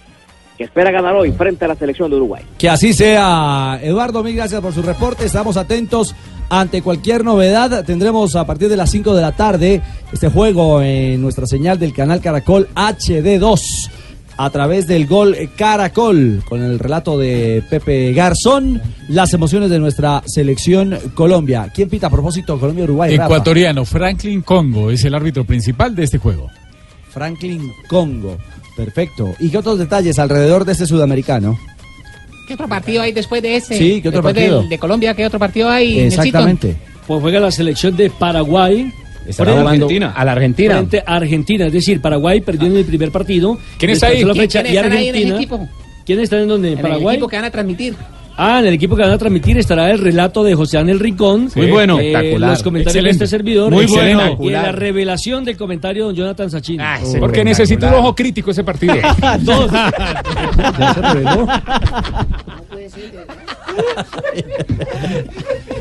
que 0.57 0.63
espera 0.63 0.89
ganar 0.89 1.15
hoy 1.15 1.31
frente 1.31 1.65
a 1.65 1.67
la 1.67 1.75
selección 1.75 2.09
de 2.09 2.17
Uruguay. 2.17 2.43
Que 2.57 2.67
así 2.67 2.91
sea. 2.91 3.79
Eduardo, 3.81 4.23
mil 4.23 4.35
gracias 4.35 4.59
por 4.59 4.73
su 4.73 4.81
reporte. 4.81 5.25
Estamos 5.25 5.55
atentos 5.55 6.15
ante 6.49 6.81
cualquier 6.81 7.23
novedad. 7.23 7.85
Tendremos 7.85 8.35
a 8.35 8.47
partir 8.47 8.67
de 8.67 8.75
las 8.75 8.89
5 8.89 9.15
de 9.15 9.21
la 9.21 9.33
tarde 9.33 9.81
este 10.11 10.29
juego 10.29 10.81
en 10.81 11.21
nuestra 11.21 11.45
señal 11.45 11.77
del 11.77 11.93
canal 11.93 12.21
Caracol 12.21 12.67
HD2 12.73 13.91
a 14.37 14.49
través 14.49 14.85
del 14.87 15.07
gol 15.07 15.35
Caracol 15.57 16.43
con 16.47 16.61
el 16.63 16.77
relato 16.79 17.17
de 17.17 17.63
Pepe 17.69 18.13
Garzón. 18.13 18.81
Las 19.09 19.33
emociones 19.33 19.69
de 19.69 19.79
nuestra 19.79 20.21
selección 20.25 20.97
Colombia. 21.15 21.71
¿Quién 21.73 21.89
pita 21.89 22.07
a 22.07 22.09
propósito 22.09 22.59
Colombia-Uruguay? 22.59 23.17
Rafa? 23.17 23.25
Ecuatoriano, 23.25 23.83
Franklin 23.85 24.41
Congo 24.41 24.91
es 24.91 25.03
el 25.05 25.15
árbitro 25.15 25.43
principal 25.45 25.95
de 25.95 26.03
este 26.03 26.17
juego. 26.19 26.49
Franklin 27.09 27.71
Congo. 27.89 28.37
Perfecto. 28.75 29.33
¿Y 29.39 29.49
qué 29.49 29.57
otros 29.57 29.79
detalles 29.79 30.19
alrededor 30.19 30.63
de 30.65 30.73
este 30.73 30.85
sudamericano? 30.85 31.57
¿Qué 32.47 32.53
otro 32.53 32.67
partido 32.67 33.01
hay 33.01 33.11
después 33.11 33.41
de 33.41 33.55
ese? 33.55 33.77
Sí, 33.77 34.01
¿qué 34.01 34.09
otro 34.09 34.21
Después 34.21 34.35
partido? 34.35 34.59
del- 34.61 34.69
de 34.69 34.77
Colombia, 34.79 35.13
¿qué 35.15 35.25
otro 35.25 35.39
partido 35.39 35.69
hay? 35.69 35.99
Exactamente. 35.99 36.75
Pues 37.07 37.21
juega 37.21 37.39
la 37.39 37.51
selección 37.51 37.97
de 37.97 38.09
Paraguay. 38.09 38.91
Estará 39.27 39.51
jugando 39.51 39.85
Argentina. 39.85 40.13
a 40.15 40.25
la 40.25 40.31
Argentina. 40.33 40.73
Frente 40.75 41.03
a 41.05 41.15
Argentina, 41.15 41.65
es 41.67 41.73
decir, 41.73 42.01
Paraguay 42.01 42.41
perdió 42.41 42.67
en 42.67 42.77
el 42.77 42.85
primer 42.85 43.11
partido. 43.11 43.57
¿Quién 43.77 43.91
está 43.91 44.07
ahí? 44.07 44.23
la 44.23 44.33
fecha, 44.33 44.61
¿Quiénes 44.63 44.73
y 44.73 44.77
ahí 44.77 44.85
en 44.85 44.91
Argentina. 44.93 45.35
equipo? 45.35 45.69
¿Quién 46.05 46.19
está 46.19 46.39
en 46.39 46.47
donde? 46.47 46.69
¿En 46.71 46.77
En 46.77 46.81
Paraguay? 46.81 47.07
el 47.07 47.13
equipo 47.15 47.27
que 47.27 47.35
van 47.35 47.45
a 47.45 47.51
transmitir. 47.51 47.95
Ah, 48.39 48.59
en 48.59 48.67
el 48.67 48.75
equipo 48.75 48.95
que 48.95 49.01
van 49.01 49.09
a 49.11 49.17
transmitir 49.17 49.57
estará 49.57 49.89
el 49.89 49.97
relato 49.97 50.43
de 50.43 50.53
José 50.53 50.77
Ángel 50.77 50.99
Rincón. 50.99 51.49
Muy 51.55 51.71
bueno. 51.71 51.99
Eh, 51.99 52.11
Espectacular. 52.11 52.49
Los 52.51 52.61
comentarios 52.61 52.95
Excelente. 52.95 53.17
de 53.19 53.25
este 53.25 53.35
servidor. 53.35 53.71
Muy 53.73 53.85
Y 53.85 53.87
bueno. 53.87 54.37
la 54.51 54.71
revelación 54.71 55.43
del 55.43 55.57
comentario 55.57 56.03
de 56.03 56.07
don 56.09 56.15
Jonathan 56.15 56.51
Sachin. 56.51 56.79
Porque 57.19 57.43
necesito 57.43 57.87
un 57.87 57.95
ojo 57.95 58.13
crítico 58.15 58.51
ese 58.51 58.63
partido. 58.63 58.93
Dos. 59.41 59.71
Ya 60.79 60.93
se 60.93 61.01
reveló. 61.01 61.47
No, 61.47 61.47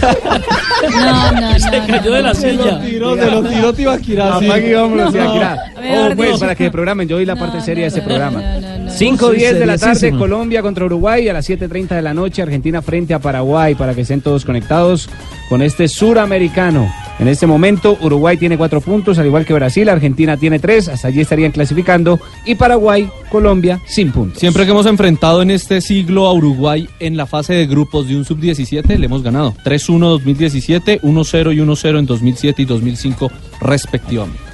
no, 0.00 1.32
no. 1.32 1.58
Se 1.58 1.70
cayó 1.86 2.12
de 2.12 2.22
la 2.22 2.28
no. 2.32 2.34
silla. 2.34 2.80
tiró, 2.80 3.16
se 3.16 3.30
lo 3.30 3.42
tiró 3.42 3.72
Tibaquirá. 3.72 4.38
sí. 4.38 4.46
Apague 4.46 4.70
y 4.70 4.74
vámonos, 4.74 5.06
No. 5.06 5.12
Tibaquirá. 5.12 5.56
Oh, 5.76 6.10
pues, 6.16 6.38
para 6.40 6.54
que 6.54 6.70
programen, 6.70 7.08
yo 7.08 7.16
oí 7.16 7.24
la 7.24 7.36
parte 7.36 7.60
seria 7.60 7.84
de 7.84 7.88
ese 7.88 8.02
programa. 8.02 8.40
no, 8.40 8.78
no, 8.78 8.90
5 8.90 9.30
Sí, 9.30 9.36
10 9.36 9.58
de 9.58 9.66
la 9.66 9.78
tarde. 9.78 10.10
Colombia 10.12 10.62
contra 10.62 10.84
Uruguay. 10.84 11.28
A 11.28 11.32
las 11.32 11.48
7.30 11.48 11.88
de 11.88 12.02
la 12.02 12.14
noche, 12.14 12.42
Argentina 12.42 12.82
frente 12.82 13.14
a 13.14 13.18
Paraguay. 13.18 13.74
Para 13.74 13.94
que 13.94 14.02
estén 14.02 14.20
todos 14.20 14.44
conectados 14.44 15.08
con 15.48 15.62
este 15.62 15.88
suramericano. 15.88 16.90
En 17.18 17.26
este 17.26 17.48
momento, 17.48 17.98
Uruguay 18.00 18.36
tiene 18.36 18.56
cuatro 18.56 18.80
puntos, 18.80 19.18
al 19.18 19.26
igual 19.26 19.44
que 19.44 19.52
Brasil. 19.52 19.88
Argentina 19.88 20.36
tiene 20.36 20.60
tres. 20.60 20.88
Hasta 20.88 21.08
allí 21.08 21.20
estarían 21.20 21.50
clasificando. 21.50 22.20
Y 22.44 22.54
Paraguay, 22.54 23.10
Colombia, 23.28 23.80
sin 23.86 24.12
puntos. 24.12 24.38
Siempre 24.38 24.64
que 24.64 24.70
hemos 24.70 24.86
enfrentado 24.86 25.42
en 25.42 25.50
este 25.50 25.80
siglo 25.80 26.26
a 26.26 26.32
Uruguay 26.32 26.88
en 27.00 27.16
la 27.16 27.26
fase 27.26 27.54
de 27.54 27.66
grupos 27.66 28.08
de 28.08 28.16
un 28.16 28.24
sub-17, 28.24 28.96
le 28.96 29.06
hemos 29.06 29.22
ganado. 29.24 29.54
3-1 29.64 29.98
2017, 29.98 31.00
1-0 31.02 31.54
y 31.54 31.58
1-0 31.58 31.98
en 31.98 32.06
2007 32.06 32.62
y 32.62 32.64
2005 32.64 33.32
respectivamente. 33.60 34.48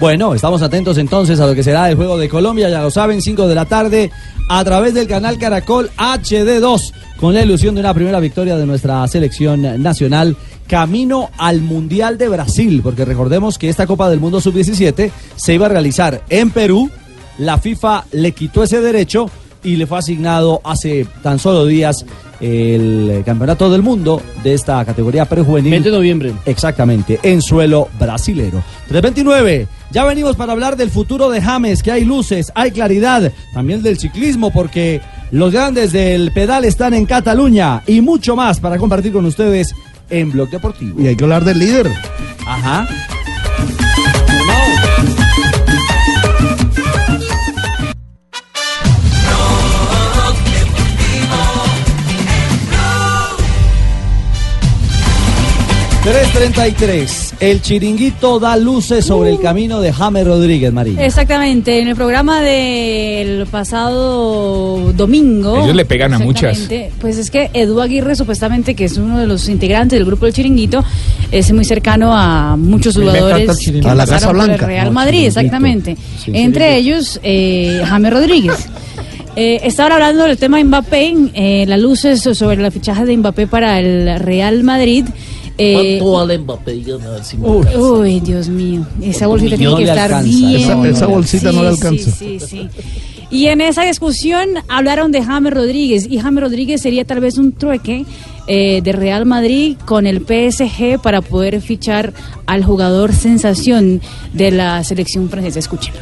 Bueno, 0.00 0.34
estamos 0.34 0.62
atentos 0.62 0.98
entonces 0.98 1.38
a 1.38 1.46
lo 1.46 1.54
que 1.54 1.62
será 1.62 1.88
el 1.88 1.94
juego 1.94 2.18
de 2.18 2.28
Colombia, 2.28 2.68
ya 2.68 2.82
lo 2.82 2.90
saben, 2.90 3.22
5 3.22 3.46
de 3.46 3.54
la 3.54 3.66
tarde, 3.66 4.10
a 4.48 4.64
través 4.64 4.94
del 4.94 5.06
canal 5.06 5.38
Caracol 5.38 5.90
HD2, 5.96 6.92
con 7.18 7.34
la 7.34 7.42
ilusión 7.42 7.76
de 7.76 7.82
una 7.82 7.94
primera 7.94 8.18
victoria 8.18 8.56
de 8.56 8.66
nuestra 8.66 9.06
selección 9.06 9.80
nacional, 9.80 10.36
camino 10.72 11.28
al 11.36 11.60
Mundial 11.60 12.16
de 12.16 12.30
Brasil, 12.30 12.80
porque 12.82 13.04
recordemos 13.04 13.58
que 13.58 13.68
esta 13.68 13.86
Copa 13.86 14.08
del 14.08 14.20
Mundo 14.20 14.40
Sub-17 14.40 15.10
se 15.36 15.52
iba 15.52 15.66
a 15.66 15.68
realizar 15.68 16.22
en 16.30 16.48
Perú, 16.48 16.90
la 17.36 17.58
FIFA 17.58 18.06
le 18.12 18.32
quitó 18.32 18.62
ese 18.62 18.80
derecho 18.80 19.28
y 19.62 19.76
le 19.76 19.86
fue 19.86 19.98
asignado 19.98 20.62
hace 20.64 21.06
tan 21.22 21.38
solo 21.38 21.66
días 21.66 22.06
el 22.40 23.22
Campeonato 23.22 23.70
del 23.70 23.82
Mundo 23.82 24.22
de 24.42 24.54
esta 24.54 24.82
categoría 24.86 25.26
prejuvenil. 25.26 25.72
20 25.72 25.90
de 25.90 25.94
noviembre. 25.94 26.32
Exactamente, 26.46 27.20
en 27.22 27.42
suelo 27.42 27.90
brasilero. 28.00 28.64
329. 28.88 29.68
Ya 29.90 30.06
venimos 30.06 30.36
para 30.36 30.52
hablar 30.52 30.78
del 30.78 30.88
futuro 30.88 31.28
de 31.28 31.42
James, 31.42 31.82
que 31.82 31.92
hay 31.92 32.06
luces, 32.06 32.50
hay 32.54 32.70
claridad, 32.70 33.30
también 33.52 33.82
del 33.82 33.98
ciclismo, 33.98 34.50
porque 34.50 35.02
los 35.32 35.52
grandes 35.52 35.92
del 35.92 36.32
pedal 36.32 36.64
están 36.64 36.94
en 36.94 37.04
Cataluña 37.04 37.82
y 37.86 38.00
mucho 38.00 38.36
más 38.36 38.58
para 38.58 38.78
compartir 38.78 39.12
con 39.12 39.26
ustedes 39.26 39.74
en 40.12 40.30
Blog 40.30 40.50
Deportivo. 40.50 41.00
Y 41.00 41.08
hay 41.08 41.16
que 41.16 41.24
hablar 41.24 41.44
del 41.44 41.58
líder. 41.58 41.90
Ajá. 42.46 42.86
...333... 56.02 57.34
El 57.38 57.62
chiringuito 57.62 58.40
da 58.40 58.56
luces 58.56 59.04
sobre 59.04 59.30
el 59.30 59.40
camino 59.40 59.80
de 59.80 59.92
James 59.92 60.26
Rodríguez, 60.26 60.72
María. 60.72 61.04
Exactamente, 61.04 61.80
en 61.80 61.86
el 61.86 61.94
programa 61.94 62.40
del 62.40 63.46
pasado 63.46 64.92
domingo. 64.92 65.62
Ellos 65.62 65.76
le 65.76 65.84
pegan 65.84 66.14
a 66.14 66.18
muchas. 66.18 66.68
Pues 67.00 67.18
es 67.18 67.30
que 67.30 67.50
Edu 67.52 67.80
Aguirre, 67.80 68.16
supuestamente, 68.16 68.74
que 68.74 68.86
es 68.86 68.96
uno 68.96 69.18
de 69.18 69.26
los 69.28 69.48
integrantes 69.48 69.96
del 69.96 70.04
grupo 70.04 70.24
del 70.24 70.34
Chiringuito, 70.34 70.84
es 71.30 71.52
muy 71.52 71.64
cercano 71.64 72.12
a 72.12 72.56
muchos 72.56 72.96
jugadores 72.96 73.56
que. 73.58 73.80
A 73.88 73.94
la 73.94 74.06
Casa 74.06 74.30
el 74.30 74.34
Blanca. 74.34 74.66
Real 74.66 74.86
No, 74.86 74.92
Madrid, 74.92 75.26
exactamente. 75.26 75.96
Sí, 76.18 76.32
Entre 76.34 76.76
ellos, 76.76 77.20
eh, 77.22 77.80
James 77.86 78.12
Rodríguez. 78.12 78.68
Eh, 79.34 79.60
estaban 79.64 79.92
hablando 79.92 80.24
del 80.24 80.36
tema 80.36 80.62
Mbappé, 80.62 81.14
eh, 81.34 81.64
las 81.66 81.80
luces 81.80 82.20
sobre 82.20 82.56
la 82.58 82.70
fichaje 82.70 83.04
de 83.06 83.16
Mbappé 83.16 83.46
para 83.46 83.78
el 83.78 84.18
Real 84.20 84.62
Madrid. 84.62 85.06
Eh, 85.58 85.98
¿Cuánto 86.00 86.12
vale 86.18 86.38
Mbappé? 86.38 86.72
Dígame 86.72 87.04
a 87.06 87.10
ver 87.10 87.24
si 87.24 87.36
me 87.36 87.48
Uy, 87.48 87.58
alcanza. 87.58 87.78
uy, 87.80 88.20
Dios 88.20 88.48
mío. 88.48 88.86
Esa 89.02 89.26
bolsita 89.26 89.56
tiene 89.56 89.74
que 89.76 89.84
le 89.84 89.88
estar 89.90 90.12
alcanza. 90.12 90.28
bien. 90.38 90.60
Esa- 90.60 90.88
esa 90.88 91.06
bolsita 91.06 91.52
no 91.52 91.62
le 91.62 91.68
alcanza. 91.68 92.10
Sí, 92.10 92.38
sí, 92.40 92.46
sí. 92.46 92.68
Y 93.30 93.46
en 93.46 93.60
esa 93.62 93.82
discusión 93.82 94.48
hablaron 94.68 95.10
de 95.12 95.22
James 95.22 95.52
Rodríguez. 95.54 96.06
Y 96.10 96.18
James 96.18 96.42
Rodríguez 96.42 96.82
sería 96.82 97.04
tal 97.04 97.20
vez 97.20 97.38
un 97.38 97.52
trueque 97.52 98.04
eh, 98.46 98.80
de 98.82 98.92
Real 98.92 99.24
Madrid 99.24 99.76
con 99.86 100.06
el 100.06 100.20
PSG 100.20 101.00
para 101.00 101.22
poder 101.22 101.60
fichar 101.62 102.12
al 102.46 102.64
jugador 102.64 103.14
sensación 103.14 104.00
de 104.34 104.50
la 104.50 104.82
selección 104.84 105.30
francesa. 105.30 105.58
Escuchen. 105.60 105.94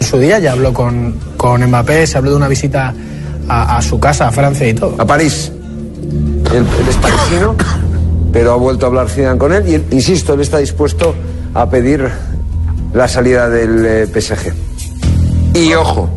En 0.00 0.06
su 0.06 0.18
día 0.18 0.38
ya 0.40 0.52
habló 0.52 0.72
con, 0.72 1.14
con 1.36 1.64
Mbappé, 1.64 2.06
se 2.06 2.18
habló 2.18 2.30
de 2.30 2.36
una 2.36 2.48
visita 2.48 2.94
a, 3.48 3.76
a 3.78 3.82
su 3.82 3.98
casa, 3.98 4.28
a 4.28 4.30
Francia 4.32 4.68
y 4.68 4.74
todo. 4.74 4.94
A 4.98 5.06
París. 5.06 5.50
Es 6.88 6.96
parisino, 6.96 7.54
pero 8.32 8.52
ha 8.52 8.56
vuelto 8.56 8.86
a 8.86 8.88
hablar 8.88 9.08
Zidane 9.08 9.38
con 9.38 9.52
él 9.52 9.64
y, 9.68 9.94
insisto, 9.94 10.34
él 10.34 10.40
está 10.40 10.58
dispuesto 10.58 11.14
a 11.54 11.68
pedir 11.68 12.08
la 12.92 13.08
salida 13.08 13.48
del 13.48 13.84
eh, 13.86 14.06
PSG. 14.06 14.52
Y 15.54 15.74
ojo, 15.74 16.08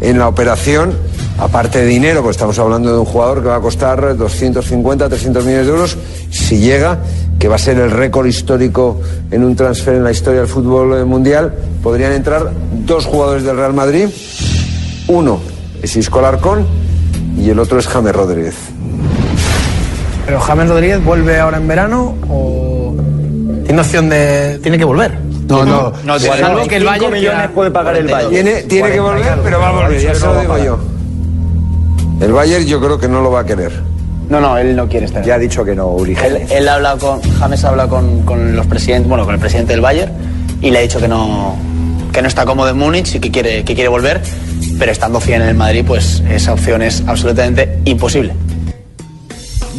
en 0.00 0.18
la 0.18 0.28
operación, 0.28 0.92
aparte 1.38 1.80
de 1.80 1.86
dinero, 1.86 2.22
pues 2.22 2.36
estamos 2.36 2.58
hablando 2.58 2.92
de 2.92 2.98
un 2.98 3.04
jugador 3.04 3.42
que 3.42 3.48
va 3.48 3.56
a 3.56 3.60
costar 3.60 4.16
250, 4.16 5.08
300 5.08 5.44
millones 5.44 5.66
de 5.66 5.72
euros, 5.72 5.96
si 6.30 6.58
llega, 6.58 7.00
que 7.38 7.48
va 7.48 7.56
a 7.56 7.58
ser 7.58 7.78
el 7.78 7.90
récord 7.90 8.26
histórico 8.26 9.00
en 9.30 9.44
un 9.44 9.56
transfer 9.56 9.94
en 9.94 10.04
la 10.04 10.10
historia 10.10 10.40
del 10.40 10.48
fútbol 10.48 10.98
eh, 10.98 11.04
mundial, 11.04 11.54
podrían 11.82 12.12
entrar 12.12 12.50
dos 12.86 13.06
jugadores 13.06 13.44
del 13.44 13.56
Real 13.56 13.74
Madrid. 13.74 14.08
Uno 15.08 15.40
es 15.82 15.96
Isco 15.96 16.20
Alarcón 16.20 16.66
y 17.38 17.50
el 17.50 17.58
otro 17.58 17.78
es 17.78 17.86
James 17.86 18.14
Rodríguez. 18.14 18.73
Pero 20.26 20.40
James 20.40 20.68
Rodríguez 20.68 21.04
vuelve 21.04 21.38
ahora 21.38 21.58
en 21.58 21.68
verano 21.68 22.14
o 22.28 22.94
tiene 23.64 23.80
opción 23.80 24.08
de. 24.08 24.58
tiene 24.62 24.78
que 24.78 24.84
volver. 24.84 25.18
No, 25.48 25.64
no, 25.64 25.92
no, 26.04 26.18
salvo 26.18 26.38
salvo 26.38 26.66
que 26.66 26.76
el 26.76 26.84
Bayern 26.84 27.12
millones 27.12 27.50
puede 27.54 27.70
pagar 27.70 27.96
el 27.96 28.06
42. 28.08 28.30
Bayern. 28.30 28.46
Tiene, 28.46 28.62
tiene 28.62 28.90
que 28.92 29.00
40 29.00 29.20
y 29.20 29.28
volver, 29.28 29.44
pero 29.44 29.60
va 29.60 29.68
a 29.68 29.72
volver, 29.72 30.00
ya 30.00 30.14
se 30.14 30.26
lo 30.26 30.40
digo 30.40 30.58
yo. 30.58 30.78
El 32.20 32.32
Bayern 32.32 32.64
yo 32.64 32.80
creo 32.80 32.98
que 32.98 33.08
no 33.08 33.20
lo 33.20 33.30
va 33.30 33.40
a 33.40 33.44
querer. 33.44 33.72
No, 34.28 34.40
no, 34.40 34.56
él 34.56 34.74
no 34.74 34.88
quiere 34.88 35.04
estar. 35.04 35.22
Ya 35.22 35.34
ha 35.34 35.38
dicho 35.38 35.64
que 35.64 35.74
no, 35.74 35.88
Uri. 35.88 36.16
Él, 36.24 36.46
él 36.50 36.68
ha 36.68 36.74
hablado 36.74 36.98
con, 36.98 37.32
James 37.38 37.62
ha 37.64 37.68
hablado 37.68 37.90
con, 37.90 38.22
con 38.22 38.56
los 38.56 38.66
presidentes, 38.66 39.06
bueno, 39.06 39.26
con 39.26 39.34
el 39.34 39.40
presidente 39.40 39.72
del 39.72 39.82
Bayern 39.82 40.12
y 40.64 40.70
le 40.70 40.78
ha 40.78 40.80
dicho 40.80 40.98
que 40.98 41.08
no, 41.08 41.56
que 42.10 42.22
no 42.22 42.28
está 42.28 42.46
cómodo 42.46 42.70
en 42.70 42.78
Múnich 42.78 43.16
y 43.16 43.20
que 43.20 43.30
quiere, 43.30 43.64
que 43.64 43.74
quiere 43.74 43.88
volver, 43.88 44.22
pero 44.78 44.90
estando 44.90 45.20
100 45.20 45.42
en 45.42 45.48
el 45.48 45.54
Madrid, 45.54 45.84
pues 45.86 46.22
esa 46.30 46.54
opción 46.54 46.80
es 46.80 47.02
absolutamente 47.06 47.80
imposible. 47.84 48.32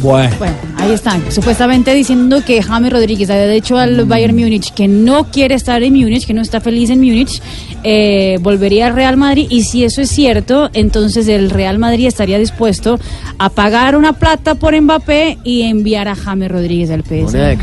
Bueno. 0.06 0.36
Bueno, 0.38 0.54
ahí 0.76 0.92
están, 0.92 1.32
supuestamente 1.32 1.92
diciendo 1.92 2.40
que 2.46 2.62
James 2.62 2.92
Rodríguez 2.92 3.28
había 3.28 3.48
dicho 3.48 3.76
al 3.76 4.04
Bayern 4.04 4.36
Múnich 4.36 4.72
que 4.72 4.86
no 4.86 5.24
quiere 5.32 5.56
estar 5.56 5.82
en 5.82 5.94
Múnich, 5.94 6.26
que 6.26 6.32
no 6.32 6.42
está 6.42 6.60
feliz 6.60 6.90
en 6.90 7.00
Múnich, 7.00 7.42
eh, 7.82 8.38
volvería 8.40 8.86
al 8.86 8.94
Real 8.94 9.16
Madrid 9.16 9.48
y 9.50 9.64
si 9.64 9.82
eso 9.82 10.00
es 10.00 10.10
cierto, 10.10 10.70
entonces 10.74 11.26
el 11.26 11.50
Real 11.50 11.80
Madrid 11.80 12.06
estaría 12.06 12.38
dispuesto 12.38 13.00
a 13.38 13.48
pagar 13.48 13.96
una 13.96 14.12
plata 14.12 14.54
por 14.54 14.80
Mbappé 14.80 15.38
y 15.42 15.62
enviar 15.62 16.06
a 16.06 16.14
James 16.14 16.52
Rodríguez 16.52 16.90
al 16.90 17.02
PSG. 17.02 17.58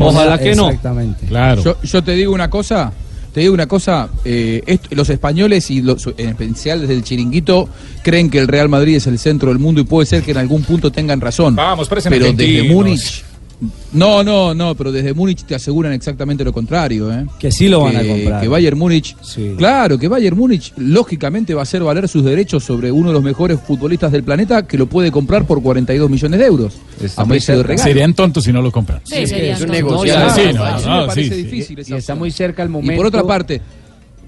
Ojalá 0.00 0.38
que 0.38 0.54
no. 0.54 0.68
Exactamente. 0.68 1.26
Claro. 1.26 1.64
Yo, 1.64 1.82
yo 1.82 2.04
te 2.04 2.12
digo 2.12 2.32
una 2.32 2.48
cosa, 2.48 2.92
te 3.38 3.42
digo 3.42 3.54
una 3.54 3.68
cosa, 3.68 4.08
eh, 4.24 4.78
los 4.90 5.08
españoles 5.10 5.70
y 5.70 5.80
los, 5.80 6.08
en 6.16 6.30
especial 6.30 6.80
desde 6.80 6.94
el 6.94 7.04
chiringuito 7.04 7.68
creen 8.02 8.30
que 8.30 8.40
el 8.40 8.48
Real 8.48 8.68
Madrid 8.68 8.96
es 8.96 9.06
el 9.06 9.16
centro 9.16 9.50
del 9.50 9.60
mundo 9.60 9.80
y 9.80 9.84
puede 9.84 10.06
ser 10.06 10.24
que 10.24 10.32
en 10.32 10.38
algún 10.38 10.64
punto 10.64 10.90
tengan 10.90 11.20
razón. 11.20 11.54
Vamos, 11.54 11.88
pero 11.88 12.32
desde. 12.32 12.64
Múnich, 12.64 13.22
no, 13.92 14.22
no, 14.22 14.54
no, 14.54 14.74
pero 14.76 14.92
desde 14.92 15.12
Múnich 15.14 15.42
te 15.44 15.54
aseguran 15.54 15.92
exactamente 15.92 16.44
lo 16.44 16.52
contrario, 16.52 17.12
¿eh? 17.12 17.26
Que 17.40 17.50
sí 17.50 17.66
lo 17.68 17.80
van 17.80 17.96
a 17.96 18.02
Que- 18.02 18.08
comprar. 18.08 18.40
Que 18.42 18.48
Bayern 18.48 18.78
Múnich, 18.78 19.16
claro, 19.56 19.98
que 19.98 20.06
Bayern 20.06 20.36
Múnich 20.36 20.72
lógicamente 20.76 21.54
va 21.54 21.60
a 21.60 21.64
hacer 21.64 21.82
valer 21.82 22.06
sus 22.08 22.24
derechos 22.24 22.62
sobre 22.62 22.92
uno 22.92 23.08
de 23.08 23.14
los 23.14 23.22
mejores 23.22 23.58
futbolistas 23.60 24.12
del 24.12 24.22
planeta 24.22 24.66
que 24.66 24.78
lo 24.78 24.86
puede 24.86 25.10
comprar 25.10 25.44
por 25.44 25.60
42 25.62 26.08
millones 26.08 26.38
de 26.38 26.46
euros. 26.46 26.78
a 27.16 27.24
de 27.24 27.62
regalo. 27.62 27.82
Serían 27.82 28.14
tontos 28.14 28.44
si 28.44 28.52
no 28.52 28.62
lo 28.62 28.70
compran. 28.70 29.00
Sí, 29.04 29.26
serían 29.26 29.56
es 29.56 29.62
un 29.62 29.70
negocio. 29.70 30.18
No, 30.18 30.30
sí, 30.34 30.40
Sí, 30.40 30.52
no, 30.54 30.64
no, 30.64 30.80
no, 30.86 31.00
me 31.02 31.06
parece 31.08 31.22
sí, 31.34 31.34
sí. 31.34 31.42
difícil 31.42 31.84
Y 31.88 31.94
está 31.94 32.14
muy 32.14 32.30
cerca 32.30 32.62
el 32.62 32.68
momento. 32.68 32.92
Y 32.92 32.96
por 32.96 33.06
otra 33.06 33.24
parte, 33.24 33.60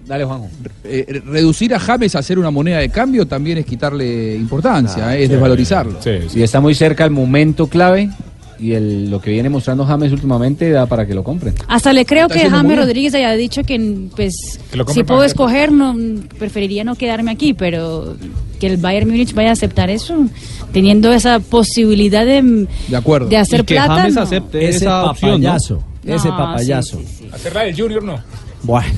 Dale, 0.06 0.24
Juanjo. 0.24 0.48
eh, 0.82 1.22
reducir 1.24 1.72
a 1.72 1.78
James 1.78 2.16
a 2.16 2.22
ser 2.22 2.36
una 2.40 2.50
moneda 2.50 2.78
de 2.78 2.88
cambio 2.88 3.28
también 3.28 3.58
es 3.58 3.64
quitarle 3.66 4.34
importancia, 4.34 5.06
Ah, 5.08 5.16
eh, 5.16 5.22
es 5.22 5.28
sí. 5.28 5.34
desvalorizarlo. 5.34 6.00
Y 6.34 6.42
está 6.42 6.60
muy 6.60 6.74
cerca 6.74 7.04
el 7.04 7.12
momento 7.12 7.68
clave 7.68 8.10
y 8.60 8.72
el- 8.72 9.10
lo 9.10 9.20
que 9.20 9.30
viene 9.30 9.48
mostrando 9.48 9.84
James 9.86 10.12
últimamente 10.12 10.70
da 10.70 10.86
para 10.86 11.06
que 11.06 11.14
lo 11.14 11.24
compren. 11.24 11.54
Hasta 11.68 11.92
le 11.92 12.04
creo 12.04 12.28
que 12.28 12.48
James. 12.50 12.76
Rodríguez 12.76 13.14
haya 13.14 13.32
dicho 13.32 13.62
que 13.64 13.78
pues 14.14 14.34
Que 14.70 14.76
lo 14.76 14.84
compre 14.84 15.02
si 15.02 15.06
puedo 15.06 15.24
escoger 15.24 15.72
no 15.72 15.96
preferiría 16.38 16.84
no 16.84 16.94
quedarme 16.94 17.30
aquí, 17.30 17.54
pero 17.54 18.16
que 18.60 18.66
el 18.66 18.76
Bayern 18.76 19.08
Múnich 19.08 19.32
vaya 19.32 19.50
a 19.50 19.52
aceptar 19.52 19.88
eso, 19.88 20.26
teniendo 20.72 21.12
esa 21.12 21.40
posibilidad 21.40 22.26
de, 22.26 22.66
De 22.88 22.96
acuerdo. 22.96 23.28
de 23.28 23.36
hacer 23.38 23.60
Y 23.60 23.64
que 23.64 23.74
plata. 23.74 23.94
James 23.96 24.14
no. 24.14 24.20
acepte 24.22 24.68
Ese 24.68 24.76
esa 24.84 25.10
opción, 25.10 25.30
¿no? 25.40 25.48
papayazo, 25.48 25.82
ese 26.04 26.28
No, 26.28 26.36
papayazo. 26.36 26.98
sí, 26.98 27.28
Hacerla 27.32 27.62
del 27.62 27.80
Junior 27.80 28.02
no. 28.02 28.20
Bueno, 28.62 28.88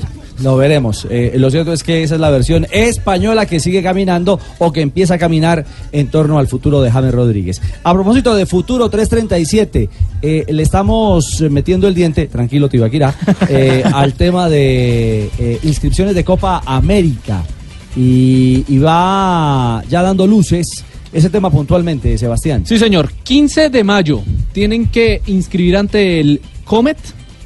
lo 0.41 0.57
veremos. 0.57 1.07
Eh, 1.09 1.33
lo 1.37 1.51
cierto 1.51 1.73
es 1.73 1.83
que 1.83 2.03
esa 2.03 2.15
es 2.15 2.21
la 2.21 2.29
versión 2.29 2.65
española 2.71 3.45
que 3.45 3.59
sigue 3.59 3.83
caminando 3.83 4.39
o 4.59 4.71
que 4.71 4.81
empieza 4.81 5.15
a 5.15 5.17
caminar 5.17 5.65
en 5.91 6.07
torno 6.07 6.39
al 6.39 6.47
futuro 6.47 6.81
de 6.81 6.91
James 6.91 7.13
Rodríguez. 7.13 7.61
A 7.83 7.93
propósito 7.93 8.33
de 8.35 8.45
futuro 8.45 8.89
337, 8.89 9.89
eh, 10.21 10.45
le 10.49 10.63
estamos 10.63 11.41
metiendo 11.49 11.87
el 11.87 11.93
diente, 11.93 12.27
tranquilo 12.27 12.69
Tibaquira, 12.69 13.13
eh, 13.49 13.83
al 13.93 14.13
tema 14.13 14.49
de 14.49 15.29
eh, 15.37 15.59
inscripciones 15.63 16.15
de 16.15 16.23
Copa 16.23 16.61
América. 16.65 17.43
y, 17.95 18.65
y 18.67 18.77
va 18.79 19.83
ya 19.89 20.01
dando 20.01 20.25
luces. 20.25 20.83
Ese 21.11 21.29
tema 21.29 21.51
puntualmente, 21.51 22.17
Sebastián. 22.17 22.65
Sí, 22.65 22.79
señor. 22.79 23.11
15 23.23 23.69
de 23.69 23.83
mayo 23.83 24.23
tienen 24.51 24.87
que 24.87 25.21
inscribir 25.27 25.77
ante 25.77 26.19
el 26.19 26.41
Comet. 26.65 26.97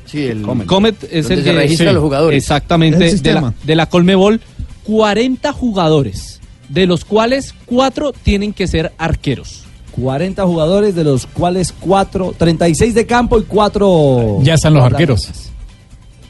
Sí, 0.08 0.24
el 0.26 0.42
Comet, 0.66 1.04
es 1.12 1.28
donde 1.28 1.34
el 1.36 1.44
se 1.44 1.44
que 1.44 1.54
registran 1.54 1.94
los 1.96 2.04
jugadores. 2.04 2.42
Exactamente. 2.42 2.98
El 2.98 3.04
De 3.04 3.12
sistema. 3.12 3.42
la, 3.42 3.54
de 3.66 3.76
la 3.76 3.86
Colmebol, 3.88 4.42
40 4.84 5.52
jugadores, 5.54 6.40
de 6.70 6.86
los 6.88 7.06
cuales 7.06 7.54
4 7.66 8.14
tienen 8.24 8.54
que 8.54 8.68
ser 8.68 8.94
arqueros. 8.98 9.64
40 9.92 10.46
jugadores, 10.46 10.96
de 10.96 11.04
los 11.04 11.26
cuales 11.26 11.74
4, 11.80 12.36
36 12.38 12.94
de 12.94 13.06
campo 13.06 13.40
y 13.40 13.44
4. 13.44 14.40
Ya 14.44 14.54
están 14.54 14.74
los 14.76 14.84
arqueros. 14.84 15.28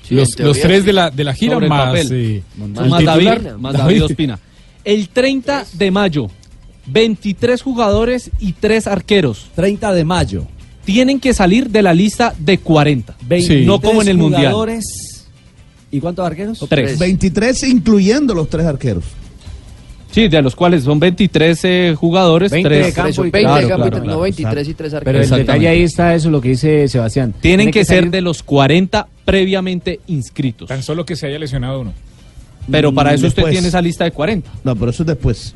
Sí, 0.04 0.16
los, 0.16 0.40
los 0.40 0.60
tres 0.60 0.80
sí. 0.82 0.86
de 0.88 0.94
la, 0.94 1.12
de 1.12 1.24
la 1.26 1.34
gira 1.34 1.60
más, 1.60 1.86
papel. 1.88 2.08
eh, 2.12 2.44
Más 2.58 3.00
el 3.02 3.06
David, 3.06 3.30
titular, 3.32 3.58
más 3.60 3.74
David 3.74 4.04
Ospina. 4.06 4.40
El 4.86 5.10
30 5.10 5.66
de 5.74 5.92
mayo, 5.92 6.28
23 6.86 7.62
jugadores 7.62 8.32
y 8.40 8.54
3 8.54 8.88
arqueros. 8.88 9.48
30 9.56 9.94
de 9.94 10.06
mayo. 10.06 10.48
Tienen 10.88 11.20
que 11.20 11.34
salir 11.34 11.70
de 11.70 11.82
la 11.82 11.94
lista 11.94 12.34
de 12.40 12.60
40. 12.60 13.18
No 13.66 13.82
como 13.82 14.02
en 14.02 14.08
el 14.08 14.18
Mundial. 14.18 14.44
jugadores. 14.54 15.28
¿Y 15.92 16.00
cuántos 16.00 16.26
arqueros? 16.26 16.66
Tres. 16.70 16.98
23 16.98 17.62
incluyendo 17.64 18.34
los 18.34 18.48
tres 18.50 18.66
arqueros. 18.66 19.04
Sí, 20.12 20.30
de 20.30 20.42
los 20.42 20.56
cuales 20.56 20.86
son 20.86 20.98
23 20.98 21.60
eh, 21.66 21.94
jugadores. 21.98 22.52
20 22.52 22.70
tres- 22.70 22.86
de 22.86 22.94
campo 22.94 23.26
y 23.26 23.30
20 23.30 23.40
Claro, 23.42 23.56
de 23.62 23.68
campo 23.68 23.86
y 23.88 23.90
claro, 23.90 23.98
no 23.98 24.04
claro. 24.06 24.22
23 24.22 24.68
y 24.70 24.74
3 24.76 24.94
arqueros. 24.94 25.22
Pero 25.28 25.36
el 25.36 25.42
detalle 25.46 25.68
ahí 25.68 25.82
está 25.84 26.16
eso, 26.16 26.30
lo 26.32 26.40
que 26.40 26.50
dice 26.50 26.88
Sebastián. 26.88 27.34
Tienen 27.42 27.70
que, 27.70 27.84
ser 27.84 28.06
salir- 28.06 28.12
de 28.12 28.22
los 28.22 28.42
40 28.42 29.08
previamente 29.26 30.00
inscritos. 30.08 30.70
Tan 30.70 30.82
solo 30.84 31.06
que 31.06 31.18
se 31.18 31.28
haya 31.28 31.38
lesionado 31.38 31.82
uno. 31.82 31.92
Pero 32.72 32.94
para 32.94 33.14
eso 33.14 33.28
usted 33.28 33.36
Después. 33.44 33.52
tiene 33.52 33.68
esa 33.68 33.82
lista 33.82 34.06
de 34.06 34.12
40. 34.12 34.50
No, 34.64 34.74
pero 34.78 34.92
eso 34.92 35.04
es 35.04 35.08
después. 35.08 35.54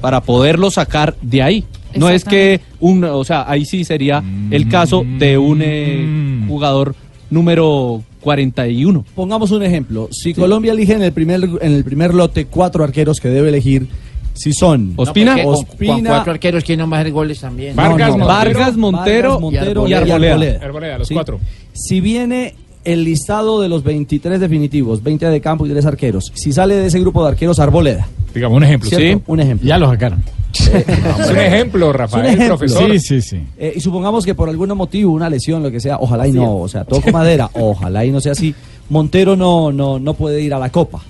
Para 0.00 0.20
poderlo 0.20 0.72
sacar 0.72 1.14
de 1.22 1.40
ahí. 1.40 1.64
No 1.96 2.08
es 2.08 2.24
que 2.24 2.60
un, 2.80 3.04
o 3.04 3.24
sea, 3.24 3.44
ahí 3.50 3.64
sí 3.64 3.84
sería 3.84 4.22
el 4.50 4.68
caso 4.68 5.04
de 5.18 5.38
un 5.38 5.60
eh, 5.62 6.44
jugador 6.48 6.94
número 7.30 8.02
41. 8.20 9.04
Pongamos 9.14 9.50
un 9.50 9.62
ejemplo. 9.62 10.08
Si 10.12 10.34
Colombia 10.34 10.72
elige 10.72 10.92
en 10.94 11.02
el 11.02 11.12
primer 11.12 11.42
en 11.60 11.72
el 11.72 11.84
primer 11.84 12.14
lote 12.14 12.46
cuatro 12.46 12.84
arqueros 12.84 13.20
que 13.20 13.28
debe 13.28 13.48
elegir, 13.48 13.88
si 14.34 14.52
son 14.52 14.94
Ospina, 14.96 15.36
No, 15.36 15.42
con- 15.44 15.64
con 15.64 16.04
cuatro 16.04 16.32
arqueros, 16.32 16.64
¿quién 16.64 16.78
no 16.78 16.94
hacer 16.94 17.10
goles 17.12 17.40
también? 17.40 17.74
Vargas, 17.76 18.10
no, 18.16 18.18
no, 18.18 18.24
Montero, 18.26 18.28
Vargas, 18.58 18.76
Montero, 18.76 19.40
Montero 19.40 19.88
y 19.88 19.92
Arboleda. 19.92 20.58
Arboleda, 20.62 20.98
los 20.98 21.08
Sí. 21.08 21.14
cuatro. 21.14 21.40
Si 21.72 22.00
viene 22.00 22.54
el 22.84 23.04
listado 23.04 23.60
de 23.60 23.68
los 23.68 23.82
23 23.84 24.40
definitivos, 24.40 25.02
20 25.02 25.26
de 25.26 25.40
campo 25.40 25.66
y 25.66 25.70
3 25.70 25.86
arqueros, 25.86 26.32
si 26.34 26.52
sale 26.52 26.74
de 26.76 26.86
ese 26.86 27.00
grupo 27.00 27.22
de 27.22 27.28
arqueros 27.30 27.58
Arboleda, 27.58 28.08
Digamos 28.34 28.56
un 28.56 28.64
ejemplo. 28.64 28.88
¿cierto? 28.88 29.18
Sí. 29.18 29.22
Un 29.26 29.40
ejemplo. 29.40 29.68
Ya 29.68 29.78
lo 29.78 29.88
sacaron. 29.88 30.22
Es 30.52 31.30
un 31.30 31.38
ejemplo, 31.38 31.92
Rafael, 31.92 32.24
un 32.26 32.30
ejemplo. 32.32 32.58
profesor. 32.58 32.90
Sí, 32.92 32.98
sí, 32.98 33.22
sí. 33.22 33.42
Eh, 33.58 33.74
y 33.76 33.80
supongamos 33.80 34.24
que 34.24 34.34
por 34.34 34.48
algún 34.48 34.68
motivo, 34.76 35.12
una 35.12 35.28
lesión, 35.30 35.62
lo 35.62 35.70
que 35.70 35.80
sea, 35.80 35.96
ojalá 35.98 36.26
y 36.28 36.32
no, 36.32 36.56
o 36.56 36.68
sea, 36.68 36.84
toco 36.84 37.10
madera, 37.10 37.50
ojalá 37.54 38.04
y 38.04 38.10
no 38.10 38.20
sea 38.20 38.32
así, 38.32 38.54
Montero 38.88 39.36
no, 39.36 39.70
no, 39.72 39.98
no 39.98 40.14
puede 40.14 40.40
ir 40.42 40.52
a 40.54 40.58
la 40.58 40.70
Copa. 40.70 41.00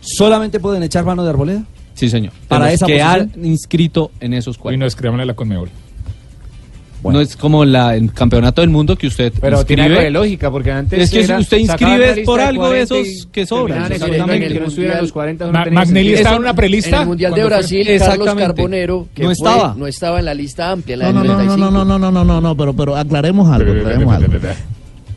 ¿Solamente 0.00 0.60
pueden 0.60 0.82
echar 0.82 1.04
mano 1.04 1.22
de 1.24 1.30
Arboleda? 1.30 1.64
Sí, 1.94 2.08
señor. 2.08 2.32
Para 2.48 2.66
los 2.66 2.74
esa 2.74 2.86
que 2.86 2.98
posición. 2.98 3.32
han 3.34 3.44
inscrito 3.44 4.10
en 4.20 4.34
esos 4.34 4.56
Y 4.56 4.60
40. 4.60 4.80
no 4.80 4.86
escribamos 4.86 5.26
la 5.26 5.34
Conmebol. 5.34 5.68
No 7.02 7.20
es 7.20 7.34
como 7.36 7.64
la, 7.64 7.96
el 7.96 8.12
campeonato 8.12 8.60
del 8.60 8.70
mundo 8.70 8.96
que 8.96 9.06
usted 9.06 9.32
Pero 9.40 9.64
tiene 9.64 9.84
algo 9.84 10.00
de 10.00 10.10
lógica, 10.10 10.50
porque 10.50 10.70
antes. 10.70 11.00
Es 11.00 11.10
que 11.10 11.18
si 11.24 11.24
era- 11.30 11.38
usted 11.40 11.58
inscribe 11.58 12.22
por 12.24 12.38
de 12.40 12.44
algo 12.46 12.64
de 12.70 12.86
40 12.86 12.98
y 12.98 13.00
esos 13.12 13.26
que 13.32 13.46
sobran. 13.46 13.88
terminaban 13.88 13.92
Exactamente. 13.92 14.16
escogiendo 14.16 14.46
el 14.46 14.52
que 14.52 14.60
no 14.60 14.66
estuviera 14.66 14.94
en 14.96 15.00
los 15.02 15.12
40. 15.12 15.44
eso 15.44 15.52
Ma- 15.52 15.58
no 15.58 15.64
tenía 15.64 15.78
Magnelli 15.80 16.12
estaba 16.14 16.36
en 16.36 16.42
una 16.42 16.54
prelista. 16.54 16.96
En 16.96 17.02
el 17.02 17.08
Mundial 17.08 17.34
de 17.34 17.44
Brasil, 17.44 17.86
Carlos 17.86 18.02
Exactamente. 18.02 18.54
Carbonero, 18.54 19.08
que 19.14 19.22
No 19.22 19.26
fue- 19.28 19.32
estaba. 19.32 19.74
no 19.78 19.86
estaba 19.86 20.18
en 20.18 20.24
la 20.26 20.34
lista 20.34 20.70
amplia, 20.70 20.96
la 20.98 21.06
No, 21.06 21.12
no, 21.12 21.18
del 21.20 21.28
no, 21.28 21.34
no, 21.34 21.42
95. 21.56 21.70
no, 21.70 21.84
no, 21.84 21.98
no, 21.98 22.10
no, 22.10 22.24
no, 22.24 22.40
no, 22.40 22.56
pero, 22.56 22.72
pero 22.74 22.96
aclaremos 22.96 23.48
algo, 23.50 23.72
aclaremos 23.72 24.14
algo. 24.14 24.32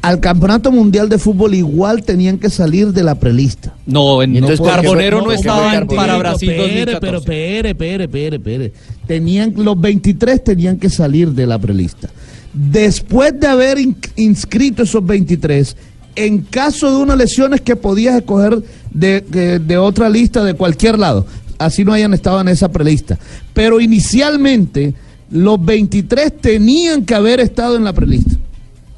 Al 0.02 0.20
Campeonato 0.20 0.70
Mundial 0.70 1.08
de 1.08 1.18
Fútbol 1.18 1.54
igual 1.54 2.04
tenían 2.04 2.38
que 2.38 2.50
salir 2.50 2.88
de 2.92 3.04
la 3.04 3.16
prelista. 3.16 3.74
No, 3.86 4.22
en 4.22 4.36
entonces 4.36 4.60
Carbonero 4.60 5.22
no 5.22 5.32
estaba 5.32 5.72
para 5.96 6.18
Brasil 6.18 6.50
Pere, 6.50 6.92
2014. 6.92 7.00
pero 7.00 7.22
pere, 7.22 7.74
pere, 7.76 8.08
pere, 8.10 8.40
pere. 8.40 8.74
Tenían, 9.08 9.54
los 9.58 9.80
23 9.80 10.44
tenían 10.44 10.78
que 10.78 10.90
salir 10.90 11.32
de 11.32 11.46
la 11.46 11.60
prelista. 11.60 12.10
Después 12.54 13.38
de 13.40 13.48
haber 13.48 13.80
in- 13.80 13.98
inscrito 14.16 14.84
esos 14.84 15.06
23, 15.06 15.76
en 16.16 16.40
caso 16.44 16.90
de 16.90 16.98
unas 17.04 17.18
lesiones 17.18 17.62
que 17.62 17.76
podías 17.76 18.16
escoger 18.16 18.62
de, 18.92 19.22
de- 19.22 19.60
de 19.60 19.78
otra 19.78 20.10
lista 20.10 20.44
de 20.44 20.54
cualquier 20.54 21.00
lado, 21.00 21.26
así 21.58 21.84
no 21.84 21.92
hayan 21.94 22.14
estado 22.14 22.40
en 22.42 22.48
esa 22.48 22.70
prelista. 22.70 23.18
Pero 23.54 23.82
inicialmente, 23.82 24.94
los 25.32 25.64
23 25.64 26.38
tenían 26.40 27.04
que 27.06 27.16
haber 27.16 27.40
estado 27.40 27.76
en 27.76 27.84
la 27.84 27.94
prelista. 27.94 28.36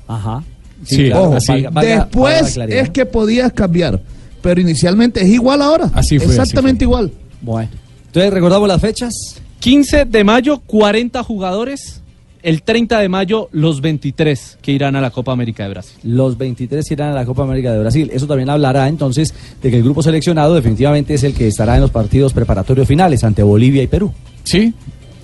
Ajá. 0.08 0.44
Sí, 0.84 1.06
claro, 1.08 1.34
así. 1.34 1.48
valga- 1.52 1.70
valga- 1.72 1.82
Después 2.04 2.42
es 2.84 2.90
que 2.92 3.06
podías 3.06 3.54
cambiar, 3.54 4.02
pero 4.42 4.62
inicialmente 4.62 5.22
es 5.22 5.30
igual 5.30 5.62
ahora. 5.62 5.90
Así 5.96 6.18
fue, 6.20 6.28
así 6.28 6.40
Exactamente 6.42 6.84
igual. 6.84 7.12
Bueno. 7.42 7.70
Entonces, 8.08 8.32
¿recordamos 8.34 8.68
las 8.68 8.80
fechas? 8.82 9.14
15 9.60 10.06
de 10.06 10.24
mayo, 10.24 10.60
40 10.66 11.24
jugadores. 11.24 12.02
El 12.44 12.62
30 12.62 13.00
de 13.00 13.10
mayo, 13.10 13.50
los 13.54 13.82
23 13.82 14.60
que 14.62 14.72
irán 14.72 14.96
a 14.96 15.02
la 15.02 15.10
Copa 15.10 15.32
América 15.32 15.64
de 15.64 15.70
Brasil. 15.70 15.96
Los 16.04 16.38
23 16.38 16.92
irán 16.92 17.12
a 17.12 17.16
la 17.16 17.26
Copa 17.26 17.42
América 17.42 17.72
de 17.74 17.80
Brasil. 17.80 18.12
Eso 18.14 18.28
también 18.28 18.52
hablará 18.52 18.88
entonces 18.88 19.34
de 19.64 19.72
que 19.72 19.78
el 19.78 19.84
grupo 19.84 20.04
seleccionado 20.04 20.54
definitivamente 20.54 21.16
es 21.16 21.24
el 21.24 21.34
que 21.34 21.48
estará 21.48 21.74
en 21.74 21.82
los 21.82 21.90
partidos 21.90 22.34
preparatorios 22.34 22.88
finales 22.88 23.24
ante 23.24 23.42
Bolivia 23.42 23.82
y 23.82 23.88
Perú. 23.88 24.14
Sí. 24.44 24.72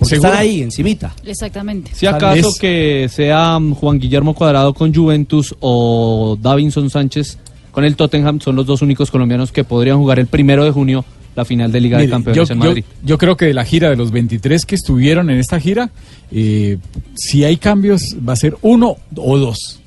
Porque 0.00 0.16
Seguro. 0.16 0.32
ahí, 0.32 0.62
encimita. 0.62 1.14
Exactamente. 1.24 1.92
Si 1.94 2.06
acaso 2.06 2.48
Es- 2.48 2.58
que 2.58 3.06
sea 3.08 3.56
mm, 3.60 3.74
Juan 3.74 4.00
Guillermo 4.00 4.34
Cuadrado 4.34 4.74
con 4.74 4.92
Juventus 4.92 5.54
o 5.60 6.36
Davinson 6.42 6.90
Sánchez 6.90 7.38
con 7.70 7.84
el 7.84 7.94
Tottenham, 7.94 8.40
son 8.40 8.56
los 8.56 8.66
dos 8.66 8.82
únicos 8.82 9.12
colombianos 9.12 9.52
que 9.52 9.62
podrían 9.62 9.98
jugar 9.98 10.18
el 10.18 10.26
primero 10.26 10.64
de 10.64 10.72
junio 10.72 11.04
la 11.34 11.44
final 11.44 11.72
de 11.72 11.80
Liga 11.80 11.98
de 11.98 12.08
Campeones 12.08 12.36
yo, 12.48 12.52
en 12.54 12.60
yo- 12.60 12.66
Madrid. 12.68 12.84
yo 13.04 13.18
creo 13.18 13.36
que 13.36 13.46
de 13.46 13.54
la 13.54 13.64
gira 13.64 13.90
de 13.90 13.96
los 13.96 14.10
23 14.10 14.64
que 14.66 14.74
estuvieron 14.74 15.30
en 15.30 15.38
esta 15.38 15.58
gira, 15.60 15.90
eh, 16.30 16.78
si 17.14 17.44
hay 17.44 17.56
cambios, 17.56 18.16
va 18.26 18.32
a 18.34 18.36
ser 18.36 18.56
uno 18.62 18.96
o 19.16 19.38
dos. 19.38 19.80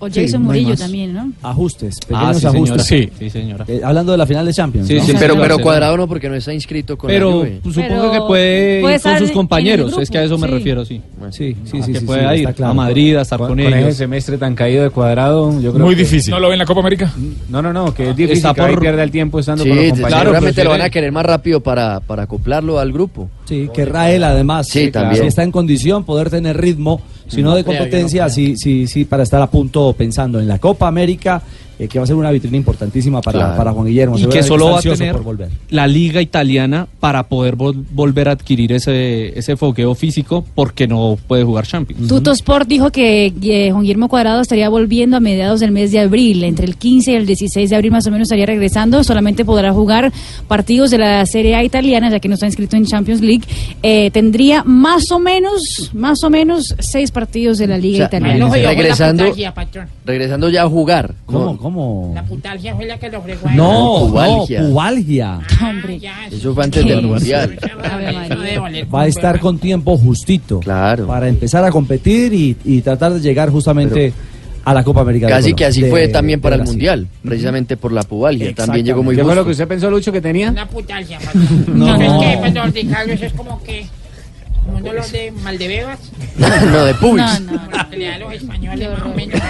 O 0.00 0.10
Sí, 0.10 0.22
Jason 0.22 0.42
no 0.44 0.50
hay 0.50 0.60
Murillo 0.60 0.68
más. 0.70 0.78
también, 0.80 1.12
¿no? 1.14 1.32
Ajustes, 1.42 1.98
Ah, 2.02 2.06
pequeños 2.08 2.38
sí, 2.40 2.46
ajustes. 2.46 2.84
señora. 2.86 3.08
Sí. 3.12 3.18
Sí, 3.18 3.30
señora. 3.30 3.64
Eh, 3.68 3.80
hablando 3.84 4.12
de 4.12 4.18
la 4.18 4.26
final 4.26 4.44
de 4.44 4.52
Champions. 4.52 4.88
Sí, 4.88 4.94
¿no? 4.94 5.04
sí, 5.04 5.12
pero, 5.18 5.38
pero 5.38 5.56
sí. 5.56 5.62
Cuadrado 5.62 5.96
no, 5.96 6.08
porque 6.08 6.28
no 6.28 6.34
está 6.34 6.52
inscrito 6.52 6.98
con 6.98 7.08
la 7.08 7.14
Pero 7.14 7.32
Juve. 7.32 7.60
pues, 7.62 7.74
supongo 7.74 7.94
Pero 8.00 8.12
que 8.12 8.18
puede 8.26 8.80
puede 8.80 8.94
ir 8.96 9.00
con 9.02 9.18
sus 9.18 9.30
compañeros, 9.30 9.96
es 9.98 10.10
que 10.10 10.18
a 10.18 10.24
eso 10.24 10.36
me 10.36 10.48
sí. 10.48 10.54
refiero, 10.54 10.84
sí. 10.84 11.00
Sí, 11.30 11.56
sí, 11.64 11.78
Ah, 11.80 11.84
sí. 11.86 11.92
que 11.92 12.00
sí, 12.00 12.04
pueda 12.04 12.34
sí, 12.34 12.40
ir 12.42 12.52
claro. 12.54 12.72
a 12.72 12.74
Madrid 12.74 13.16
a 13.16 13.22
estar 13.22 13.38
con, 13.38 13.48
Con, 13.48 13.58
con 13.58 13.66
ese 13.72 13.78
ellos. 13.82 13.96
semestre 13.96 14.36
tan 14.38 14.54
caído 14.54 14.82
de 14.82 14.90
cuadrado, 14.90 15.60
yo 15.60 15.72
creo 15.72 15.84
Muy 15.86 15.94
que- 15.94 16.02
difícil. 16.02 16.30
¿No 16.32 16.40
lo 16.40 16.48
ve 16.48 16.54
en 16.54 16.58
la 16.58 16.66
Copa 16.66 16.80
América? 16.80 17.12
No, 17.48 17.62
no, 17.62 17.72
no, 17.72 17.94
que 17.94 18.10
es 18.10 18.16
difícil 18.16 18.38
Está 18.38 18.54
que 18.54 18.60
por- 18.72 18.80
pierda 18.80 19.02
el 19.02 19.10
tiempo 19.10 19.38
estando 19.38 19.62
Sí, 19.62 19.68
con 19.70 19.78
los 19.78 19.88
compañeros. 19.90 20.20
seguramente 20.22 20.64
lo 20.64 20.70
van 20.70 20.80
a 20.82 20.90
querer 20.90 21.12
más 21.12 21.24
rápido 21.24 21.60
para, 21.60 22.00
para 22.00 22.24
acoplarlo 22.24 22.78
al 22.78 22.92
grupo. 22.92 23.28
Sí, 23.46 23.68
querrá 23.72 24.10
él 24.10 24.24
además. 24.24 24.66
Sí, 24.68 24.90
también. 24.90 25.22
Si 25.22 25.28
está 25.28 25.42
en 25.42 25.52
condición, 25.52 26.04
poder 26.04 26.30
tener 26.30 26.60
ritmo, 26.60 27.00
si 27.28 27.42
no 27.42 27.54
de 27.54 27.64
competencia, 27.64 28.28
sí, 28.28 28.56
sí, 28.56 28.86
sí, 28.86 29.04
para 29.04 29.22
estar 29.22 29.40
a 29.40 29.50
punto 29.50 29.92
pensando 29.92 30.40
en 30.40 30.48
la 30.48 30.58
Copa 30.58 30.86
América, 30.86 31.42
eh, 31.84 31.88
que 31.88 31.98
va 31.98 32.04
a 32.04 32.06
ser 32.06 32.16
una 32.16 32.30
vitrina 32.30 32.56
importantísima 32.56 33.20
para, 33.20 33.38
Claro. 33.38 33.56
para 33.56 33.72
Juan 33.72 33.86
Guillermo. 33.86 34.18
Y 34.18 34.26
que 34.26 34.42
solo 34.42 34.70
va 34.72 34.78
a 34.78 34.82
tener 34.82 35.16
la 35.70 35.86
liga 35.86 36.20
italiana 36.22 36.86
para 37.00 37.24
poder 37.28 37.56
vol- 37.56 37.84
volver 37.92 38.28
a 38.28 38.32
adquirir 38.32 38.72
ese, 38.72 39.38
ese 39.38 39.56
fogueo 39.56 39.94
físico 39.94 40.44
porque 40.54 40.86
no 40.86 41.16
puede 41.26 41.44
jugar 41.44 41.66
Champions. 41.66 42.08
Tuto 42.08 42.32
Sport 42.32 42.68
dijo 42.68 42.90
que 42.90 43.32
eh, 43.42 43.70
Juan 43.70 43.82
Guillermo 43.82 44.08
Cuadrado 44.08 44.40
estaría 44.40 44.68
volviendo 44.68 45.16
a 45.16 45.20
mediados 45.20 45.60
del 45.60 45.70
mes 45.72 45.92
de 45.92 46.00
abril, 46.00 46.44
entre 46.44 46.66
el 46.66 46.76
15 46.76 47.12
y 47.12 47.14
el 47.14 47.26
16 47.26 47.70
de 47.70 47.76
abril 47.76 47.90
más 47.92 48.06
o 48.06 48.10
menos 48.10 48.26
estaría 48.26 48.46
regresando, 48.46 49.02
solamente 49.04 49.44
podrá 49.44 49.72
jugar 49.72 50.12
partidos 50.48 50.90
de 50.90 50.98
la 50.98 51.24
Serie 51.26 51.54
A 51.54 51.64
italiana, 51.64 52.10
ya 52.10 52.20
que 52.20 52.28
no 52.28 52.34
está 52.34 52.46
inscrito 52.46 52.76
en 52.76 52.86
Champions 52.86 53.20
League. 53.20 53.44
Eh, 53.82 54.10
tendría 54.10 54.62
más 54.64 55.10
o 55.10 55.18
menos, 55.18 55.90
más 55.94 56.22
o 56.24 56.30
menos 56.30 56.74
seis 56.78 57.10
partidos 57.10 57.58
de 57.58 57.66
la 57.66 57.78
Liga 57.78 58.06
O 58.06 58.08
sea, 58.08 58.18
italiana. 58.18 58.38
No, 58.46 58.52
regresando-. 58.52 59.24
Regresando 60.04 60.48
ya 60.48 60.62
a 60.62 60.68
jugar. 60.68 61.14
¿Cómo? 61.26 61.46
con- 61.46 61.56
¿Cómo? 61.74 62.12
La 62.14 62.22
putalgia 62.24 62.74
fue 62.76 62.86
la 62.86 62.98
que 62.98 63.10
lo 63.10 63.20
fregó. 63.20 63.48
a 63.48 63.50
él. 63.50 63.56
No, 63.56 63.72
no, 64.00 64.06
Pubalgia. 64.08 64.60
pubalgia. 64.62 65.38
Hombre. 65.62 65.98
Ya, 65.98 66.26
Eso 66.30 66.54
fue 66.54 66.64
antes 66.64 66.84
del 66.86 67.02
Mundial. 67.02 67.58
Va 68.94 69.02
a 69.02 69.06
estar 69.06 69.40
con 69.40 69.58
tiempo 69.58 69.96
justito 69.96 70.60
Claro. 70.60 71.06
para 71.06 71.28
empezar 71.28 71.64
a 71.64 71.70
competir 71.70 72.32
y, 72.32 72.56
y 72.64 72.80
tratar 72.80 73.12
de 73.14 73.20
llegar 73.20 73.50
justamente 73.50 74.12
a 74.64 74.72
la 74.72 74.82
Copa 74.84 75.00
América. 75.02 75.28
Casi 75.28 75.52
que 75.52 75.64
así 75.66 75.82
de- 75.82 75.90
fue 75.90 76.08
también 76.08 76.40
para 76.40 76.56
el. 76.56 76.62
Mundial, 76.62 77.06
precisamente 77.22 77.76
por 77.76 77.92
la 77.92 78.02
pubalgia. 78.02 78.54
También 78.54 78.86
llegó 78.86 79.02
muy 79.02 79.16
¿Qué 79.16 79.22
fue 79.24 79.34
lo 79.34 79.44
que 79.44 79.50
usted 79.50 79.68
pensó, 79.68 79.90
Lucho, 79.90 80.10
que 80.12 80.20
tenía? 80.20 80.50
Una 80.50 80.66
putalgia. 80.68 81.18
No. 81.66 81.96
No, 81.98 82.20
es 82.22 82.26
que, 82.26 82.38
pues, 82.38 82.74
Ricardo, 82.74 83.12
eso 83.12 83.26
es 83.26 83.32
como 83.34 83.62
que... 83.62 83.86
Como 84.64 84.80
no 84.80 84.92
los 84.92 85.12
de 85.12 85.30
Maldebebas. 85.30 85.98
no, 86.36 86.84
de 86.84 86.94
Puig. 86.94 87.16
No, 87.16 87.40
no. 87.40 87.60
Como 87.68 88.18
los 88.20 88.32
españoles 88.34 88.90
más 88.90 89.02
o 89.02 89.14
menos. 89.14 89.40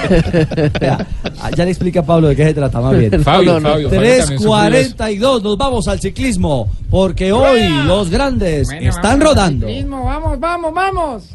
Vea, 0.80 1.06
ah, 1.40 1.50
ya 1.56 1.64
le 1.64 1.70
explica 1.70 2.00
a 2.00 2.06
Pablo 2.06 2.28
de 2.28 2.36
qué 2.36 2.44
se 2.44 2.54
trata 2.54 2.80
más 2.80 2.98
bien. 2.98 3.22
Fabio, 3.22 3.60
Fabio, 3.60 3.70
Fabio 3.70 3.88
también 3.90 4.22
sufrió 4.22 4.50
3.42, 4.50 5.42
nos 5.42 5.56
vamos 5.56 5.88
al 5.88 6.00
ciclismo, 6.00 6.68
porque 6.90 7.32
hoy 7.32 7.68
los 7.86 8.10
grandes 8.10 8.68
están 8.70 9.20
rodando. 9.20 9.66
Mismo, 9.66 10.04
vamos, 10.04 10.38
vamos, 10.40 10.74
vamos. 10.74 11.34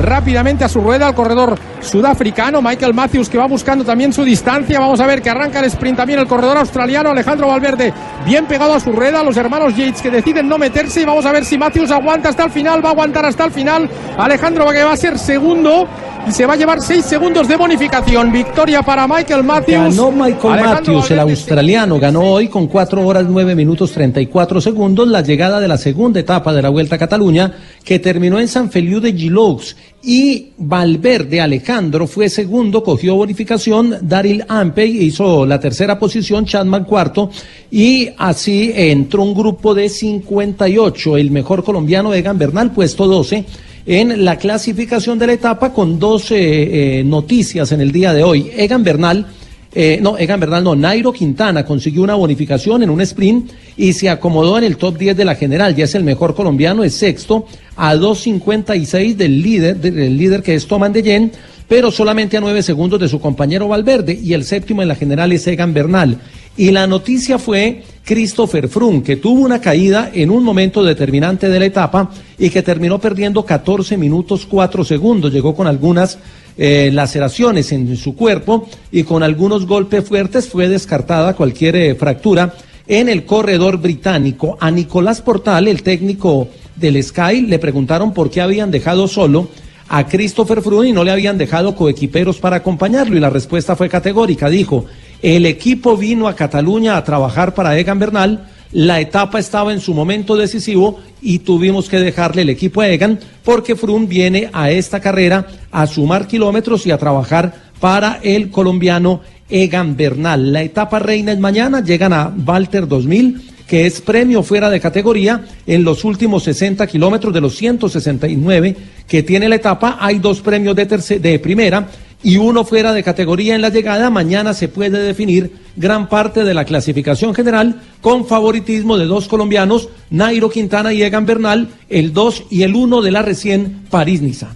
Rápidamente 0.00 0.64
a 0.64 0.68
su 0.68 0.80
rueda 0.80 1.08
el 1.08 1.14
corredor 1.14 1.58
sudafricano 1.80 2.62
Michael 2.62 2.94
Matthews 2.94 3.28
que 3.28 3.38
va 3.38 3.46
buscando 3.46 3.84
también 3.84 4.12
su 4.12 4.24
distancia. 4.24 4.80
Vamos 4.80 5.00
a 5.00 5.06
ver 5.06 5.22
que 5.22 5.30
arranca 5.30 5.60
el 5.60 5.66
sprint 5.66 5.96
también 5.96 6.18
el 6.18 6.26
corredor 6.26 6.56
australiano 6.56 7.10
Alejandro 7.10 7.48
Valverde 7.48 7.92
bien 8.24 8.46
pegado 8.46 8.74
a 8.74 8.80
su 8.80 8.92
rueda 8.92 9.22
los 9.22 9.36
hermanos 9.36 9.76
Yates 9.76 10.02
que 10.02 10.10
deciden 10.10 10.48
no 10.48 10.58
meterse. 10.58 11.02
Y 11.02 11.04
vamos 11.04 11.26
a 11.26 11.32
ver 11.32 11.44
si 11.44 11.58
Matthews 11.58 11.90
aguanta 11.90 12.28
hasta 12.28 12.44
el 12.44 12.50
final 12.50 12.84
va 12.84 12.90
a 12.90 12.92
aguantar 12.92 13.24
hasta 13.26 13.44
el 13.44 13.50
final. 13.50 13.88
Alejandro 14.16 14.68
que 14.70 14.84
va 14.84 14.92
a 14.92 14.96
ser 14.96 15.18
segundo 15.18 15.88
se 16.32 16.46
va 16.46 16.54
a 16.54 16.56
llevar 16.56 16.80
seis 16.80 17.04
segundos 17.04 17.48
de 17.48 17.56
bonificación. 17.56 18.30
Victoria 18.32 18.82
para 18.82 19.06
Michael 19.06 19.44
Matthews. 19.44 19.96
Ganó 19.96 20.10
Michael 20.10 20.52
Alejandro 20.52 20.94
Matthews, 20.94 21.10
el 21.10 21.20
australiano, 21.20 21.98
ganó 21.98 22.20
hoy 22.22 22.48
con 22.48 22.66
4 22.66 23.06
horas 23.06 23.26
9 23.28 23.54
minutos 23.54 23.92
34 23.92 24.60
segundos 24.60 25.08
la 25.08 25.22
llegada 25.22 25.60
de 25.60 25.68
la 25.68 25.78
segunda 25.78 26.20
etapa 26.20 26.52
de 26.52 26.62
la 26.62 26.68
Vuelta 26.68 26.96
a 26.96 26.98
Cataluña 26.98 27.52
que 27.84 27.98
terminó 27.98 28.38
en 28.38 28.48
San 28.48 28.70
Feliu 28.70 29.00
de 29.00 29.12
Giloux 29.12 29.76
y 30.02 30.50
Valverde 30.56 31.40
Alejandro 31.40 32.06
fue 32.06 32.28
segundo, 32.28 32.82
cogió 32.82 33.16
bonificación, 33.16 33.96
Daryl 34.02 34.44
Ampey 34.48 35.04
hizo 35.04 35.44
la 35.44 35.58
tercera 35.58 35.98
posición, 35.98 36.44
Chadman 36.44 36.84
cuarto 36.84 37.30
y 37.70 38.08
así 38.16 38.72
entró 38.74 39.22
un 39.24 39.34
grupo 39.34 39.74
de 39.74 39.88
58, 39.88 41.16
el 41.16 41.30
mejor 41.30 41.64
colombiano 41.64 42.14
Egan 42.14 42.38
Bernal 42.38 42.72
puesto 42.72 43.06
12 43.06 43.44
en 43.86 44.24
la 44.24 44.36
clasificación 44.36 45.18
de 45.18 45.26
la 45.26 45.32
etapa 45.32 45.72
con 45.72 45.98
dos 45.98 46.30
eh, 46.30 47.00
eh, 47.00 47.04
noticias 47.04 47.72
en 47.72 47.80
el 47.80 47.90
día 47.90 48.12
de 48.12 48.22
hoy. 48.22 48.50
Egan 48.54 48.84
Bernal, 48.84 49.26
eh, 49.74 49.98
no, 50.00 50.16
Egan 50.16 50.40
Bernal 50.40 50.64
no, 50.64 50.74
Nairo 50.74 51.12
Quintana 51.12 51.64
consiguió 51.64 52.02
una 52.02 52.14
bonificación 52.14 52.82
en 52.82 52.90
un 52.90 53.00
sprint 53.02 53.50
y 53.76 53.92
se 53.92 54.08
acomodó 54.08 54.56
en 54.58 54.64
el 54.64 54.76
top 54.76 54.96
10 54.96 55.16
de 55.16 55.24
la 55.24 55.34
general. 55.34 55.76
Ya 55.76 55.84
es 55.84 55.94
el 55.94 56.04
mejor 56.04 56.34
colombiano, 56.34 56.84
es 56.84 56.94
sexto 56.94 57.46
a 57.76 57.94
2.56 57.94 59.14
del 59.14 59.42
líder, 59.42 59.76
del 59.76 60.16
líder 60.16 60.42
que 60.42 60.54
es 60.54 60.66
Toman 60.66 60.92
de 60.92 61.30
pero 61.68 61.90
solamente 61.90 62.38
a 62.38 62.40
9 62.40 62.62
segundos 62.62 62.98
de 62.98 63.08
su 63.08 63.20
compañero 63.20 63.68
Valverde 63.68 64.18
y 64.20 64.32
el 64.32 64.44
séptimo 64.44 64.80
en 64.80 64.88
la 64.88 64.94
general 64.94 65.32
es 65.32 65.46
Egan 65.46 65.74
Bernal. 65.74 66.18
Y 66.58 66.72
la 66.72 66.88
noticia 66.88 67.38
fue 67.38 67.84
Christopher 68.04 68.68
Froome, 68.68 69.04
que 69.04 69.14
tuvo 69.14 69.42
una 69.42 69.60
caída 69.60 70.10
en 70.12 70.28
un 70.28 70.42
momento 70.42 70.82
determinante 70.82 71.48
de 71.48 71.60
la 71.60 71.66
etapa 71.66 72.10
y 72.36 72.50
que 72.50 72.62
terminó 72.62 72.98
perdiendo 72.98 73.44
14 73.44 73.96
minutos 73.96 74.44
4 74.44 74.84
segundos. 74.84 75.32
Llegó 75.32 75.54
con 75.54 75.68
algunas 75.68 76.18
eh, 76.56 76.90
laceraciones 76.92 77.70
en 77.70 77.96
su 77.96 78.16
cuerpo 78.16 78.68
y 78.90 79.04
con 79.04 79.22
algunos 79.22 79.66
golpes 79.66 80.04
fuertes 80.04 80.48
fue 80.48 80.68
descartada 80.68 81.36
cualquier 81.36 81.76
eh, 81.76 81.94
fractura 81.94 82.52
en 82.88 83.08
el 83.08 83.24
corredor 83.24 83.78
británico. 83.78 84.58
A 84.60 84.72
Nicolás 84.72 85.22
Portal, 85.22 85.68
el 85.68 85.84
técnico 85.84 86.48
del 86.74 87.00
Sky, 87.00 87.42
le 87.42 87.60
preguntaron 87.60 88.12
por 88.12 88.30
qué 88.30 88.40
habían 88.40 88.72
dejado 88.72 89.06
solo 89.06 89.48
a 89.88 90.08
Christopher 90.08 90.60
Froome 90.60 90.88
y 90.88 90.92
no 90.92 91.04
le 91.04 91.12
habían 91.12 91.38
dejado 91.38 91.76
coequiperos 91.76 92.38
para 92.38 92.56
acompañarlo 92.56 93.16
y 93.16 93.20
la 93.20 93.30
respuesta 93.30 93.76
fue 93.76 93.88
categórica. 93.88 94.50
Dijo, 94.50 94.86
el 95.22 95.46
equipo 95.46 95.96
vino 95.96 96.28
a 96.28 96.34
Cataluña 96.36 96.96
a 96.96 97.04
trabajar 97.04 97.54
para 97.54 97.78
Egan 97.78 97.98
Bernal, 97.98 98.48
la 98.72 99.00
etapa 99.00 99.38
estaba 99.38 99.72
en 99.72 99.80
su 99.80 99.94
momento 99.94 100.36
decisivo 100.36 101.00
y 101.22 101.38
tuvimos 101.40 101.88
que 101.88 101.98
dejarle 101.98 102.42
el 102.42 102.50
equipo 102.50 102.80
a 102.82 102.88
Egan 102.88 103.18
porque 103.42 103.74
Froome 103.76 104.06
viene 104.06 104.50
a 104.52 104.70
esta 104.70 105.00
carrera 105.00 105.46
a 105.72 105.86
sumar 105.86 106.26
kilómetros 106.26 106.86
y 106.86 106.90
a 106.90 106.98
trabajar 106.98 107.54
para 107.80 108.20
el 108.22 108.50
colombiano 108.50 109.22
Egan 109.48 109.96
Bernal. 109.96 110.52
La 110.52 110.62
etapa 110.62 110.98
reina 110.98 111.32
es 111.32 111.38
mañana, 111.38 111.82
llegan 111.82 112.12
a 112.12 112.32
Walter 112.46 112.86
2000 112.86 113.52
que 113.66 113.84
es 113.86 114.00
premio 114.00 114.42
fuera 114.42 114.70
de 114.70 114.80
categoría 114.80 115.44
en 115.66 115.84
los 115.84 116.02
últimos 116.04 116.42
60 116.44 116.86
kilómetros 116.86 117.34
de 117.34 117.40
los 117.42 117.54
169 117.56 118.76
que 119.06 119.22
tiene 119.22 119.48
la 119.48 119.56
etapa. 119.56 119.98
Hay 120.00 120.18
dos 120.18 120.40
premios 120.40 120.74
de, 120.74 120.88
terce- 120.88 121.18
de 121.20 121.38
primera 121.38 121.86
y 122.22 122.36
uno 122.36 122.64
fuera 122.64 122.92
de 122.92 123.02
categoría 123.02 123.54
en 123.54 123.62
la 123.62 123.68
llegada. 123.68 124.10
Mañana 124.10 124.54
se 124.54 124.68
puede 124.68 124.98
definir 124.98 125.52
gran 125.76 126.08
parte 126.08 126.44
de 126.44 126.54
la 126.54 126.64
clasificación 126.64 127.34
general 127.34 127.82
con 128.00 128.26
favoritismo 128.26 128.98
de 128.98 129.06
dos 129.06 129.28
colombianos, 129.28 129.88
Nairo 130.10 130.50
Quintana 130.50 130.92
y 130.92 131.02
Egan 131.02 131.26
Bernal, 131.26 131.68
el 131.88 132.12
2 132.12 132.44
y 132.50 132.62
el 132.62 132.74
1 132.74 133.02
de 133.02 133.10
la 133.10 133.22
recién 133.22 133.86
París-Niza. 133.90 134.54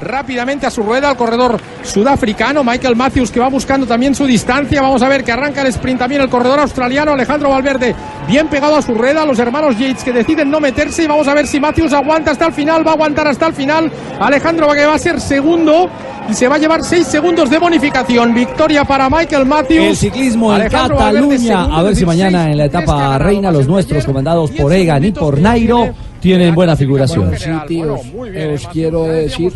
Rápidamente 0.00 0.66
a 0.66 0.70
su 0.70 0.82
rueda 0.82 1.10
el 1.10 1.16
corredor 1.16 1.60
sudafricano 1.82 2.64
Michael 2.64 2.96
Matthews 2.96 3.30
que 3.30 3.40
va 3.40 3.48
buscando 3.48 3.86
también 3.86 4.14
su 4.14 4.26
distancia. 4.26 4.82
Vamos 4.82 5.02
a 5.02 5.08
ver 5.08 5.24
que 5.24 5.32
arranca 5.32 5.62
el 5.62 5.68
sprint 5.68 6.00
también 6.00 6.22
el 6.22 6.28
corredor 6.28 6.60
australiano 6.60 7.12
Alejandro 7.12 7.50
Valverde 7.50 7.94
bien 8.26 8.48
pegado 8.48 8.76
a 8.76 8.82
su 8.82 8.94
rueda 8.94 9.24
los 9.24 9.38
hermanos 9.38 9.78
Yates 9.78 10.04
que 10.04 10.12
deciden 10.12 10.50
no 10.50 10.60
meterse. 10.60 11.04
Y 11.04 11.06
vamos 11.06 11.28
a 11.28 11.34
ver 11.34 11.46
si 11.46 11.60
Matthews 11.60 11.92
aguanta 11.92 12.30
hasta 12.30 12.46
el 12.46 12.52
final 12.52 12.86
va 12.86 12.92
a 12.92 12.94
aguantar 12.94 13.28
hasta 13.28 13.46
el 13.46 13.54
final. 13.54 13.90
Alejandro 14.20 14.72
que 14.72 14.86
va 14.86 14.94
a 14.94 14.98
ser 14.98 15.20
segundo 15.20 15.90
y 16.28 16.34
se 16.34 16.48
va 16.48 16.56
a 16.56 16.58
llevar 16.58 16.82
seis 16.82 17.06
segundos 17.06 17.50
de 17.50 17.58
bonificación. 17.58 18.34
Victoria 18.34 18.84
para 18.84 19.10
Michael 19.10 19.46
Matthews. 19.46 19.86
El 19.86 19.96
ciclismo 19.96 20.54
en 20.54 20.62
Alejandro 20.62 20.96
Cataluña, 20.96 21.64
a 21.64 21.82
ver 21.82 21.94
si 21.94 22.04
16, 22.04 22.06
mañana 22.06 22.50
en 22.50 22.58
la 22.58 22.64
etapa 22.66 23.18
reina 23.18 23.50
los 23.50 23.66
nuestros 23.66 24.04
comandados 24.04 24.50
por 24.52 24.72
Egan 24.72 25.04
y 25.04 25.12
por 25.12 25.38
Nairo 25.38 25.94
tienen 26.24 26.54
buena 26.54 26.74
figuración. 26.74 27.38
Sí, 27.38 27.50
tíos, 27.68 28.00
os 28.00 28.66
quiero 28.68 29.04
decir 29.04 29.52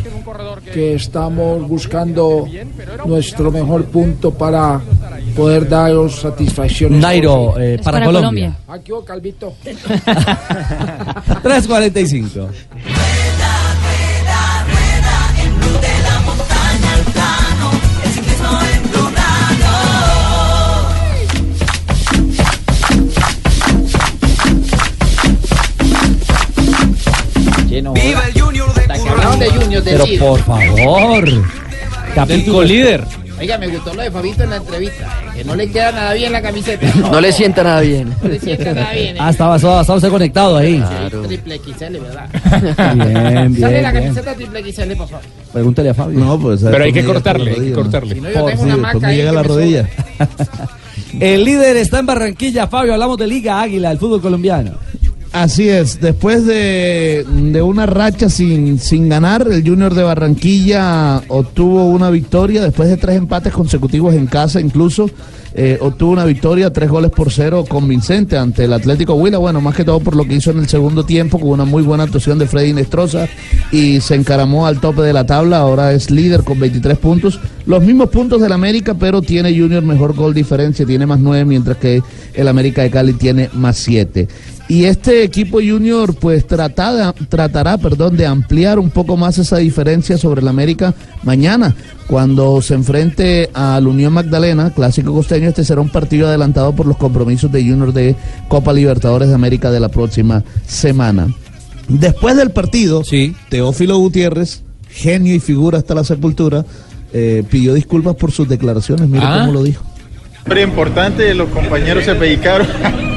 que 0.71 0.93
estamos 0.93 1.67
buscando 1.67 2.47
nuestro 3.07 3.49
mejor 3.49 3.85
punto 3.85 4.31
para 4.31 4.79
poder 5.35 5.67
daros 5.67 6.19
satisfacción. 6.19 6.99
Nairo, 6.99 7.59
eh, 7.59 7.79
para, 7.83 8.05
Colombia. 8.05 8.55
Aquí, 8.67 8.91
oh, 8.91 9.03
Calvito. 9.03 9.55
3.45. 9.63 12.49
Pero 29.91 30.05
líder. 30.05 30.19
por 30.19 30.39
favor. 30.43 31.29
Capítulo 32.15 32.57
colíder. 32.57 33.03
Oiga, 33.39 33.57
me 33.57 33.67
gustó 33.69 33.93
lo 33.93 34.01
de 34.01 34.11
Fabito 34.11 34.43
en 34.43 34.49
la 34.49 34.57
entrevista. 34.57 35.07
Que 35.33 35.45
no 35.45 35.55
le 35.55 35.71
queda 35.71 35.93
nada 35.93 36.13
bien 36.13 36.31
la 36.33 36.41
camiseta. 36.41 36.85
No 37.11 37.21
le 37.21 37.31
sienta 37.31 37.63
nada 37.63 37.79
bien. 37.79 38.13
No 38.21 38.27
le 38.27 38.37
sienta 38.39 38.73
nada 38.73 38.91
bien. 38.91 39.15
Ah, 39.17 39.29
estaba, 39.29 39.55
estaba, 39.55 39.79
estaba 39.79 39.95
usted 39.97 40.09
conectado 40.09 40.57
ahí. 40.57 40.83
Triple 41.25 41.59
XL, 41.59 41.97
¿verdad? 41.99 42.29
Bien, 42.95 43.53
bien, 43.53 43.61
Sale 43.61 43.81
la 43.81 43.91
bien. 43.91 44.03
camiseta 44.03 44.35
triple 44.35 44.73
XL, 44.73 44.91
por 44.97 45.07
favor. 45.07 45.25
Pregúntale 45.53 45.89
a 45.89 45.93
Fabio. 45.93 46.19
No, 46.19 46.37
pues. 46.37 46.61
Pero 46.63 46.83
hay 46.83 46.91
que 46.91 47.05
cortarle, 47.05 47.51
hay 47.51 47.61
que 47.69 47.71
cortarle. 47.71 48.15
Si 48.15 48.21
no, 48.21 48.29
yo 48.29 48.33
tengo 48.45 48.63
una 48.63 48.73
después 48.73 48.77
marca 48.81 48.99
me 48.99 49.07
ahí 49.07 49.15
llega 49.17 49.31
la 49.31 49.43
rodilla. 49.43 49.89
El 51.19 51.43
líder 51.43 51.77
está 51.77 51.99
en 51.99 52.05
Barranquilla, 52.05 52.67
Fabio. 52.67 52.93
Hablamos 52.93 53.17
de 53.17 53.25
Liga 53.27 53.61
Águila, 53.61 53.91
el 53.91 53.97
fútbol 53.97 54.21
colombiano. 54.21 54.73
Así 55.31 55.69
es, 55.69 56.01
después 56.01 56.43
de, 56.47 57.23
de 57.23 57.61
una 57.61 57.85
racha 57.85 58.29
sin, 58.29 58.79
sin 58.79 59.09
ganar, 59.09 59.47
el 59.51 59.67
Junior 59.67 59.93
de 59.93 60.01
Barranquilla 60.01 61.21
obtuvo 61.27 61.85
una 61.85 62.09
victoria 62.09 62.63
después 62.63 62.89
de 62.89 62.97
tres 62.97 63.17
empates 63.17 63.53
consecutivos 63.53 64.15
en 64.15 64.25
casa, 64.25 64.59
incluso 64.59 65.07
eh, 65.53 65.77
obtuvo 65.81 66.11
una 66.11 66.25
victoria, 66.25 66.73
tres 66.73 66.89
goles 66.89 67.11
por 67.11 67.31
cero 67.31 67.63
convincente 67.67 68.37
ante 68.37 68.65
el 68.65 68.73
Atlético 68.73 69.13
Huila, 69.13 69.37
bueno, 69.37 69.61
más 69.61 69.75
que 69.75 69.83
todo 69.83 69.99
por 69.99 70.15
lo 70.15 70.25
que 70.25 70.33
hizo 70.33 70.49
en 70.49 70.59
el 70.59 70.67
segundo 70.67 71.05
tiempo, 71.05 71.39
con 71.39 71.49
una 71.49 71.65
muy 71.65 71.83
buena 71.83 72.05
actuación 72.05 72.39
de 72.39 72.47
Freddy 72.47 72.73
Nestroza 72.73 73.27
y 73.71 74.01
se 74.01 74.15
encaramó 74.15 74.65
al 74.65 74.79
tope 74.79 75.03
de 75.03 75.13
la 75.13 75.27
tabla, 75.27 75.57
ahora 75.57 75.93
es 75.93 76.09
líder 76.09 76.43
con 76.43 76.59
23 76.59 76.97
puntos, 76.97 77.39
los 77.67 77.83
mismos 77.83 78.09
puntos 78.09 78.41
del 78.41 78.51
América, 78.51 78.95
pero 78.95 79.21
tiene 79.21 79.55
Junior 79.55 79.83
mejor 79.83 80.15
gol 80.15 80.33
diferencia, 80.33 80.87
tiene 80.87 81.05
más 81.05 81.19
9, 81.19 81.45
mientras 81.45 81.77
que 81.77 82.01
el 82.33 82.47
América 82.47 82.81
de 82.81 82.89
Cali 82.89 83.13
tiene 83.13 83.49
más 83.53 83.77
7. 83.77 84.27
Y 84.69 84.85
este 84.85 85.23
equipo 85.23 85.57
junior 85.57 86.13
pues 86.13 86.45
tratará, 86.45 87.11
tratará 87.27 87.79
perdón, 87.79 88.15
de 88.15 88.27
ampliar 88.27 88.77
un 88.77 88.91
poco 88.91 89.17
más 89.17 89.39
esa 89.39 89.57
diferencia 89.57 90.15
sobre 90.19 90.41
el 90.41 90.47
América 90.47 90.93
mañana, 91.23 91.75
cuando 92.05 92.61
se 92.61 92.75
enfrente 92.75 93.49
al 93.55 93.87
Unión 93.87 94.13
Magdalena, 94.13 94.71
clásico 94.71 95.11
costeño, 95.11 95.49
este 95.49 95.65
será 95.65 95.81
un 95.81 95.89
partido 95.89 96.27
adelantado 96.27 96.75
por 96.75 96.85
los 96.85 96.97
compromisos 96.97 97.51
de 97.51 97.63
junior 97.63 97.91
de 97.93 98.15
Copa 98.47 98.71
Libertadores 98.71 99.29
de 99.29 99.33
América 99.33 99.71
de 99.71 99.79
la 99.79 99.89
próxima 99.89 100.43
semana. 100.67 101.33
Después 101.87 102.37
del 102.37 102.51
partido, 102.51 103.01
Teófilo 103.49 103.97
Gutiérrez, 103.97 104.61
genio 104.87 105.33
y 105.33 105.39
figura 105.39 105.79
hasta 105.79 105.95
la 105.95 106.03
sepultura, 106.03 106.63
eh, 107.11 107.43
pidió 107.49 107.73
disculpas 107.73 108.15
por 108.15 108.31
sus 108.31 108.47
declaraciones. 108.47 109.09
Mire 109.09 109.25
Ah. 109.25 109.39
cómo 109.39 109.53
lo 109.53 109.63
dijo. 109.63 109.83
Pero 110.45 110.61
importante, 110.61 111.33
los 111.33 111.49
compañeros 111.49 112.05
se. 112.05 113.08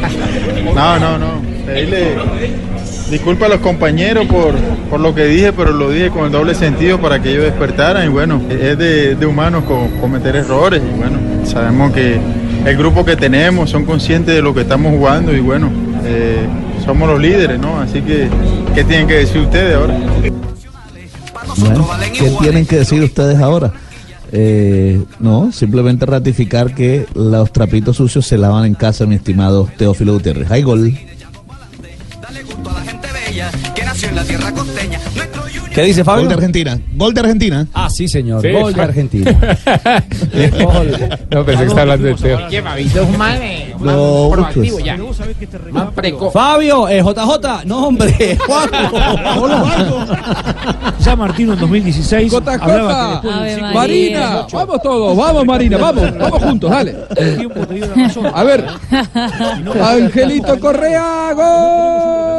No, 0.75 0.99
no, 0.99 1.19
no. 1.19 1.43
Pedirle 1.67 2.17
disculpas 3.11 3.47
a 3.51 3.55
los 3.55 3.61
compañeros 3.61 4.27
por, 4.27 4.55
por 4.91 5.01
lo 5.01 5.15
que 5.15 5.27
dije, 5.27 5.53
pero 5.53 5.73
lo 5.73 5.91
dije 5.91 6.11
con 6.11 6.25
el 6.27 6.33
doble 6.33 6.55
sentido 6.55 6.99
para 7.01 7.21
que 7.21 7.31
ellos 7.31 7.45
despertaran. 7.45 8.07
Y 8.07 8.09
bueno, 8.09 8.41
es 8.51 8.77
de, 8.79 9.15
de 9.15 9.27
humanos 9.27 9.65
co- 9.67 9.89
cometer 10.01 10.37
errores. 10.37 10.83
Y 10.83 10.99
bueno, 10.99 11.19
sabemos 11.45 11.93
que 11.93 12.19
el 12.65 12.77
grupo 12.77 13.05
que 13.05 13.17
tenemos 13.17 13.71
son 13.71 13.85
conscientes 13.85 14.35
de 14.35 14.43
lo 14.43 14.55
que 14.55 14.63
estamos 14.63 14.93
jugando. 14.93 15.33
Y 15.35 15.41
bueno, 15.41 15.71
eh, 16.05 16.47
somos 16.85 17.09
los 17.09 17.21
líderes, 17.21 17.59
¿no? 17.61 17.79
Así 17.81 18.01
que, 18.01 18.29
¿qué 18.75 18.83
tienen 18.85 19.07
que 19.07 19.15
decir 19.15 19.41
ustedes 19.43 19.77
ahora? 19.77 19.95
Bueno, 21.59 21.87
¿qué 22.13 22.31
tienen 22.41 22.67
que 22.67 22.77
decir 22.79 23.03
ustedes 23.03 23.39
ahora? 23.39 23.73
Eh, 24.35 25.05
no, 25.21 25.53
simplemente 25.53 26.07
ratificar 26.07 26.75
que 26.75 27.07
los 27.15 27.53
trapitos 27.53 27.99
sucios 27.99 28.27
se 28.27 28.39
lavan 28.39 28.65
en 28.65 28.75
casa, 28.75 29.05
mi 29.07 29.17
estimado 29.17 29.69
Teófilo 29.77 30.15
Gutiérrez. 30.15 30.51
Hay 30.51 30.63
gol. 30.63 30.97
¿Qué 35.75 35.83
dice 35.85 36.05
Fabio? 36.05 36.23
Gol 36.23 36.29
de 36.29 36.35
Argentina. 36.35 36.79
Gol 36.95 37.15
de 37.15 37.21
Argentina. 37.21 37.67
Ah, 37.73 37.89
sí, 37.89 38.07
señor. 38.07 38.43
Sí. 38.43 38.51
Gol 38.51 38.75
de 38.75 38.83
Argentina. 38.83 39.31
No, 41.31 41.45
pensé 41.47 41.63
que 41.63 41.69
estaba 41.69 41.81
hablando 41.83 42.07
de 42.09 42.15
Teo. 42.15 42.39
No, 43.81 44.29
proactivo 44.33 44.75
pues. 44.75 44.85
ya. 44.85 44.97
Fabio, 46.31 46.89
eh, 46.89 47.03
JJ, 47.03 47.65
no 47.65 47.87
hombre, 47.87 48.37
Juanjo. 48.47 50.07
Ya 51.01 51.17
Martino 51.17 51.55
en 51.55 51.61
2016 51.61 52.31
hablaba 52.63 53.21
que 53.21 53.29
después 53.29 53.43
del 53.43 53.59
ciclo- 53.65 53.75
Marina, 53.75 54.47
vamos 54.53 54.83
todos, 54.83 55.17
vamos 55.17 55.47
Marina, 55.47 55.79
vamos, 55.79 56.19
vamos 56.19 56.43
juntos, 56.43 56.71
dale. 56.71 56.97
A 58.35 58.45
ver, 58.45 58.67
Angelito 59.83 60.61
Correa, 60.61 61.33
gol. 61.35 62.32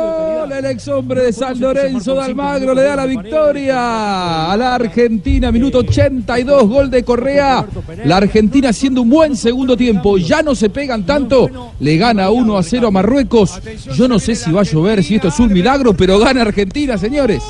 El 0.64 0.72
ex 0.72 0.88
hombre 0.88 1.24
de 1.24 1.34
San 1.34 1.60
Lorenzo 1.60 2.16
de 2.16 2.22
Almagro 2.22 2.74
le 2.74 2.84
da 2.84 2.96
la 2.96 3.06
victoria 3.06 4.50
a 4.50 4.56
la 4.56 4.76
Argentina, 4.76 5.52
minuto 5.52 5.80
82, 5.80 6.70
gol 6.70 6.90
de 6.90 7.04
Correa. 7.04 7.66
La 8.06 8.16
Argentina 8.16 8.70
haciendo 8.70 9.02
un 9.02 9.10
buen 9.10 9.36
segundo 9.36 9.76
tiempo, 9.76 10.18
ya 10.18 10.42
no 10.42 10.56
se 10.56 10.70
pegan 10.70 11.06
tanto, 11.06 11.74
le 11.82 11.98
gana 11.98 12.30
1 12.30 12.58
a 12.58 12.64
0 12.64 12.88
a 12.88 12.92
Marruecos. 12.92 13.60
Yo 13.94 14.08
no 14.08 14.20
sé 14.20 14.36
si 14.36 14.54
va 14.54 14.62
a 14.62 14.64
llover, 14.64 15.04
si 15.04 15.16
esto 15.16 15.28
es 15.28 15.40
un 15.42 15.52
milagro, 15.52 15.94
pero 15.98 16.18
gana 16.18 16.44
Argentina, 16.44 16.98
señores. 16.98 17.44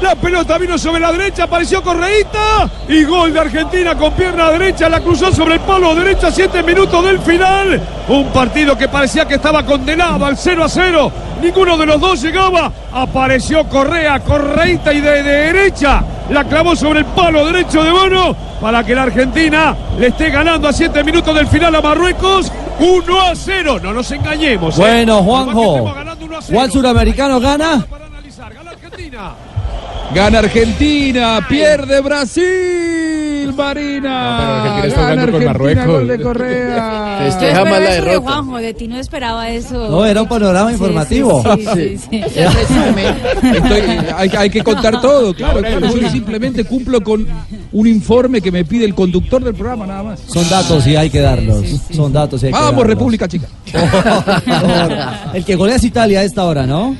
La 0.00 0.14
pelota 0.14 0.56
vino 0.56 0.78
sobre 0.78 1.00
la 1.00 1.12
derecha, 1.12 1.44
apareció 1.44 1.82
Correíta 1.82 2.68
y 2.88 3.04
gol 3.04 3.34
de 3.34 3.40
Argentina 3.40 3.94
con 3.94 4.12
pierna 4.14 4.50
derecha, 4.50 4.88
la 4.88 5.00
cruzó 5.00 5.30
sobre 5.30 5.54
el 5.56 5.60
palo 5.60 5.94
derecho 5.94 6.28
a 6.28 6.30
7 6.30 6.62
minutos 6.62 7.04
del 7.04 7.18
final. 7.18 7.80
Un 8.08 8.28
partido 8.28 8.76
que 8.78 8.88
parecía 8.88 9.26
que 9.26 9.34
estaba 9.34 9.62
condenado 9.62 10.24
al 10.24 10.38
0 10.38 10.64
a 10.64 10.68
0. 10.70 11.12
Ninguno 11.42 11.76
de 11.76 11.84
los 11.84 12.00
dos 12.00 12.22
llegaba. 12.22 12.72
Apareció 12.92 13.68
Correa, 13.68 14.20
Correíta 14.20 14.92
y 14.92 15.02
de, 15.02 15.22
de 15.22 15.32
derecha. 15.52 16.02
La 16.30 16.44
clavó 16.44 16.74
sobre 16.74 17.00
el 17.00 17.06
palo 17.06 17.44
derecho 17.44 17.82
de 17.84 17.90
Bono 17.90 18.34
para 18.58 18.82
que 18.82 18.94
la 18.94 19.02
Argentina 19.02 19.76
le 19.98 20.06
esté 20.08 20.30
ganando 20.30 20.66
a 20.68 20.72
7 20.72 21.04
minutos 21.04 21.34
del 21.34 21.46
final 21.46 21.74
a 21.74 21.82
Marruecos. 21.82 22.50
1 22.78 23.20
a 23.20 23.34
0. 23.34 23.78
No 23.82 23.92
nos 23.92 24.10
engañemos. 24.10 24.78
¿eh? 24.78 24.80
Bueno, 24.80 25.22
Juanjo. 25.22 25.94
¿Cuál 26.50 26.72
suramericano 26.72 27.38
gana? 27.38 27.84
Gana 28.54 28.70
Argentina, 28.70 29.32
pierde 31.48 32.00
Brasil, 32.00 33.52
Marina. 33.56 34.36
pero 34.38 34.52
Argentina 34.52 34.86
está 34.86 35.00
Gana 35.00 35.22
jugando 35.22 35.32
con 35.32 35.48
Argentina, 35.48 35.52
Marruecos. 35.52 35.86
gol 35.86 36.08
de 36.08 36.20
Correa. 36.20 37.18
Yo 37.20 37.26
esperaba 37.26 37.78
eso 37.78 38.04
de 38.04 38.16
Juanjo, 38.16 38.56
de 38.58 38.74
ti 38.74 38.88
no 38.88 38.96
esperaba 38.98 39.50
eso. 39.50 39.88
No, 39.88 40.04
era 40.04 40.22
un 40.22 40.28
panorama 40.28 40.68
Sí, 40.68 40.74
informativo. 40.74 41.42
Sí, 41.56 41.66
sí, 41.74 41.98
sí, 41.98 42.22
sí. 42.30 42.74
Estoy- 43.54 43.82
hay, 44.16 44.30
hay 44.36 44.50
que 44.50 44.62
contar 44.62 45.00
todo, 45.00 45.32
claro. 45.34 45.60
claro, 45.60 45.96
Yo 45.96 46.10
simplemente 46.10 46.64
cumplo 46.64 47.02
con 47.02 47.26
un 47.72 47.86
informe 47.86 48.40
que 48.40 48.50
me 48.50 48.64
pide 48.64 48.84
el 48.84 48.94
conductor 48.94 49.42
del 49.44 49.54
programa, 49.54 49.86
nada 49.86 50.02
más. 50.02 50.20
Son 50.26 50.48
datos 50.48 50.86
y 50.86 50.96
hay 50.96 51.08
que 51.10 51.20
darlos. 51.20 51.64
Son 51.94 52.12
datos 52.12 52.42
y 52.42 52.46
hay 52.46 52.52
que 52.52 52.58
Vamos, 52.58 52.72
darlos. 52.72 52.86
República 52.86 53.28
Chica. 53.28 53.46
El 55.34 55.44
que 55.44 55.54
golea 55.56 55.76
es 55.76 55.84
Italia 55.84 56.20
a 56.20 56.24
esta 56.24 56.44
hora, 56.44 56.66
¿no? 56.66 56.96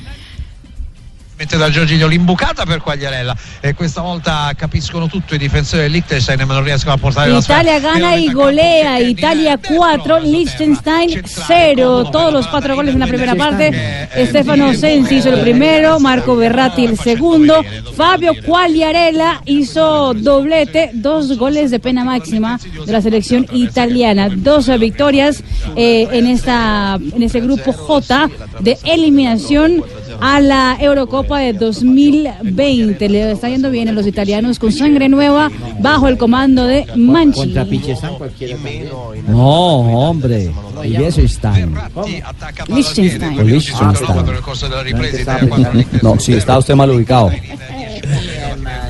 Da 1.45 1.69
Giorgino 1.69 2.07
l'imbucata 2.07 2.65
per 2.65 2.81
Quagliarella 2.81 3.35
e 3.59 3.73
questa 3.73 4.01
volta 4.01 4.51
capiscono 4.55 5.07
tutto 5.07 5.35
i 5.35 5.37
difensori 5.37 5.83
del 5.83 5.91
Liechtenstein 5.91 6.41
ma 6.45 6.53
non 6.53 6.63
riescono 6.63 6.93
a 6.93 6.97
portare 6.97 7.31
Italia 7.31 7.79
gana 7.79 8.15
y 8.15 8.31
golea. 8.31 8.99
Italia 8.99 9.57
4, 9.57 10.19
Liechtenstein 10.19 11.21
0. 11.25 12.09
Todos 12.11 12.31
los 12.31 12.47
cuatro 12.47 12.75
goles 12.75 12.93
en 12.93 12.99
la 12.99 13.07
primera 13.07 13.35
parte. 13.35 14.07
Stefano 14.25 14.73
Sensi 14.73 15.15
hizo 15.15 15.29
el 15.29 15.41
primero, 15.41 15.99
Marco 15.99 16.35
Berratti 16.35 16.85
el 16.85 16.97
segundo. 16.97 17.63
Fabio 17.95 18.33
Quagliarella 18.45 19.41
hizo 19.45 20.13
doblete, 20.13 20.91
dos 20.93 21.37
goles 21.37 21.71
de 21.71 21.79
pena 21.79 22.03
máxima 22.03 22.59
de 22.85 22.91
la 22.91 23.01
selección 23.01 23.45
italiana. 23.51 24.29
Dos 24.29 24.67
victorias 24.79 25.43
eh, 25.75 26.07
en, 26.11 26.27
esta, 26.27 26.99
en 27.13 27.23
este 27.23 27.41
grupo 27.41 27.73
J 27.73 28.29
de 28.59 28.77
eliminación 28.83 29.83
a 30.19 30.39
la 30.39 30.77
Eurocopa 30.79 31.39
de 31.39 31.53
2020. 31.53 33.09
Le 33.09 33.31
está 33.31 33.49
yendo 33.49 33.69
bien 33.69 33.89
a 33.89 33.91
los 33.91 34.05
italianos 34.07 34.59
con 34.59 34.71
sangre 34.71 35.09
nueva 35.09 35.51
bajo 35.79 36.07
el 36.07 36.17
comando 36.17 36.65
de 36.65 36.85
también. 37.53 37.83
No, 39.27 39.77
hombre. 40.07 40.51
Liechtenstein. 40.83 41.75
Liechtenstein. 42.67 43.39
O 43.39 43.43
Liechtenstein. 43.43 44.15
No, 46.01 46.19
sí, 46.19 46.33
está 46.33 46.57
usted 46.57 46.75
mal 46.75 46.89
ubicado. 46.89 47.31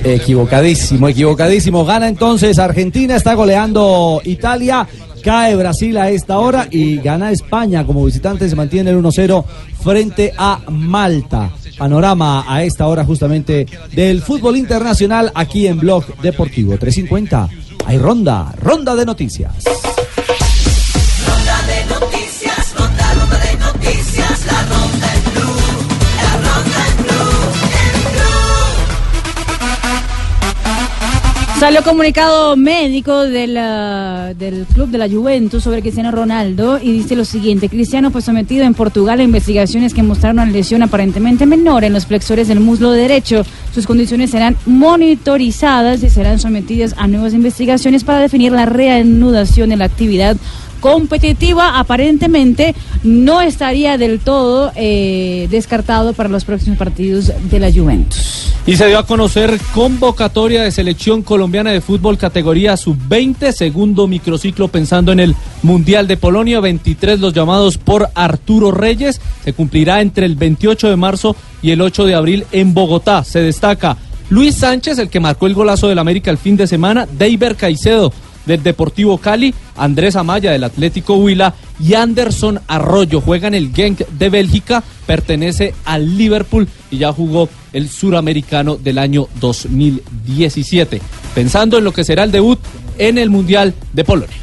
Equivocadísimo, 0.04 1.08
equivocadísimo. 1.08 1.86
Gana 1.86 2.08
entonces 2.08 2.58
Argentina, 2.60 3.16
está 3.16 3.34
goleando 3.34 4.22
Italia. 4.24 4.88
Cae 5.24 5.56
Brasil 5.56 5.98
a 5.98 6.10
esta 6.10 6.40
hora 6.40 6.68
y 6.70 6.98
gana 6.98 7.32
España 7.32 7.86
como 7.86 8.06
visitante. 8.06 8.50
Se 8.50 8.56
mantiene 8.56 8.92
el 8.92 8.98
1-0 8.98 9.46
frente 9.84 10.34
a 10.38 10.60
Malta. 10.70 11.52
Panorama 11.78 12.46
a 12.48 12.64
esta 12.64 12.88
hora 12.88 13.06
justamente 13.06 13.66
del 13.94 14.22
fútbol 14.22 14.58
internacional 14.58 15.32
aquí 15.34 15.68
en 15.68 15.80
Blog 15.80 16.06
Deportivo 16.22 16.78
350. 16.78 17.50
Hay 17.86 17.98
ronda, 17.98 18.54
ronda 18.58 18.96
de 18.96 19.06
noticias. 19.06 19.64
Salió 31.62 31.84
comunicado 31.84 32.58
médico 32.58 33.12
ah, 33.14 34.34
del 34.36 34.66
club 34.74 34.90
de 34.90 34.98
la 34.98 35.08
Juventus 35.08 35.64
sobre 35.64 35.82
Cristiano 35.82 36.10
Ronaldo 36.10 36.80
y 36.82 36.92
dice 36.92 37.16
lo 37.16 37.24
siguiente, 37.24 37.70
Cristiano 37.70 38.10
fue 38.10 38.24
sometido 38.24 38.66
en 38.66 38.74
Portugal 38.74 39.20
a 39.20 39.24
investigaciones 39.24 39.94
que 39.94 40.02
mostraron 40.02 40.40
una 40.40 40.52
lesión 40.52 40.82
aparentemente 40.82 41.46
menor 41.46 41.84
en 41.84 41.94
los 41.94 42.08
flexores 42.08 42.48
del 42.48 42.62
muslo 42.62 42.90
derecho. 42.90 43.46
Sus 43.76 43.86
condiciones 43.86 44.32
serán 44.32 44.58
monitorizadas 44.66 46.02
y 46.02 46.10
serán 46.10 46.40
sometidas 46.40 46.96
a 46.98 47.06
nuevas 47.06 47.36
investigaciones 47.36 48.04
para 48.04 48.22
definir 48.22 48.52
la 48.54 48.66
reanudación 48.66 49.70
de 49.70 49.78
la 49.78 49.86
actividad 49.86 50.38
competitiva. 50.80 51.78
Aparentemente 51.78 52.74
no 53.04 53.40
estaría 53.40 54.00
del 54.00 54.20
todo 54.20 54.72
eh, 54.76 55.48
descartado 55.52 56.14
para 56.14 56.28
los 56.28 56.44
próximos 56.44 56.80
partidos 56.80 57.32
de 57.52 57.60
la 57.60 57.72
Juventus. 57.72 58.51
Y 58.68 58.78
se 58.78 58.88
dio 58.88 59.00
a 59.00 59.08
conocer 59.08 59.60
convocatoria 59.74 60.62
de 60.62 60.72
selección 60.72 61.24
colombiana 61.24 61.72
de 61.72 61.82
fútbol 61.82 62.20
categoría 62.20 62.78
sub-20, 62.78 63.52
segundo 63.54 64.08
microciclo 64.08 64.68
pensando 64.68 65.12
en 65.12 65.20
el 65.20 65.36
Mundial 65.64 66.08
de 66.08 66.16
Polonia, 66.16 66.60
23 66.60 67.20
los 67.20 67.34
llamados 67.34 67.80
por 67.80 68.10
Arturo 68.14 68.70
Reyes, 68.70 69.20
se 69.44 69.54
cumplirá 69.54 70.02
entre 70.02 70.28
el 70.28 70.36
28 70.36 70.90
de 70.90 70.96
marzo 70.96 71.36
y 71.64 71.72
el 71.72 71.82
8 71.82 72.06
de 72.06 72.14
abril 72.14 72.46
en 72.52 72.76
Bogotá. 72.76 73.24
Se 73.24 73.40
destaca 73.40 73.98
Luis 74.30 74.58
Sánchez, 74.58 75.00
el 75.00 75.10
que 75.10 75.20
marcó 75.20 75.48
el 75.48 75.56
golazo 75.56 75.88
del 75.88 76.00
América 76.00 76.30
el 76.30 76.38
fin 76.38 76.56
de 76.56 76.68
semana, 76.68 77.08
Deiber 77.12 77.56
Caicedo 77.56 78.14
del 78.46 78.64
Deportivo 78.64 79.18
Cali, 79.18 79.54
Andrés 79.76 80.16
Amaya 80.16 80.52
del 80.52 80.64
Atlético 80.64 81.16
Huila 81.16 81.54
y 81.80 81.94
Anderson 81.94 82.60
Arroyo. 82.68 83.22
Juega 83.22 83.48
en 83.48 83.56
el 83.56 83.74
Genk 83.74 84.08
de 84.08 84.30
Bélgica, 84.30 84.84
pertenece 85.06 85.74
al 85.86 86.18
Liverpool 86.18 86.68
y 86.90 87.00
ya 87.00 87.12
jugó 87.12 87.50
el 87.74 87.90
suramericano 87.90 88.76
del 88.76 88.98
año 88.98 89.28
2017. 89.40 91.02
Pensando 91.34 91.78
en 91.78 91.84
lo 91.84 91.94
que 91.94 92.04
será 92.04 92.24
el 92.24 92.32
debut 92.32 92.60
en 92.98 93.18
el 93.18 93.30
Mundial 93.30 93.74
de 93.94 94.04
Polonia. 94.04 94.36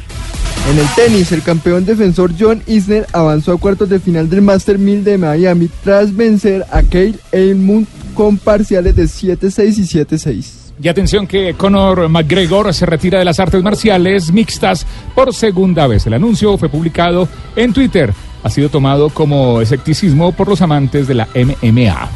En 0.69 0.77
el 0.77 0.87
tenis, 0.95 1.31
el 1.31 1.41
campeón 1.41 1.85
defensor 1.85 2.31
John 2.37 2.61
Isner 2.67 3.07
avanzó 3.11 3.53
a 3.53 3.57
cuartos 3.57 3.89
de 3.89 3.99
final 3.99 4.29
del 4.29 4.41
Master 4.41 4.77
1000 4.77 5.03
de 5.03 5.17
Miami 5.17 5.69
tras 5.83 6.15
vencer 6.15 6.63
a 6.71 6.83
Kyle 6.83 7.19
Eilmund 7.31 7.87
con 8.13 8.37
parciales 8.37 8.95
de 8.95 9.05
7-6 9.05 9.77
y 9.77 9.81
7-6. 9.81 10.68
Y 10.81 10.87
atención 10.87 11.27
que 11.27 11.55
Conor 11.55 12.07
McGregor 12.07 12.73
se 12.73 12.85
retira 12.85 13.19
de 13.19 13.25
las 13.25 13.41
artes 13.41 13.61
marciales 13.61 14.31
mixtas 14.31 14.85
por 15.13 15.33
segunda 15.33 15.87
vez. 15.87 16.07
El 16.07 16.13
anuncio 16.13 16.57
fue 16.57 16.69
publicado 16.69 17.27
en 17.57 17.73
Twitter. 17.73 18.13
Ha 18.43 18.49
sido 18.49 18.69
tomado 18.69 19.09
como 19.09 19.59
escepticismo 19.59 20.31
por 20.31 20.47
los 20.47 20.61
amantes 20.61 21.05
de 21.07 21.15
la 21.15 21.27
MMA. 21.35 22.09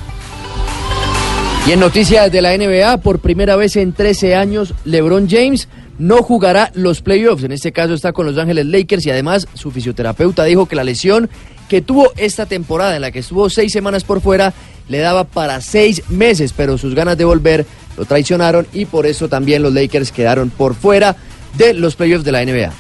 Y 1.68 1.72
en 1.72 1.80
noticias 1.80 2.31
de 2.31 2.41
la 2.41 2.57
NBA, 2.57 2.98
por 2.98 3.19
primera 3.19 3.57
vez 3.57 3.76
en 3.76 3.91
13 3.91 4.35
años, 4.35 4.73
LeBron 4.85 5.27
James 5.30 5.68
no 5.99 6.23
jugará 6.23 6.72
los 6.73 7.02
playoffs. 7.02 7.44
En 7.44 7.52
este 7.52 7.73
caso 7.73 7.94
está 7.94 8.14
con 8.14 8.26
Los 8.26 8.38
Ángeles 8.38 8.65
Lakers 8.65 9.06
y 9.06 9.11
además 9.11 9.48
su 9.53 9.72
fisioterapeuta 9.72 10.45
dijo 10.45 10.68
que 10.68 10.77
la 10.77 10.84
lesión 10.85 11.30
que 11.68 11.81
tuvo 11.81 12.11
esta 12.18 12.45
temporada, 12.45 12.95
en 12.95 13.02
la 13.02 13.11
que 13.11 13.19
estuvo 13.19 13.49
seis 13.49 13.72
semanas 13.72 14.03
por 14.03 14.22
fuera, 14.22 14.53
le 14.90 14.99
daba 14.99 15.23
para 15.23 15.61
seis 15.61 16.03
meses, 16.10 16.53
pero 16.56 16.77
sus 16.77 16.95
ganas 16.95 17.18
de 17.18 17.26
volver 17.26 17.65
lo 17.98 18.06
traicionaron 18.06 18.68
y 18.74 18.86
por 18.86 19.06
eso 19.06 19.28
también 19.28 19.64
los 19.64 19.74
Lakers 19.74 20.11
quedaron 20.11 20.49
por 20.49 20.76
fuera 20.76 21.15
de 21.57 21.74
los 21.74 21.95
playoffs 21.95 22.26
de 22.26 22.32
la 22.32 22.45
NBA. 22.45 22.72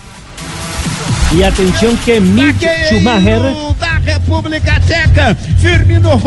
Y 1.37 1.43
atención 1.43 1.97
que 2.05 2.19
Mick 2.19 2.63
Schumacher 2.89 3.41
República 4.05 4.81
Checa. 4.87 5.35
Firmino 5.35 6.19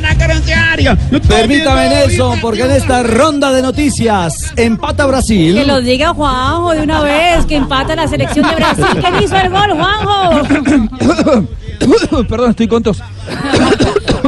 na 0.00 0.14
grande 0.14 0.54
área. 0.54 0.96
Permítame 1.28 1.88
Nelson, 1.88 2.40
porque 2.40 2.62
en 2.62 2.72
esta 2.72 3.02
ronda 3.02 3.52
de 3.52 3.62
noticias 3.62 4.52
empata 4.56 5.06
Brasil. 5.06 5.54
Que 5.54 5.64
lo 5.64 5.80
diga 5.80 6.14
Juanjo 6.14 6.72
de 6.72 6.82
una 6.82 7.02
vez, 7.02 7.46
que 7.46 7.56
empata 7.56 7.94
la 7.94 8.08
selección 8.08 8.48
de 8.48 8.54
Brasil. 8.54 8.86
¿Quién 9.00 9.22
hizo 9.22 9.36
el 9.36 9.50
gol, 9.50 9.72
Juanjo? 9.72 11.46
Perdón, 12.28 12.50
estoy 12.50 12.68
con 12.68 12.82
tos. 12.82 13.02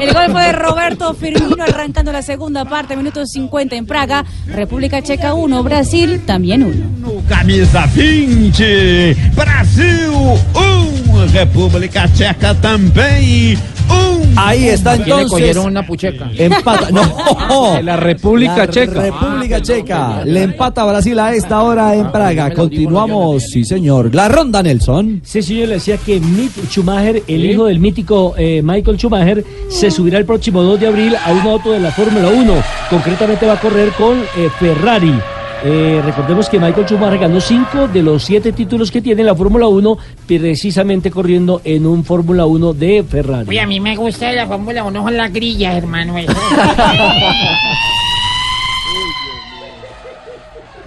El 0.01 0.15
gol 0.15 0.31
fue 0.31 0.45
de 0.45 0.53
Roberto 0.53 1.15
Firmino 1.15 1.63
arrancando 1.63 2.13
la 2.13 2.23
segunda 2.23 2.65
parte, 2.65 2.97
minutos 2.97 3.31
50 3.33 3.77
en 3.77 3.87
Praga. 3.87 4.25
República 4.47 5.03
Checa 5.03 5.35
1, 5.35 5.63
Brasil 5.63 6.23
también 6.25 6.63
1. 6.63 7.23
Camisa 7.29 7.87
20. 7.95 9.17
Brasil 9.35 10.11
1. 10.55 11.27
República 11.33 12.09
Checa 12.15 12.55
também 12.55 13.59
1. 13.89 14.20
Ahí 14.37 14.69
está 14.69 14.93
Aquí 14.93 15.05
le 15.05 15.11
entonces. 15.11 15.31
cogieron 15.31 15.67
una 15.67 15.87
pucheca. 15.87 16.31
Empata. 16.37 16.91
No. 16.91 17.81
La 17.83 17.97
República 17.97 18.57
La 18.59 18.69
Checa. 18.69 19.03
República 19.03 19.61
Checa. 19.61 20.25
Le 20.25 20.43
empata 20.43 20.85
Brasil 20.85 21.19
a 21.19 21.35
esta 21.35 21.63
hora 21.63 21.95
en 21.95 22.11
Praga. 22.11 22.53
Continuamos, 22.53 23.45
sí 23.51 23.65
señor. 23.65 24.15
La 24.15 24.29
ronda 24.29 24.63
Nelson. 24.63 25.21
Sí, 25.25 25.43
señor, 25.43 25.69
le 25.69 25.75
decía 25.75 25.97
que 25.99 26.21
Mick 26.21 26.53
Schumacher, 26.69 27.23
el 27.27 27.45
hijo 27.45 27.67
del 27.67 27.81
mítico 27.81 28.35
eh, 28.37 28.61
Michael 28.63 28.97
Schumacher, 28.99 29.45
se 29.69 29.91
subirá 29.91 30.19
el 30.19 30.25
próximo 30.25 30.63
2 30.63 30.81
de 30.81 30.87
abril 30.87 31.17
a 31.17 31.33
un 31.33 31.41
auto 31.41 31.73
de 31.73 31.81
la 31.81 31.91
Fórmula 31.91 32.29
1. 32.29 32.55
Concretamente 32.89 33.47
va 33.47 33.55
a 33.55 33.61
correr 33.61 33.91
con 33.93 34.19
eh, 34.19 34.49
Ferrari. 34.59 35.15
Eh, 35.63 36.01
recordemos 36.05 36.49
que 36.49 36.59
Michael 36.59 36.87
Schumacher 36.87 37.19
ganó 37.19 37.39
cinco 37.41 37.87
de 37.89 38.03
los 38.03 38.25
siete 38.25 38.51
títulos 38.53 38.91
que 38.91 39.03
tiene 39.03 39.21
en 39.21 39.27
la 39.27 39.35
Fórmula 39.35 39.67
1, 39.69 39.99
precisamente 40.27 41.11
corriendo 41.11 41.61
en 41.65 41.87
un 41.87 42.03
Fórmula 42.05 42.47
1 42.47 42.73
de 42.73 43.05
Ferrari. 43.05 43.47
Uy, 43.49 43.59
a 43.59 43.67
mí 43.67 43.79
me 43.79 43.95
gusta 43.97 44.33
la 44.33 44.47
Fórmula 44.47 44.85
1 44.85 45.03
con 45.03 45.17
las 45.17 45.31
grillas, 45.33 45.77
hermano. 45.77 46.17
eso. 46.17 46.33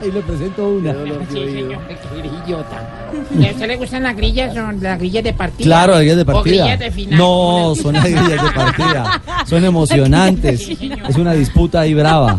Ahí 0.02 0.12
le 0.12 0.20
presento 0.22 0.68
una. 0.68 0.92
Sí, 1.32 1.36
señor, 1.36 1.80
qué 1.88 1.96
grillota. 2.20 3.10
¿Y 3.40 3.48
a 3.48 3.52
usted 3.52 3.68
le 3.68 3.76
gustan 3.78 4.04
las 4.04 4.16
grillas? 4.18 4.54
Son 4.54 4.82
las 4.84 5.00
grillas 5.00 5.24
de 5.24 5.34
partida. 5.34 5.64
Claro, 5.66 5.98
grillas 5.98 6.16
de 6.18 6.22
O 6.24 6.26
partida. 6.26 6.64
grillas 6.64 6.80
de 6.80 6.92
final. 6.92 7.20
No, 7.20 7.74
son 7.82 7.94
las 7.94 8.04
grillas 8.04 8.44
de 8.44 8.52
partida. 8.54 9.22
Son 9.46 9.64
emocionantes. 9.66 10.66
Sí. 10.66 10.92
Es 11.08 11.16
una 11.16 11.32
disputa 11.34 11.82
ahí 11.82 11.94
brava. 11.94 12.38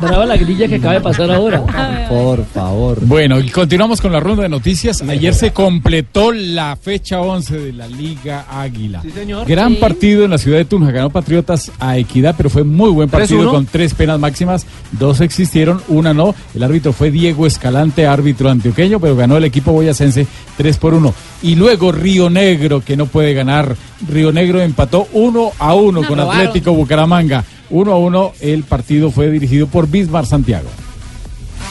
Brava 0.00 0.26
la 0.26 0.36
grilla 0.36 0.68
que 0.68 0.76
acaba 0.76 0.94
de 0.94 1.00
pasar 1.00 1.30
ahora. 1.30 1.62
Por 2.08 2.44
favor. 2.46 2.98
Bueno, 3.04 3.40
y 3.40 3.48
continuamos 3.50 4.00
con 4.00 4.12
la 4.12 4.20
ronda 4.20 4.42
de 4.44 4.48
noticias. 4.48 5.02
Ayer 5.02 5.34
se 5.34 5.52
completó 5.52 6.32
la 6.32 6.76
fecha 6.76 7.20
11 7.20 7.58
de 7.58 7.72
la 7.72 7.86
Liga 7.88 8.46
Águila. 8.50 9.02
señor. 9.14 9.46
Gran 9.46 9.74
Sí. 9.74 9.78
partido 9.80 10.24
en 10.24 10.30
la 10.30 10.38
ciudad 10.38 10.58
de 10.58 10.64
Tunja. 10.64 10.90
Ganó 10.90 11.10
Patriotas 11.10 11.72
a 11.80 11.96
Equidad, 11.98 12.34
pero 12.36 12.50
fue 12.50 12.64
muy 12.64 12.90
buen 12.90 13.08
partido 13.08 13.40
3-1. 13.40 13.50
con 13.50 13.66
tres 13.66 13.94
penas 13.94 14.18
máximas. 14.20 14.66
Dos 14.92 15.20
existieron, 15.20 15.80
una 15.88 16.14
no. 16.14 16.34
El 16.54 16.62
árbitro 16.62 16.92
fue 16.92 17.10
Diego 17.10 17.46
Escalante, 17.46 18.06
árbitro 18.06 18.50
antioqueño, 18.50 19.00
pero 19.00 19.16
ganó 19.16 19.36
el 19.36 19.44
equipo 19.44 19.72
boyacense 19.72 20.26
3 20.56 20.76
por 20.78 20.94
1. 20.94 21.12
Y 21.42 21.54
luego 21.54 21.92
Río 21.92 22.30
Negro, 22.30 22.82
que 22.84 22.96
no 22.96 23.06
puede 23.06 23.34
ganar. 23.34 23.76
Río 24.08 24.32
Negro 24.32 24.60
empató 24.60 25.06
1 25.12 25.50
a 25.58 25.74
1 25.74 26.02
No, 26.02 26.08
con. 26.08 26.20
Atlético 26.20 26.72
Bucaramanga. 26.72 27.44
1 27.70 27.92
a 27.92 27.98
1. 27.98 28.32
El 28.40 28.62
partido 28.64 29.10
fue 29.10 29.30
dirigido 29.30 29.66
por 29.66 29.88
Bismar 29.88 30.26
Santiago. 30.26 30.68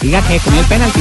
Diga 0.01 0.21
que 0.27 0.39
comió 0.39 0.61
el 0.61 0.67
penalti. 0.67 0.99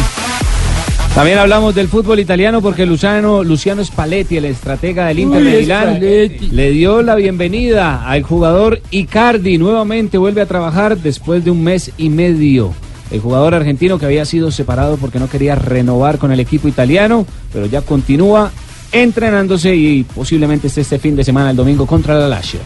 También 1.14 1.38
hablamos 1.38 1.76
del 1.76 1.86
fútbol 1.86 2.18
italiano 2.18 2.60
porque 2.60 2.84
Luciano, 2.84 3.44
Luciano 3.44 3.84
Spalletti, 3.84 4.36
el 4.36 4.46
estratega 4.46 5.06
del 5.06 5.20
Inter 5.20 5.42
Uy, 5.42 5.48
de 5.48 5.60
Milán, 5.60 5.96
Spalletti. 5.96 6.50
le 6.50 6.70
dio 6.70 7.02
la 7.02 7.14
bienvenida 7.14 8.04
al 8.04 8.24
jugador 8.24 8.80
Icardi. 8.90 9.56
Nuevamente 9.56 10.18
vuelve 10.18 10.40
a 10.40 10.46
trabajar 10.46 10.98
después 10.98 11.44
de 11.44 11.52
un 11.52 11.62
mes 11.62 11.92
y 11.98 12.08
medio. 12.08 12.74
El 13.12 13.20
jugador 13.20 13.54
argentino 13.54 13.96
que 13.96 14.06
había 14.06 14.24
sido 14.24 14.50
separado 14.50 14.96
porque 14.96 15.20
no 15.20 15.28
quería 15.28 15.54
renovar 15.54 16.18
con 16.18 16.32
el 16.32 16.40
equipo 16.40 16.66
italiano, 16.66 17.26
pero 17.52 17.66
ya 17.66 17.82
continúa 17.82 18.50
entrenándose 18.90 19.74
y 19.76 20.02
posiblemente 20.02 20.66
esté 20.66 20.80
este 20.80 20.98
fin 20.98 21.14
de 21.14 21.22
semana, 21.22 21.50
el 21.50 21.56
domingo, 21.56 21.86
contra 21.86 22.18
la 22.18 22.28
Lazio. 22.28 22.60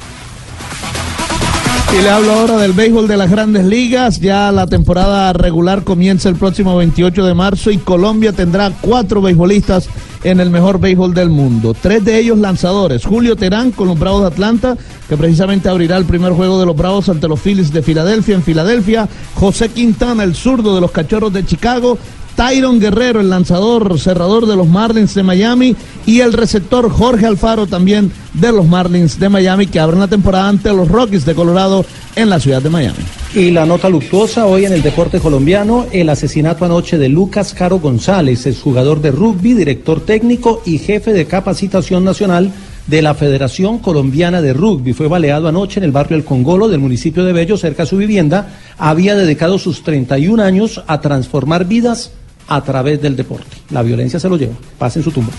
Y 1.91 2.03
le 2.03 2.11
hablo 2.11 2.33
ahora 2.33 2.59
del 2.59 2.73
béisbol 2.73 3.09
de 3.09 3.17
las 3.17 3.31
grandes 3.31 3.65
ligas. 3.65 4.21
Ya 4.21 4.53
la 4.53 4.67
temporada 4.67 5.33
regular 5.33 5.85
comienza 5.85 6.29
el 6.29 6.37
próximo 6.37 6.77
28 6.77 7.25
de 7.25 7.33
marzo 7.33 7.71
y 7.71 7.79
Colombia 7.79 8.33
tendrá 8.33 8.71
cuatro 8.83 9.23
beisbolistas 9.23 9.89
en 10.23 10.39
el 10.39 10.51
mejor 10.51 10.81
béisbol 10.81 11.15
del 11.15 11.31
mundo. 11.31 11.75
Tres 11.81 12.05
de 12.05 12.19
ellos 12.19 12.39
lanzadores. 12.39 13.07
Julio 13.07 13.37
Terán 13.37 13.71
con 13.71 13.89
los 13.89 13.99
Bravos 13.99 14.21
de 14.21 14.27
Atlanta, 14.27 14.77
que 15.09 15.17
precisamente 15.17 15.71
abrirá 15.71 15.97
el 15.97 16.05
primer 16.05 16.33
juego 16.33 16.61
de 16.61 16.67
los 16.67 16.77
Bravos 16.77 17.09
ante 17.09 17.27
los 17.27 17.41
Phillies 17.41 17.73
de 17.73 17.83
Filadelfia 17.83 18.35
en 18.35 18.43
Filadelfia. 18.43 19.09
José 19.35 19.71
Quintana, 19.71 20.25
el 20.25 20.35
zurdo 20.35 20.75
de 20.75 20.83
los 20.83 20.91
Cachorros 20.91 21.33
de 21.33 21.47
Chicago. 21.47 21.97
Tyron 22.39 22.79
Guerrero, 22.79 23.21
el 23.21 23.31
lanzador 23.31 23.99
cerrador 23.99 24.47
de 24.47 24.55
los 24.55 24.69
Marlins 24.69 25.13
de 25.13 25.25
Miami, 25.25 25.75
y 26.07 26.21
el 26.21 26.33
receptor 26.33 26.89
Jorge 26.89 27.27
Alfaro 27.27 27.67
también 27.67 28.13
de 28.33 28.53
los 28.53 28.65
Marlins 28.65 29.19
de 29.19 29.29
Miami, 29.29 29.67
que 29.67 29.81
abren 29.81 29.99
la 29.99 30.07
temporada 30.07 30.49
ante 30.49 30.73
los 30.73 30.87
Rockies 30.87 31.25
de 31.25 31.35
Colorado 31.35 31.85
en 32.15 32.31
la 32.31 32.39
ciudad 32.39 32.63
de 32.63 32.71
Miami. 32.71 33.01
Y 33.35 33.51
la 33.51 33.67
nota 33.67 33.89
luctuosa 33.89 34.47
hoy 34.47 34.67
en 34.67 34.73
el 34.73 34.83
deporte 34.83 35.19
colombiano, 35.19 35.87
el 35.91 36.09
asesinato 36.11 36.65
anoche 36.65 36.97
de 36.97 37.09
Lucas 37.09 37.55
Caro 37.55 37.81
González, 37.81 38.47
exjugador 38.47 39.01
de 39.01 39.11
rugby, 39.11 39.55
director 39.55 40.01
técnico 40.01 40.63
y 40.65 40.79
jefe 40.79 41.13
de 41.13 41.27
capacitación 41.27 42.05
nacional 42.05 42.53
de 42.87 43.03
la 43.03 43.15
Federación 43.15 43.81
Colombiana 43.81 44.41
de 44.41 44.53
Rugby. 44.53 44.93
Fue 44.93 45.09
baleado 45.09 45.49
anoche 45.49 45.81
en 45.81 45.85
el 45.85 45.91
barrio 45.91 46.17
El 46.17 46.25
Congolo 46.25 46.69
del 46.69 46.79
municipio 46.79 47.25
de 47.25 47.33
Bello, 47.33 47.57
cerca 47.57 47.83
de 47.83 47.89
su 47.89 47.97
vivienda. 47.97 48.61
Había 48.79 49.17
dedicado 49.17 49.59
sus 49.59 49.83
31 49.83 50.41
años 50.41 50.85
a 50.87 51.01
transformar 51.01 51.67
vidas 51.67 52.13
a 52.49 52.63
través 52.63 53.01
del 53.01 53.17
deporte. 53.17 53.57
La 53.71 53.83
violencia 53.83 54.19
se 54.19 54.29
lo 54.29 54.37
lleva. 54.37 54.55
Pasa 54.79 54.99
en 54.99 55.05
su 55.05 55.13
tumba. 55.13 55.33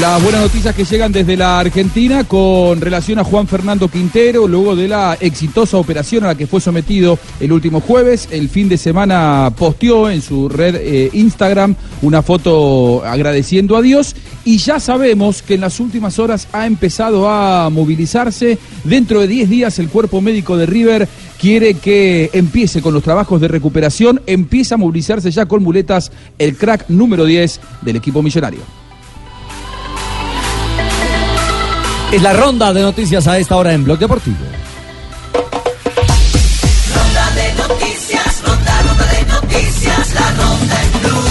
Las 0.00 0.20
buenas 0.20 0.40
noticias 0.40 0.74
que 0.74 0.84
llegan 0.84 1.12
desde 1.12 1.36
la 1.36 1.60
Argentina 1.60 2.24
con 2.24 2.80
relación 2.80 3.20
a 3.20 3.24
Juan 3.24 3.46
Fernando 3.46 3.86
Quintero, 3.86 4.48
luego 4.48 4.74
de 4.74 4.88
la 4.88 5.16
exitosa 5.20 5.76
operación 5.76 6.24
a 6.24 6.28
la 6.28 6.34
que 6.34 6.48
fue 6.48 6.60
sometido 6.60 7.16
el 7.38 7.52
último 7.52 7.80
jueves. 7.80 8.28
El 8.32 8.48
fin 8.48 8.68
de 8.68 8.76
semana 8.76 9.52
posteó 9.56 10.10
en 10.10 10.20
su 10.20 10.48
red 10.48 10.74
eh, 10.74 11.10
Instagram 11.12 11.76
una 12.02 12.22
foto 12.22 13.04
agradeciendo 13.04 13.76
a 13.76 13.82
Dios 13.82 14.16
y 14.44 14.58
ya 14.58 14.80
sabemos 14.80 15.42
que 15.42 15.54
en 15.54 15.60
las 15.60 15.78
últimas 15.78 16.18
horas 16.18 16.48
ha 16.52 16.66
empezado 16.66 17.28
a 17.28 17.70
movilizarse. 17.70 18.58
Dentro 18.82 19.20
de 19.20 19.28
10 19.28 19.48
días 19.48 19.78
el 19.78 19.88
cuerpo 19.88 20.20
médico 20.20 20.56
de 20.56 20.66
River 20.66 21.08
quiere 21.44 21.74
que 21.74 22.30
empiece 22.32 22.80
con 22.80 22.94
los 22.94 23.02
trabajos 23.02 23.38
de 23.38 23.48
recuperación, 23.48 24.22
empieza 24.26 24.76
a 24.76 24.78
movilizarse 24.78 25.30
ya 25.30 25.44
con 25.44 25.62
muletas 25.62 26.10
el 26.38 26.56
crack 26.56 26.88
número 26.88 27.26
10 27.26 27.60
del 27.82 27.96
equipo 27.96 28.22
millonario. 28.22 28.60
Es 32.10 32.22
la 32.22 32.32
ronda 32.32 32.72
de 32.72 32.80
noticias 32.80 33.26
a 33.26 33.36
esta 33.36 33.56
hora 33.56 33.74
en 33.74 33.84
Blog 33.84 33.98
Deportivo. 33.98 34.38
Ronda 36.94 37.30
de 37.34 37.52
noticias, 37.56 38.42
ronda, 38.42 38.82
ronda 38.82 39.06
de 39.06 39.26
noticias, 39.26 40.14
la 40.14 40.30
ronda 40.30 40.82
en 40.82 40.92
blue, 41.02 41.28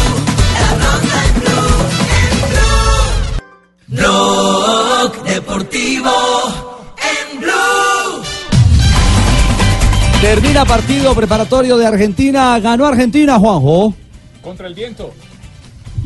la 0.62 0.70
ronda 0.92 1.26
en 1.26 1.34
blue, 1.40 1.74
en 2.22 3.98
blue. 3.98 4.04
Blog 4.04 5.24
deportivo 5.24 6.63
Termina 10.24 10.64
partido 10.64 11.14
preparatorio 11.14 11.76
de 11.76 11.86
Argentina. 11.86 12.58
Ganó 12.58 12.86
Argentina, 12.86 13.38
Juanjo. 13.38 13.94
Contra 14.42 14.68
el 14.68 14.74
viento. 14.74 15.12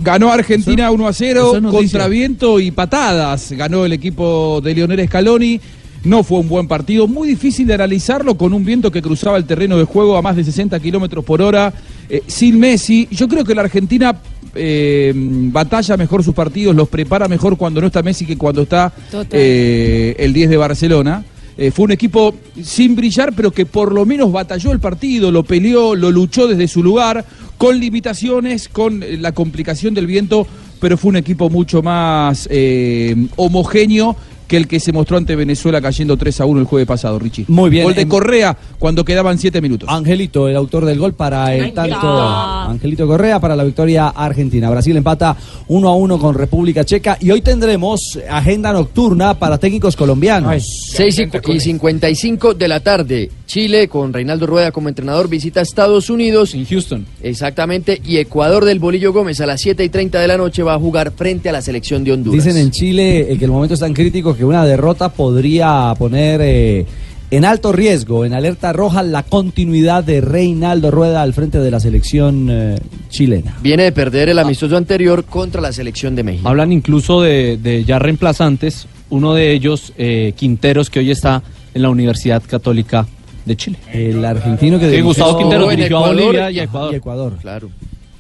Ganó 0.02 0.32
Argentina 0.32 0.90
1 0.90 1.08
a 1.08 1.14
0 1.14 1.40
eso 1.40 1.56
es 1.58 1.62
noticia. 1.62 1.80
contra 1.80 2.08
viento 2.08 2.60
y 2.60 2.72
patadas. 2.72 3.52
Ganó 3.52 3.86
el 3.86 3.94
equipo 3.94 4.60
de 4.64 4.74
Lionel 4.74 5.08
Scaloni. 5.08 5.62
no 6.04 6.24
fue 6.24 6.40
un 6.40 6.50
buen 6.50 6.68
partido, 6.68 7.08
muy 7.08 7.28
difícil 7.28 7.68
de 7.68 7.76
analizarlo 7.76 8.36
con 8.36 8.56
un 8.56 8.66
viento 8.66 8.90
que 8.90 9.04
cruzaba 9.04 9.38
el 9.38 9.46
terreno 9.46 9.78
de 9.78 9.84
juego 9.84 10.18
a 10.18 10.24
más 10.24 10.36
de 10.36 10.44
60 10.44 10.80
kilómetros 10.80 11.24
por 11.24 11.40
hora, 11.40 11.72
eh, 12.10 12.24
sin 12.26 12.60
Messi. 12.60 13.08
Yo 13.12 13.28
creo 13.28 13.46
que 13.46 13.54
la 13.54 13.62
Argentina 13.62 14.20
eh, 14.56 15.14
batalla 15.16 15.96
mejor 15.96 16.24
sus 16.24 16.34
partidos, 16.34 16.76
los 16.76 16.90
prepara 16.90 17.28
mejor 17.28 17.56
cuando 17.56 17.82
no 17.82 17.88
está 17.88 18.02
Messi 18.02 18.26
que 18.26 18.36
cuando 18.36 18.64
está 18.64 18.92
eh, 19.32 20.16
el 20.18 20.34
10 20.34 20.50
de 20.50 20.58
Barcelona. 20.58 21.24
Eh, 21.58 21.72
fue 21.72 21.86
un 21.86 21.92
equipo 21.92 22.36
sin 22.62 22.96
brillar, 22.96 23.34
pero 23.34 23.50
que 23.52 23.66
por 23.66 23.92
lo 23.92 24.06
menos 24.06 24.32
batalló 24.32 24.72
el 24.72 24.80
partido, 24.80 25.32
lo 25.32 25.44
peleó, 25.44 25.96
lo 25.96 26.12
luchó 26.12 26.48
desde 26.48 26.68
su 26.68 26.84
lugar, 26.84 27.26
con 27.58 27.80
limitaciones, 27.80 28.70
con 28.70 29.02
eh, 29.02 29.18
la 29.18 29.32
complicación 29.32 29.96
del 29.96 30.06
viento, 30.06 30.46
pero 30.80 30.98
fue 30.98 31.10
un 31.10 31.16
equipo 31.16 31.50
mucho 31.50 31.82
más 31.82 32.48
eh, 32.52 33.16
homogéneo 33.38 34.16
que 34.48 34.58
el 34.58 34.68
que 34.68 34.80
se 34.80 34.92
mostró 34.92 35.18
ante 35.18 35.36
Venezuela 35.36 35.82
cayendo 35.82 36.18
3 36.18 36.42
a 36.42 36.46
1 36.46 36.60
el 36.62 36.66
jueves 36.66 36.88
pasado, 36.88 37.20
Richie. 37.20 37.46
Muy 37.48 37.70
bien, 37.70 37.84
Gol 37.84 37.96
de 37.96 38.02
em- 38.02 38.10
Correa 38.10 38.58
cuando 38.80 39.04
quedaban 39.06 39.38
7 39.38 39.62
minutos. 39.62 39.90
Angelito, 39.90 40.48
el 40.48 40.56
autor 40.56 40.86
del 40.86 41.00
gol 41.00 41.14
para 41.14 41.54
el 41.54 41.66
Ay, 41.66 41.72
tanto. 41.72 42.08
Angelito 42.08 43.08
Correa 43.08 43.40
para 43.40 43.56
la 43.56 43.64
victoria 43.64 44.08
argentina. 44.10 44.70
Brasil 44.70 44.96
empata 44.96 45.36
1 45.68 45.88
a 45.88 45.96
1 45.96 46.20
con 46.20 46.36
República 46.36 46.84
Checa 46.86 47.18
y 47.20 47.32
hoy 47.32 47.42
tendremos 47.42 48.18
agenda 48.30 48.72
nocturna 48.74 49.34
para 49.34 49.58
técnicos 49.58 49.96
colombianos. 49.96 50.64
6 50.92 51.20
y, 51.20 51.52
y 51.52 51.60
55 51.60 52.54
de 52.54 52.68
la 52.68 52.80
tarde. 52.80 53.32
Chile, 53.48 53.88
con 53.88 54.14
Reinaldo 54.14 54.46
Rueda 54.46 54.72
como 54.72 54.90
entrenador, 54.90 55.30
visita 55.30 55.62
Estados 55.62 56.12
Unidos. 56.12 56.54
En 56.54 56.66
Houston. 56.66 57.06
Exactamente. 57.24 58.00
Y 58.06 58.18
Ecuador 58.18 58.66
del 58.66 58.78
Bolillo 58.78 59.12
Gómez 59.12 59.42
a 59.42 59.48
las 59.48 59.62
7 59.62 59.84
y 59.84 59.90
30 59.90 60.20
de 60.20 60.28
la 60.28 60.38
noche 60.38 60.62
va 60.62 60.76
a 60.76 60.80
jugar 60.80 61.12
frente 61.12 61.50
a 61.50 61.52
la 61.54 61.62
selección 61.62 62.04
de 62.04 62.12
Honduras. 62.12 62.44
Dicen 62.44 62.62
en 62.62 62.72
Chile 62.72 63.32
eh, 63.32 63.38
que 63.38 63.46
el 63.46 63.52
momento 63.52 63.74
es 63.74 63.80
tan 63.80 63.94
crítico 63.94 64.36
que 64.36 64.46
una 64.46 64.66
derrota 64.66 65.10
podría 65.10 65.94
poner 65.98 66.42
eh, 66.44 66.86
en 67.30 67.44
alto 67.44 67.72
riesgo, 67.72 68.26
en 68.26 68.34
alerta 68.34 68.72
roja, 68.72 69.04
la 69.04 69.24
continuidad 69.24 70.04
de 70.04 70.22
Reinaldo 70.22 70.92
Rueda 70.92 71.22
al 71.22 71.34
frente 71.34 71.60
de 71.60 71.72
la 71.72 71.80
selección 71.80 72.48
eh, 72.50 72.80
chilena. 73.10 73.58
Viene 73.62 73.84
de 73.84 73.92
perder 73.92 74.30
el 74.30 74.40
amistoso 74.40 74.78
anterior 74.78 75.26
contra 75.26 75.62
la 75.62 75.74
selección 75.74 76.16
de 76.16 76.24
México. 76.24 76.48
Hablan 76.48 76.72
incluso 76.72 77.22
de, 77.22 77.58
de 77.58 77.84
ya 77.84 78.00
reemplazantes, 78.00 78.88
uno 79.10 79.34
de 79.34 79.52
ellos, 79.52 79.94
eh, 79.98 80.34
Quinteros, 80.36 80.90
que 80.90 81.00
hoy 81.00 81.12
está 81.12 81.44
en 81.74 81.82
la 81.82 81.90
Universidad 81.90 82.42
Católica 82.46 83.08
de 83.48 83.56
Chile. 83.56 83.78
El 83.92 84.24
argentino 84.24 84.78
que 84.80 84.86
Sí, 84.86 84.92
dirigió- 84.92 85.06
Gustavo 85.06 85.38
Quinteros 85.38 85.72
en 85.72 85.78
dirigió 85.78 85.98
a 85.98 86.00
Ecuador 86.02 86.24
Bolivia 86.26 86.52
y 86.52 86.56
y 86.56 86.60
a 86.60 86.64
Ecuador. 86.64 86.96
Ecuador. 86.96 87.38
Claro. 87.42 87.70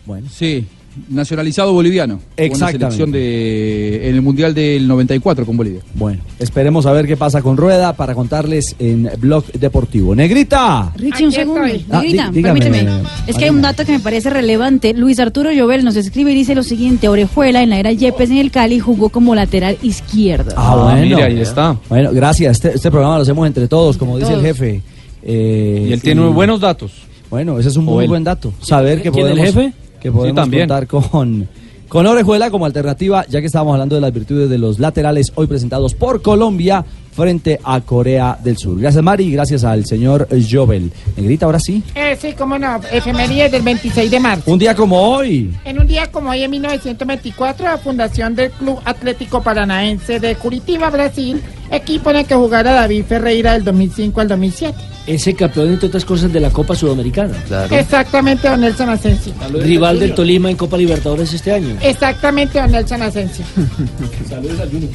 Bueno. 0.05 0.27
Sí, 0.31 0.65
nacionalizado 1.09 1.73
boliviano. 1.73 2.15
Jugó 2.15 2.23
en 2.37 2.43
la 2.43 2.45
Exactamente. 2.45 2.85
selección 2.85 3.11
de, 3.11 4.09
en 4.09 4.15
el 4.15 4.21
Mundial 4.23 4.53
del 4.55 4.87
94 4.87 5.45
con 5.45 5.55
Bolivia. 5.55 5.81
Bueno, 5.93 6.21
esperemos 6.39 6.85
a 6.87 6.91
ver 6.91 7.05
qué 7.05 7.15
pasa 7.15 7.41
con 7.43 7.55
Rueda 7.57 7.93
para 7.93 8.15
contarles 8.15 8.75
en 8.79 9.07
Blog 9.19 9.45
Deportivo. 9.51 10.15
Negrita. 10.15 10.91
Richie, 10.95 11.25
un 11.25 11.31
segundo. 11.31 11.61
Ah, 11.91 12.01
Negrita, 12.01 12.31
permíteme. 12.31 12.87
Es 13.27 13.35
que 13.35 13.43
hay 13.43 13.49
un 13.51 13.61
dato 13.61 13.85
que 13.85 13.91
me 13.91 13.99
parece 13.99 14.29
relevante. 14.31 14.93
Luis 14.95 15.19
Arturo 15.19 15.51
Llobel 15.51 15.83
nos 15.85 15.95
escribe 15.97 16.31
y 16.31 16.35
dice 16.35 16.55
lo 16.55 16.63
siguiente: 16.63 17.07
Orejuela 17.09 17.61
en 17.61 17.69
la 17.69 17.79
era 17.79 17.91
Yepes 17.91 18.31
en 18.31 18.37
el 18.37 18.49
Cali 18.49 18.79
jugó 18.79 19.09
como 19.09 19.35
lateral 19.35 19.77
izquierdo. 19.83 20.53
Ah, 20.57 20.75
bueno. 20.83 21.01
mire, 21.01 21.23
ahí 21.23 21.39
está. 21.41 21.77
Bueno, 21.89 22.11
gracias. 22.11 22.53
Este, 22.57 22.73
este 22.75 22.89
programa 22.89 23.17
lo 23.17 23.21
hacemos 23.21 23.45
entre 23.45 23.67
todos, 23.67 23.97
como 23.97 24.17
dice 24.17 24.31
Todos. 24.31 24.43
el 24.43 24.47
jefe. 24.47 24.81
Eh, 25.27 25.85
Y 25.89 25.93
él 25.93 26.01
tiene 26.01 26.25
buenos 26.27 26.59
datos. 26.61 26.93
Bueno, 27.29 27.59
ese 27.59 27.67
es 27.69 27.75
un 27.77 27.85
muy 27.85 28.05
él. 28.05 28.09
buen 28.09 28.23
dato. 28.23 28.53
Saber 28.61 29.01
que 29.01 29.11
¿Quién, 29.11 29.27
el 29.27 29.33
podemos, 29.33 29.53
jefe? 29.53 29.73
que 29.99 30.11
podemos 30.11 30.31
Sí, 30.31 30.35
también. 30.35 30.63
contar 30.69 30.87
con, 30.87 31.47
con 31.89 32.07
Orejuela 32.07 32.49
como 32.49 32.65
alternativa, 32.65 33.25
ya 33.27 33.41
que 33.41 33.47
estábamos 33.47 33.73
hablando 33.73 33.95
de 33.95 34.01
las 34.01 34.13
virtudes 34.13 34.49
de 34.49 34.57
los 34.57 34.79
laterales 34.79 35.33
hoy 35.35 35.47
presentados 35.47 35.93
por 35.93 36.21
Colombia 36.21 36.85
frente 37.17 37.59
a 37.63 37.81
Corea 37.81 38.37
del 38.43 38.59
Sur. 38.59 38.79
Gracias, 38.79 39.03
Mari, 39.03 39.31
gracias 39.31 39.63
al 39.63 39.87
señor 39.87 40.27
Jovel. 40.49 40.91
Negrita, 41.15 41.47
ahora 41.47 41.59
sí. 41.59 41.81
Eh, 41.95 42.15
sí, 42.21 42.33
cómo 42.37 42.59
no. 42.59 42.79
Efemérides 42.91 43.51
del 43.51 43.63
26 43.63 44.11
de 44.11 44.19
marzo. 44.19 44.51
Un 44.51 44.59
día 44.59 44.75
como 44.75 45.01
hoy. 45.01 45.51
En 45.65 45.79
un 45.79 45.87
día 45.87 46.11
como 46.11 46.29
hoy, 46.29 46.43
en 46.43 46.51
1924, 46.51 47.65
la 47.65 47.79
fundación 47.79 48.35
del 48.35 48.51
Club 48.51 48.79
Atlético 48.85 49.41
Paranaense 49.41 50.19
de 50.19 50.35
Curitiba, 50.35 50.91
Brasil, 50.91 51.41
equipo 51.71 52.11
en 52.11 52.17
el 52.17 52.25
que 52.27 52.35
jugara 52.35 52.71
David 52.73 53.05
Ferreira 53.05 53.53
del 53.53 53.63
2005 53.63 54.21
al 54.21 54.27
2007. 54.27 54.77
Ese 55.07 55.33
campeón, 55.33 55.69
entre 55.69 55.87
otras 55.87 56.05
cosas, 56.05 56.31
de 56.31 56.39
la 56.39 56.51
Copa 56.51 56.75
Sudamericana. 56.75 57.33
Exactamente, 57.71 58.47
don 58.47 58.61
Nelson 58.61 58.89
Asensio. 58.89 59.33
Rival 59.53 59.99
del 59.99 60.13
Tolima 60.13 60.51
en 60.51 60.55
Copa 60.55 60.77
Libertadores 60.77 61.33
este 61.33 61.51
año. 61.51 61.77
Exactamente, 61.81 62.59
don 62.59 62.71
Nelson 62.71 63.01
Asensio. 63.01 63.43
Saludos 64.29 64.59
al 64.59 64.69
Junior. 64.69 64.91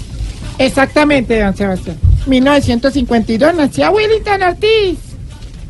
Exactamente, 0.58 1.40
don 1.40 1.56
Sebastián. 1.56 1.96
1952 2.26 3.54
nació 3.54 3.90
Willington 3.92 4.42
Ortiz. 4.42 4.98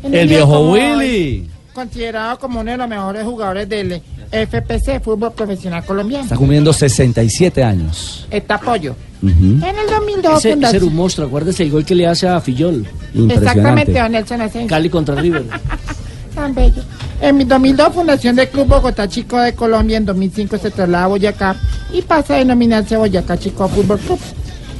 En 0.03 0.13
El 0.13 0.27
día 0.27 0.37
viejo 0.39 0.51
como 0.53 0.71
hoy, 0.71 0.79
Willy. 0.81 1.49
Considerado 1.73 2.37
como 2.37 2.59
uno 2.61 2.71
de 2.71 2.77
los 2.77 2.87
mejores 2.87 3.23
jugadores 3.23 3.67
del 3.67 4.01
FPC, 4.31 4.99
Fútbol 5.03 5.31
Profesional 5.33 5.83
Colombiano. 5.83 6.23
Está 6.25 6.35
cumpliendo 6.35 6.71
67 6.73 7.63
años. 7.63 8.27
Está 8.29 8.55
apoyo. 8.55 8.95
Ujú. 9.23 9.31
En 9.31 9.63
el 9.63 9.87
2002 9.89 10.37
Ese, 10.39 10.49
ese 10.49 10.55
fundación- 10.55 10.75
era 10.75 10.85
un 10.85 10.95
monstruo, 10.95 11.27
acuérdese 11.27 11.63
el 11.63 11.71
gol 11.71 11.85
que 11.85 11.95
le 11.95 12.05
hace 12.05 12.27
a 12.27 12.39
Fillol. 12.41 12.85
Exactamente, 13.29 13.93
don 13.93 14.11
Nelson 14.11 14.41
Asensio. 14.41 14.67
Cali 14.69 14.89
contra 14.89 15.15
River. 15.15 15.43
Tan 16.35 16.53
bello. 16.53 16.81
En 17.21 17.47
2002, 17.47 17.93
fundación 17.93 18.35
del 18.35 18.49
Club 18.49 18.67
Bogotá 18.67 19.07
Chico 19.07 19.39
de 19.39 19.53
Colombia. 19.53 19.97
En 19.97 20.05
2005 20.05 20.57
se 20.57 20.71
traslada 20.71 21.05
a 21.05 21.07
Boyacá 21.07 21.55
y 21.93 22.01
pasa 22.01 22.35
a 22.35 22.37
denominarse 22.39 22.97
Boyacá 22.97 23.37
Chico 23.37 23.67
Fútbol 23.69 23.99
Club. 23.99 24.19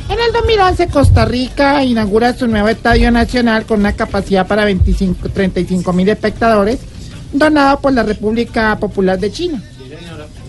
En 0.09 0.19
el 0.19 0.31
2011, 0.34 0.88
Costa 0.88 1.25
Rica 1.25 1.84
inaugura 1.84 2.34
su 2.34 2.47
nuevo 2.47 2.67
estadio 2.67 3.09
nacional 3.11 3.65
con 3.65 3.80
una 3.80 3.93
capacidad 3.93 4.45
para 4.47 4.65
25, 4.65 5.30
35 5.30 5.93
mil 5.93 6.09
espectadores, 6.09 6.80
donado 7.31 7.80
por 7.80 7.93
la 7.93 8.03
República 8.03 8.77
Popular 8.80 9.17
de 9.19 9.31
China. 9.31 9.61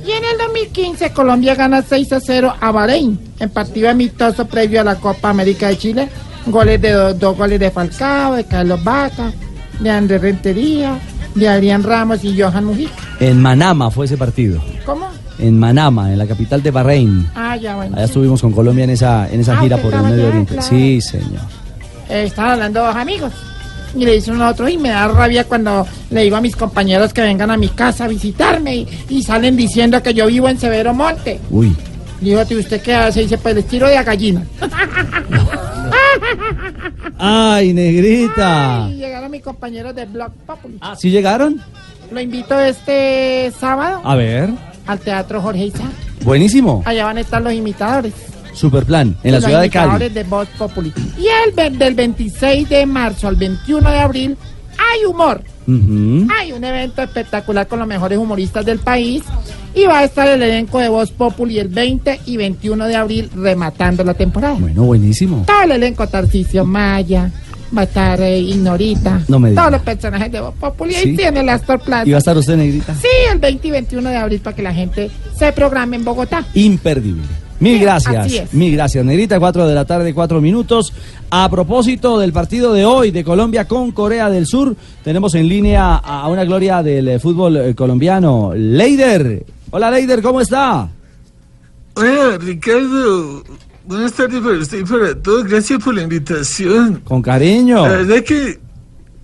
Y 0.06 0.10
en 0.10 0.22
el 0.24 0.38
2015, 0.38 1.12
Colombia 1.12 1.54
gana 1.54 1.82
6 1.82 2.12
a 2.12 2.20
0 2.20 2.54
a 2.60 2.70
Bahrein, 2.72 3.18
en 3.40 3.48
partido 3.50 3.88
amistoso 3.88 4.46
previo 4.46 4.80
a 4.82 4.84
la 4.84 4.96
Copa 4.96 5.30
América 5.30 5.68
de 5.68 5.78
Chile. 5.78 6.08
Goles 6.46 6.80
de 6.82 6.90
do- 6.92 7.14
dos 7.14 7.36
goles 7.38 7.58
de 7.58 7.70
Falcao, 7.70 8.34
de 8.34 8.44
Carlos 8.44 8.84
Vaca, 8.84 9.32
de 9.80 9.88
Andrés 9.90 10.20
Rentería, 10.20 10.98
de 11.34 11.48
Adrián 11.48 11.82
Ramos 11.82 12.22
y 12.22 12.38
Johan 12.38 12.66
Mujica. 12.66 12.92
En 13.18 13.40
Manama 13.40 13.90
fue 13.90 14.04
ese 14.04 14.18
partido. 14.18 14.62
¿Cómo? 14.84 15.08
En 15.38 15.58
Manama, 15.58 16.12
en 16.12 16.18
la 16.18 16.26
capital 16.26 16.62
de 16.62 16.70
Bahrein. 16.70 17.28
Ah, 17.34 17.56
ya, 17.56 17.74
bueno. 17.76 17.96
Allá 17.96 18.04
estuvimos 18.06 18.40
con 18.40 18.52
Colombia 18.52 18.84
en 18.84 18.90
esa, 18.90 19.28
en 19.30 19.40
esa 19.40 19.58
Ah, 19.58 19.62
gira 19.62 19.76
por 19.78 19.92
el 19.92 20.02
Medio 20.02 20.14
allá, 20.14 20.28
Oriente. 20.28 20.52
claro. 20.54 20.68
Sí, 20.68 21.00
señor. 21.00 21.40
Eh, 22.08 22.24
estaban 22.26 22.52
hablando 22.52 22.84
dos 22.84 22.94
amigos. 22.96 23.32
Y 23.96 24.04
le 24.04 24.12
dice 24.14 24.30
uno 24.32 24.44
a 24.44 24.50
otro, 24.50 24.68
y 24.68 24.76
me 24.76 24.88
da 24.90 25.06
rabia 25.08 25.44
cuando 25.44 25.86
le 26.10 26.22
digo 26.22 26.34
a 26.36 26.40
mis 26.40 26.56
compañeros 26.56 27.12
que 27.12 27.20
vengan 27.22 27.50
a 27.50 27.56
mi 27.56 27.68
casa 27.68 28.04
a 28.04 28.08
visitarme 28.08 28.74
y, 28.76 28.88
y 29.08 29.22
salen 29.22 29.56
diciendo 29.56 30.02
que 30.02 30.12
yo 30.14 30.26
vivo 30.26 30.48
en 30.48 30.58
Severo 30.58 30.92
Monte. 30.94 31.38
Uy. 31.50 31.76
Digo, 32.20 32.40
¿y 32.48 32.54
usted 32.56 32.80
qué 32.82 32.94
hace? 32.94 33.20
dice, 33.22 33.38
pues 33.38 33.54
les 33.54 33.66
tiro 33.66 33.86
de 33.88 33.96
a 33.96 34.02
gallina. 34.02 34.42
¡Ay, 37.18 37.72
negrita! 37.72 38.88
Y 38.90 38.96
llegaron 38.96 39.30
mis 39.30 39.42
compañeros 39.42 39.94
de 39.94 40.06
Blog 40.06 40.32
Populi. 40.46 40.78
¿Sí 40.96 41.10
llegaron? 41.10 41.60
Lo 42.10 42.20
invito 42.20 42.58
este 42.60 43.52
sábado 43.58 44.00
A 44.04 44.14
ver. 44.14 44.50
Al 44.86 44.98
Teatro 45.00 45.40
Jorge 45.40 45.66
Isaac. 45.66 45.90
Buenísimo. 46.24 46.82
Allá 46.84 47.04
van 47.04 47.18
a 47.18 47.20
estar 47.20 47.42
los 47.42 47.52
imitadores. 47.52 48.12
Super 48.52 48.84
plan. 48.84 49.16
En 49.24 49.32
la 49.32 49.38
los 49.38 49.44
ciudad 49.46 49.60
de 49.62 49.70
Cali. 49.70 49.84
imitadores 49.86 50.14
de 50.14 50.24
Voz 50.24 50.48
Populi. 50.56 50.92
Y 51.18 51.26
el 51.26 51.52
ve- 51.54 51.76
del 51.76 51.94
26 51.94 52.68
de 52.68 52.86
marzo 52.86 53.26
al 53.28 53.36
21 53.36 53.90
de 53.90 53.98
abril 53.98 54.36
hay 54.78 55.04
humor. 55.06 55.42
Ujú. 55.66 56.26
Hay 56.38 56.52
un 56.52 56.62
evento 56.62 57.02
espectacular 57.02 57.66
con 57.66 57.78
los 57.78 57.88
mejores 57.88 58.18
humoristas 58.18 58.64
del 58.66 58.78
país 58.78 59.22
y 59.74 59.86
va 59.86 60.00
a 60.00 60.04
estar 60.04 60.28
el 60.28 60.42
elenco 60.42 60.78
de 60.78 60.88
Voz 60.88 61.10
Populi 61.10 61.58
el 61.58 61.68
20 61.68 62.20
y 62.26 62.36
21 62.36 62.86
de 62.86 62.94
abril 62.96 63.30
rematando 63.34 64.04
la 64.04 64.14
temporada. 64.14 64.54
Bueno, 64.58 64.82
buenísimo. 64.84 65.44
Todo 65.46 65.62
el 65.62 65.72
elenco, 65.72 66.06
Tarcisio 66.06 66.64
Maya, 66.64 67.30
va 67.76 67.82
a 67.82 67.84
estar 67.84 68.20
eh, 68.20 68.38
Ignorita, 68.38 69.20
No 69.28 69.38
me 69.38 69.50
diga. 69.50 69.62
todos 69.62 69.72
los 69.72 69.82
personajes 69.82 70.30
de 70.32 70.40
Voz 70.40 70.54
Populi. 70.54 70.94
Sí. 70.94 71.08
Ahí 71.10 71.16
tiene 71.16 71.40
el 71.40 71.48
Astor 71.48 71.80
Plaza. 71.80 72.06
¿Y 72.06 72.10
va 72.12 72.16
a 72.16 72.18
estar 72.18 72.36
usted, 72.36 72.56
negrita? 72.56 72.94
Sí, 72.94 73.08
el 73.32 73.38
20 73.38 73.68
y 73.68 73.70
21 73.70 74.10
de 74.10 74.16
abril 74.16 74.40
para 74.40 74.56
que 74.56 74.62
la 74.62 74.72
gente 74.74 75.10
se 75.38 75.52
programe 75.52 75.96
en 75.96 76.04
Bogotá. 76.04 76.44
Imperdible. 76.54 77.22
Mil 77.60 77.78
Sí, 77.78 77.84
gracias. 77.84 78.52
Mil 78.52 78.72
gracias, 78.74 79.04
Negrita. 79.04 79.38
Cuatro 79.38 79.66
de 79.66 79.74
la 79.74 79.84
tarde, 79.84 80.12
cuatro 80.12 80.40
minutos. 80.40 80.92
A 81.30 81.48
propósito 81.48 82.18
del 82.18 82.32
partido 82.32 82.72
de 82.72 82.84
hoy 82.84 83.10
de 83.10 83.24
Colombia 83.24 83.66
con 83.66 83.92
Corea 83.92 84.28
del 84.28 84.46
Sur, 84.46 84.76
tenemos 85.02 85.34
en 85.34 85.48
línea 85.48 85.94
a 85.94 86.28
una 86.28 86.44
gloria 86.44 86.82
del 86.82 87.08
eh, 87.08 87.18
fútbol 87.18 87.56
eh, 87.56 87.74
colombiano, 87.74 88.52
Leider. 88.54 89.46
Hola, 89.70 89.90
Leider, 89.90 90.20
¿cómo 90.20 90.40
está? 90.40 90.88
Hola, 91.94 92.38
Ricardo. 92.38 93.42
Buenas 93.86 94.12
tardes 94.12 94.40
para 94.40 94.58
usted 94.58 94.78
y 94.78 94.84
para 94.84 95.14
todos. 95.14 95.44
Gracias 95.44 95.82
por 95.82 95.94
la 95.94 96.02
invitación. 96.02 97.02
Con 97.04 97.22
cariño. 97.22 97.82
La 97.86 97.96
verdad 97.96 98.22
que 98.24 98.58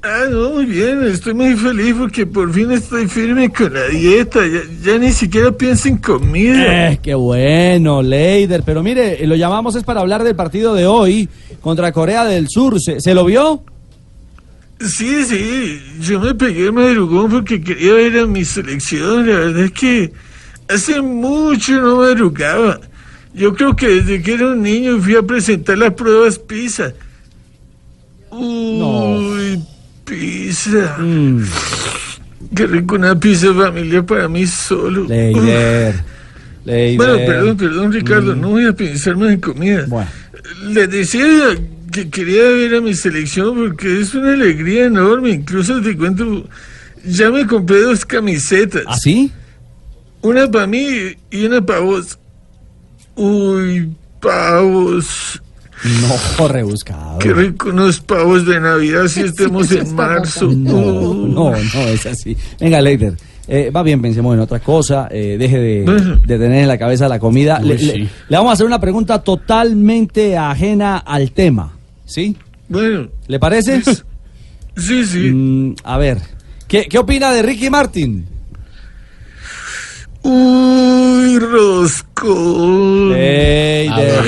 Ah, 0.03 0.25
no, 0.31 0.49
muy 0.53 0.65
bien, 0.65 1.05
estoy 1.05 1.35
muy 1.35 1.55
feliz 1.57 1.95
porque 1.99 2.25
por 2.25 2.51
fin 2.55 2.71
estoy 2.71 3.07
firme 3.07 3.53
con 3.53 3.75
la 3.75 3.87
dieta, 3.89 4.41
ya, 4.47 4.61
ya 4.83 4.99
ni 4.99 5.13
siquiera 5.13 5.53
pienso 5.53 5.89
en 5.89 5.99
comida. 5.99 6.93
Eh, 6.93 7.01
qué 7.03 7.13
bueno, 7.15 8.01
Leider. 8.01 8.63
Pero 8.63 8.83
mire, 8.83 9.27
lo 9.27 9.37
llamamos 9.37 9.75
es 9.75 9.85
para 9.85 10.01
hablar 10.01 10.25
del 10.25 10.35
partido 10.35 10.75
de 10.75 10.87
hoy 10.87 11.29
contra 11.61 11.93
Corea 11.93 12.25
del 12.25 12.49
Sur. 12.49 12.81
¿Se, 12.81 12.99
se 12.99 13.13
lo 13.13 13.27
vio? 13.27 13.63
Sí, 14.81 15.23
sí, 15.25 15.83
yo 16.01 16.19
me 16.19 16.35
pegué 16.35 16.67
el 16.67 16.73
madrugón 16.73 17.31
porque 17.31 17.61
quería 17.61 17.93
ver 17.93 18.21
a 18.21 18.27
mi 18.27 18.47
selección, 18.47 19.29
la 19.29 19.37
verdad 19.37 19.65
es 19.65 19.73
que 19.73 20.13
hace 20.67 21.03
mucho 21.03 21.79
no 21.79 21.97
madrugaba. 21.97 22.81
Yo 23.33 23.55
creo 23.55 23.77
que 23.77 23.89
desde 23.89 24.23
que 24.23 24.35
era 24.35 24.49
un 24.49 24.63
niño 24.63 25.01
fui 25.01 25.15
a 25.15 25.23
presentar 25.23 25.79
las 25.79 25.95
pruebas 25.95 26.39
PISA. 26.39 26.93
Uy, 28.31 29.63
pizza. 30.05 30.97
Mm. 30.99 31.45
Qué 32.55 32.67
rico 32.67 32.97
una 32.97 33.19
pizza 33.19 33.53
familia 33.55 34.05
para 34.05 34.29
mí 34.29 34.47
solo. 34.47 35.05
Leider. 35.05 36.03
Leider. 36.65 36.97
Bueno, 36.97 37.17
perdón, 37.19 37.57
perdón, 37.57 37.93
Ricardo, 37.93 38.37
no 38.37 38.51
voy 38.51 38.67
a 38.67 38.73
pensar 38.73 39.17
más 39.17 39.31
en 39.31 39.41
comida. 39.41 39.87
Les 40.69 40.91
decía 40.91 41.57
que 41.93 42.11
quería 42.11 42.43
ver 42.43 42.77
a 42.77 42.81
mi 42.81 42.95
selección 42.95 43.55
porque 43.55 44.01
es 44.01 44.15
una 44.15 44.33
alegría 44.33 44.87
enorme. 44.87 45.31
Incluso 45.31 45.81
te 45.81 45.97
cuento, 45.97 46.49
ya 47.05 47.31
me 47.31 47.47
compré 47.47 47.83
dos 47.83 48.05
camisetas. 48.05 48.85
¿Ah, 48.87 48.97
sí? 48.97 49.33
Una 50.23 50.51
para 50.51 50.67
mí 50.67 51.17
y 51.31 51.45
una 51.45 51.65
para 51.65 51.81
vos. 51.81 52.19
Uy, 53.23 53.91
pavos. 54.21 55.41
No, 56.39 56.49
rebuscado. 56.49 57.19
Qué 57.19 57.33
rico 57.33 57.69
unos 57.71 58.01
pavos 58.01 58.47
de 58.47 58.61
Navidad 58.61 59.07
si 59.09 59.21
estemos 59.25 59.71
en 59.73 59.95
marzo. 59.95 60.47
No, 60.47 61.15
no, 61.15 61.51
no 61.51 61.81
es 61.89 62.07
así. 62.07 62.37
Venga, 62.59 62.81
Leider. 62.81 63.15
eh, 63.49 63.71
va 63.71 63.83
bien, 63.83 64.01
pensemos 64.03 64.35
en 64.35 64.41
otra 64.41 64.61
cosa. 64.61 65.09
eh, 65.11 65.37
deje 65.39 65.59
de, 65.59 66.19
de 66.27 66.39
tener 66.39 66.63
en 66.63 66.69
la 66.69 66.79
cabeza 66.79 67.09
la 67.09 67.19
comida. 67.19 67.59
Uy, 67.63 67.69
Le, 67.69 67.75
le- 67.79 67.93
sí. 67.93 68.09
le 68.29 68.37
vamos 68.37 68.51
a 68.51 68.53
hacer 68.55 68.67
una 68.67 68.81
pregunta 68.81 69.23
totalmente 69.23 70.37
ajena 70.37 70.99
al 70.99 71.33
tema. 71.33 71.73
¿Sí? 72.05 72.37
Bueno. 72.69 73.09
¿Le 73.27 73.39
parece? 73.39 73.83
Sí, 74.77 75.05
sí. 75.05 75.31
Mm, 75.31 75.75
a 75.85 75.99
ver. 75.99 76.19
¿Qué, 76.69 76.87
¿Qué 76.89 76.99
opina 76.99 77.33
de 77.33 77.43
Ricky 77.43 77.69
Martin? 77.71 78.27
Uy, 80.23 81.39
roscón. 81.39 83.09
Leider, 83.11 84.23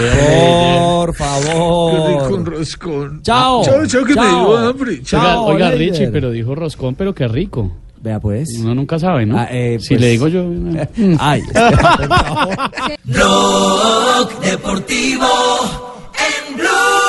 por 0.78 1.14
favor. 1.14 1.92
Qué 1.92 2.08
rico 2.08 2.34
un 2.34 2.46
roscón. 2.46 3.22
Chao. 3.22 3.64
Chao, 3.64 3.86
chao, 3.86 4.04
que 4.04 4.14
me 4.14 4.26
dio 4.26 4.56
hambre. 4.58 4.90
Oiga, 4.92 5.04
Chao. 5.04 5.44
oiga. 5.46 5.70
Richie, 5.72 6.08
pero 6.08 6.30
dijo 6.30 6.54
roscón, 6.54 6.94
pero 6.94 7.14
qué 7.14 7.28
rico. 7.28 7.70
Vea 8.00 8.18
pues. 8.18 8.48
Uno 8.58 8.74
nunca 8.74 8.98
sabe, 8.98 9.24
¿no? 9.26 9.38
Ah, 9.38 9.46
eh, 9.50 9.78
si 9.80 9.90
pues- 9.90 10.00
le 10.00 10.08
digo 10.08 10.26
yo... 10.28 10.44
Ay. 11.20 11.42
Blog 13.04 14.40
Deportivo 14.40 15.26
en 16.18 16.56
Blue. 16.56 17.01